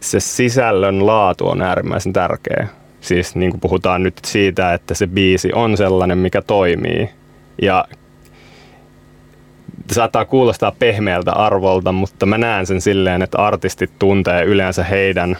se 0.00 0.20
sisällön 0.20 1.06
laatu 1.06 1.48
on 1.48 1.62
äärimmäisen 1.62 2.12
tärkeä. 2.12 2.68
Siis 3.00 3.36
niin 3.36 3.50
kuin 3.50 3.60
puhutaan 3.60 4.02
nyt 4.02 4.14
siitä, 4.26 4.74
että 4.74 4.94
se 4.94 5.06
biisi 5.06 5.52
on 5.52 5.76
sellainen, 5.76 6.18
mikä 6.18 6.42
toimii 6.42 7.08
ja 7.62 7.84
saattaa 9.92 10.24
kuulostaa 10.24 10.72
pehmeältä 10.78 11.32
arvolta, 11.32 11.92
mutta 11.92 12.26
mä 12.26 12.38
näen 12.38 12.66
sen 12.66 12.80
silleen, 12.80 13.22
että 13.22 13.38
artistit 13.38 13.90
tuntee 13.98 14.44
yleensä 14.44 14.84
heidän 14.84 15.36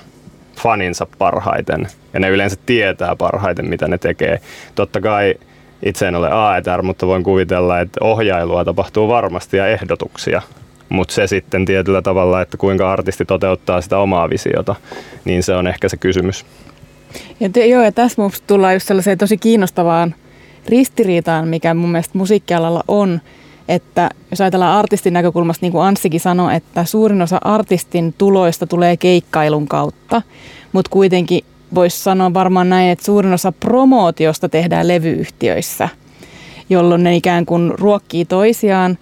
faninsa 0.56 1.06
parhaiten 1.18 1.86
ja 2.12 2.20
ne 2.20 2.28
yleensä 2.28 2.56
tietää 2.66 3.16
parhaiten, 3.16 3.68
mitä 3.68 3.88
ne 3.88 3.98
tekee. 3.98 4.40
Totta 4.74 5.00
kai 5.00 5.34
itse 5.82 6.08
en 6.08 6.14
ole 6.14 6.30
AETR, 6.30 6.82
mutta 6.82 7.06
voin 7.06 7.22
kuvitella, 7.22 7.80
että 7.80 8.04
ohjailua 8.04 8.64
tapahtuu 8.64 9.08
varmasti 9.08 9.56
ja 9.56 9.68
ehdotuksia. 9.68 10.42
Mutta 10.88 11.14
se 11.14 11.26
sitten 11.26 11.64
tietyllä 11.64 12.02
tavalla, 12.02 12.40
että 12.40 12.56
kuinka 12.56 12.92
artisti 12.92 13.24
toteuttaa 13.24 13.80
sitä 13.80 13.98
omaa 13.98 14.30
visiota, 14.30 14.74
niin 15.24 15.42
se 15.42 15.54
on 15.54 15.66
ehkä 15.66 15.88
se 15.88 15.96
kysymys. 15.96 16.46
Ja 17.40 17.50
te, 17.50 17.66
joo, 17.66 17.82
ja 17.82 17.92
tässä 17.92 18.22
tullaan 18.46 18.74
just 18.74 18.86
sellaiseen 18.86 19.18
tosi 19.18 19.36
kiinnostavaan 19.36 20.14
ristiriitaan, 20.68 21.48
mikä 21.48 21.74
mun 21.74 21.90
mielestä 21.90 22.18
musiikkialalla 22.18 22.84
on, 22.88 23.20
että 23.68 24.10
jos 24.30 24.40
ajatellaan 24.40 24.78
artistin 24.78 25.12
näkökulmasta, 25.12 25.64
niin 25.64 25.72
kuin 25.72 25.84
Anssikin 25.84 26.20
sanoi, 26.20 26.54
että 26.54 26.84
suurin 26.84 27.22
osa 27.22 27.38
artistin 27.44 28.14
tuloista 28.18 28.66
tulee 28.66 28.96
keikkailun 28.96 29.68
kautta, 29.68 30.22
mutta 30.72 30.90
kuitenkin 30.90 31.44
voisi 31.74 32.02
sanoa 32.02 32.34
varmaan 32.34 32.68
näin, 32.70 32.90
että 32.90 33.04
suurin 33.04 33.32
osa 33.32 33.52
promootiosta 33.52 34.48
tehdään 34.48 34.88
levyyhtiöissä, 34.88 35.88
jolloin 36.70 37.04
ne 37.04 37.16
ikään 37.16 37.46
kuin 37.46 37.72
ruokkii 37.78 38.24
toisiaan. 38.24 38.98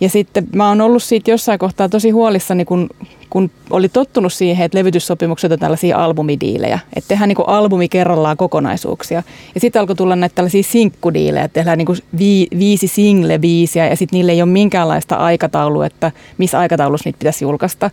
Ja 0.00 0.08
sitten 0.08 0.48
mä 0.54 0.68
oon 0.68 0.80
ollut 0.80 1.02
siitä 1.02 1.30
jossain 1.30 1.58
kohtaa 1.58 1.88
tosi 1.88 2.10
huolissani, 2.10 2.64
kun, 2.64 2.90
kun 3.30 3.50
oli 3.70 3.88
tottunut 3.88 4.32
siihen, 4.32 4.64
että 4.64 4.78
levytyssopimukset 4.78 5.52
on 5.52 5.58
tällaisia 5.58 6.04
albumidiilejä. 6.04 6.78
Että 6.96 7.08
tehdään 7.08 7.28
niin 7.28 7.38
albumi 7.46 7.88
kerrallaan 7.88 8.36
kokonaisuuksia. 8.36 9.22
Ja 9.54 9.60
sitten 9.60 9.80
alkoi 9.80 9.96
tulla 9.96 10.16
näitä 10.16 10.34
tällaisia 10.34 10.62
sinkkudiilejä, 10.62 11.44
että 11.44 11.54
tehdään 11.54 11.78
niin 11.78 11.98
vi, 12.18 12.46
viisi 12.58 12.86
single-biisiä 12.86 13.86
ja 13.90 13.96
sitten 13.96 14.16
niille 14.16 14.32
ei 14.32 14.42
ole 14.42 14.50
minkäänlaista 14.50 15.16
aikataulua, 15.16 15.86
että 15.86 16.12
missä 16.38 16.58
aikataulussa 16.58 17.08
niitä 17.08 17.18
pitäisi 17.18 17.44
julkaista. 17.44 17.90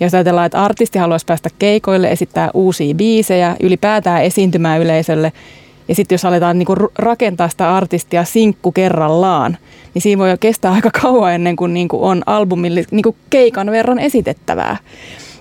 Ja 0.00 0.06
jos 0.06 0.14
ajatellaan, 0.14 0.46
että 0.46 0.64
artisti 0.64 0.98
haluaisi 0.98 1.26
päästä 1.26 1.48
keikoille, 1.58 2.10
esittää 2.10 2.50
uusia 2.54 2.94
biisejä, 2.94 3.56
ylipäätään 3.62 4.24
esiintymään 4.24 4.80
yleisölle, 4.80 5.32
ja 5.88 5.94
sitten 5.94 6.14
jos 6.14 6.24
aletaan 6.24 6.58
niinku 6.58 6.74
rakentaa 6.98 7.48
sitä 7.48 7.76
artistia 7.76 8.24
sinkku 8.24 8.72
kerrallaan, 8.72 9.56
niin 9.94 10.02
siinä 10.02 10.18
voi 10.18 10.30
jo 10.30 10.36
kestää 10.40 10.72
aika 10.82 10.90
kauan 11.02 11.32
ennen 11.32 11.56
kuin 11.56 11.74
niinku 11.74 12.04
on 12.04 12.22
albumille 12.26 12.84
niinku 12.90 13.16
keikan 13.30 13.70
verran 13.70 13.98
esitettävää. 13.98 14.76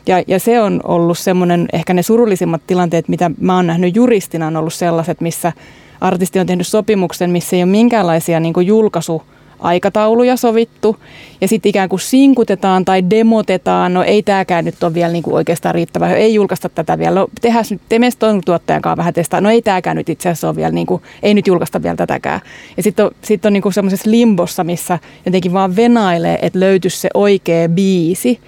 Ja, 0.07 0.23
ja 0.27 0.39
se 0.39 0.61
on 0.61 0.81
ollut 0.83 1.17
semmoinen, 1.17 1.67
ehkä 1.73 1.93
ne 1.93 2.03
surullisimmat 2.03 2.61
tilanteet, 2.67 3.07
mitä 3.07 3.31
mä 3.39 3.55
oon 3.55 3.67
nähnyt 3.67 3.95
juristina, 3.95 4.47
on 4.47 4.57
ollut 4.57 4.73
sellaiset, 4.73 5.21
missä 5.21 5.53
artisti 6.01 6.39
on 6.39 6.47
tehnyt 6.47 6.67
sopimuksen, 6.67 7.29
missä 7.29 7.55
ei 7.55 7.63
ole 7.63 7.71
minkäänlaisia 7.71 8.39
niin 8.39 8.53
julkaisu 8.65 9.23
aikatauluja 9.61 10.37
sovittu. 10.37 10.97
Ja 11.41 11.47
sitten 11.47 11.69
ikään 11.69 11.89
kuin 11.89 11.99
sinkutetaan 11.99 12.85
tai 12.85 13.03
demotetaan, 13.09 13.93
no 13.93 14.03
ei 14.03 14.23
tämäkään 14.23 14.65
nyt 14.65 14.83
ole 14.83 14.93
vielä 14.93 15.13
niin 15.13 15.23
kuin 15.23 15.33
oikeastaan 15.33 15.75
riittävä, 15.75 16.13
ei 16.13 16.33
julkaista 16.33 16.69
tätä 16.69 16.99
vielä, 16.99 17.19
no 17.19 17.27
tehdään 17.41 17.65
nyt, 17.69 17.81
teemme 17.89 18.09
tuottajan 18.45 18.81
kanssa 18.81 18.97
vähän 18.97 19.13
testaa, 19.13 19.41
no 19.41 19.49
ei 19.49 19.61
tämäkään 19.61 19.97
nyt 19.97 20.09
itse 20.09 20.29
asiassa 20.29 20.47
ole 20.47 20.55
vielä, 20.55 20.71
niin 20.71 20.87
kuin, 20.87 21.01
ei 21.23 21.33
nyt 21.33 21.47
julkaista 21.47 21.83
vielä 21.83 21.95
tätäkään. 21.95 22.41
Ja 22.77 22.83
sitten 22.83 23.05
on, 23.05 23.11
sit 23.21 23.45
on 23.45 23.53
niin 23.53 23.63
kuin 23.63 23.73
semmoisessa 23.73 24.11
limbossa, 24.11 24.63
missä 24.63 24.99
jotenkin 25.25 25.53
vaan 25.53 25.75
venailee, 25.75 26.39
että 26.41 26.59
löytyisi 26.59 26.97
se 26.97 27.09
oikea 27.13 27.69
biisi. 27.69 28.39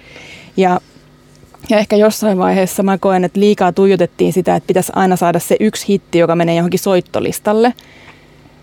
Ja 0.56 0.80
ja 1.70 1.78
ehkä 1.78 1.96
jossain 1.96 2.38
vaiheessa 2.38 2.82
mä 2.82 2.98
koen, 2.98 3.24
että 3.24 3.40
liikaa 3.40 3.72
tuijotettiin 3.72 4.32
sitä, 4.32 4.56
että 4.56 4.66
pitäisi 4.66 4.92
aina 4.94 5.16
saada 5.16 5.38
se 5.38 5.56
yksi 5.60 5.88
hitti, 5.88 6.18
joka 6.18 6.36
menee 6.36 6.54
johonkin 6.54 6.80
soittolistalle 6.80 7.74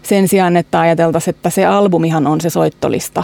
sen 0.03 0.27
sijaan, 0.27 0.57
että 0.57 0.79
ajateltaisiin, 0.79 1.35
että 1.35 1.49
se 1.49 1.65
albumihan 1.65 2.27
on 2.27 2.41
se 2.41 2.49
soittolista. 2.49 3.23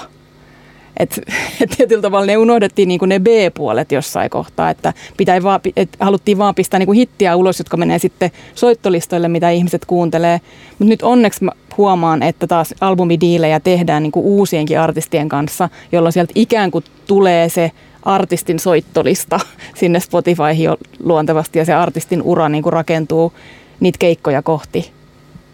Et, 0.99 1.21
et 1.61 1.69
tietyllä 1.77 2.01
tavalla 2.01 2.25
ne 2.25 2.37
unohdettiin 2.37 2.87
niin 2.87 2.99
kuin 2.99 3.09
ne 3.09 3.19
B-puolet 3.19 3.91
jossain 3.91 4.29
kohtaa, 4.29 4.69
että 4.69 4.93
pitää 5.17 5.43
vaan, 5.43 5.59
et 5.75 5.89
haluttiin 5.99 6.37
vaan 6.37 6.55
pistää 6.55 6.79
niin 6.79 6.85
kuin 6.87 6.97
hittiä 6.97 7.35
ulos, 7.35 7.59
jotka 7.59 7.77
menee 7.77 7.99
sitten 7.99 8.31
soittolistoille, 8.55 9.27
mitä 9.27 9.49
ihmiset 9.49 9.85
kuuntelee. 9.85 10.41
Mutta 10.69 10.89
nyt 10.89 11.01
onneksi 11.01 11.43
mä 11.43 11.51
huomaan, 11.77 12.23
että 12.23 12.47
taas 12.47 12.73
albumidiilejä 12.81 13.59
tehdään 13.59 14.03
niin 14.03 14.11
kuin 14.11 14.25
uusienkin 14.25 14.79
artistien 14.79 15.29
kanssa, 15.29 15.69
jolloin 15.91 16.13
sieltä 16.13 16.31
ikään 16.35 16.71
kuin 16.71 16.83
tulee 17.07 17.49
se 17.49 17.71
artistin 18.03 18.59
soittolista 18.59 19.39
sinne 19.79 19.99
Spotifyhin 19.99 20.69
luontevasti 20.99 21.59
ja 21.59 21.65
se 21.65 21.73
artistin 21.73 22.21
ura 22.21 22.49
niin 22.49 22.63
kuin 22.63 22.73
rakentuu 22.73 23.33
niitä 23.79 23.97
keikkoja 23.99 24.41
kohti 24.41 24.96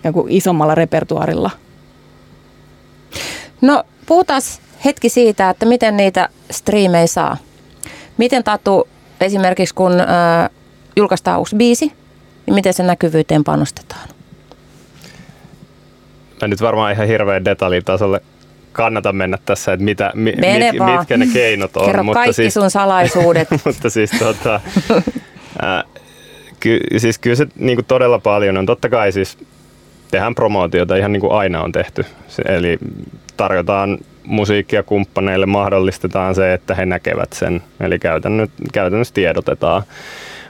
joku 0.04 0.26
isommalla 0.30 0.76
repertuarilla? 0.76 1.52
No 3.62 3.84
puhutaan 4.06 4.42
hetki 4.86 5.10
siitä, 5.10 5.50
että 5.50 5.66
miten 5.66 5.98
niitä 5.98 6.30
striimejä 6.52 7.08
saa. 7.08 7.38
Miten 8.18 8.44
Tatu 8.44 8.88
esimerkiksi 9.22 9.76
kun 9.76 10.00
äh, 10.00 10.50
julkaistaan 10.96 11.40
uusi 11.40 11.56
biisi, 11.56 11.92
niin 12.46 12.54
miten 12.54 12.74
sen 12.74 12.88
näkyvyyteen 12.88 13.44
panostetaan? 13.44 14.10
Mä 16.42 16.48
nyt 16.48 16.62
varmaan 16.62 16.94
ihan 16.94 17.08
hirveän 17.08 17.46
detaljitasolle 17.46 18.22
kannata 18.72 19.14
mennä 19.14 19.38
tässä, 19.46 19.74
että 19.74 19.84
mitä, 19.84 20.12
mi, 20.16 20.34
mit, 20.36 20.98
mitkä 20.98 21.18
ne 21.18 21.28
keinot 21.34 21.78
on. 21.78 21.86
Kerro 21.86 22.04
mutta 22.04 22.20
kaikki 22.20 22.34
siis, 22.34 22.54
sun 22.54 22.72
salaisuudet. 22.72 23.48
mutta 23.66 23.90
siis, 23.90 24.12
tota, 24.20 24.62
äh, 25.64 25.84
ky, 26.60 26.80
siis 26.98 27.20
kyllä 27.20 27.36
se 27.36 27.48
niin 27.56 27.86
todella 27.86 28.20
paljon 28.20 28.58
on. 28.58 28.66
Totta 28.66 28.90
kai 28.90 29.12
siis 29.12 29.38
tehdään 30.14 30.36
promootiota 30.36 30.96
ihan 30.96 31.14
niin 31.14 31.22
kuin 31.22 31.34
aina 31.34 31.62
on 31.62 31.72
tehty. 31.72 32.06
Eli 32.48 32.78
tarjotaan 33.38 33.98
musiikkia 34.24 34.84
kumppaneille, 34.84 35.46
mahdollistetaan 35.46 36.36
se, 36.36 36.54
että 36.54 36.76
he 36.76 36.86
näkevät 36.86 37.34
sen. 37.34 37.64
Eli 37.80 38.00
käytännössä 38.74 39.14
tiedotetaan. 39.14 39.84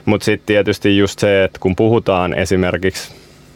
Mutta 0.04 0.24
sitten 0.24 0.46
tietysti 0.46 0.98
just 0.98 1.18
se, 1.18 1.44
että 1.44 1.58
kun 1.60 1.76
puhutaan 1.76 2.34
esimerkiksi 2.34 3.14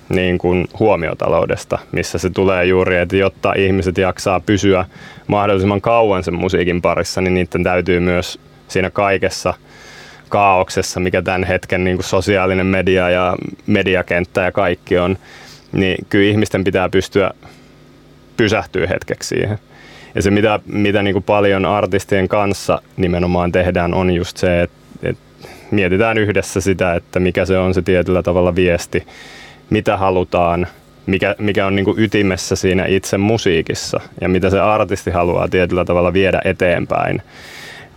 niin 0.08 0.38
kuin 0.38 0.68
huomiotaloudesta, 0.78 1.78
missä 1.92 2.18
se 2.18 2.30
tulee 2.30 2.64
juuri, 2.64 2.96
että 2.96 3.16
jotta 3.16 3.52
ihmiset 3.56 3.98
jaksaa 3.98 4.40
pysyä 4.40 4.84
mahdollisimman 5.26 5.80
kauan 5.80 6.24
sen 6.24 6.34
musiikin 6.34 6.82
parissa, 6.82 7.20
niin 7.20 7.34
niiden 7.34 7.64
täytyy 7.64 8.00
myös 8.00 8.40
siinä 8.68 8.90
kaikessa 8.90 9.54
kaauksessa, 10.28 11.00
mikä 11.00 11.22
tämän 11.22 11.44
hetken 11.44 11.84
niin 11.84 11.96
kuin 11.96 12.04
sosiaalinen 12.04 12.66
media 12.66 13.10
ja 13.10 13.36
mediakenttä 13.66 14.40
ja 14.40 14.52
kaikki 14.52 14.98
on, 14.98 15.18
niin 15.72 16.06
kyllä 16.08 16.30
ihmisten 16.30 16.64
pitää 16.64 16.88
pystyä 16.88 17.30
pysähtyä 18.36 18.86
hetkeksi 18.86 19.28
siihen. 19.28 19.58
Ja 20.14 20.22
se, 20.22 20.30
mitä, 20.30 20.60
mitä 20.66 21.02
niin 21.02 21.14
kuin 21.14 21.22
paljon 21.22 21.66
artistien 21.66 22.28
kanssa 22.28 22.82
nimenomaan 22.96 23.52
tehdään, 23.52 23.94
on 23.94 24.10
just 24.10 24.36
se, 24.36 24.62
että, 24.62 24.78
että 25.02 25.48
mietitään 25.70 26.18
yhdessä 26.18 26.60
sitä, 26.60 26.94
että 26.94 27.20
mikä 27.20 27.44
se 27.44 27.58
on 27.58 27.74
se 27.74 27.82
tietyllä 27.82 28.22
tavalla 28.22 28.54
viesti, 28.54 29.06
mitä 29.70 29.96
halutaan, 29.96 30.66
mikä, 31.06 31.34
mikä 31.38 31.66
on 31.66 31.76
niin 31.76 31.84
kuin 31.84 32.00
ytimessä 32.00 32.56
siinä 32.56 32.86
itse 32.86 33.18
musiikissa 33.18 34.00
ja 34.20 34.28
mitä 34.28 34.50
se 34.50 34.60
artisti 34.60 35.10
haluaa 35.10 35.48
tietyllä 35.48 35.84
tavalla 35.84 36.12
viedä 36.12 36.40
eteenpäin. 36.44 37.22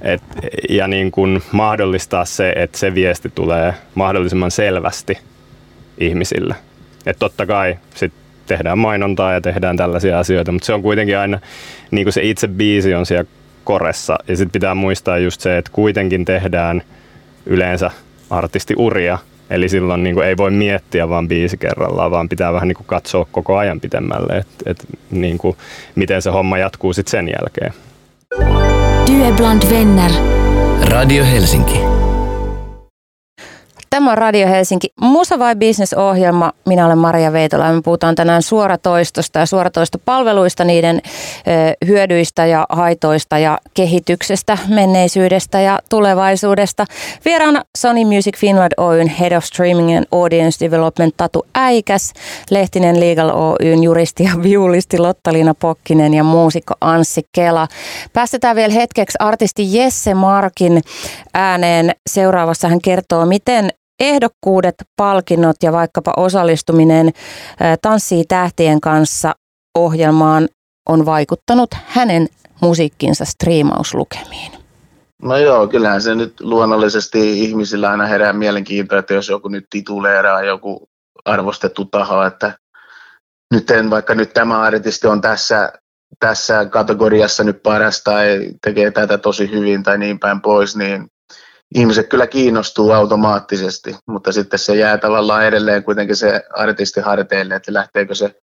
Et, 0.02 0.22
ja 0.69 0.88
niin 0.88 1.11
kuin 1.11 1.41
mahdollistaa 1.52 2.26
se, 2.26 2.53
että 2.56 2.77
se 2.77 2.95
viesti 2.95 3.31
tulee 3.35 3.73
mahdollisimman 3.95 4.52
selvästi 4.52 5.18
ihmisille. 5.98 6.56
Et 7.06 7.19
totta 7.19 7.45
kai 7.45 7.78
sit 7.95 8.14
tehdään 8.45 8.78
mainontaa 8.78 9.34
ja 9.34 9.41
tehdään 9.41 9.78
tällaisia 9.78 10.19
asioita, 10.19 10.52
mutta 10.52 10.65
se 10.65 10.73
on 10.73 10.82
kuitenkin 10.82 11.18
aina, 11.18 11.40
niin 11.91 12.06
kuin 12.06 12.14
se 12.14 12.22
itse 12.23 12.48
biisi 12.48 12.94
on 12.94 13.06
siellä 13.06 13.26
koressa. 13.64 14.18
Ja 14.28 14.38
sitten 14.38 14.52
pitää 14.52 14.76
muistaa 14.76 15.18
just 15.18 15.41
se, 15.41 15.57
että 15.57 15.72
kuitenkin 15.72 16.26
tehdään 16.26 16.82
yleensä 17.45 17.91
artistiuria, 18.30 19.18
Eli 19.52 19.69
silloin 19.69 20.03
niin 20.03 20.15
kuin 20.15 20.28
ei 20.28 20.38
voi 20.38 20.52
miettiä 20.52 21.10
vaan 21.10 21.28
biisi 21.28 21.57
kerrallaan, 21.57 22.11
vaan 22.11 22.30
pitää 22.30 22.53
vähän 22.53 22.68
niin 22.68 22.76
kuin 22.76 22.88
katsoa 22.88 23.28
koko 23.32 23.57
ajan 23.57 23.80
pitemmälle, 23.80 24.38
että 24.38 24.64
et, 24.65 24.86
niin 25.11 25.38
kuin, 25.38 25.57
miten 25.95 26.22
se 26.22 26.30
homma 26.30 26.57
jatkuu 26.57 26.94
sitten 26.94 27.11
sen 27.11 27.28
jälkeen. 27.28 27.73
Due 29.07 29.32
Bland 29.32 29.64
Venner. 29.69 30.11
Radio 30.82 31.26
Helsinki. 31.26 32.01
Tämä 33.96 34.12
on 34.12 34.18
Radio 34.18 34.48
Helsinki 34.48 34.88
Musa 35.02 35.40
vai 35.40 35.56
Business-ohjelma. 35.56 36.52
Minä 36.68 36.86
olen 36.86 36.98
Maria 36.98 37.34
Veitola 37.34 37.66
ja 37.66 37.74
me 37.74 37.82
puhutaan 37.82 38.16
tänään 38.16 38.42
suoratoistosta 38.42 39.40
ja 39.40 39.46
suoratoistopalveluista, 39.46 40.64
niiden 40.64 41.02
hyödyistä 41.88 42.46
ja 42.46 42.66
haitoista 42.70 43.38
ja 43.38 43.58
kehityksestä, 43.74 44.58
menneisyydestä 44.68 45.62
ja 45.62 45.80
tulevaisuudesta. 45.90 46.86
Vieraana 47.26 47.64
Sony 47.78 48.06
Music 48.06 48.38
Finland 48.38 48.72
Oyn 48.78 49.08
Head 49.08 49.32
of 49.32 49.44
Streaming 49.44 49.98
and 49.98 50.06
Audience 50.12 50.66
Development 50.66 51.14
Tatu 51.18 51.46
Äikäs, 51.56 52.14
Lehtinen 52.50 53.00
Legal 53.00 53.30
Oyn 53.30 53.84
juristi 53.84 54.24
ja 54.24 54.32
viulisti 54.44 54.98
Lottaliina 54.98 55.54
Pokkinen 55.54 56.14
ja 56.14 56.24
muusikko 56.24 56.74
Anssi 56.82 57.22
Kela. 57.32 57.68
Päästetään 58.14 58.56
vielä 58.56 58.74
hetkeksi 58.74 59.18
artisti 59.20 59.78
Jesse 59.78 60.14
Markin 60.14 60.82
ääneen. 61.34 61.92
Seuraavassa 62.10 62.68
hän 62.68 62.82
kertoo, 62.82 63.26
miten 63.26 63.70
ehdokkuudet, 64.02 64.76
palkinnot 64.95 65.56
ja 65.64 65.72
vaikkapa 65.72 66.14
osallistuminen 66.18 67.10
Tanssii 67.82 68.23
tähtien 68.28 68.82
kanssa 68.82 69.34
ohjelmaan 69.78 70.48
on 70.90 71.06
vaikuttanut 71.06 71.69
hänen 71.86 72.28
musiikkinsa 72.61 73.26
striimauslukemiin? 73.26 74.52
No 75.22 75.38
joo, 75.38 75.68
kyllähän 75.68 76.02
se 76.02 76.15
nyt 76.15 76.40
luonnollisesti 76.40 77.44
ihmisillä 77.44 77.90
aina 77.90 78.06
herää 78.06 78.34
mielenkiintoa, 78.34 78.99
että 78.99 79.14
jos 79.14 79.30
joku 79.30 79.48
nyt 79.48 79.65
tituleeraa 79.69 80.41
joku 80.44 80.90
arvostettu 81.26 81.86
taho, 81.86 82.23
että 82.23 82.53
nyt 83.53 83.72
en, 83.72 83.90
vaikka 83.90 84.15
nyt 84.15 84.34
tämä 84.34 84.61
artisti 84.61 85.07
on 85.07 85.22
tässä, 85.22 85.73
tässä 86.19 86.65
kategoriassa 86.65 87.44
nyt 87.44 87.64
paras 87.64 88.03
tai 88.03 88.52
tekee 88.61 88.91
tätä 88.91 89.18
tosi 89.18 89.52
hyvin 89.52 89.84
tai 89.84 89.98
niin 89.98 90.19
päin 90.19 90.41
pois, 90.41 90.76
niin 90.76 91.07
ihmiset 91.76 92.07
kyllä 92.07 92.27
kiinnostuu 92.27 92.91
automaattisesti, 92.91 93.95
mutta 94.07 94.31
sitten 94.31 94.60
se 94.60 94.76
jää 94.76 94.98
tavallaan 94.98 95.45
edelleen 95.45 95.84
kuitenkin 95.84 96.15
se 96.15 96.43
artisti 96.56 97.02
harteille, 97.02 97.56
että 97.56 97.73
lähteekö 97.73 98.15
se 98.15 98.35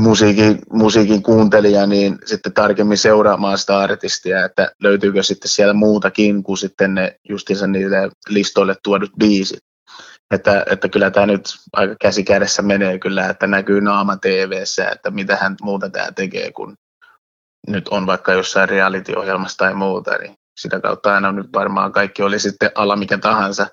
musiikin, 0.00 0.58
musiikin 0.72 1.22
kuuntelija 1.22 1.86
niin 1.86 2.18
sitten 2.24 2.52
tarkemmin 2.52 2.98
seuraamaan 2.98 3.58
sitä 3.58 3.78
artistia, 3.78 4.44
että 4.44 4.72
löytyykö 4.82 5.22
sitten 5.22 5.48
siellä 5.48 5.74
muutakin 5.74 6.42
kuin 6.42 6.58
sitten 6.58 6.94
ne 6.94 7.16
justiinsa 7.28 7.66
niille 7.66 8.10
listoille 8.28 8.76
tuodut 8.82 9.10
biisit. 9.18 9.60
Että, 10.34 10.64
että 10.70 10.88
kyllä 10.88 11.10
tämä 11.10 11.26
nyt 11.26 11.42
aika 11.72 11.96
käsikädessä 12.00 12.62
menee 12.62 12.98
kyllä, 12.98 13.28
että 13.28 13.46
näkyy 13.46 13.80
naama 13.80 14.16
tv 14.16 14.52
että 14.92 15.10
mitä 15.10 15.36
hän 15.36 15.56
muuta 15.62 15.90
tämä 15.90 16.12
tekee 16.12 16.52
kuin 16.52 16.74
nyt 17.68 17.88
on 17.88 18.06
vaikka 18.06 18.32
jossain 18.32 18.68
reality-ohjelmassa 18.68 19.56
tai 19.56 19.74
muuta, 19.74 20.18
niin 20.18 20.34
sitä 20.60 20.80
kautta 20.80 21.14
aina 21.14 21.32
nyt 21.32 21.46
varmaan 21.54 21.92
kaikki 21.92 22.22
oli 22.22 22.38
sitten 22.38 22.70
ala 22.74 22.96
mikä 22.96 23.18
tahansa. 23.18 23.66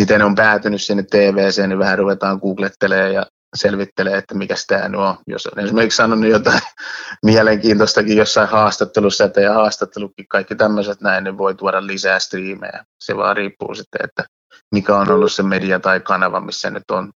Miten 0.00 0.18
ne 0.18 0.24
on 0.24 0.34
päätynyt 0.34 0.82
sinne 0.82 1.02
TVC, 1.02 1.66
niin 1.66 1.78
vähän 1.78 1.98
ruvetaan 1.98 2.38
googlettelemaan 2.38 3.14
ja 3.14 3.26
selvittelee, 3.54 4.16
että 4.16 4.34
mikä 4.34 4.54
tämä 4.66 5.08
on. 5.08 5.16
Jos 5.26 5.46
on 5.46 5.64
esimerkiksi 5.64 5.96
sanonut 5.96 6.30
jotain 6.30 6.60
mielenkiintoistakin 7.24 8.16
jossain 8.16 8.48
haastattelussa, 8.48 9.24
että 9.24 9.40
ja 9.40 9.54
haastattelukin 9.54 10.28
kaikki 10.28 10.54
tämmöiset 10.54 11.00
näin, 11.00 11.24
niin 11.24 11.38
voi 11.38 11.54
tuoda 11.54 11.86
lisää 11.86 12.18
striimejä. 12.18 12.84
Se 13.04 13.16
vaan 13.16 13.36
riippuu 13.36 13.74
sitten, 13.74 14.04
että 14.04 14.24
mikä 14.74 14.96
on 14.96 15.10
ollut 15.10 15.32
se 15.32 15.42
media 15.42 15.80
tai 15.80 16.00
kanava, 16.00 16.40
missä 16.40 16.70
nyt 16.70 16.90
on 16.90 17.12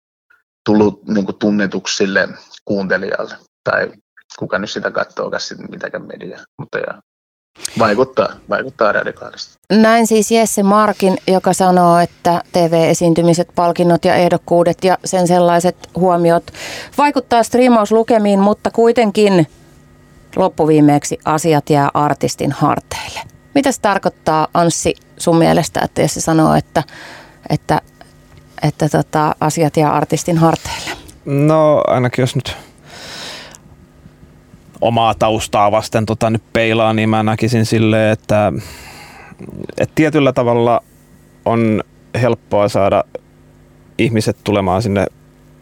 tullut 0.65 1.07
niin 1.07 1.25
kuin 1.25 1.37
tunnetuksi 1.37 1.95
sille 1.95 2.29
kuuntelijalle 2.65 3.35
tai 3.63 3.91
kuka 4.39 4.59
nyt 4.59 4.71
sitä 4.71 4.91
katsoo, 4.91 5.31
mitäkään 5.69 6.07
mediaa. 6.07 6.39
Mutta 6.59 6.77
ja, 6.77 7.01
Vaikuttaa, 7.79 8.29
vaikuttaa 8.49 8.91
radikaalisti. 8.91 9.57
Näin 9.71 10.07
siis 10.07 10.31
Jesse 10.31 10.63
Markin, 10.63 11.17
joka 11.27 11.53
sanoo, 11.53 11.99
että 11.99 12.41
TV-esiintymiset, 12.51 13.47
palkinnot 13.55 14.05
ja 14.05 14.15
ehdokkuudet 14.15 14.83
ja 14.83 14.97
sen 15.05 15.27
sellaiset 15.27 15.75
huomiot 15.95 16.51
vaikuttaa 16.97 17.43
striimauslukemiin, 17.43 18.39
mutta 18.39 18.71
kuitenkin 18.71 19.47
loppuviimeeksi 20.35 21.19
asiat 21.25 21.69
jää 21.69 21.89
artistin 21.93 22.51
harteille. 22.51 23.19
Mitä 23.55 23.71
se 23.71 23.81
tarkoittaa 23.81 24.47
Anssi 24.53 24.95
sun 25.17 25.37
mielestä, 25.37 25.81
että 25.83 26.01
jos 26.01 26.13
se 26.13 26.21
sanoo, 26.21 26.55
että, 26.55 26.83
että, 27.49 27.81
että 28.63 28.89
tota, 28.89 29.35
asiat 29.39 29.77
jää 29.77 29.91
artistin 29.91 30.37
harteille? 30.37 30.91
No 31.25 31.83
ainakin 31.87 32.23
jos 32.23 32.35
nyt 32.35 32.57
omaa 34.81 35.13
taustaa 35.13 35.71
vasten 35.71 36.05
tota 36.05 36.29
nyt 36.29 36.43
peilaa, 36.53 36.93
niin 36.93 37.09
mä 37.09 37.23
näkisin 37.23 37.65
silleen, 37.65 38.13
että, 38.13 38.53
että 39.77 39.95
tietyllä 39.95 40.33
tavalla 40.33 40.83
on 41.45 41.83
helppoa 42.21 42.69
saada 42.69 43.03
ihmiset 43.97 44.37
tulemaan 44.43 44.81
sinne, 44.81 45.05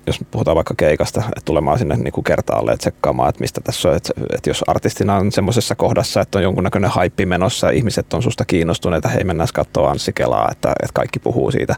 jos 0.07 0.19
puhutaan 0.31 0.55
vaikka 0.55 0.73
keikasta, 0.77 1.19
että 1.19 1.45
tulemaan 1.45 1.79
sinne 1.79 1.95
niin 1.95 2.11
kuin 2.11 2.23
kertaalle 2.23 2.71
ja 2.71 2.77
tsekkaamaan, 2.77 3.29
että 3.29 3.41
mistä 3.41 3.61
tässä 3.61 3.89
on. 3.89 3.95
Että, 3.95 4.13
että 4.35 4.49
jos 4.49 4.63
artistina 4.67 5.15
on 5.15 5.31
semmoisessa 5.31 5.75
kohdassa, 5.75 6.21
että 6.21 6.37
on 6.37 6.43
jonkunnäköinen 6.43 6.91
haippi 6.91 7.25
menossa 7.25 7.69
ihmiset 7.69 8.13
on 8.13 8.23
susta 8.23 8.45
kiinnostuneita, 8.45 9.09
hei 9.09 9.23
mennään 9.23 9.49
katsoa 9.53 9.89
Anssi 9.89 10.13
Kelaa, 10.13 10.49
että, 10.51 10.69
että 10.69 10.93
kaikki 10.93 11.19
puhuu 11.19 11.51
siitä 11.51 11.75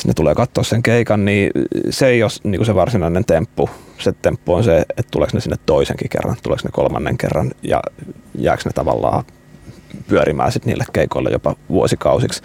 sinne 0.00 0.14
tulee 0.14 0.34
katsoa 0.34 0.64
sen 0.64 0.82
keikan, 0.82 1.24
niin 1.24 1.50
se 1.90 2.06
ei 2.06 2.22
ole 2.22 2.30
niin 2.44 2.66
se 2.66 2.74
varsinainen 2.74 3.24
temppu. 3.24 3.70
Se 3.98 4.12
temppu 4.22 4.54
on 4.54 4.64
se, 4.64 4.78
että 4.78 5.10
tuleeko 5.10 5.30
ne 5.34 5.40
sinne 5.40 5.56
toisenkin 5.66 6.08
kerran, 6.08 6.36
tuleeko 6.42 6.62
ne 6.64 6.70
kolmannen 6.72 7.18
kerran 7.18 7.50
ja 7.62 7.82
jääkö 8.34 8.62
ne 8.64 8.72
tavallaan 8.72 9.24
pyörimään 10.08 10.52
sitten 10.52 10.70
niille 10.70 10.84
keikoille 10.92 11.30
jopa 11.30 11.56
vuosikausiksi. 11.68 12.42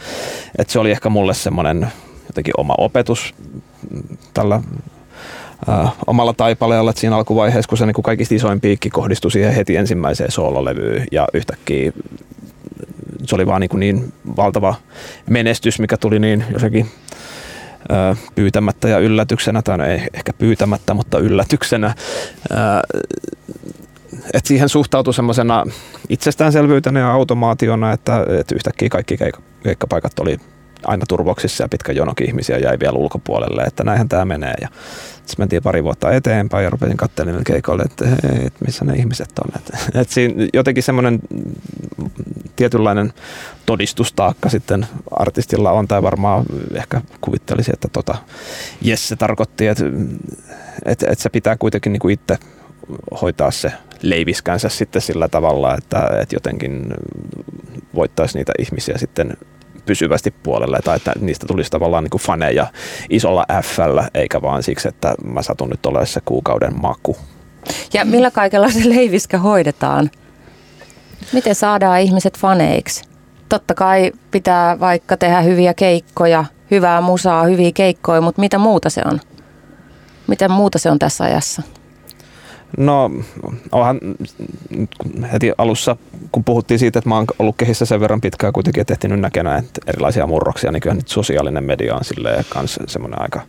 Et 0.57 0.69
se 0.69 0.79
oli 0.79 0.91
ehkä 0.91 1.09
mulle 1.09 1.33
semmoinen 1.33 1.87
jotenkin 2.27 2.53
oma 2.57 2.75
opetus 2.77 3.35
tällä 4.33 4.61
äh, 5.69 5.93
omalla 6.07 6.33
taipaleella, 6.33 6.89
että 6.89 6.99
siinä 6.99 7.15
alkuvaiheessa, 7.15 7.69
kun 7.69 7.77
se 7.77 7.85
niin 7.85 8.03
kaikista 8.03 8.35
isoin 8.35 8.61
piikki 8.61 8.89
kohdistui 8.89 9.31
siihen 9.31 9.53
heti 9.53 9.75
ensimmäiseen 9.75 10.31
soololevyyn 10.31 11.05
ja 11.11 11.27
yhtäkkiä 11.33 11.91
se 13.27 13.35
oli 13.35 13.45
vaan 13.45 13.61
niin, 13.61 13.79
niin 13.79 14.13
valtava 14.37 14.75
menestys, 15.29 15.79
mikä 15.79 15.97
tuli 15.97 16.19
niin 16.19 16.45
jossakin 16.51 16.89
pyytämättä 18.35 18.89
ja 18.89 18.99
yllätyksenä, 18.99 19.61
tai 19.61 19.77
no 19.77 19.85
ei 19.85 20.01
ehkä 20.13 20.33
pyytämättä, 20.33 20.93
mutta 20.93 21.19
yllätyksenä. 21.19 21.95
Että 24.33 24.47
siihen 24.47 24.69
suhtautui 24.69 25.13
semmoisena 25.13 25.65
itsestäänselvyytenä 26.09 26.99
ja 26.99 27.11
automaationa, 27.11 27.91
että, 27.91 28.25
että 28.39 28.55
yhtäkkiä 28.55 28.89
kaikki 28.89 29.17
keikkapaikat 29.63 30.19
oli 30.19 30.37
aina 30.85 31.05
turvoksissa 31.07 31.63
ja 31.63 31.69
pitkä 31.69 31.91
jonokin 31.91 32.27
ihmisiä 32.27 32.57
jäi 32.57 32.79
vielä 32.79 32.97
ulkopuolelle, 32.97 33.63
että 33.63 33.83
näinhän 33.83 34.09
tämä 34.09 34.25
menee. 34.25 34.53
Ja 34.61 34.67
sitten 35.15 35.35
mentiin 35.37 35.63
pari 35.63 35.83
vuotta 35.83 36.11
eteenpäin 36.11 36.63
ja 36.63 36.69
rupesin 36.69 36.97
katselemaan 36.97 37.43
keikoille, 37.43 37.83
että, 37.83 38.05
hei, 38.07 38.49
missä 38.65 38.85
ne 38.85 38.93
ihmiset 38.93 39.39
on. 39.39 39.51
Että, 39.55 39.77
että 40.01 40.13
siinä 40.13 40.47
jotenkin 40.53 40.83
semmoinen 40.83 41.19
tietynlainen 42.55 43.13
todistustaakka 43.65 44.49
sitten 44.49 44.87
artistilla 45.11 45.71
on, 45.71 45.87
tai 45.87 46.03
varmaan 46.03 46.45
ehkä 46.73 47.01
kuvittelisi, 47.21 47.71
että 47.73 47.87
tota, 47.93 48.15
yes, 48.87 49.07
se 49.07 49.15
tarkoitti, 49.15 49.67
että, 49.67 49.85
että, 50.85 51.05
että 51.11 51.23
se 51.23 51.29
pitää 51.29 51.57
kuitenkin 51.57 51.93
niin 51.93 51.99
kuin 51.99 52.13
itse 52.13 52.37
hoitaa 53.21 53.51
se 53.51 53.71
leiviskänsä 54.01 54.69
sitten 54.69 55.01
sillä 55.01 55.27
tavalla, 55.27 55.75
että, 55.77 56.09
että 56.21 56.35
jotenkin 56.35 56.93
voittaisi 57.95 58.37
niitä 58.37 58.53
ihmisiä 58.59 58.97
sitten 58.97 59.37
pysyvästi 59.85 60.31
puolelle 60.31 60.79
tai 60.83 60.95
että 60.95 61.13
niistä 61.19 61.47
tulisi 61.47 61.71
tavallaan 61.71 62.03
niin 62.03 62.11
kuin 62.11 62.21
faneja 62.21 62.67
isolla 63.09 63.45
f 63.63 63.79
eikä 64.13 64.41
vaan 64.41 64.63
siksi, 64.63 64.87
että 64.87 65.15
mä 65.23 65.41
satun 65.41 65.69
nyt 65.69 65.85
olemaan 65.85 66.07
se 66.07 66.21
kuukauden 66.25 66.81
maku. 66.81 67.17
Ja 67.93 68.05
millä 68.05 68.31
kaikella 68.31 68.69
se 68.69 68.89
leiviskä 68.89 69.37
hoidetaan? 69.37 70.09
Miten 71.33 71.55
saadaan 71.55 72.01
ihmiset 72.01 72.37
faneiksi? 72.37 73.03
Totta 73.49 73.73
kai 73.73 74.11
pitää 74.31 74.79
vaikka 74.79 75.17
tehdä 75.17 75.41
hyviä 75.41 75.73
keikkoja, 75.73 76.45
hyvää 76.71 77.01
musaa, 77.01 77.43
hyviä 77.43 77.71
keikkoja, 77.73 78.21
mutta 78.21 78.41
mitä 78.41 78.57
muuta 78.57 78.89
se 78.89 79.01
on? 79.05 79.19
Mitä 80.27 80.49
muuta 80.49 80.79
se 80.79 80.91
on 80.91 80.99
tässä 80.99 81.23
ajassa? 81.23 81.61
No 82.77 83.11
onhan 83.71 83.99
heti 85.31 85.51
alussa, 85.57 85.95
kun 86.31 86.43
puhuttiin 86.43 86.79
siitä, 86.79 86.99
että 86.99 87.09
mä 87.09 87.15
oon 87.15 87.25
ollut 87.39 87.55
kehissä 87.57 87.85
sen 87.85 87.99
verran 87.99 88.21
pitkään 88.21 88.53
kuitenkin, 88.53 88.81
että 88.81 88.93
ehtinyt 88.93 89.19
näkemään 89.19 89.63
erilaisia 89.87 90.27
murroksia, 90.27 90.71
niin 90.71 90.81
kyllä 90.81 90.95
nyt 90.95 91.07
sosiaalinen 91.07 91.63
media 91.63 91.95
on 91.95 92.03
silleen 92.03 92.45
kans 92.49 92.79
semmoinen 92.87 93.21
aika 93.21 93.41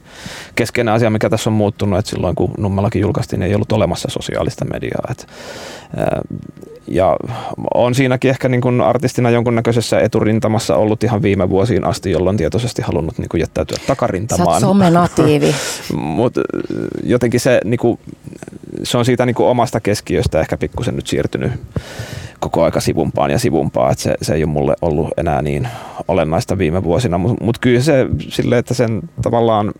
keskeinen 0.54 0.94
asia, 0.94 1.10
mikä 1.10 1.30
tässä 1.30 1.50
on 1.50 1.54
muuttunut, 1.54 1.98
että 1.98 2.10
silloin 2.10 2.34
kun 2.34 2.50
Nummellakin 2.58 3.02
julkaistiin, 3.02 3.40
niin 3.40 3.48
ei 3.48 3.54
ollut 3.54 3.72
olemassa 3.72 4.08
sosiaalista 4.10 4.64
mediaa. 4.64 5.08
Että, 5.10 5.26
ja 6.88 7.16
on 7.74 7.94
siinäkin 7.94 8.30
ehkä 8.30 8.48
niin 8.48 8.60
kuin 8.60 8.80
artistina 8.80 9.30
jonkunnäköisessä 9.30 10.00
eturintamassa 10.00 10.76
ollut 10.76 11.04
ihan 11.04 11.22
viime 11.22 11.50
vuosiin 11.50 11.84
asti, 11.84 12.10
jolloin 12.10 12.36
tietoisesti 12.36 12.82
halunnut 12.82 13.18
niin 13.18 13.28
kuin 13.28 13.40
jättäytyä 13.40 13.78
takarintamaan. 13.86 14.60
Sä 14.60 14.66
oot 14.66 14.70
Mutta 15.96 16.40
jotenkin 17.02 17.40
se, 17.40 17.60
niin 17.64 17.78
kuin, 17.78 17.98
se 18.82 18.98
on 18.98 19.04
siitä 19.04 19.26
niin 19.26 19.34
kuin 19.34 19.46
omasta 19.46 19.80
keskiöstä 19.80 20.40
ehkä 20.40 20.56
pikkusen 20.56 20.96
nyt 20.96 21.06
siirtynyt 21.06 21.52
koko 22.40 22.64
aika 22.64 22.80
sivumpaan 22.80 23.30
ja 23.30 23.38
sivumpaan, 23.38 23.92
että 23.92 24.02
se, 24.02 24.14
se 24.22 24.34
ei 24.34 24.44
ole 24.44 24.52
mulle 24.52 24.74
ollut 24.82 25.10
enää 25.16 25.42
niin 25.42 25.68
olennaista 26.08 26.58
viime 26.58 26.84
vuosina, 26.84 27.18
mutta 27.18 27.44
mut 27.44 27.58
kyllä 27.58 27.80
se 27.80 28.06
silleen, 28.28 28.58
että 28.58 28.74
sen 28.74 29.02
tavallaan, 29.22 29.72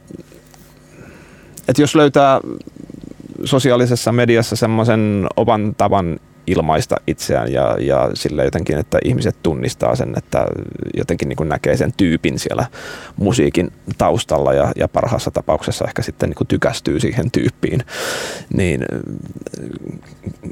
että 1.68 1.82
jos 1.82 1.94
löytää 1.94 2.40
sosiaalisessa 3.44 4.12
mediassa 4.12 4.56
semmoisen 4.56 5.26
oman 5.36 5.74
tavan 5.76 6.20
ilmaista 6.46 6.96
itseään 7.06 7.52
ja, 7.52 7.76
ja 7.80 8.10
sillä 8.14 8.44
jotenkin, 8.44 8.78
että 8.78 8.98
ihmiset 9.04 9.36
tunnistaa 9.42 9.96
sen, 9.96 10.14
että 10.16 10.46
jotenkin 10.96 11.28
niin 11.28 11.36
kuin 11.36 11.48
näkee 11.48 11.76
sen 11.76 11.92
tyypin 11.96 12.38
siellä 12.38 12.66
musiikin 13.16 13.72
taustalla 13.98 14.54
ja, 14.54 14.72
ja 14.76 14.88
parhaassa 14.88 15.30
tapauksessa 15.30 15.84
ehkä 15.84 16.02
sitten 16.02 16.28
niin 16.28 16.36
kuin 16.36 16.48
tykästyy 16.48 17.00
siihen 17.00 17.30
tyyppiin, 17.30 17.82
niin 18.56 18.84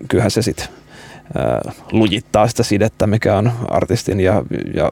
kyllähän 0.09 0.31
se 0.31 0.43
sitten 0.43 0.69
lujittaa 1.93 2.49
sitä 2.49 2.63
sidettä, 2.63 3.07
mikä 3.07 3.37
on 3.37 3.53
artistin 3.69 4.21
ja, 4.21 4.43
ja 4.75 4.91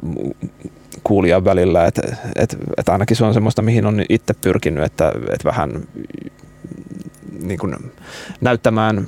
kuulijan 1.04 1.44
välillä, 1.44 1.86
että 1.86 2.02
et, 2.36 2.56
et 2.76 2.88
ainakin 2.88 3.16
se 3.16 3.24
on 3.24 3.34
semmoista, 3.34 3.62
mihin 3.62 3.86
on 3.86 4.04
itse 4.08 4.34
pyrkinyt, 4.34 4.84
että 4.84 5.12
et 5.34 5.44
vähän 5.44 5.82
niin 7.42 7.58
kuin 7.58 7.76
näyttämään 8.40 9.06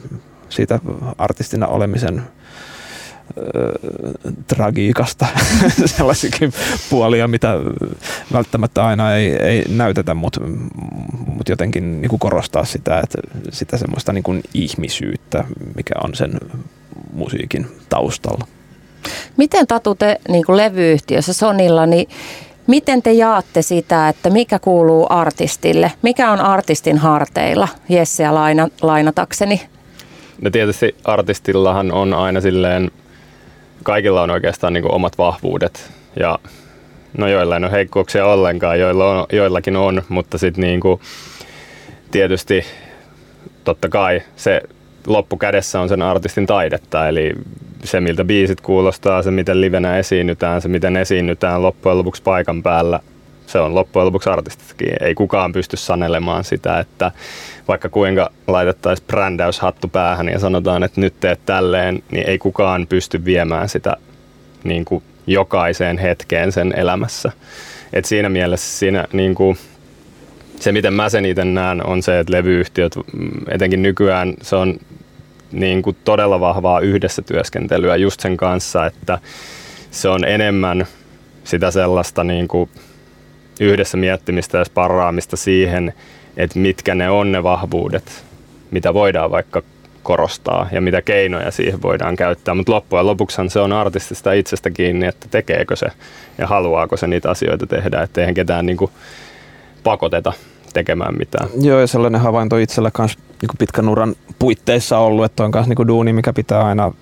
siitä 0.48 0.80
artistina 1.18 1.66
olemisen 1.66 2.22
tragiikasta 4.46 5.26
sellaisikin 5.96 6.52
puolia, 6.90 7.28
mitä 7.28 7.54
välttämättä 8.32 8.86
aina 8.86 9.14
ei, 9.14 9.30
ei 9.30 9.64
näytetä, 9.68 10.14
mutta 10.14 10.40
mut 11.26 11.48
jotenkin 11.48 12.02
niin 12.02 12.18
korostaa 12.18 12.64
sitä, 12.64 13.00
että 13.00 13.18
sitä 13.50 13.76
semmoista 13.76 14.12
niin 14.12 14.24
kuin 14.24 14.42
ihmisyyttä, 14.54 15.44
mikä 15.76 15.94
on 16.04 16.14
sen 16.14 16.40
musiikin 17.12 17.66
taustalla. 17.88 18.46
Miten 19.36 19.66
Tatu 19.66 19.94
te 19.94 20.20
niin 20.28 20.44
kuin 20.44 20.56
levyyhtiössä 20.56 21.32
Sonilla, 21.32 21.86
niin 21.86 22.08
miten 22.66 23.02
te 23.02 23.12
jaatte 23.12 23.62
sitä, 23.62 24.08
että 24.08 24.30
mikä 24.30 24.58
kuuluu 24.58 25.06
artistille? 25.10 25.92
Mikä 26.02 26.30
on 26.30 26.40
artistin 26.40 26.98
harteilla? 26.98 27.68
Jesseä 27.88 28.34
laina, 28.34 28.68
lainatakseni. 28.82 29.60
No 30.40 30.50
tietysti 30.50 30.96
artistillahan 31.04 31.92
on 31.92 32.14
aina 32.14 32.40
silleen, 32.40 32.90
kaikilla 33.82 34.22
on 34.22 34.30
oikeastaan 34.30 34.72
niin 34.72 34.82
kuin 34.82 34.94
omat 34.94 35.18
vahvuudet 35.18 35.90
ja 36.20 36.38
no 37.18 37.28
joilla 37.28 37.56
ei 37.56 37.62
ole 37.62 37.70
heikkouksia 37.70 38.26
ollenkaan, 38.26 38.80
joilla 38.80 39.10
on, 39.10 39.26
joillakin 39.32 39.76
on, 39.76 40.02
mutta 40.08 40.38
sitten 40.38 40.62
niin 40.62 40.80
tietysti 42.10 42.64
totta 43.64 43.88
kai 43.88 44.22
se 44.36 44.60
loppukädessä 45.06 45.80
on 45.80 45.88
sen 45.88 46.02
artistin 46.02 46.46
taidetta, 46.46 47.08
eli 47.08 47.32
se 47.84 48.00
miltä 48.00 48.24
biisit 48.24 48.60
kuulostaa, 48.60 49.22
se 49.22 49.30
miten 49.30 49.60
livenä 49.60 49.98
esiinnytään, 49.98 50.62
se 50.62 50.68
miten 50.68 50.96
esiinnytään 50.96 51.62
loppujen 51.62 51.98
lopuksi 51.98 52.22
paikan 52.22 52.62
päällä, 52.62 53.00
se 53.46 53.58
on 53.58 53.74
loppujen 53.74 54.06
lopuksi 54.06 54.30
artististakin. 54.30 54.92
Ei 55.00 55.14
kukaan 55.14 55.52
pysty 55.52 55.76
sanelemaan 55.76 56.44
sitä, 56.44 56.78
että 56.78 57.12
vaikka 57.68 57.88
kuinka 57.88 58.30
laitettaisiin 58.46 59.06
brändäyshattu 59.06 59.88
päähän 59.88 60.28
ja 60.28 60.38
sanotaan, 60.38 60.82
että 60.82 61.00
nyt 61.00 61.14
teet 61.20 61.40
tälleen, 61.46 62.02
niin 62.10 62.28
ei 62.28 62.38
kukaan 62.38 62.86
pysty 62.86 63.24
viemään 63.24 63.68
sitä 63.68 63.96
niin 64.64 64.84
kuin 64.84 65.02
jokaiseen 65.26 65.98
hetkeen 65.98 66.52
sen 66.52 66.72
elämässä. 66.76 67.32
Et 67.92 68.04
siinä 68.04 68.28
mielessä 68.28 68.78
siinä 68.78 69.04
niin 69.12 69.34
kuin, 69.34 69.56
se, 70.60 70.72
miten 70.72 70.94
mä 70.94 71.08
sen 71.08 71.24
itse 71.24 71.44
näen, 71.44 71.86
on 71.86 72.02
se, 72.02 72.18
että 72.18 72.32
levyyhtiöt, 72.32 72.96
mm, 72.96 73.30
etenkin 73.48 73.82
nykyään, 73.82 74.34
se 74.42 74.56
on 74.56 74.78
niin 75.52 75.82
kuin 75.82 75.96
todella 76.04 76.40
vahvaa 76.40 76.80
yhdessä 76.80 77.22
työskentelyä 77.22 77.96
just 77.96 78.20
sen 78.20 78.36
kanssa, 78.36 78.86
että 78.86 79.18
se 79.90 80.08
on 80.08 80.24
enemmän 80.24 80.86
sitä 81.44 81.70
sellaista 81.70 82.24
niin 82.24 82.48
kuin 82.48 82.70
yhdessä 83.60 83.96
miettimistä 83.96 84.58
ja 84.58 84.64
sparraamista 84.64 85.36
siihen, 85.36 85.94
että 86.36 86.58
mitkä 86.58 86.94
ne 86.94 87.10
on 87.10 87.32
ne 87.32 87.42
vahvuudet, 87.42 88.24
mitä 88.70 88.94
voidaan 88.94 89.30
vaikka 89.30 89.62
korostaa 90.02 90.68
ja 90.72 90.80
mitä 90.80 91.02
keinoja 91.02 91.50
siihen 91.50 91.82
voidaan 91.82 92.16
käyttää. 92.16 92.54
Mutta 92.54 92.72
loppujen 92.72 93.06
lopuksihan 93.06 93.50
se 93.50 93.60
on 93.60 93.72
artistista 93.72 94.32
itsestä 94.32 94.70
kiinni, 94.70 95.06
että 95.06 95.26
tekeekö 95.30 95.76
se 95.76 95.86
ja 96.38 96.46
haluaako 96.46 96.96
se 96.96 97.06
niitä 97.06 97.30
asioita 97.30 97.66
tehdä, 97.66 98.02
että 98.02 98.20
eihän 98.20 98.34
ketään 98.34 98.66
niin 98.66 98.76
kuin 98.76 98.90
pakoteta 99.84 100.32
tekemään 100.72 101.18
mitään. 101.18 101.48
Joo, 101.60 101.80
ja 101.80 101.86
sellainen 101.86 102.20
havainto 102.20 102.56
itsellä 102.56 102.90
kanssa 102.90 103.18
niin 103.46 103.58
pitkän 103.58 103.88
uran 103.88 104.14
puitteissa 104.38 104.98
ollut, 104.98 105.24
että 105.24 105.44
on 105.44 105.50
myös 105.54 105.66
niin 105.66 105.88
duuni, 105.88 106.12
mikä 106.12 106.32
pitää 106.32 106.66
aina 106.66 106.92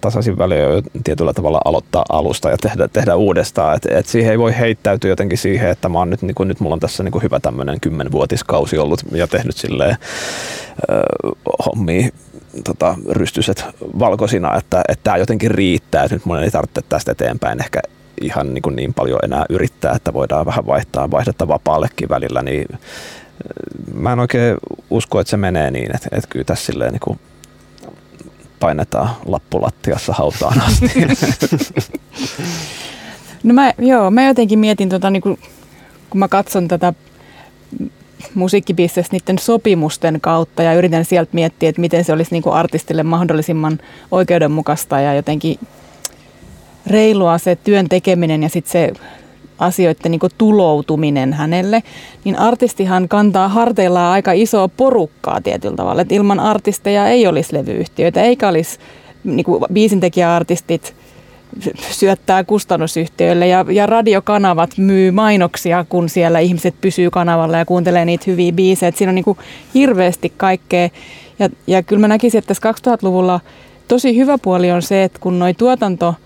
tasaisin 0.00 0.38
väliin 0.38 0.84
tietyllä 1.04 1.32
tavalla 1.32 1.60
aloittaa 1.64 2.04
alusta 2.08 2.50
ja 2.50 2.56
tehdä, 2.58 2.88
tehdä 2.88 3.16
uudestaan. 3.16 3.76
Et, 3.76 3.86
et 3.90 4.06
siihen 4.06 4.30
ei 4.30 4.38
voi 4.38 4.58
heittäytyä 4.58 5.10
jotenkin 5.10 5.38
siihen, 5.38 5.70
että 5.70 5.88
mä 5.88 5.98
oon 5.98 6.10
nyt, 6.10 6.22
niin 6.22 6.34
kuin, 6.34 6.48
nyt 6.48 6.60
mulla 6.60 6.74
on 6.74 6.80
tässä 6.80 7.02
niin 7.02 7.12
kuin 7.12 7.22
hyvä 7.22 7.40
tämmöinen 7.40 7.80
kymmenvuotiskausi 7.80 8.78
ollut 8.78 9.00
ja 9.12 9.26
tehnyt 9.26 9.56
silleen 9.56 9.90
äh, 9.90 9.96
hommia 11.66 12.08
tota, 12.64 12.94
rystyset 13.10 13.64
valkoisina, 13.98 14.56
että 14.56 14.82
tämä 15.02 15.16
jotenkin 15.16 15.50
riittää, 15.50 16.04
että 16.04 16.14
nyt 16.14 16.24
mun 16.24 16.42
ei 16.42 16.50
tarvitse 16.50 16.82
tästä 16.88 17.12
eteenpäin 17.12 17.60
ehkä 17.60 17.80
ihan 18.20 18.54
niin, 18.54 18.62
kuin 18.62 18.76
niin 18.76 18.94
paljon 18.94 19.18
enää 19.24 19.44
yrittää, 19.48 19.94
että 19.96 20.12
voidaan 20.12 20.46
vähän 20.46 20.66
vaihtaa 20.66 21.10
vaihdetta 21.10 21.48
vapaallekin 21.48 22.08
välillä, 22.08 22.42
niin 22.42 22.66
mä 23.94 24.12
en 24.12 24.18
oikein 24.18 24.56
usko, 24.90 25.20
että 25.20 25.30
se 25.30 25.36
menee 25.36 25.70
niin, 25.70 25.96
että, 25.96 26.08
että 26.12 26.28
kyllä 26.28 26.44
tässä 26.44 26.66
silleen 26.66 26.92
niin 26.92 27.00
kuin 27.00 27.18
painetaan 28.60 29.10
lappulattiassa 29.26 30.12
hautaan 30.12 30.60
asti. 30.66 30.90
No 33.42 33.54
mä, 33.54 33.72
joo, 33.78 34.10
mä 34.10 34.26
jotenkin 34.26 34.58
mietin, 34.58 34.88
tota, 34.88 35.10
niin 35.10 35.22
kuin, 35.22 35.38
kun 36.10 36.18
mä 36.18 36.28
katson 36.28 36.68
tätä 36.68 36.92
musiikkibisnes 38.34 39.12
niiden 39.12 39.38
sopimusten 39.38 40.20
kautta 40.20 40.62
ja 40.62 40.74
yritän 40.74 41.04
sieltä 41.04 41.30
miettiä, 41.32 41.68
että 41.68 41.80
miten 41.80 42.04
se 42.04 42.12
olisi 42.12 42.32
niin 42.32 42.42
kuin 42.42 42.54
artistille 42.54 43.02
mahdollisimman 43.02 43.78
oikeudenmukaista 44.10 45.00
ja 45.00 45.14
jotenkin 45.14 45.58
reilua 46.86 47.38
se 47.38 47.56
työn 47.56 47.88
tekeminen 47.88 48.42
ja 48.42 48.48
sitten 48.48 48.72
se 48.72 48.92
asioiden 49.60 50.10
niin 50.10 50.20
tuloutuminen 50.38 51.32
hänelle, 51.32 51.82
niin 52.24 52.38
artistihan 52.38 53.08
kantaa 53.08 53.48
harteillaan 53.48 54.12
aika 54.12 54.32
isoa 54.32 54.68
porukkaa 54.68 55.40
tietyllä 55.40 55.76
tavalla. 55.76 56.02
Että 56.02 56.14
ilman 56.14 56.40
artisteja 56.40 57.08
ei 57.08 57.26
olisi 57.26 57.54
levyyhtiöitä, 57.54 58.22
eikä 58.22 58.48
olisi 58.48 58.78
niin 59.24 59.46
biisintekijäartistit 59.72 60.94
syöttää 61.90 62.44
kustannusyhtiöille 62.44 63.46
ja, 63.46 63.64
ja 63.70 63.86
radiokanavat 63.86 64.70
myy 64.78 65.10
mainoksia, 65.10 65.84
kun 65.88 66.08
siellä 66.08 66.38
ihmiset 66.38 66.74
pysyy 66.80 67.10
kanavalla 67.10 67.56
ja 67.56 67.64
kuuntelee 67.64 68.04
niitä 68.04 68.24
hyviä 68.26 68.52
biisejä. 68.52 68.88
Et 68.88 68.96
siinä 68.96 69.10
on 69.10 69.14
niin 69.14 69.24
kuin 69.24 69.38
hirveästi 69.74 70.32
kaikkea. 70.36 70.88
Ja, 71.38 71.48
ja 71.66 71.82
kyllä 71.82 72.00
mä 72.00 72.08
näkisin, 72.08 72.38
että 72.38 72.54
tässä 72.54 72.90
2000-luvulla 72.90 73.40
tosi 73.88 74.16
hyvä 74.16 74.38
puoli 74.38 74.70
on 74.70 74.82
se, 74.82 75.04
että 75.04 75.18
kun 75.18 75.38
noi 75.38 75.54
tuotanto– 75.54 76.14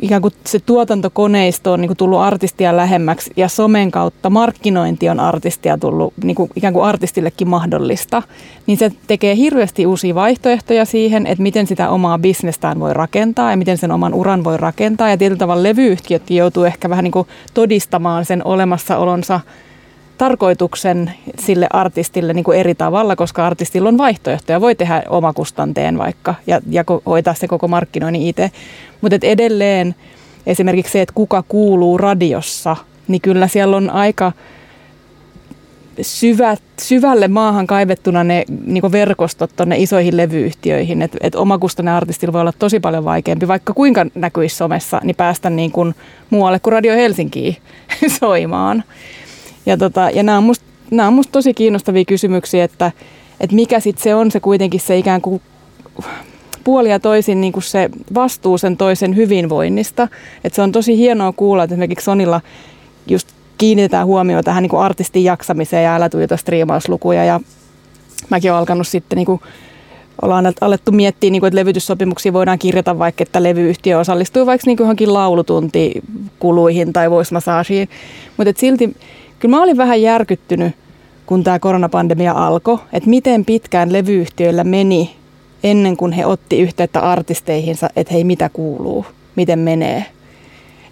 ikään 0.00 0.22
kuin 0.22 0.34
se 0.44 0.58
tuotantokoneisto 0.58 1.72
on 1.72 1.80
niin 1.80 1.88
kuin 1.88 1.96
tullut 1.96 2.20
artistia 2.20 2.76
lähemmäksi 2.76 3.32
ja 3.36 3.48
somen 3.48 3.90
kautta 3.90 4.30
markkinointi 4.30 5.08
on 5.08 5.20
artistia 5.20 5.78
tullut 5.78 6.14
niin 6.24 6.36
kuin 6.36 6.50
ikään 6.56 6.72
kuin 6.72 6.84
artistillekin 6.84 7.48
mahdollista, 7.48 8.22
niin 8.66 8.78
se 8.78 8.92
tekee 9.06 9.36
hirveästi 9.36 9.86
uusia 9.86 10.14
vaihtoehtoja 10.14 10.84
siihen, 10.84 11.26
että 11.26 11.42
miten 11.42 11.66
sitä 11.66 11.90
omaa 11.90 12.18
bisnestään 12.18 12.80
voi 12.80 12.94
rakentaa 12.94 13.50
ja 13.50 13.56
miten 13.56 13.78
sen 13.78 13.92
oman 13.92 14.14
uran 14.14 14.44
voi 14.44 14.56
rakentaa. 14.56 15.10
Ja 15.10 15.16
tietyllä 15.16 15.38
tavalla 15.38 15.62
levyyhtiöt 15.62 16.30
joutuu 16.30 16.64
ehkä 16.64 16.90
vähän 16.90 17.04
niin 17.04 17.12
kuin 17.12 17.28
todistamaan 17.54 18.24
sen 18.24 18.46
olemassaolonsa 18.46 19.40
tarkoituksen 20.18 21.12
sille 21.38 21.66
artistille 21.70 22.32
niin 22.32 22.44
kuin 22.44 22.58
eri 22.58 22.74
tavalla, 22.74 23.16
koska 23.16 23.46
artistilla 23.46 23.88
on 23.88 23.98
vaihtoehtoja. 23.98 24.60
Voi 24.60 24.74
tehdä 24.74 25.02
omakustanteen 25.08 25.98
vaikka 25.98 26.34
ja, 26.46 26.60
ja 26.70 26.84
hoitaa 27.06 27.34
se 27.34 27.48
koko 27.48 27.68
markkinoinnin 27.68 28.22
itse. 28.22 28.50
Mutta 29.00 29.16
edelleen 29.22 29.94
esimerkiksi 30.46 30.92
se, 30.92 31.02
että 31.02 31.14
kuka 31.14 31.44
kuuluu 31.48 31.98
radiossa, 31.98 32.76
niin 33.08 33.20
kyllä 33.20 33.48
siellä 33.48 33.76
on 33.76 33.90
aika 33.90 34.32
syvät, 36.02 36.62
syvälle 36.80 37.28
maahan 37.28 37.66
kaivettuna 37.66 38.24
ne 38.24 38.44
niin 38.66 38.92
verkostot 38.92 39.50
tuonne 39.56 39.76
isoihin 39.78 40.16
levyyhtiöihin. 40.16 41.02
Että 41.02 41.18
et 41.20 41.34
omakustainen 41.34 41.94
artistilla 41.94 42.32
voi 42.32 42.40
olla 42.40 42.52
tosi 42.52 42.80
paljon 42.80 43.04
vaikeampi, 43.04 43.48
vaikka 43.48 43.72
kuinka 43.72 44.06
näkyisi 44.14 44.56
somessa, 44.56 45.00
niin 45.04 45.16
päästä 45.16 45.50
niin 45.50 45.72
kuin 45.72 45.94
muualle 46.30 46.58
kuin 46.58 46.72
Radio 46.72 46.94
Helsinkiin 46.94 47.56
soimaan. 48.20 48.84
Ja, 49.66 49.76
tota, 49.76 50.10
ja 50.10 50.22
nämä 50.22 50.38
on 50.38 50.44
musta 50.44 50.66
nämä 50.90 51.08
on 51.08 51.14
musta 51.14 51.32
tosi 51.32 51.54
kiinnostavia 51.54 52.04
kysymyksiä, 52.04 52.64
että, 52.64 52.92
että 53.40 53.56
mikä 53.56 53.80
sitten 53.80 54.02
se 54.02 54.14
on 54.14 54.30
se 54.30 54.40
kuitenkin 54.40 54.80
se 54.80 54.98
ikään 54.98 55.20
kuin 55.20 55.42
puoli 56.64 56.90
ja 56.90 57.00
toisin 57.00 57.40
niin 57.40 57.52
kuin 57.52 57.62
se 57.62 57.90
vastuu 58.14 58.58
sen 58.58 58.76
toisen 58.76 59.16
hyvinvoinnista. 59.16 60.08
Et 60.44 60.54
se 60.54 60.62
on 60.62 60.72
tosi 60.72 60.96
hienoa 60.96 61.32
kuulla, 61.32 61.64
että 61.64 61.74
esimerkiksi 61.74 62.04
Sonilla 62.04 62.40
just 63.06 63.28
kiinnitetään 63.58 64.06
huomioon 64.06 64.44
tähän 64.44 64.62
niin 64.62 64.70
kuin 64.70 64.82
artistin 64.82 65.24
jaksamiseen 65.24 65.84
ja 65.84 65.94
älä 65.94 66.08
tuijota 66.08 66.36
striimauslukuja. 66.36 67.24
Ja 67.24 67.40
mäkin 68.30 68.50
olen 68.50 68.58
alkanut 68.58 68.88
sitten 68.88 69.16
niin 69.16 69.26
kuin 69.26 69.40
ollaan 70.22 70.52
alettu 70.60 70.92
miettiä, 70.92 71.30
niin 71.30 71.40
kuin, 71.40 71.48
että 71.48 71.60
levytyssopimuksia 71.60 72.32
voidaan 72.32 72.58
kirjata 72.58 72.98
vaikka, 72.98 73.22
että 73.22 73.42
levyyhtiö 73.42 73.98
osallistuu 73.98 74.46
vaikka 74.46 74.62
niin 74.66 74.76
johonkin 74.80 75.14
laulutuntikuluihin 75.14 76.92
tai 76.92 77.10
voice 77.10 77.34
massageen. 77.34 77.88
Mutta 78.36 78.52
silti 78.56 78.96
kyllä 79.38 79.56
mä 79.56 79.62
olin 79.62 79.76
vähän 79.76 80.02
järkyttynyt, 80.02 80.72
kun 81.26 81.44
tämä 81.44 81.58
koronapandemia 81.58 82.32
alkoi, 82.32 82.78
että 82.92 83.10
miten 83.10 83.44
pitkään 83.44 83.92
levyyhtiöillä 83.92 84.64
meni 84.64 85.16
ennen 85.64 85.96
kuin 85.96 86.12
he 86.12 86.26
otti 86.26 86.60
yhteyttä 86.60 87.00
artisteihinsa, 87.00 87.90
että 87.96 88.14
hei 88.14 88.24
mitä 88.24 88.48
kuuluu, 88.48 89.06
miten 89.36 89.58
menee. 89.58 90.04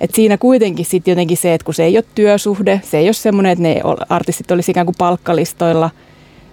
Et 0.01 0.15
siinä 0.15 0.39
kuitenkin 0.39 0.85
sitten 0.85 1.13
jotenkin 1.13 1.37
se, 1.37 1.55
että 1.55 1.65
kun 1.65 1.75
se 1.75 1.85
ei 1.85 1.97
ole 1.97 2.05
työsuhde, 2.15 2.81
se 2.85 2.99
ei 2.99 3.07
ole 3.07 3.13
semmoinen, 3.13 3.53
että 3.53 3.63
ne 3.63 3.81
artistit 4.09 4.51
olisi 4.51 4.71
ikään 4.71 4.87
kuin 4.87 4.97
palkkalistoilla, 4.99 5.91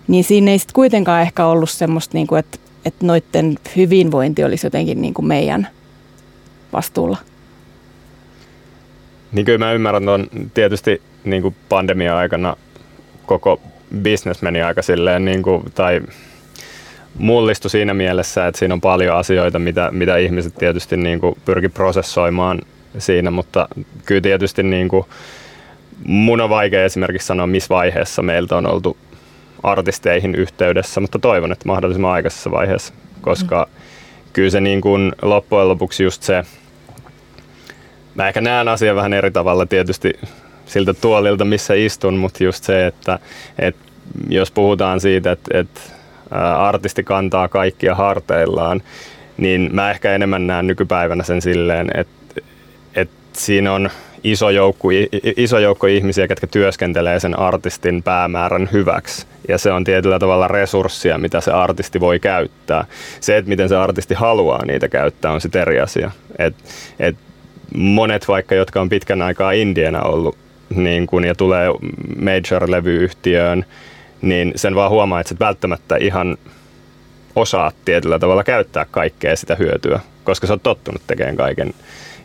niin 0.07 0.23
siinä 0.23 0.51
ei 0.51 0.59
sitten 0.59 0.73
kuitenkaan 0.73 1.21
ehkä 1.21 1.45
ollut 1.45 1.69
semmoista, 1.69 2.17
niin 2.17 2.27
kuin, 2.27 2.39
että, 2.39 2.57
että 2.85 3.05
noiden 3.05 3.55
hyvinvointi 3.75 4.43
olisi 4.43 4.65
jotenkin 4.65 5.01
niin 5.01 5.13
kuin 5.13 5.25
meidän 5.25 5.67
vastuulla. 6.73 7.17
Niin 9.31 9.45
kyllä 9.45 9.65
mä 9.65 9.73
ymmärrän 9.73 10.09
on 10.09 10.27
tietysti 10.53 11.01
niin 11.23 11.41
kuin 11.41 11.55
pandemia-aikana 11.69 12.55
koko 13.25 13.61
business 14.03 14.41
meni 14.41 14.61
aika 14.61 14.81
silleen, 14.81 15.25
niin 15.25 15.43
kuin, 15.43 15.63
tai 15.75 16.01
mullistu 17.17 17.69
siinä 17.69 17.93
mielessä, 17.93 18.47
että 18.47 18.59
siinä 18.59 18.73
on 18.73 18.81
paljon 18.81 19.17
asioita, 19.17 19.59
mitä, 19.59 19.89
mitä 19.91 20.17
ihmiset 20.17 20.55
tietysti 20.55 20.97
niin 20.97 21.19
kuin 21.19 21.37
pyrki 21.45 21.69
prosessoimaan 21.69 22.61
siinä, 22.97 23.31
mutta 23.31 23.67
kyllä 24.05 24.21
tietysti 24.21 24.63
niin 24.63 24.87
kuin, 24.87 25.05
mun 26.05 26.41
on 26.41 26.49
vaikea 26.49 26.85
esimerkiksi 26.85 27.27
sanoa, 27.27 27.47
missä 27.47 27.69
vaiheessa 27.69 28.21
meiltä 28.21 28.57
on 28.57 28.65
oltu 28.67 28.97
artisteihin 29.63 30.35
yhteydessä, 30.35 31.01
mutta 31.01 31.19
toivon, 31.19 31.51
että 31.51 31.67
mahdollisimman 31.67 32.11
aikaisessa 32.11 32.51
vaiheessa, 32.51 32.93
koska 33.21 33.67
mm. 33.69 33.75
kyllä 34.33 34.49
se 34.49 34.61
niin 34.61 34.81
kuin 34.81 35.11
loppujen 35.21 35.69
lopuksi 35.69 36.03
just 36.03 36.23
se, 36.23 36.43
mä 38.15 38.27
ehkä 38.27 38.41
näen 38.41 38.67
asian 38.67 38.95
vähän 38.95 39.13
eri 39.13 39.31
tavalla 39.31 39.65
tietysti 39.65 40.13
siltä 40.71 40.93
tuolilta, 40.93 41.45
missä 41.45 41.73
istun, 41.73 42.13
mutta 42.13 42.43
just 42.43 42.63
se, 42.63 42.87
että, 42.87 43.19
että 43.59 43.81
jos 44.29 44.51
puhutaan 44.51 44.99
siitä, 44.99 45.31
että, 45.31 45.57
että 45.59 45.81
artisti 46.57 47.03
kantaa 47.03 47.47
kaikkia 47.47 47.95
harteillaan, 47.95 48.81
niin 49.37 49.69
mä 49.73 49.91
ehkä 49.91 50.15
enemmän 50.15 50.47
näen 50.47 50.67
nykypäivänä 50.67 51.23
sen 51.23 51.41
silleen, 51.41 51.91
että, 51.93 52.41
että 52.95 53.15
siinä 53.33 53.73
on 53.73 53.89
iso 54.23 54.49
joukko, 54.49 54.87
iso 55.37 55.59
joukko 55.59 55.87
ihmisiä, 55.87 56.27
jotka 56.29 56.47
työskentelee 56.47 57.19
sen 57.19 57.39
artistin 57.39 58.03
päämäärän 58.03 58.69
hyväksi. 58.71 59.25
Ja 59.47 59.57
se 59.57 59.71
on 59.71 59.83
tietyllä 59.83 60.19
tavalla 60.19 60.47
resurssia, 60.47 61.17
mitä 61.17 61.41
se 61.41 61.51
artisti 61.51 61.99
voi 61.99 62.19
käyttää. 62.19 62.85
Se, 63.19 63.37
että 63.37 63.49
miten 63.49 63.69
se 63.69 63.75
artisti 63.75 64.13
haluaa 64.13 64.65
niitä 64.65 64.89
käyttää, 64.89 65.31
on 65.31 65.41
sitten 65.41 65.61
eri 65.61 65.79
asia. 65.79 66.11
Et, 66.39 66.55
et 66.99 67.15
monet 67.75 68.27
vaikka, 68.27 68.55
jotka 68.55 68.81
on 68.81 68.89
pitkän 68.89 69.21
aikaa 69.21 69.51
Indiana 69.51 70.01
ollut 70.01 70.37
niin 70.75 71.07
kun, 71.07 71.25
ja 71.25 71.35
tulee 71.35 71.67
major-levyyhtiöön, 72.21 73.65
niin 74.21 74.53
sen 74.55 74.75
vaan 74.75 74.91
huomaa, 74.91 75.19
että 75.19 75.33
et 75.33 75.39
välttämättä 75.39 75.95
ihan 75.95 76.37
osaa 77.35 77.71
tietyllä 77.85 78.19
tavalla 78.19 78.43
käyttää 78.43 78.85
kaikkea 78.91 79.35
sitä 79.35 79.55
hyötyä, 79.55 79.99
koska 80.23 80.47
sä 80.47 80.53
oot 80.53 80.63
tottunut 80.63 81.01
tekemään 81.07 81.37
kaiken 81.37 81.73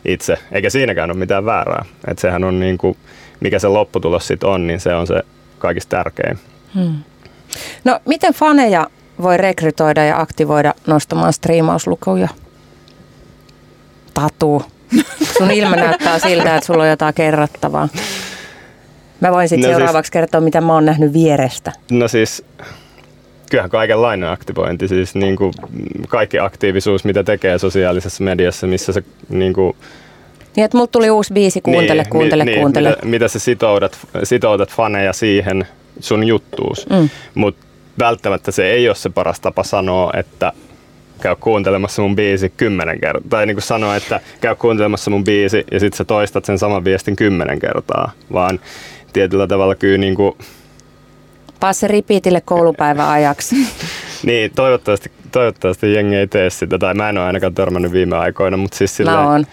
itse, 0.05 0.37
eikä 0.51 0.69
siinäkään 0.69 1.11
ole 1.11 1.19
mitään 1.19 1.45
väärää. 1.45 1.85
Että 2.07 2.21
sehän 2.21 2.43
on 2.43 2.59
niin 2.59 2.77
kuin, 2.77 2.97
mikä 3.39 3.59
se 3.59 3.67
lopputulos 3.67 4.27
sitten 4.27 4.49
on, 4.49 4.67
niin 4.67 4.79
se 4.79 4.95
on 4.95 5.07
se 5.07 5.23
kaikista 5.59 5.97
tärkein. 5.97 6.39
Hmm. 6.75 6.93
No 7.83 7.99
miten 8.05 8.33
faneja 8.33 8.87
voi 9.21 9.37
rekrytoida 9.37 10.05
ja 10.05 10.21
aktivoida 10.21 10.73
nostamaan 10.87 11.33
striimauslukuja? 11.33 12.27
Tatu. 14.13 14.63
Sun 15.37 15.51
ilme 15.51 15.75
näyttää 15.75 16.19
siltä, 16.19 16.55
että 16.55 16.67
sulla 16.67 16.83
on 16.83 16.89
jotain 16.89 17.13
kerrottavaa. 17.13 17.89
Mä 19.21 19.31
voin 19.31 19.49
sitten 19.49 19.61
no 19.61 19.67
siis- 19.67 19.77
seuraavaksi 19.77 20.07
siis, 20.07 20.13
kertoa, 20.13 20.41
mitä 20.41 20.61
mä 20.61 20.73
oon 20.73 20.85
nähnyt 20.85 21.13
vierestä. 21.13 21.71
No 21.91 22.07
siis, 22.07 22.43
kyllähän 23.49 23.69
kaikenlainen 23.69 24.29
aktivointi, 24.29 24.87
siis 24.87 25.15
niin 25.15 25.35
kuin 25.35 25.53
kaikki 26.07 26.39
aktiivisuus, 26.39 27.03
mitä 27.03 27.23
tekee 27.23 27.57
sosiaalisessa 27.57 28.23
mediassa, 28.23 28.67
missä 28.67 28.93
se 28.93 29.03
niin 29.29 29.53
kuin, 29.53 29.75
niin, 30.55 30.65
että 30.65 30.77
mulla 30.77 30.87
tuli 30.87 31.09
uusi 31.09 31.33
biisi, 31.33 31.61
kuuntele, 31.61 32.01
niin, 32.01 32.09
kuuntele, 32.09 32.45
niin, 32.45 32.59
kuuntele. 32.59 32.89
Mitä, 32.89 33.05
mitä 33.05 33.27
sä 33.27 33.39
sitoudat, 33.39 33.99
sitoudat 34.23 34.69
faneja 34.69 35.13
siihen 35.13 35.67
sun 35.99 36.23
juttuus. 36.23 36.89
Mm. 36.89 37.09
Mutta 37.35 37.65
välttämättä 37.99 38.51
se 38.51 38.69
ei 38.69 38.89
ole 38.89 38.95
se 38.95 39.09
paras 39.09 39.39
tapa 39.39 39.63
sanoa, 39.63 40.11
että 40.17 40.53
käy 41.21 41.35
kuuntelemassa 41.39 42.01
mun 42.01 42.15
biisi 42.15 42.49
kymmenen 42.57 42.99
kertaa. 42.99 43.29
Tai 43.29 43.45
niin 43.45 43.55
kuin 43.55 43.63
sanoa, 43.63 43.95
että 43.95 44.19
käy 44.41 44.55
kuuntelemassa 44.55 45.11
mun 45.11 45.23
biisi 45.23 45.65
ja 45.71 45.79
sitten 45.79 45.97
sä 45.97 46.05
toistat 46.05 46.45
sen 46.45 46.59
saman 46.59 46.83
viestin 46.83 47.15
kymmenen 47.15 47.59
kertaa. 47.59 48.11
Vaan 48.33 48.59
tietyllä 49.17 49.47
tavalla 49.47 49.75
kyllä 49.75 49.97
niin 49.97 50.15
kuin... 50.15 50.37
Paa 51.59 51.73
se 51.73 51.87
repeatille 51.87 52.41
koulupäivän 52.41 53.07
ajaksi. 53.07 53.55
niin, 54.25 54.51
toivottavasti, 54.55 55.11
toivottavasti 55.31 55.93
jengi 55.93 56.15
ei 56.15 56.27
tee 56.27 56.49
sitä, 56.49 56.77
tai 56.77 56.93
mä 56.93 57.09
en 57.09 57.17
ole 57.17 57.25
ainakaan 57.25 57.53
törmännyt 57.53 57.91
viime 57.91 58.17
aikoina, 58.17 58.57
mutta 58.57 58.77
siis 58.77 58.97
silleen, 58.97 59.17
mä 59.17 59.29
oon. 59.29 59.45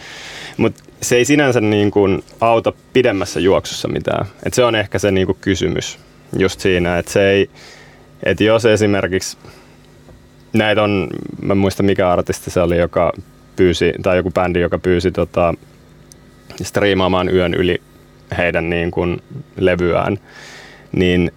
Mut 0.56 0.74
se 1.02 1.16
ei 1.16 1.24
sinänsä 1.24 1.60
niin 1.60 1.90
kuin 1.90 2.24
auta 2.40 2.72
pidemmässä 2.92 3.40
juoksussa 3.40 3.88
mitään. 3.88 4.26
Et 4.46 4.54
se 4.54 4.64
on 4.64 4.74
ehkä 4.74 4.98
se 4.98 5.10
niin 5.10 5.26
kuin 5.26 5.38
kysymys 5.40 5.98
just 6.38 6.60
siinä, 6.60 6.98
että 6.98 7.12
se 7.12 7.30
ei, 7.30 7.50
että 8.22 8.44
jos 8.44 8.64
esimerkiksi 8.64 9.36
näitä 10.52 10.82
on, 10.82 11.08
mä 11.42 11.54
muistan 11.54 11.86
mikä 11.86 12.10
artisti 12.10 12.50
se 12.50 12.60
oli, 12.60 12.78
joka 12.78 13.12
pyysi, 13.56 13.92
tai 14.02 14.16
joku 14.16 14.30
bändi, 14.30 14.60
joka 14.60 14.78
pyysi 14.78 15.10
tota, 15.10 15.54
striimaamaan 16.62 17.34
yön 17.34 17.54
yli 17.54 17.80
heidän 18.34 18.70
niin 18.70 18.90
kuin 18.90 19.22
levyään, 19.56 20.18
niin 20.92 21.32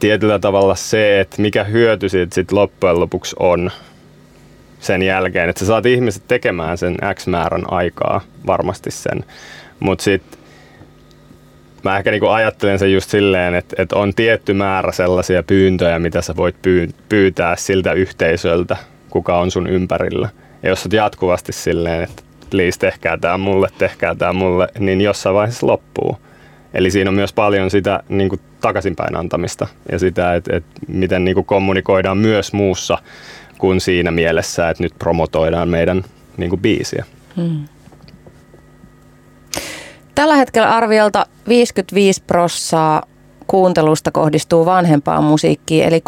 tietyllä 0.00 0.38
tavalla 0.38 0.74
se, 0.74 1.20
että 1.20 1.42
mikä 1.42 1.64
hyöty 1.64 2.08
siitä 2.08 2.34
sit 2.34 2.52
loppujen 2.52 3.00
lopuksi 3.00 3.36
on 3.38 3.70
sen 4.80 5.02
jälkeen, 5.02 5.48
että 5.48 5.60
sä 5.60 5.66
saat 5.66 5.86
ihmiset 5.86 6.22
tekemään 6.28 6.78
sen 6.78 6.96
X 7.14 7.26
määrän 7.26 7.72
aikaa 7.72 8.20
varmasti 8.46 8.90
sen, 8.90 9.24
mutta 9.80 10.04
sitten 10.04 10.38
mä 11.84 11.98
ehkä 11.98 12.10
niinku 12.10 12.28
ajattelen 12.28 12.78
sen 12.78 12.92
just 12.92 13.10
silleen, 13.10 13.54
että, 13.54 13.82
että 13.82 13.96
on 13.96 14.14
tietty 14.14 14.54
määrä 14.54 14.92
sellaisia 14.92 15.42
pyyntöjä, 15.42 15.98
mitä 15.98 16.22
sä 16.22 16.36
voit 16.36 16.56
pyytää 17.08 17.56
siltä 17.56 17.92
yhteisöltä, 17.92 18.76
kuka 19.10 19.38
on 19.38 19.50
sun 19.50 19.66
ympärillä. 19.66 20.28
Ja 20.62 20.68
jos 20.68 20.82
sä 20.82 20.88
jatkuvasti 20.92 21.52
silleen, 21.52 22.02
että 22.02 22.22
please 22.50 22.78
tehkää 22.78 23.16
tämä 23.16 23.38
mulle, 23.38 23.68
tehkää 23.78 24.14
tämä 24.14 24.32
mulle, 24.32 24.68
niin 24.78 25.00
jossain 25.00 25.34
vaiheessa 25.34 25.66
loppuu. 25.66 26.18
Eli 26.78 26.90
siinä 26.90 27.10
on 27.10 27.14
myös 27.14 27.32
paljon 27.32 27.70
sitä 27.70 28.02
niin 28.08 28.28
kuin 28.28 28.40
takaisinpäin 28.60 29.16
antamista 29.16 29.66
ja 29.92 29.98
sitä, 29.98 30.34
että, 30.34 30.56
että 30.56 30.70
miten 30.88 31.24
niin 31.24 31.34
kuin 31.34 31.44
kommunikoidaan 31.44 32.18
myös 32.18 32.52
muussa 32.52 32.98
kuin 33.58 33.80
siinä 33.80 34.10
mielessä, 34.10 34.70
että 34.70 34.82
nyt 34.82 34.92
promotoidaan 34.98 35.68
meidän 35.68 36.04
niin 36.36 36.50
kuin 36.50 36.60
biisiä. 36.60 37.04
Hmm. 37.36 37.64
Tällä 40.14 40.36
hetkellä 40.36 40.70
arviolta 40.70 41.26
55 41.48 42.22
prossaa 42.26 43.02
kuuntelusta 43.46 44.10
kohdistuu 44.10 44.66
vanhempaan 44.66 45.24
musiikkiin, 45.24 45.84
eli 45.84 45.98
3-5 45.98 46.02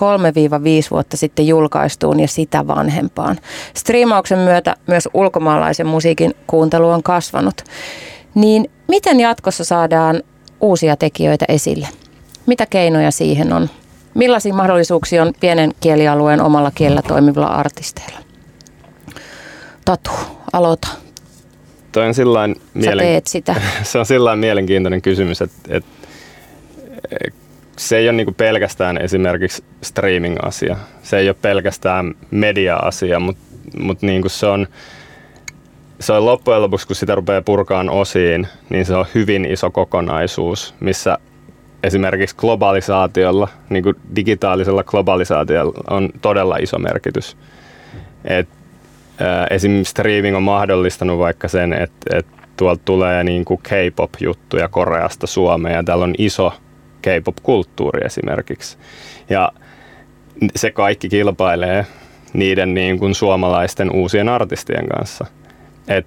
vuotta 0.91 1.17
sitten 1.17 1.47
julkaistuun 1.47 2.21
ja 2.21 2.29
sitä 2.29 2.67
vanhempaan. 2.67 3.39
Striimauksen 3.75 4.39
myötä 4.39 4.77
myös 4.87 5.09
ulkomaalaisen 5.15 5.87
musiikin 5.87 6.35
kuuntelu 6.47 6.89
on 6.89 7.03
kasvanut. 7.03 7.63
Niin 8.35 8.71
miten 8.89 9.21
jatkossa 9.21 9.65
saadaan 9.65 10.23
uusia 10.61 10.97
tekijöitä 10.97 11.45
esille? 11.49 11.89
Mitä 12.47 12.67
keinoja 12.67 13.11
siihen 13.11 13.53
on? 13.53 13.69
Millaisia 14.15 14.55
mahdollisuuksia 14.55 15.23
on 15.23 15.33
pienen 15.41 15.73
kielialueen 15.81 16.41
omalla 16.41 16.71
kielellä 16.75 17.03
toimivilla 17.03 17.47
artisteilla? 17.47 18.19
Tatu, 19.85 20.11
aloita. 20.53 20.89
Toi 21.93 22.07
on 22.07 22.15
sillain 22.15 22.57
mielen... 22.75 23.07
teet 23.07 23.27
sitä. 23.27 23.55
se 23.83 23.99
on 23.99 24.07
sillain 24.07 24.39
mielenkiintoinen 24.39 25.03
kysymys, 25.03 25.43
että, 25.43 25.57
että 25.69 25.91
se 27.77 27.97
ei 27.97 28.09
ole 28.09 28.17
niin 28.17 28.35
pelkästään 28.35 28.99
esimerkiksi 28.99 29.65
streaming-asia. 29.83 30.77
Se 31.03 31.19
ei 31.19 31.29
ole 31.29 31.37
pelkästään 31.43 32.15
media-asia, 32.31 33.21
mutta, 33.21 33.43
mutta 33.79 34.07
niin 34.07 34.23
se 34.27 34.47
on 34.47 34.67
se 36.01 36.13
on 36.13 36.27
loppujen 36.27 36.63
lopuksi, 36.63 36.87
kun 36.87 36.97
sitä 36.97 37.15
rupeaa 37.15 37.43
purkaan 37.43 37.91
osiin, 37.91 38.49
niin 38.69 38.87
se 38.87 38.95
on 38.95 39.07
hyvin 39.15 39.45
iso 39.45 39.71
kokonaisuus, 39.71 40.75
missä 40.81 41.19
esimerkiksi 41.83 42.37
globalisaatiolla, 42.37 43.49
niin 43.69 43.83
kuin 43.83 43.97
digitaalisella 44.17 44.85
globalisaatiolla 44.85 45.85
on 45.91 46.09
todella 46.23 46.57
iso 46.57 46.79
merkitys. 46.79 47.37
Et 48.25 48.49
Esimerkiksi 49.51 49.91
streaming 49.91 50.37
on 50.37 50.43
mahdollistanut 50.43 51.19
vaikka 51.19 51.49
sen, 51.49 51.73
että, 51.73 52.19
että 52.19 52.33
tuolta 52.57 52.83
tulee 52.85 53.25
niin 53.25 53.45
kuin 53.45 53.61
K-pop-juttuja 53.63 54.69
Koreasta 54.69 55.27
Suomeen 55.27 55.75
ja 55.75 55.83
täällä 55.83 56.05
on 56.05 56.15
iso 56.19 56.53
K-pop-kulttuuri 57.03 58.07
esimerkiksi. 58.07 58.79
Ja 59.31 59.53
se 60.57 60.71
kaikki 60.71 61.09
kilpailee 61.09 61.87
niiden 62.33 62.75
niin 62.75 62.99
kuin 62.99 63.15
suomalaisten 63.15 63.91
uusien 63.91 64.29
artistien 64.29 64.89
kanssa. 64.89 65.27
Et 65.91 66.07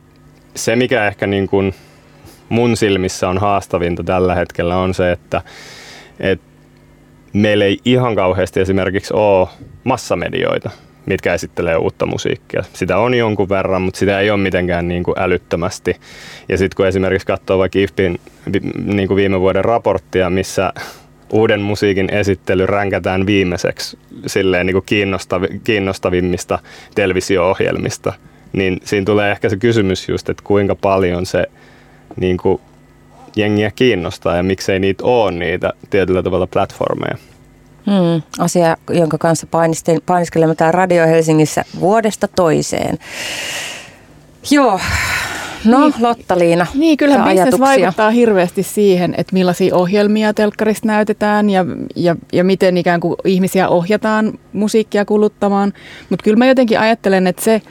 se, 0.55 0.75
mikä 0.75 1.07
ehkä 1.07 1.27
niin 1.27 1.47
kuin 1.47 1.73
mun 2.49 2.77
silmissä 2.77 3.29
on 3.29 3.37
haastavinta 3.37 4.03
tällä 4.03 4.35
hetkellä 4.35 4.77
on 4.77 4.93
se, 4.93 5.11
että, 5.11 5.41
että 6.19 6.45
meillä 7.33 7.65
ei 7.65 7.77
ihan 7.85 8.15
kauheasti 8.15 8.59
esimerkiksi 8.59 9.13
ole 9.13 9.47
massamedioita 9.83 10.69
mitkä 11.05 11.33
esittelee 11.33 11.75
uutta 11.75 12.05
musiikkia. 12.05 12.63
Sitä 12.73 12.97
on 12.97 13.13
jonkun 13.13 13.49
verran, 13.49 13.81
mutta 13.81 13.97
sitä 13.97 14.19
ei 14.19 14.31
ole 14.31 14.39
mitenkään 14.39 14.87
niin 14.87 15.03
kuin 15.03 15.19
älyttömästi. 15.19 15.95
Ja 16.49 16.57
sitten 16.57 16.75
kun 16.75 16.87
esimerkiksi 16.87 17.27
katsoo 17.27 17.57
vaikka 17.57 17.79
IFPin 17.79 18.19
niin 18.85 19.07
kuin 19.07 19.15
viime 19.15 19.39
vuoden 19.39 19.65
raporttia, 19.65 20.29
missä 20.29 20.73
uuden 21.33 21.61
musiikin 21.61 22.13
esittely 22.13 22.65
ränkätään 22.65 23.25
viimeiseksi 23.25 23.97
silleen 24.25 24.65
niin 24.65 24.73
kuin 24.73 24.85
kiinnostav- 24.85 25.59
kiinnostavimmista 25.63 26.59
televisio-ohjelmista, 26.95 28.13
niin 28.53 28.79
siinä 28.83 29.05
tulee 29.05 29.31
ehkä 29.31 29.49
se 29.49 29.57
kysymys 29.57 30.09
just, 30.09 30.29
että 30.29 30.43
kuinka 30.43 30.75
paljon 30.75 31.25
se 31.25 31.45
niin 32.19 32.37
kuin 32.37 32.61
jengiä 33.35 33.71
kiinnostaa 33.71 34.35
ja 34.35 34.43
miksei 34.43 34.79
niitä 34.79 35.03
ole 35.03 35.31
niitä 35.31 35.73
tietyllä 35.89 36.23
tavalla 36.23 36.47
platformeja. 36.47 37.17
Hmm, 37.85 38.21
asia, 38.39 38.77
jonka 38.89 39.17
kanssa 39.17 39.47
painiskelemme 40.05 40.55
täällä 40.55 40.71
Radio 40.71 41.07
Helsingissä 41.07 41.65
vuodesta 41.79 42.27
toiseen. 42.27 42.97
Joo, 44.51 44.79
no 45.65 45.79
niin, 45.79 45.93
Lotta-Liina, 45.99 46.67
Niin, 46.73 46.97
kyllä 46.97 47.25
bisnes 47.29 47.59
vaikuttaa 47.59 48.11
hirveästi 48.11 48.63
siihen, 48.63 49.13
että 49.17 49.33
millaisia 49.33 49.75
ohjelmia 49.75 50.33
telkkarista 50.33 50.87
näytetään 50.87 51.49
ja, 51.49 51.65
ja, 51.95 52.15
ja 52.33 52.43
miten 52.43 52.77
ikään 52.77 52.99
kuin 52.99 53.15
ihmisiä 53.25 53.67
ohjataan 53.69 54.39
musiikkia 54.53 55.05
kuluttamaan. 55.05 55.73
Mutta 56.09 56.23
kyllä 56.23 56.37
mä 56.37 56.45
jotenkin 56.45 56.79
ajattelen, 56.79 57.27
että 57.27 57.43
se, 57.43 57.61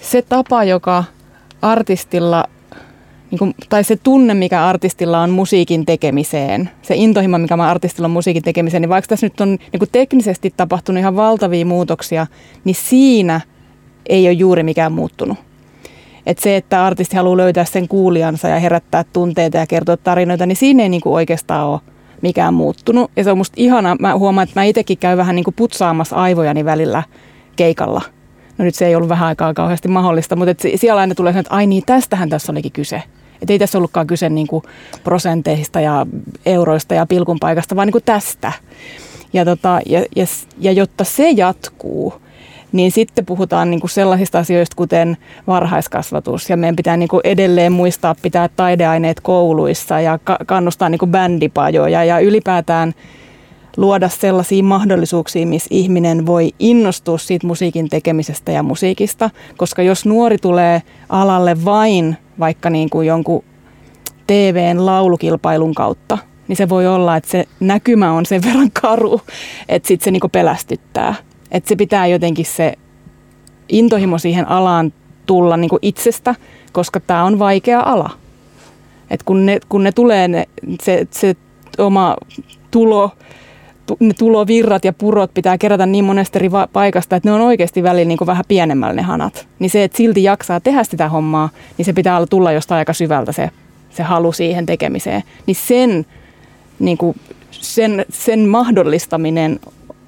se 0.00 0.22
tapa, 0.22 0.64
joka 0.64 1.04
artistilla 1.62 2.44
niin 3.30 3.38
kuin, 3.38 3.54
tai 3.68 3.84
se 3.84 3.96
tunne, 3.96 4.34
mikä 4.34 4.66
artistilla 4.66 5.20
on 5.20 5.30
musiikin 5.30 5.86
tekemiseen, 5.86 6.70
se 6.82 6.94
intohimo, 6.96 7.38
mikä 7.38 7.54
artistilla 7.54 8.06
on 8.06 8.10
musiikin 8.10 8.42
tekemiseen, 8.42 8.80
niin 8.80 8.88
vaikka 8.88 9.08
tässä 9.08 9.26
nyt 9.26 9.40
on 9.40 9.48
niin 9.48 9.78
kuin 9.78 9.88
teknisesti 9.92 10.54
tapahtunut 10.56 11.00
ihan 11.00 11.16
valtavia 11.16 11.66
muutoksia, 11.66 12.26
niin 12.64 12.74
siinä 12.74 13.40
ei 14.08 14.26
ole 14.26 14.32
juuri 14.32 14.62
mikään 14.62 14.92
muuttunut. 14.92 15.38
Että 16.26 16.42
se, 16.42 16.56
että 16.56 16.86
artisti 16.86 17.16
haluaa 17.16 17.36
löytää 17.36 17.64
sen 17.64 17.88
kuulijansa 17.88 18.48
ja 18.48 18.58
herättää 18.58 19.04
tunteita 19.12 19.56
ja 19.56 19.66
kertoa 19.66 19.96
tarinoita, 19.96 20.46
niin 20.46 20.56
siinä 20.56 20.82
ei 20.82 20.88
niinku 20.88 21.14
oikeastaan 21.14 21.66
ole 21.66 21.80
mikään 22.22 22.54
muuttunut. 22.54 23.10
Ja 23.16 23.24
se 23.24 23.30
on 23.30 23.38
musta 23.38 23.54
ihana. 23.56 23.96
Mä 24.00 24.18
huomaan, 24.18 24.48
että 24.48 24.60
mä 24.60 24.64
itsekin 24.64 24.98
käyn 24.98 25.18
vähän 25.18 25.36
niinku 25.36 25.52
putsaamassa 25.52 26.16
aivojani 26.16 26.64
välillä 26.64 27.02
keikalla. 27.56 28.02
No 28.60 28.64
nyt 28.64 28.74
se 28.74 28.86
ei 28.86 28.94
ollut 28.94 29.08
vähän 29.08 29.28
aikaa 29.28 29.54
kauheasti 29.54 29.88
mahdollista, 29.88 30.36
mutta 30.36 30.50
et 30.50 30.60
siellä 30.74 31.00
aina 31.00 31.14
tulee 31.14 31.34
että 31.38 31.54
ai 31.54 31.66
niin, 31.66 31.82
tästähän 31.86 32.28
tässä 32.28 32.52
olikin 32.52 32.72
kyse. 32.72 33.02
Että 33.42 33.52
ei 33.52 33.58
tässä 33.58 33.78
ollutkaan 33.78 34.06
kyse 34.06 34.28
niinku 34.28 34.62
prosenteista 35.04 35.80
ja 35.80 36.06
euroista 36.46 36.94
ja 36.94 37.06
pilkun 37.06 37.40
paikasta, 37.40 37.76
vaan 37.76 37.86
niinku 37.86 38.00
tästä. 38.00 38.52
Ja, 39.32 39.44
tota, 39.44 39.80
ja, 39.86 40.04
ja, 40.16 40.24
ja 40.58 40.72
jotta 40.72 41.04
se 41.04 41.30
jatkuu, 41.30 42.14
niin 42.72 42.92
sitten 42.92 43.26
puhutaan 43.26 43.70
niin 43.70 43.80
kuin 43.80 43.90
sellaisista 43.90 44.38
asioista 44.38 44.76
kuten 44.76 45.16
varhaiskasvatus 45.46 46.50
ja 46.50 46.56
meidän 46.56 46.76
pitää 46.76 46.96
niin 46.96 47.08
kuin 47.08 47.20
edelleen 47.24 47.72
muistaa 47.72 48.14
pitää 48.22 48.48
taideaineet 48.48 49.20
kouluissa 49.20 50.00
ja 50.00 50.18
kannustaa 50.46 50.88
niin 50.88 50.98
kuin 50.98 51.10
bändipajoja 51.10 52.04
ja 52.04 52.18
ylipäätään 52.18 52.94
luoda 53.76 54.08
sellaisia 54.08 54.62
mahdollisuuksia, 54.62 55.46
missä 55.46 55.68
ihminen 55.70 56.26
voi 56.26 56.50
innostua 56.58 57.18
siitä 57.18 57.46
musiikin 57.46 57.88
tekemisestä 57.88 58.52
ja 58.52 58.62
musiikista, 58.62 59.30
koska 59.56 59.82
jos 59.82 60.06
nuori 60.06 60.38
tulee 60.38 60.82
alalle 61.08 61.64
vain 61.64 62.16
vaikka 62.38 62.70
niin 62.70 62.90
kuin 62.90 63.06
jonkun 63.06 63.44
TVn 64.26 64.86
laulukilpailun 64.86 65.74
kautta, 65.74 66.18
niin 66.48 66.56
se 66.56 66.68
voi 66.68 66.86
olla, 66.86 67.16
että 67.16 67.30
se 67.30 67.44
näkymä 67.60 68.12
on 68.12 68.26
sen 68.26 68.42
verran 68.42 68.70
karu, 68.82 69.20
että 69.68 69.88
sitten 69.88 70.04
se 70.04 70.10
niin 70.10 70.20
kuin 70.20 70.30
pelästyttää. 70.30 71.14
Että 71.50 71.68
se 71.68 71.76
pitää 71.76 72.06
jotenkin 72.06 72.44
se 72.46 72.74
intohimo 73.68 74.18
siihen 74.18 74.48
alaan 74.48 74.92
tulla 75.26 75.56
niin 75.56 75.68
kuin 75.68 75.78
itsestä, 75.82 76.34
koska 76.72 77.00
tämä 77.00 77.24
on 77.24 77.38
vaikea 77.38 77.80
ala. 77.80 78.10
Et 79.10 79.22
kun, 79.22 79.46
ne, 79.46 79.60
kun 79.68 79.84
ne 79.84 79.92
tulee 79.92 80.28
ne, 80.28 80.46
se, 80.82 81.06
se 81.10 81.36
oma 81.78 82.16
tulo, 82.70 83.10
ne 84.00 84.14
tulovirrat 84.18 84.84
ja 84.84 84.92
purot 84.92 85.34
pitää 85.34 85.58
kerätä 85.58 85.86
niin 85.86 86.04
monesta 86.04 86.38
eri 86.38 86.50
paikasta, 86.72 87.16
että 87.16 87.28
ne 87.28 87.32
on 87.32 87.40
oikeasti 87.40 87.82
välillä 87.82 88.08
niin 88.08 88.18
kuin 88.18 88.26
vähän 88.26 88.44
pienemmällä 88.48 88.94
ne 88.94 89.02
hanat. 89.02 89.48
Niin 89.58 89.70
se, 89.70 89.84
että 89.84 89.96
silti 89.96 90.22
jaksaa 90.22 90.60
tehdä 90.60 90.84
sitä 90.84 91.08
hommaa, 91.08 91.48
niin 91.78 91.86
se 91.86 91.92
pitää 91.92 92.26
tulla 92.30 92.52
jostain 92.52 92.78
aika 92.78 92.92
syvältä 92.92 93.32
se, 93.32 93.50
se 93.90 94.02
halu 94.02 94.32
siihen 94.32 94.66
tekemiseen. 94.66 95.22
Niin 95.46 95.54
sen, 95.54 96.06
niin 96.78 96.98
kuin, 96.98 97.16
sen, 97.50 98.04
sen 98.08 98.48
mahdollistaminen 98.48 99.60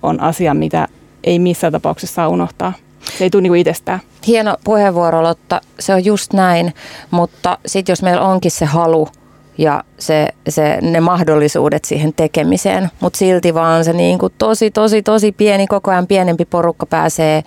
on 0.03 0.21
asia, 0.21 0.55
mitä 0.55 0.89
ei 1.25 1.39
missään 1.39 1.73
tapauksessa 1.73 2.15
saa 2.15 2.29
unohtaa. 2.29 2.73
Se 3.19 3.25
ei 3.25 3.31
tule 3.31 3.43
niin 3.43 3.57
itsestään. 3.57 4.01
Hieno 4.27 4.57
puheenvuoro 4.65 5.23
Lotta, 5.23 5.61
se 5.81 5.95
on 5.95 6.05
just 6.05 6.33
näin, 6.33 6.75
mutta 7.11 7.59
sitten 7.67 7.93
jos 7.93 8.03
meillä 8.03 8.23
onkin 8.23 8.51
se 8.51 8.65
halu 8.65 9.09
ja 9.59 9.85
se, 9.99 10.29
se, 10.49 10.79
ne 10.81 11.01
mahdollisuudet 11.01 11.85
siihen 11.85 12.13
tekemiseen, 12.13 12.91
mutta 13.01 13.19
silti 13.19 13.55
vaan 13.55 13.85
se 13.85 13.93
niin 13.93 14.19
kuin 14.19 14.33
tosi, 14.39 14.71
tosi, 14.71 15.03
tosi 15.03 15.33
pieni, 15.33 15.67
koko 15.67 15.91
ajan 15.91 16.07
pienempi 16.07 16.45
porukka 16.45 16.87
pääsee 16.87 17.43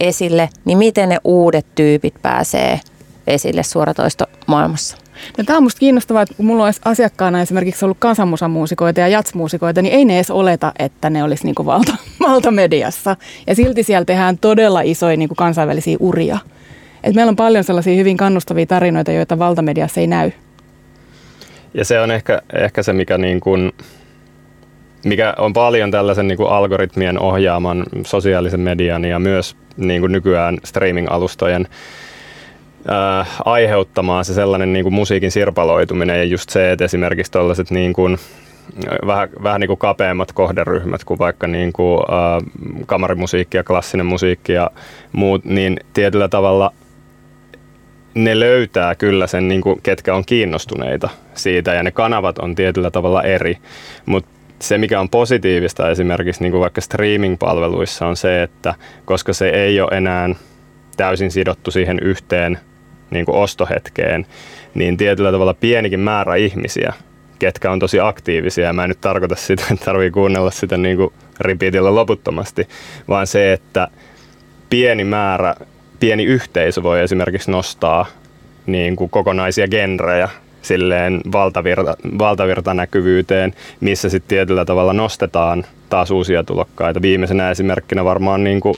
esille, 0.00 0.48
niin 0.64 0.78
miten 0.78 1.08
ne 1.08 1.18
uudet 1.24 1.66
tyypit 1.74 2.14
pääsee 2.22 2.80
esille 3.26 3.62
suoratoisto 3.62 4.26
maailmassa? 4.46 4.96
No, 5.38 5.44
tämä 5.44 5.56
on 5.56 5.62
minusta 5.62 5.78
kiinnostavaa, 5.78 6.22
että 6.22 6.34
kun 6.34 6.46
mulla 6.46 6.64
on 6.64 6.72
asiakkaana 6.84 7.40
esimerkiksi 7.40 7.84
ollut 7.84 7.96
kansanmusamuusikoita 8.00 9.00
ja 9.00 9.08
jatsmuusikoita, 9.08 9.82
niin 9.82 9.94
ei 9.94 10.04
ne 10.04 10.14
edes 10.14 10.30
oleta, 10.30 10.72
että 10.78 11.10
ne 11.10 11.24
olisi 11.24 11.44
niin 11.44 11.54
valta, 11.66 11.96
valtamediassa. 12.28 13.16
Ja 13.46 13.54
silti 13.54 13.82
siellä 13.82 14.04
tehdään 14.04 14.38
todella 14.38 14.80
isoja 14.80 15.16
niin 15.16 15.28
kansainvälisiä 15.36 15.96
uria. 16.00 16.38
Et 17.04 17.14
meillä 17.14 17.30
on 17.30 17.36
paljon 17.36 17.64
sellaisia 17.64 17.96
hyvin 17.96 18.16
kannustavia 18.16 18.66
tarinoita, 18.66 19.12
joita 19.12 19.38
valtamediassa 19.38 20.00
ei 20.00 20.06
näy. 20.06 20.30
Ja 21.74 21.84
se 21.84 22.00
on 22.00 22.10
ehkä, 22.10 22.42
ehkä 22.52 22.82
se, 22.82 22.92
mikä, 22.92 23.18
niin 23.18 23.40
kuin, 23.40 23.72
mikä 25.04 25.34
on 25.38 25.52
paljon 25.52 25.90
tällaisen 25.90 26.28
niin 26.28 26.36
kuin 26.36 26.48
algoritmien 26.48 27.18
ohjaaman 27.18 27.84
sosiaalisen 28.06 28.60
median 28.60 29.04
ja 29.04 29.18
myös 29.18 29.56
niin 29.76 30.00
kuin 30.00 30.12
nykyään 30.12 30.58
streaming-alustojen 30.64 31.68
äh, 32.90 33.28
aiheuttamaan 33.44 34.24
se 34.24 34.34
sellainen 34.34 34.72
niin 34.72 34.82
kuin 34.82 34.94
musiikin 34.94 35.30
sirpaloituminen 35.30 36.18
ja 36.18 36.24
just 36.24 36.50
se, 36.50 36.72
että 36.72 36.84
esimerkiksi 36.84 37.32
tällaiset 37.32 37.70
niin 37.70 37.92
kuin, 37.92 38.18
vähän, 39.06 39.28
vähän 39.42 39.60
niin 39.60 39.68
kuin 39.68 39.78
kapeammat 39.78 40.32
kohderyhmät 40.32 41.04
kuin 41.04 41.18
vaikka 41.18 41.46
niin 41.46 41.72
kuin, 41.72 42.00
äh, 42.00 42.82
kamarimusiikki 42.86 43.56
ja 43.56 43.64
klassinen 43.64 44.06
musiikki 44.06 44.52
ja 44.52 44.70
muut, 45.12 45.44
niin 45.44 45.76
tietyllä 45.92 46.28
tavalla 46.28 46.72
ne 48.14 48.40
löytää 48.40 48.94
kyllä 48.94 49.26
sen, 49.26 49.48
niin 49.48 49.60
kuin, 49.60 49.80
ketkä 49.82 50.14
on 50.14 50.24
kiinnostuneita 50.24 51.08
siitä 51.34 51.74
ja 51.74 51.82
ne 51.82 51.90
kanavat 51.90 52.38
on 52.38 52.54
tietyllä 52.54 52.90
tavalla 52.90 53.22
eri, 53.22 53.58
mutta 54.06 54.30
se, 54.60 54.78
mikä 54.78 55.00
on 55.00 55.08
positiivista 55.08 55.90
esimerkiksi 55.90 56.42
niin 56.42 56.50
kuin 56.50 56.60
vaikka 56.60 56.80
streaming-palveluissa 56.80 58.06
on 58.06 58.16
se, 58.16 58.42
että 58.42 58.74
koska 59.04 59.32
se 59.32 59.48
ei 59.48 59.80
ole 59.80 59.96
enää 59.96 60.28
täysin 60.96 61.30
sidottu 61.30 61.70
siihen 61.70 61.98
yhteen 62.02 62.58
niin 63.10 63.24
kuin 63.24 63.36
ostohetkeen, 63.36 64.26
niin 64.74 64.96
tietyllä 64.96 65.32
tavalla 65.32 65.54
pienikin 65.54 66.00
määrä 66.00 66.34
ihmisiä, 66.34 66.92
ketkä 67.38 67.70
on 67.70 67.78
tosi 67.78 68.00
aktiivisia, 68.00 68.72
mä 68.72 68.84
en 68.84 68.88
nyt 68.88 69.00
tarkoita 69.00 69.36
sitä, 69.36 69.62
että 69.70 69.84
tarvii 69.84 70.10
kuunnella 70.10 70.50
sitä 70.50 70.76
niin 70.76 70.96
kuin 70.96 71.12
repeatilla 71.40 71.94
loputtomasti, 71.94 72.68
vaan 73.08 73.26
se, 73.26 73.52
että 73.52 73.88
pieni 74.70 75.04
määrä, 75.04 75.54
pieni 76.02 76.24
yhteisö 76.24 76.82
voi 76.82 77.00
esimerkiksi 77.00 77.50
nostaa 77.50 78.06
niin 78.66 78.96
kuin 78.96 79.10
kokonaisia 79.10 79.68
genrejä 79.68 80.28
silleen 80.62 81.20
valtavirta, 81.32 81.96
valtavirtanäkyvyyteen, 82.18 83.54
missä 83.80 84.08
sitten 84.08 84.28
tietyllä 84.28 84.64
tavalla 84.64 84.92
nostetaan 84.92 85.64
taas 85.88 86.10
uusia 86.10 86.44
tulokkaita. 86.44 87.02
Viimeisenä 87.02 87.50
esimerkkinä 87.50 88.04
varmaan 88.04 88.44
niin 88.44 88.60
kuin 88.60 88.74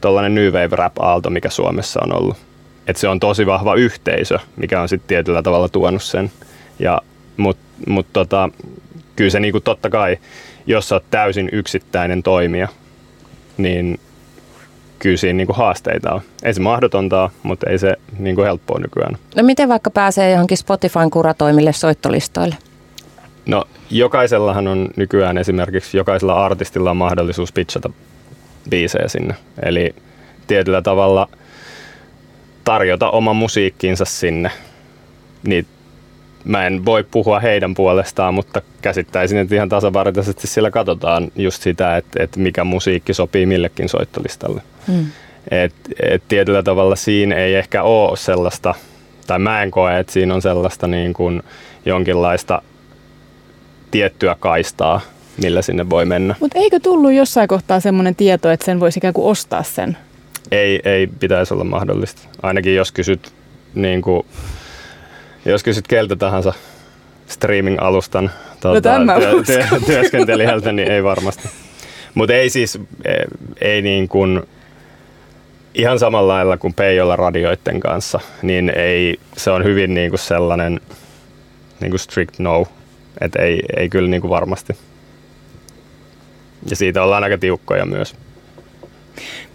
tuollainen 0.00 0.34
New 0.34 0.46
Wave 0.46 0.76
Rap-aalto, 0.76 1.30
mikä 1.30 1.50
Suomessa 1.50 2.00
on 2.02 2.16
ollut 2.22 2.36
että 2.86 3.00
se 3.00 3.08
on 3.08 3.20
tosi 3.20 3.46
vahva 3.46 3.74
yhteisö, 3.74 4.38
mikä 4.56 4.80
on 4.80 4.88
sitten 4.88 5.08
tietyllä 5.08 5.42
tavalla 5.42 5.68
tuonut 5.68 6.02
sen. 6.02 6.30
Ja, 6.78 7.02
Mutta 7.36 7.62
mut 7.86 8.06
tota, 8.12 8.48
kyllä 9.16 9.30
se 9.30 9.40
niinku 9.40 9.60
totta 9.60 9.90
kai, 9.90 10.18
jos 10.66 10.92
olet 10.92 11.04
täysin 11.10 11.48
yksittäinen 11.52 12.22
toimija, 12.22 12.68
niin 13.56 14.00
kyllä 14.98 15.16
siinä 15.16 15.36
niinku 15.36 15.52
haasteita 15.52 16.12
on. 16.12 16.20
Ei 16.42 16.54
se 16.54 16.60
mahdotonta 16.60 17.22
ole, 17.22 17.30
mutta 17.42 17.70
ei 17.70 17.78
se 17.78 17.96
niinku 18.18 18.42
helppoa 18.42 18.78
nykyään. 18.78 19.18
No 19.36 19.42
miten 19.42 19.68
vaikka 19.68 19.90
pääsee 19.90 20.30
johonkin 20.30 20.56
Spotifyn 20.56 21.10
kuratoimille 21.10 21.72
soittolistoille? 21.72 22.54
No 23.46 23.64
jokaisellahan 23.90 24.68
on 24.68 24.88
nykyään 24.96 25.38
esimerkiksi, 25.38 25.96
jokaisella 25.96 26.44
artistilla 26.44 26.90
on 26.90 26.96
mahdollisuus 26.96 27.52
pitchata 27.52 27.90
biisejä 28.70 29.08
sinne. 29.08 29.34
Eli 29.62 29.94
tietyllä 30.46 30.82
tavalla– 30.82 31.28
tarjota 32.66 33.10
oma 33.10 33.32
musiikkinsa 33.32 34.04
sinne. 34.04 34.50
Niin 35.46 35.66
mä 36.46 36.66
en 36.66 36.84
voi 36.84 37.04
puhua 37.10 37.40
heidän 37.40 37.74
puolestaan, 37.74 38.34
mutta 38.34 38.62
käsittäisin, 38.82 39.38
että 39.38 39.54
ihan 39.54 39.68
tasavartaisesti 39.68 40.46
sillä 40.46 40.70
katsotaan 40.70 41.28
just 41.36 41.62
sitä, 41.62 41.96
että, 41.96 42.22
että 42.22 42.40
mikä 42.40 42.64
musiikki 42.64 43.14
sopii 43.14 43.46
millekin 43.46 43.88
soittolistalle. 43.88 44.62
Mm. 44.88 45.06
Et, 45.50 45.74
et 46.02 46.22
tietyllä 46.28 46.62
tavalla 46.62 46.96
siinä 46.96 47.36
ei 47.36 47.54
ehkä 47.54 47.82
ole 47.82 48.16
sellaista, 48.16 48.74
tai 49.26 49.38
mä 49.38 49.62
en 49.62 49.70
koe, 49.70 49.98
että 49.98 50.12
siinä 50.12 50.34
on 50.34 50.42
sellaista 50.42 50.86
niin 50.86 51.12
kuin 51.12 51.42
jonkinlaista 51.86 52.62
tiettyä 53.90 54.36
kaistaa, 54.40 55.00
millä 55.42 55.62
sinne 55.62 55.90
voi 55.90 56.04
mennä. 56.04 56.34
Mutta 56.40 56.58
eikö 56.58 56.80
tullut 56.80 57.12
jossain 57.12 57.48
kohtaa 57.48 57.80
semmoinen 57.80 58.14
tieto, 58.14 58.50
että 58.50 58.66
sen 58.66 58.80
voisi 58.80 58.98
ikään 58.98 59.14
kuin 59.14 59.26
ostaa 59.26 59.62
sen 59.62 59.96
ei, 60.50 60.80
ei 60.84 61.06
pitäisi 61.06 61.54
olla 61.54 61.64
mahdollista. 61.64 62.22
Ainakin 62.42 62.74
jos 62.74 62.92
kysyt, 62.92 63.32
niin 63.74 64.02
kuin, 64.02 64.26
jos 65.50 65.62
kysyt 65.62 65.88
keltä 65.88 66.16
tahansa 66.16 66.52
streaming-alustan 67.26 68.30
tuota, 68.60 68.98
no, 68.98 69.20
työ, 69.20 69.42
työ, 69.46 69.80
työskentelijältä, 69.86 70.72
niin 70.72 70.90
ei 70.90 71.04
varmasti. 71.04 71.48
Mutta 72.14 72.34
ei 72.34 72.50
siis, 72.50 72.78
ei, 73.04 73.24
ei 73.60 73.82
niin 73.82 74.08
kuin, 74.08 74.42
ihan 75.74 75.98
samalla 75.98 76.32
lailla 76.32 76.56
kuin 76.56 76.74
Peijolla 76.74 77.16
radioiden 77.16 77.80
kanssa, 77.80 78.20
niin 78.42 78.72
ei, 78.76 79.20
se 79.36 79.50
on 79.50 79.64
hyvin 79.64 79.94
niin 79.94 80.10
kuin 80.10 80.20
sellainen 80.20 80.80
niin 81.80 81.90
kuin 81.90 82.00
strict 82.00 82.38
no, 82.38 82.66
että 83.20 83.42
ei, 83.42 83.62
ei 83.76 83.88
kyllä 83.88 84.08
niin 84.08 84.20
kuin 84.20 84.30
varmasti. 84.30 84.76
Ja 86.70 86.76
siitä 86.76 87.02
ollaan 87.02 87.24
aika 87.24 87.38
tiukkoja 87.38 87.86
myös. 87.86 88.14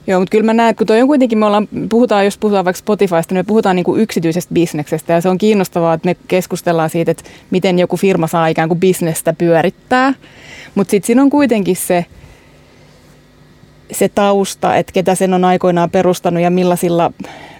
Joo, 0.07 0.19
mutta 0.19 0.31
kyllä 0.31 0.45
mä 0.45 0.53
näen, 0.53 0.69
että 0.69 0.77
kun 0.77 0.87
toi 0.87 1.01
on 1.01 1.07
kuitenkin, 1.07 1.37
me 1.37 1.45
ollaan, 1.45 1.67
puhutaan, 1.89 2.25
jos 2.25 2.37
puhutaan 2.37 2.65
vaikka 2.65 2.79
Spotifysta, 2.79 3.33
niin 3.33 3.39
me 3.39 3.43
puhutaan 3.43 3.75
niin 3.75 3.83
kuin 3.83 4.01
yksityisestä 4.01 4.53
bisneksestä 4.53 5.13
ja 5.13 5.21
se 5.21 5.29
on 5.29 5.37
kiinnostavaa, 5.37 5.93
että 5.93 6.05
me 6.05 6.15
keskustellaan 6.27 6.89
siitä, 6.89 7.11
että 7.11 7.23
miten 7.51 7.79
joku 7.79 7.97
firma 7.97 8.27
saa 8.27 8.47
ikään 8.47 8.69
kuin 8.69 8.79
bisnestä 8.79 9.33
pyörittää. 9.33 10.13
Mutta 10.75 10.91
sitten 10.91 11.07
siinä 11.07 11.21
on 11.21 11.29
kuitenkin 11.29 11.75
se, 11.75 12.05
se 13.91 14.09
tausta, 14.09 14.75
että 14.75 14.93
ketä 14.93 15.15
sen 15.15 15.33
on 15.33 15.45
aikoinaan 15.45 15.89
perustanut 15.89 16.43
ja 16.43 16.49
millaisilla, 16.49 17.13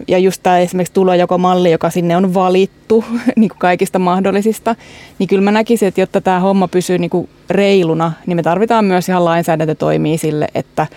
ja 0.08 0.18
just 0.18 0.44
tämä 0.44 0.60
esimerkiksi 0.60 0.94
tulojakomalli, 0.94 1.72
joka 1.72 1.90
sinne 1.90 2.18
on 2.18 2.34
valittu 2.34 3.04
niin 3.36 3.50
kuin 3.50 3.60
kaikista 3.60 4.00
mahdollisista, 4.00 4.76
niin 5.20 5.28
kyllä 5.30 5.42
mä 5.42 5.52
näkisin, 5.52 5.88
että 5.88 6.02
jotta 6.02 6.22
tämä 6.22 6.40
homma 6.40 6.68
pysyy 6.68 6.98
niin 6.98 7.10
kuin 7.10 7.30
reiluna, 7.50 8.12
niin 8.26 8.36
me 8.36 8.44
tarvitaan 8.44 8.86
myös 8.86 9.10
ihan 9.10 9.26
lainsäädäntötoimia 9.26 10.18
sille, 10.18 10.48
että 10.56 10.88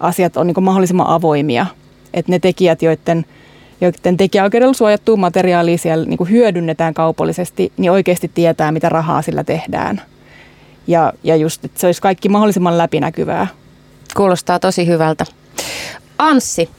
asiat 0.00 0.36
on 0.36 0.46
niin 0.46 0.64
mahdollisimman 0.64 1.06
avoimia. 1.06 1.66
Että 2.14 2.32
ne 2.32 2.38
tekijät, 2.38 2.82
joiden, 2.82 3.24
joiden 3.80 4.16
tekijäoikeudella 4.16 4.74
suojattua 4.74 5.16
materiaalia 5.16 5.78
siellä 5.78 6.06
niin 6.06 6.30
hyödynnetään 6.30 6.94
kaupallisesti, 6.94 7.72
niin 7.76 7.90
oikeasti 7.90 8.30
tietää, 8.34 8.72
mitä 8.72 8.88
rahaa 8.88 9.22
sillä 9.22 9.44
tehdään. 9.44 10.02
Ja, 10.86 11.12
ja 11.22 11.36
just, 11.36 11.64
että 11.64 11.80
se 11.80 11.86
olisi 11.86 12.02
kaikki 12.02 12.28
mahdollisimman 12.28 12.78
läpinäkyvää. 12.78 13.46
Kuulostaa 14.16 14.58
tosi 14.58 14.86
hyvältä. 14.86 15.24
Anssi, 16.18 16.70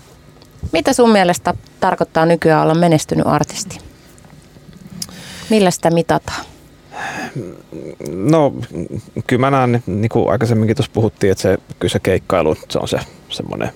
mitä 0.71 0.93
sun 0.93 1.11
mielestä 1.11 1.53
tarkoittaa 1.79 2.25
nykyään 2.25 2.63
olla 2.63 2.75
menestynyt 2.75 3.27
artisti? 3.27 3.77
Millä 5.49 5.71
sitä 5.71 5.89
mitataan? 5.89 6.50
No, 8.09 8.53
kyllä 9.27 9.39
mä 9.39 9.51
näen, 9.51 9.83
niin 9.87 10.09
kuin 10.09 10.31
aikaisemminkin 10.31 10.75
tuossa 10.75 10.91
puhuttiin, 10.93 11.31
että 11.31 11.41
se, 11.41 11.57
kyllä 11.79 11.91
se 11.91 11.99
keikkailu, 11.99 12.57
se 12.69 12.79
on 12.79 12.87
se 12.87 12.99
semmoinen 13.29 13.69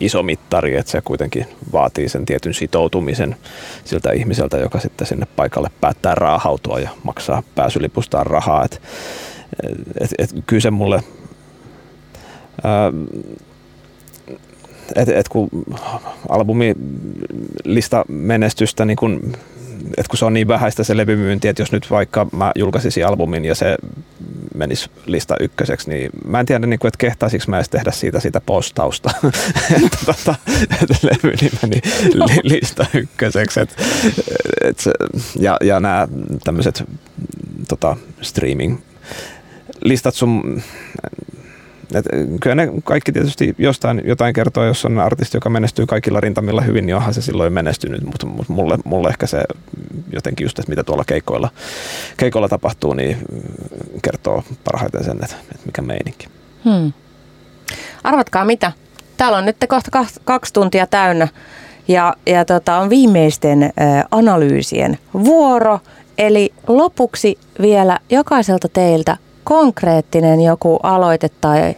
iso 0.00 0.22
mittari, 0.22 0.76
että 0.76 0.92
se 0.92 1.00
kuitenkin 1.00 1.46
vaatii 1.72 2.08
sen 2.08 2.26
tietyn 2.26 2.54
sitoutumisen 2.54 3.36
siltä 3.84 4.12
ihmiseltä, 4.12 4.56
joka 4.56 4.80
sitten 4.80 5.06
sinne 5.06 5.26
paikalle 5.36 5.70
päättää 5.80 6.14
raahautua 6.14 6.80
ja 6.80 6.90
maksaa 7.02 7.42
pääsylipustaan 7.54 8.26
rahaa. 8.26 8.64
Et, 8.64 8.82
et, 10.00 10.10
et, 10.18 10.30
kyllä 10.46 10.60
se 10.60 10.70
mulle 10.70 11.02
että 14.96 15.18
et 15.18 15.28
kun 15.28 15.48
albumilista 16.28 18.04
menestystä, 18.08 18.84
niin 18.84 18.96
kun, 18.96 19.32
et 19.96 20.08
kun 20.08 20.18
se 20.18 20.24
on 20.24 20.34
niin 20.34 20.48
vähäistä 20.48 20.84
se 20.84 20.96
levymyynti, 20.96 21.48
että 21.48 21.62
jos 21.62 21.72
nyt 21.72 21.90
vaikka 21.90 22.26
mä 22.32 22.52
julkaisisin 22.54 23.06
albumin 23.06 23.44
ja 23.44 23.54
se 23.54 23.76
menisi 24.54 24.90
lista 25.06 25.34
ykköseksi, 25.40 25.90
niin 25.90 26.10
mä 26.24 26.40
en 26.40 26.46
tiedä, 26.46 26.66
niin 26.66 26.74
että 26.74 26.98
kehtaisinko 26.98 27.44
mä 27.48 27.56
edes 27.56 27.68
tehdä 27.68 27.90
siitä 27.90 28.20
sitä 28.20 28.40
postausta, 28.40 29.10
että, 29.84 29.98
tota, 30.06 30.34
että 30.82 30.96
levyni 31.02 31.50
meni 31.62 31.80
li, 32.12 32.40
lista 32.42 32.86
ykköseksi. 32.94 33.60
Et, 33.60 33.76
et 34.64 34.78
se, 34.78 34.92
ja, 35.38 35.56
ja 35.60 35.80
nämä 35.80 36.08
tämmöiset 36.44 36.84
tota, 37.68 37.96
streaming 38.20 38.78
listat 39.84 40.14
sun 40.14 40.62
et 41.94 42.06
kyllä 42.40 42.54
ne 42.54 42.68
kaikki 42.84 43.12
tietysti 43.12 43.54
jostain 43.58 44.02
jotain 44.04 44.34
kertoo, 44.34 44.64
jos 44.64 44.84
on 44.84 44.98
artisti, 44.98 45.36
joka 45.36 45.50
menestyy 45.50 45.86
kaikilla 45.86 46.20
rintamilla 46.20 46.60
hyvin, 46.60 46.86
niin 46.86 46.96
onhan 46.96 47.14
se 47.14 47.22
silloin 47.22 47.52
menestynyt, 47.52 48.02
mutta 48.04 48.26
mulle, 48.48 48.78
mulle 48.84 49.08
ehkä 49.08 49.26
se 49.26 49.42
jotenkin 50.12 50.44
just, 50.44 50.58
että 50.58 50.70
mitä 50.70 50.84
tuolla 50.84 51.04
keikoilla, 51.04 51.50
keikoilla 52.16 52.48
tapahtuu, 52.48 52.92
niin 52.92 53.16
kertoo 54.02 54.44
parhaiten 54.64 55.04
sen, 55.04 55.18
että, 55.22 55.36
että 55.54 55.66
mikä 55.66 55.82
meininki. 55.82 56.28
Hmm. 56.64 56.92
Arvatkaa 58.04 58.44
mitä? 58.44 58.72
Täällä 59.16 59.38
on 59.38 59.44
nyt 59.44 59.56
kohta 59.68 60.06
kaksi 60.24 60.52
tuntia 60.52 60.86
täynnä 60.86 61.28
ja, 61.88 62.14
ja 62.26 62.44
tota, 62.44 62.78
on 62.78 62.90
viimeisten 62.90 63.62
ä, 63.62 63.70
analyysien 64.10 64.98
vuoro. 65.14 65.80
Eli 66.18 66.52
lopuksi 66.66 67.38
vielä 67.60 67.98
jokaiselta 68.10 68.68
teiltä 68.68 69.16
konkreettinen 69.46 70.40
joku 70.40 70.76
aloite 70.82 71.28
tai 71.40 71.74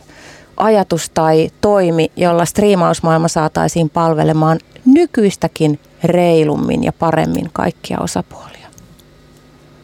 ajatus 0.57 1.11
tai 1.11 1.51
toimi, 1.61 2.13
jolla 2.17 2.45
striimausmaailma 2.45 3.29
saataisiin 3.29 3.91
palvelemaan 3.91 4.59
nykyistäkin 4.85 5.81
reilummin 6.05 6.85
ja 6.85 6.93
paremmin 6.93 7.51
kaikkia 7.53 7.99
osapuolia? 8.01 8.69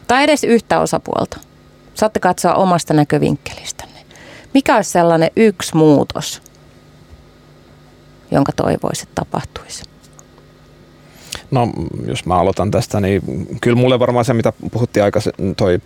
Tai 0.07 0.23
edes 0.23 0.43
yhtä 0.43 0.79
osapuolta. 0.79 1.37
Saatte 1.93 2.19
katsoa 2.19 2.53
omasta 2.53 2.93
näkövinkkelistänne. 2.93 3.99
Mikä 4.53 4.75
olisi 4.75 4.91
sellainen 4.91 5.29
yksi 5.35 5.75
muutos, 5.75 6.41
jonka 8.31 8.51
toivoisit 8.51 9.09
tapahtuisi? 9.15 9.83
No, 11.51 11.69
jos 12.07 12.25
mä 12.25 12.35
aloitan 12.35 12.71
tästä, 12.71 12.99
niin 12.99 13.21
kyllä 13.61 13.77
mulle 13.77 13.99
varmaan 13.99 14.25
se, 14.25 14.33
mitä 14.33 14.53
puhuttiin 14.71 15.03
aikaisemmin, 15.03 15.55
toi 15.55 15.79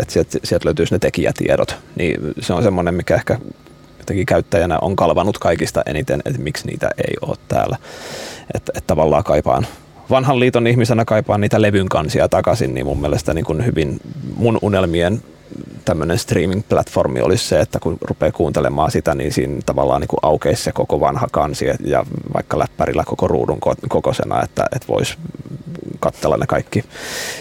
että 0.00 0.12
sieltä, 0.12 0.38
sieltä 0.44 0.64
löytyisi 0.64 0.94
ne 0.94 0.98
tekijätiedot, 0.98 1.76
niin 1.96 2.20
se 2.40 2.52
on 2.52 2.62
semmoinen, 2.62 2.94
mikä 2.94 3.14
ehkä 3.14 3.38
jotenkin 3.98 4.26
käyttäjänä 4.26 4.78
on 4.78 4.96
kalvanut 4.96 5.38
kaikista 5.38 5.82
eniten, 5.86 6.22
että 6.24 6.40
miksi 6.40 6.66
niitä 6.66 6.90
ei 6.98 7.14
ole 7.20 7.36
täällä. 7.48 7.76
Että, 8.54 8.72
että 8.76 8.86
tavallaan 8.86 9.24
kaipaan 9.24 9.66
vanhan 10.10 10.40
liiton 10.40 10.66
ihmisenä 10.66 11.04
kaipaan 11.04 11.40
niitä 11.40 11.62
levyn 11.62 11.88
kansia 11.88 12.28
takaisin, 12.28 12.74
niin 12.74 12.86
mun 12.86 13.00
mielestä 13.00 13.34
niin 13.34 13.44
kuin 13.44 13.66
hyvin 13.66 14.00
mun 14.36 14.58
unelmien 14.62 15.22
tämmöinen 15.84 16.18
streaming-platformi 16.18 17.22
olisi 17.22 17.48
se, 17.48 17.60
että 17.60 17.80
kun 17.80 17.98
rupeaa 18.00 18.32
kuuntelemaan 18.32 18.90
sitä, 18.90 19.14
niin 19.14 19.32
siinä 19.32 19.60
tavallaan 19.66 20.00
niin 20.00 20.08
aukeisi 20.22 20.62
se 20.62 20.72
koko 20.72 21.00
vanha 21.00 21.28
kansi 21.32 21.66
ja 21.84 22.06
vaikka 22.34 22.58
läppärillä 22.58 23.04
koko 23.06 23.28
ruudun 23.28 23.58
kokoisena, 23.88 24.42
että, 24.42 24.66
että 24.72 24.88
voisi 24.88 25.16
katsella 26.00 26.36
ne 26.36 26.46
kaikki 26.46 26.84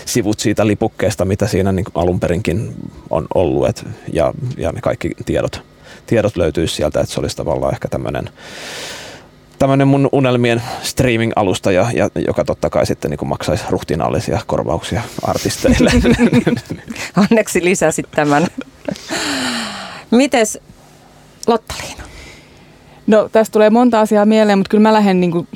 sivut 0.05 0.39
siitä 0.39 0.67
lipukkeesta, 0.67 1.25
mitä 1.25 1.47
siinä 1.47 1.71
niin 1.71 1.85
alun 1.95 2.19
perinkin 2.19 2.75
on 3.09 3.27
ollut 3.35 3.67
et, 3.67 3.85
ja, 4.13 4.33
ja 4.57 4.71
ne 4.71 4.81
kaikki 4.81 5.11
tiedot, 5.25 5.61
tiedot 6.05 6.37
löytyisi 6.37 6.75
sieltä, 6.75 6.99
että 6.99 7.13
se 7.13 7.19
olisi 7.19 7.37
tavallaan 7.37 7.73
ehkä 7.73 7.87
tämmöinen 7.87 8.29
tämmöinen 9.63 9.87
mun 9.87 10.09
unelmien 10.11 10.61
streaming-alusta, 10.81 11.71
ja, 11.71 11.87
ja, 11.93 12.09
joka 12.27 12.45
totta 12.45 12.69
kai 12.69 12.85
sitten 12.85 13.11
niin 13.11 13.27
maksaisi 13.27 13.63
ruhtinaallisia 13.69 14.39
korvauksia 14.47 15.01
artisteille. 15.21 15.91
Onneksi 17.29 17.63
lisäsit 17.63 18.05
tämän. 18.11 18.47
Mites 20.11 20.59
Lotta-Liina? 21.47 22.03
No 23.07 23.29
tästä 23.31 23.51
tulee 23.53 23.69
monta 23.69 23.99
asiaa 23.99 24.25
mieleen, 24.25 24.57
mutta 24.57 24.69
kyllä 24.69 24.81
mä 24.81 24.93
lähden 24.93 25.19
niin 25.19 25.31
kuin 25.31 25.47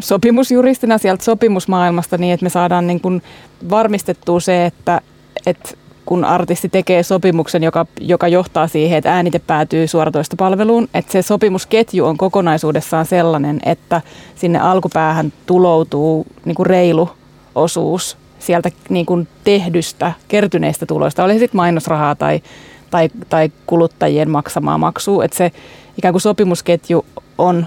sopimusjuristina 0.00 0.98
sieltä 0.98 1.24
sopimusmaailmasta 1.24 2.18
niin, 2.18 2.34
että 2.34 2.44
me 2.44 2.50
saadaan 2.50 2.86
niin 2.86 3.00
kuin 3.00 3.22
varmistettua 3.70 4.40
se, 4.40 4.66
että, 4.66 5.00
että 5.46 5.68
kun 6.06 6.24
artisti 6.24 6.68
tekee 6.68 7.02
sopimuksen, 7.02 7.62
joka, 7.62 7.86
joka 8.00 8.28
johtaa 8.28 8.68
siihen, 8.68 8.98
että 8.98 9.14
äänite 9.14 9.38
päätyy 9.38 9.86
suoratoistopalveluun, 9.86 10.88
että 10.94 11.12
se 11.12 11.22
sopimusketju 11.22 12.04
on 12.06 12.16
kokonaisuudessaan 12.16 13.06
sellainen, 13.06 13.60
että 13.64 14.00
sinne 14.34 14.58
alkupäähän 14.58 15.32
tuloutuu 15.46 16.26
niin 16.44 16.54
kuin 16.54 16.66
reilu 16.66 17.10
osuus 17.54 18.16
sieltä 18.38 18.70
niin 18.88 19.06
kuin 19.06 19.28
tehdystä, 19.44 20.12
kertyneistä 20.28 20.86
tuloista, 20.86 21.24
oli 21.24 21.38
sitten 21.38 21.56
mainosrahaa 21.56 22.14
tai, 22.14 22.42
tai, 22.90 23.08
tai 23.28 23.50
kuluttajien 23.66 24.30
maksamaa 24.30 24.78
maksua, 24.78 25.24
että 25.24 25.36
se 25.36 25.52
ikään 25.98 26.12
kuin 26.12 26.22
sopimusketju 26.22 27.06
on 27.38 27.66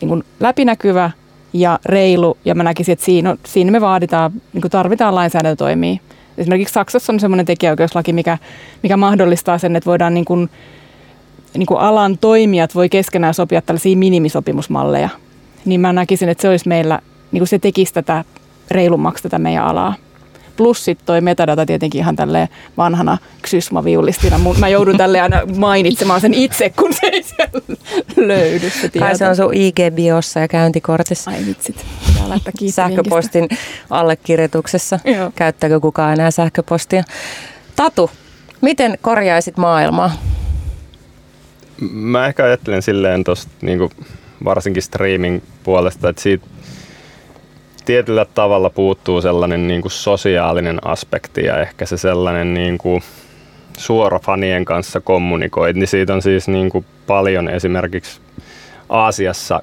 niin 0.00 0.08
kuin 0.08 0.24
läpinäkyvä 0.40 1.10
ja 1.52 1.78
reilu, 1.84 2.36
ja 2.44 2.54
mä 2.54 2.62
näkisin, 2.62 2.92
että 2.92 3.04
siinä, 3.04 3.36
siinä 3.46 3.70
me 3.70 3.80
vaaditaan, 3.80 4.32
niin 4.52 4.62
kuin 4.62 4.70
tarvitaan 4.70 5.14
lainsäädäntötoimia. 5.14 5.96
Esimerkiksi 6.38 6.74
Saksassa 6.74 7.12
on 7.12 7.20
semmoinen 7.20 7.46
tekijäoikeuslaki, 7.46 8.12
mikä, 8.12 8.38
mikä 8.82 8.96
mahdollistaa 8.96 9.58
sen, 9.58 9.76
että 9.76 9.90
voidaan 9.90 10.14
niin 10.14 10.24
kuin, 10.24 10.50
niin 11.54 11.66
kuin 11.66 11.80
alan 11.80 12.18
toimijat 12.18 12.74
voi 12.74 12.88
keskenään 12.88 13.34
sopia 13.34 13.62
tällaisia 13.62 13.96
minimisopimusmalleja. 13.96 15.08
Niin 15.64 15.80
mä 15.80 15.92
näkisin, 15.92 16.28
että 16.28 16.42
se 16.42 16.48
olisi 16.48 16.68
meillä, 16.68 17.00
niin 17.32 17.40
kuin 17.40 17.48
se 17.48 17.58
tekisi 17.58 17.94
tätä 17.94 18.24
reilummaksi 18.70 19.22
tätä 19.22 19.38
meidän 19.38 19.64
alaa. 19.64 19.94
Plus 20.56 20.84
sitten 20.84 21.06
toi 21.06 21.20
metadata 21.20 21.66
tietenkin 21.66 21.98
ihan 21.98 22.16
tälle 22.16 22.48
vanhana 22.76 23.18
ksysma-viulistina. 23.42 24.40
Mä 24.58 24.68
joudun 24.68 24.96
tälle 24.96 25.20
aina 25.20 25.40
mainitsemaan 25.56 26.20
sen 26.20 26.34
itse, 26.34 26.70
kun 26.70 26.92
se 26.92 27.06
ei 27.06 27.24
löydy 28.16 28.70
se 28.70 28.88
tieto. 28.88 29.06
Kai 29.06 29.18
se 29.18 29.28
on 29.28 29.36
sun 29.36 29.54
IG-biossa 29.54 30.40
ja 30.40 30.48
käyntikortissa. 30.48 31.30
Ai 31.30 31.46
vitsit. 31.46 31.86
Sähköpostin 32.70 33.48
allekirjoituksessa. 33.90 34.98
Joo. 35.04 35.32
Käyttääkö 35.34 35.80
kukaan 35.80 36.12
enää 36.12 36.30
sähköpostia? 36.30 37.04
Tatu, 37.76 38.10
miten 38.60 38.98
korjaisit 39.02 39.56
maailmaa? 39.56 40.10
Mä 41.90 42.26
ehkä 42.26 42.44
ajattelen 42.44 42.82
silleen 42.82 43.24
tuosta 43.24 43.52
niin 43.60 43.90
varsinkin 44.44 44.82
streaming 44.82 45.40
puolesta, 45.64 46.08
että 46.08 46.22
siitä 46.22 46.46
tietyllä 47.86 48.24
tavalla 48.24 48.70
puuttuu 48.70 49.20
sellainen 49.20 49.66
niin 49.66 49.82
kuin 49.82 49.92
sosiaalinen 49.92 50.78
aspekti 50.84 51.44
ja 51.44 51.60
ehkä 51.60 51.86
se 51.86 51.96
sellainen 51.96 52.54
niin 52.54 52.78
kuin 52.78 53.02
suora 53.78 54.18
fanien 54.18 54.64
kanssa 54.64 55.00
kommunikoit, 55.00 55.76
niin 55.76 55.88
siitä 55.88 56.14
on 56.14 56.22
siis 56.22 56.48
niin 56.48 56.70
kuin 56.70 56.84
paljon 57.06 57.48
esimerkiksi 57.48 58.20
Aasiassa 58.88 59.62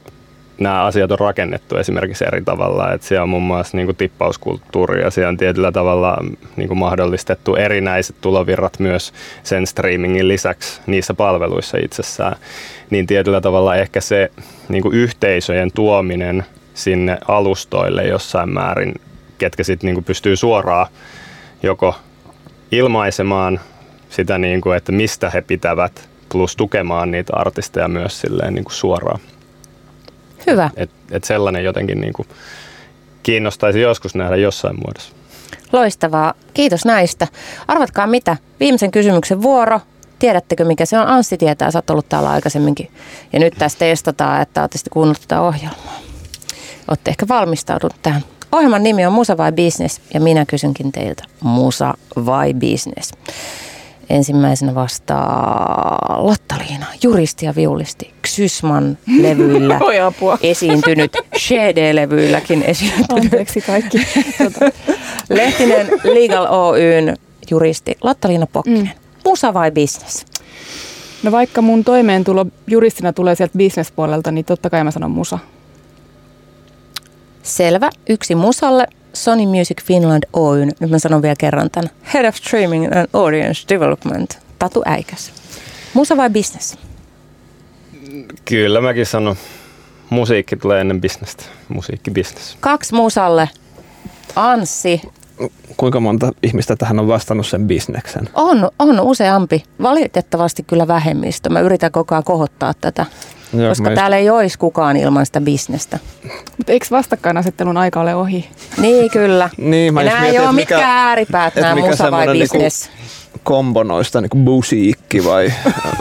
nämä 0.60 0.84
asiat 0.84 1.12
on 1.12 1.20
rakennettu 1.20 1.78
esimerkiksi 1.78 2.26
eri 2.28 2.42
tavalla. 2.42 2.94
Että 2.94 3.08
siellä 3.08 3.24
on 3.24 3.30
muun 3.30 3.44
muassa 3.44 3.78
niin 3.78 3.88
kuin 3.88 3.96
tippauskulttuuri 3.96 5.02
ja 5.02 5.12
siellä 5.12 5.30
on 5.30 5.38
tietyllä 5.38 5.72
tavalla 5.72 6.18
niin 6.56 6.68
kuin 6.68 6.78
mahdollistettu 6.78 7.56
erinäiset 7.56 8.16
tulovirrat 8.22 8.80
myös 8.80 9.14
sen 9.44 9.68
streamingin 9.68 10.28
lisäksi 10.28 10.82
niissä 10.88 11.14
palveluissa 11.14 11.78
itsessään. 11.78 12.36
Niin 12.90 13.08
tietyllä 13.08 13.42
tavalla 13.42 13.76
ehkä 13.76 14.02
se 14.02 14.32
niin 14.70 14.84
kuin 14.84 14.96
yhteisöjen 14.96 15.72
tuominen 15.72 16.46
sinne 16.74 17.18
alustoille 17.28 18.04
jossain 18.04 18.50
määrin, 18.50 18.94
ketkä 19.38 19.64
sitten 19.64 19.94
niin 19.94 20.04
pystyy 20.04 20.36
suoraan 20.36 20.88
joko 21.64 21.96
ilmaisemaan 22.72 23.60
sitä, 24.10 24.38
niin 24.38 24.62
kuin, 24.62 24.78
että 24.78 24.92
mistä 24.92 25.30
he 25.30 25.42
pitävät, 25.42 26.10
plus 26.30 26.56
tukemaan 26.56 27.12
niitä 27.12 27.34
artisteja 27.36 27.88
myös 27.88 28.22
silleen 28.22 28.54
niin 28.54 28.66
kuin 28.66 28.74
suoraan. 28.74 29.20
Hyvä. 30.48 30.70
Et, 30.76 30.90
et 31.12 31.24
sellainen 31.24 31.64
jotenkin 31.64 32.02
niin 32.02 32.14
kuin 32.14 32.28
kiinnostaisi 33.24 33.82
joskus 33.82 34.16
nähdä 34.16 34.36
jossain 34.36 34.76
muodossa. 34.86 35.14
Loistavaa. 35.74 36.34
Kiitos 36.54 36.86
näistä. 36.86 37.28
Arvatkaa 37.68 38.08
mitä? 38.08 38.38
Viimeisen 38.60 38.92
kysymyksen 38.92 39.42
vuoro. 39.42 39.80
Tiedättekö 40.20 40.66
mikä 40.66 40.86
se 40.86 41.00
on? 41.00 41.08
Anssi 41.08 41.38
tietää, 41.38 41.72
sä 41.72 41.78
oot 41.78 41.90
ollut 41.90 42.10
täällä 42.10 42.30
aikaisemminkin. 42.30 42.92
Ja 43.34 43.40
nyt 43.40 43.54
tässä 43.58 43.80
testataan, 43.80 44.42
että 44.42 44.62
olette 44.62 44.78
sitten 44.78 44.94
kuunnellut 44.94 45.22
tätä 45.22 45.42
ohjelmaa. 45.42 46.03
Olette 46.88 47.10
ehkä 47.12 47.26
valmistaudunut 47.28 47.96
tähän. 48.02 48.24
Ohjelman 48.52 48.84
nimi 48.84 49.06
on 49.06 49.14
Musa 49.14 49.38
vai 49.38 49.52
Business 49.52 50.02
ja 50.14 50.20
minä 50.20 50.46
kysynkin 50.46 50.92
teiltä 50.92 51.24
Musa 51.42 51.94
vai 52.16 52.54
Business. 52.54 53.12
Ensimmäisenä 54.10 54.76
vastaa 54.76 56.18
Lotta-Liina, 56.20 56.86
juristi 57.04 57.46
ja 57.46 57.56
viulisti, 57.56 58.14
Xysman 58.28 58.98
levyillä 59.22 59.80
esiintynyt, 60.42 61.18
CD-levyilläkin 61.38 62.64
esiintynyt. 62.64 63.12
Anteeksi 63.12 63.62
kaikki. 63.62 63.98
Tota, 64.38 64.72
Lehtinen 65.30 65.88
Legal 66.04 66.48
Oyn 66.50 67.18
juristi 67.52 67.98
Lotta-Liina 68.04 68.48
Pokkinen. 68.48 68.84
Mm. 68.84 68.90
Musa 69.26 69.54
vai 69.54 69.72
business? 69.72 70.26
No 71.24 71.32
vaikka 71.32 71.62
mun 71.62 71.84
toimeentulo 71.84 72.46
juristina 72.68 73.14
tulee 73.14 73.36
sieltä 73.36 73.58
bisnespuolelta, 73.58 74.32
niin 74.32 74.46
totta 74.46 74.70
kai 74.70 74.84
mä 74.84 74.92
sanon 74.92 75.12
musa. 75.12 75.40
Selvä. 77.44 77.90
Yksi 78.10 78.36
musalle. 78.36 78.88
Sony 79.14 79.46
Music 79.46 79.84
Finland 79.84 80.24
Oyn, 80.34 80.72
nyt 80.80 80.90
mä 80.90 81.00
sanon 81.00 81.22
vielä 81.22 81.36
kerran 81.40 81.70
tämän, 81.72 81.90
Head 82.14 82.26
of 82.26 82.36
Streaming 82.36 82.86
and 82.86 83.08
Audience 83.14 83.64
Development, 83.70 84.40
Tatu 84.60 84.82
Äikäs. 84.86 85.32
Musa 85.94 86.18
vai 86.18 86.30
business? 86.30 86.78
Kyllä 88.46 88.82
mäkin 88.82 89.06
sanon, 89.06 89.36
musiikki 90.10 90.56
tulee 90.56 90.82
ennen 90.82 91.02
bisnestä. 91.02 91.44
Musiikki 91.70 92.12
business. 92.12 92.58
Kaksi 92.60 92.94
musalle. 92.96 93.50
Anssi, 94.36 95.02
Kuinka 95.78 96.00
monta 96.00 96.32
ihmistä 96.44 96.76
tähän 96.76 97.00
on 97.00 97.08
vastannut 97.08 97.48
sen 97.48 97.68
bisneksen? 97.68 98.30
on, 98.34 98.70
on 98.80 99.00
useampi. 99.00 99.64
Valitettavasti 99.82 100.64
kyllä 100.64 100.88
vähemmistö. 100.88 101.50
Mä 101.50 101.60
yritän 101.60 101.92
koko 101.92 102.16
ajan 102.16 102.24
kohottaa 102.24 102.74
tätä, 102.74 103.06
Joo, 103.54 103.70
koska 103.70 103.90
mä 103.90 103.96
täällä 103.96 104.18
ei 104.18 104.30
olisi 104.30 104.58
kukaan 104.58 104.98
ilman 104.98 105.26
sitä 105.26 105.42
bisnestä. 105.42 106.00
Mutta 106.58 106.72
eikö 106.72 106.86
vastakkainasettelun 106.92 107.78
aika 107.78 108.02
ole 108.02 108.16
ohi? 108.16 108.50
Niin 108.78 109.12
kyllä. 109.12 109.50
Niin, 109.58 109.94
mä 109.94 110.02
ja 110.02 110.06
just 110.12 110.16
nämä 110.22 110.28
ei 110.28 110.40
ole 110.40 110.52
mitkään 110.52 110.84
ääripäät, 110.84 111.56
nämä 111.56 111.76
mikä 111.76 111.88
musa 111.88 112.12
vai 112.12 112.28
niinku- 112.28 112.40
business. 112.58 112.90
kombo 113.44 113.84
noista, 113.84 114.22
niin 114.22 114.30
kuin 114.30 114.42
musiikki 114.42 115.26
vai, 115.26 115.54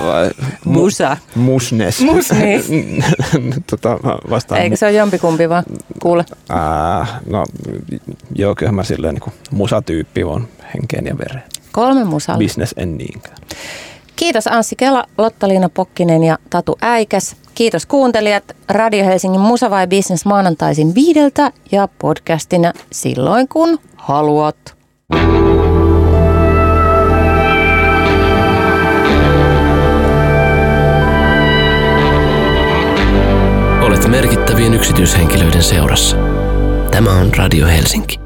vai 0.02 0.28
mu- 0.28 0.50
Musa. 0.64 1.16
musnes. 1.34 2.00
Mus, 2.00 2.32
niin. 2.38 3.04
tota, 3.70 3.98
vastaan. 4.30 4.60
Eikö 4.60 4.76
se 4.76 4.86
ole 4.86 4.92
jompikumpi 4.92 5.48
vaan? 5.48 5.64
Kuule. 6.02 6.24
Ää, 6.48 7.06
no 7.30 7.44
joo, 8.34 8.54
kyllähän 8.54 8.74
mä 8.74 8.84
silleen 8.84 9.14
niin 9.14 9.22
kuin 9.22 9.34
musatyyppi 9.50 10.24
on 10.24 10.48
henkeen 10.74 11.06
ja 11.06 11.18
vereen. 11.18 11.42
Kolme 11.72 12.04
musalle. 12.04 12.44
Business 12.44 12.74
en 12.76 12.98
niinkään. 12.98 13.36
Kiitos 14.16 14.46
Anssi 14.46 14.76
Kela, 14.76 15.04
Lotta-Liina 15.18 15.68
Pokkinen 15.68 16.24
ja 16.24 16.38
Tatu 16.50 16.78
Äikäs. 16.80 17.36
Kiitos 17.54 17.86
kuuntelijat. 17.86 18.44
Radio 18.68 19.04
Helsingin 19.04 19.40
Musa 19.40 19.70
vai 19.70 19.86
Business 19.86 20.24
maanantaisin 20.24 20.94
viideltä 20.94 21.52
ja 21.72 21.88
podcastina 21.98 22.72
silloin 22.92 23.48
kun 23.48 23.78
haluat. 23.96 24.56
Olet 33.82 34.08
merkittävien 34.08 34.74
yksityishenkilöiden 34.74 35.62
seurassa. 35.62 36.16
Tämä 36.90 37.10
on 37.10 37.34
Radio 37.36 37.66
Helsinki. 37.66 38.21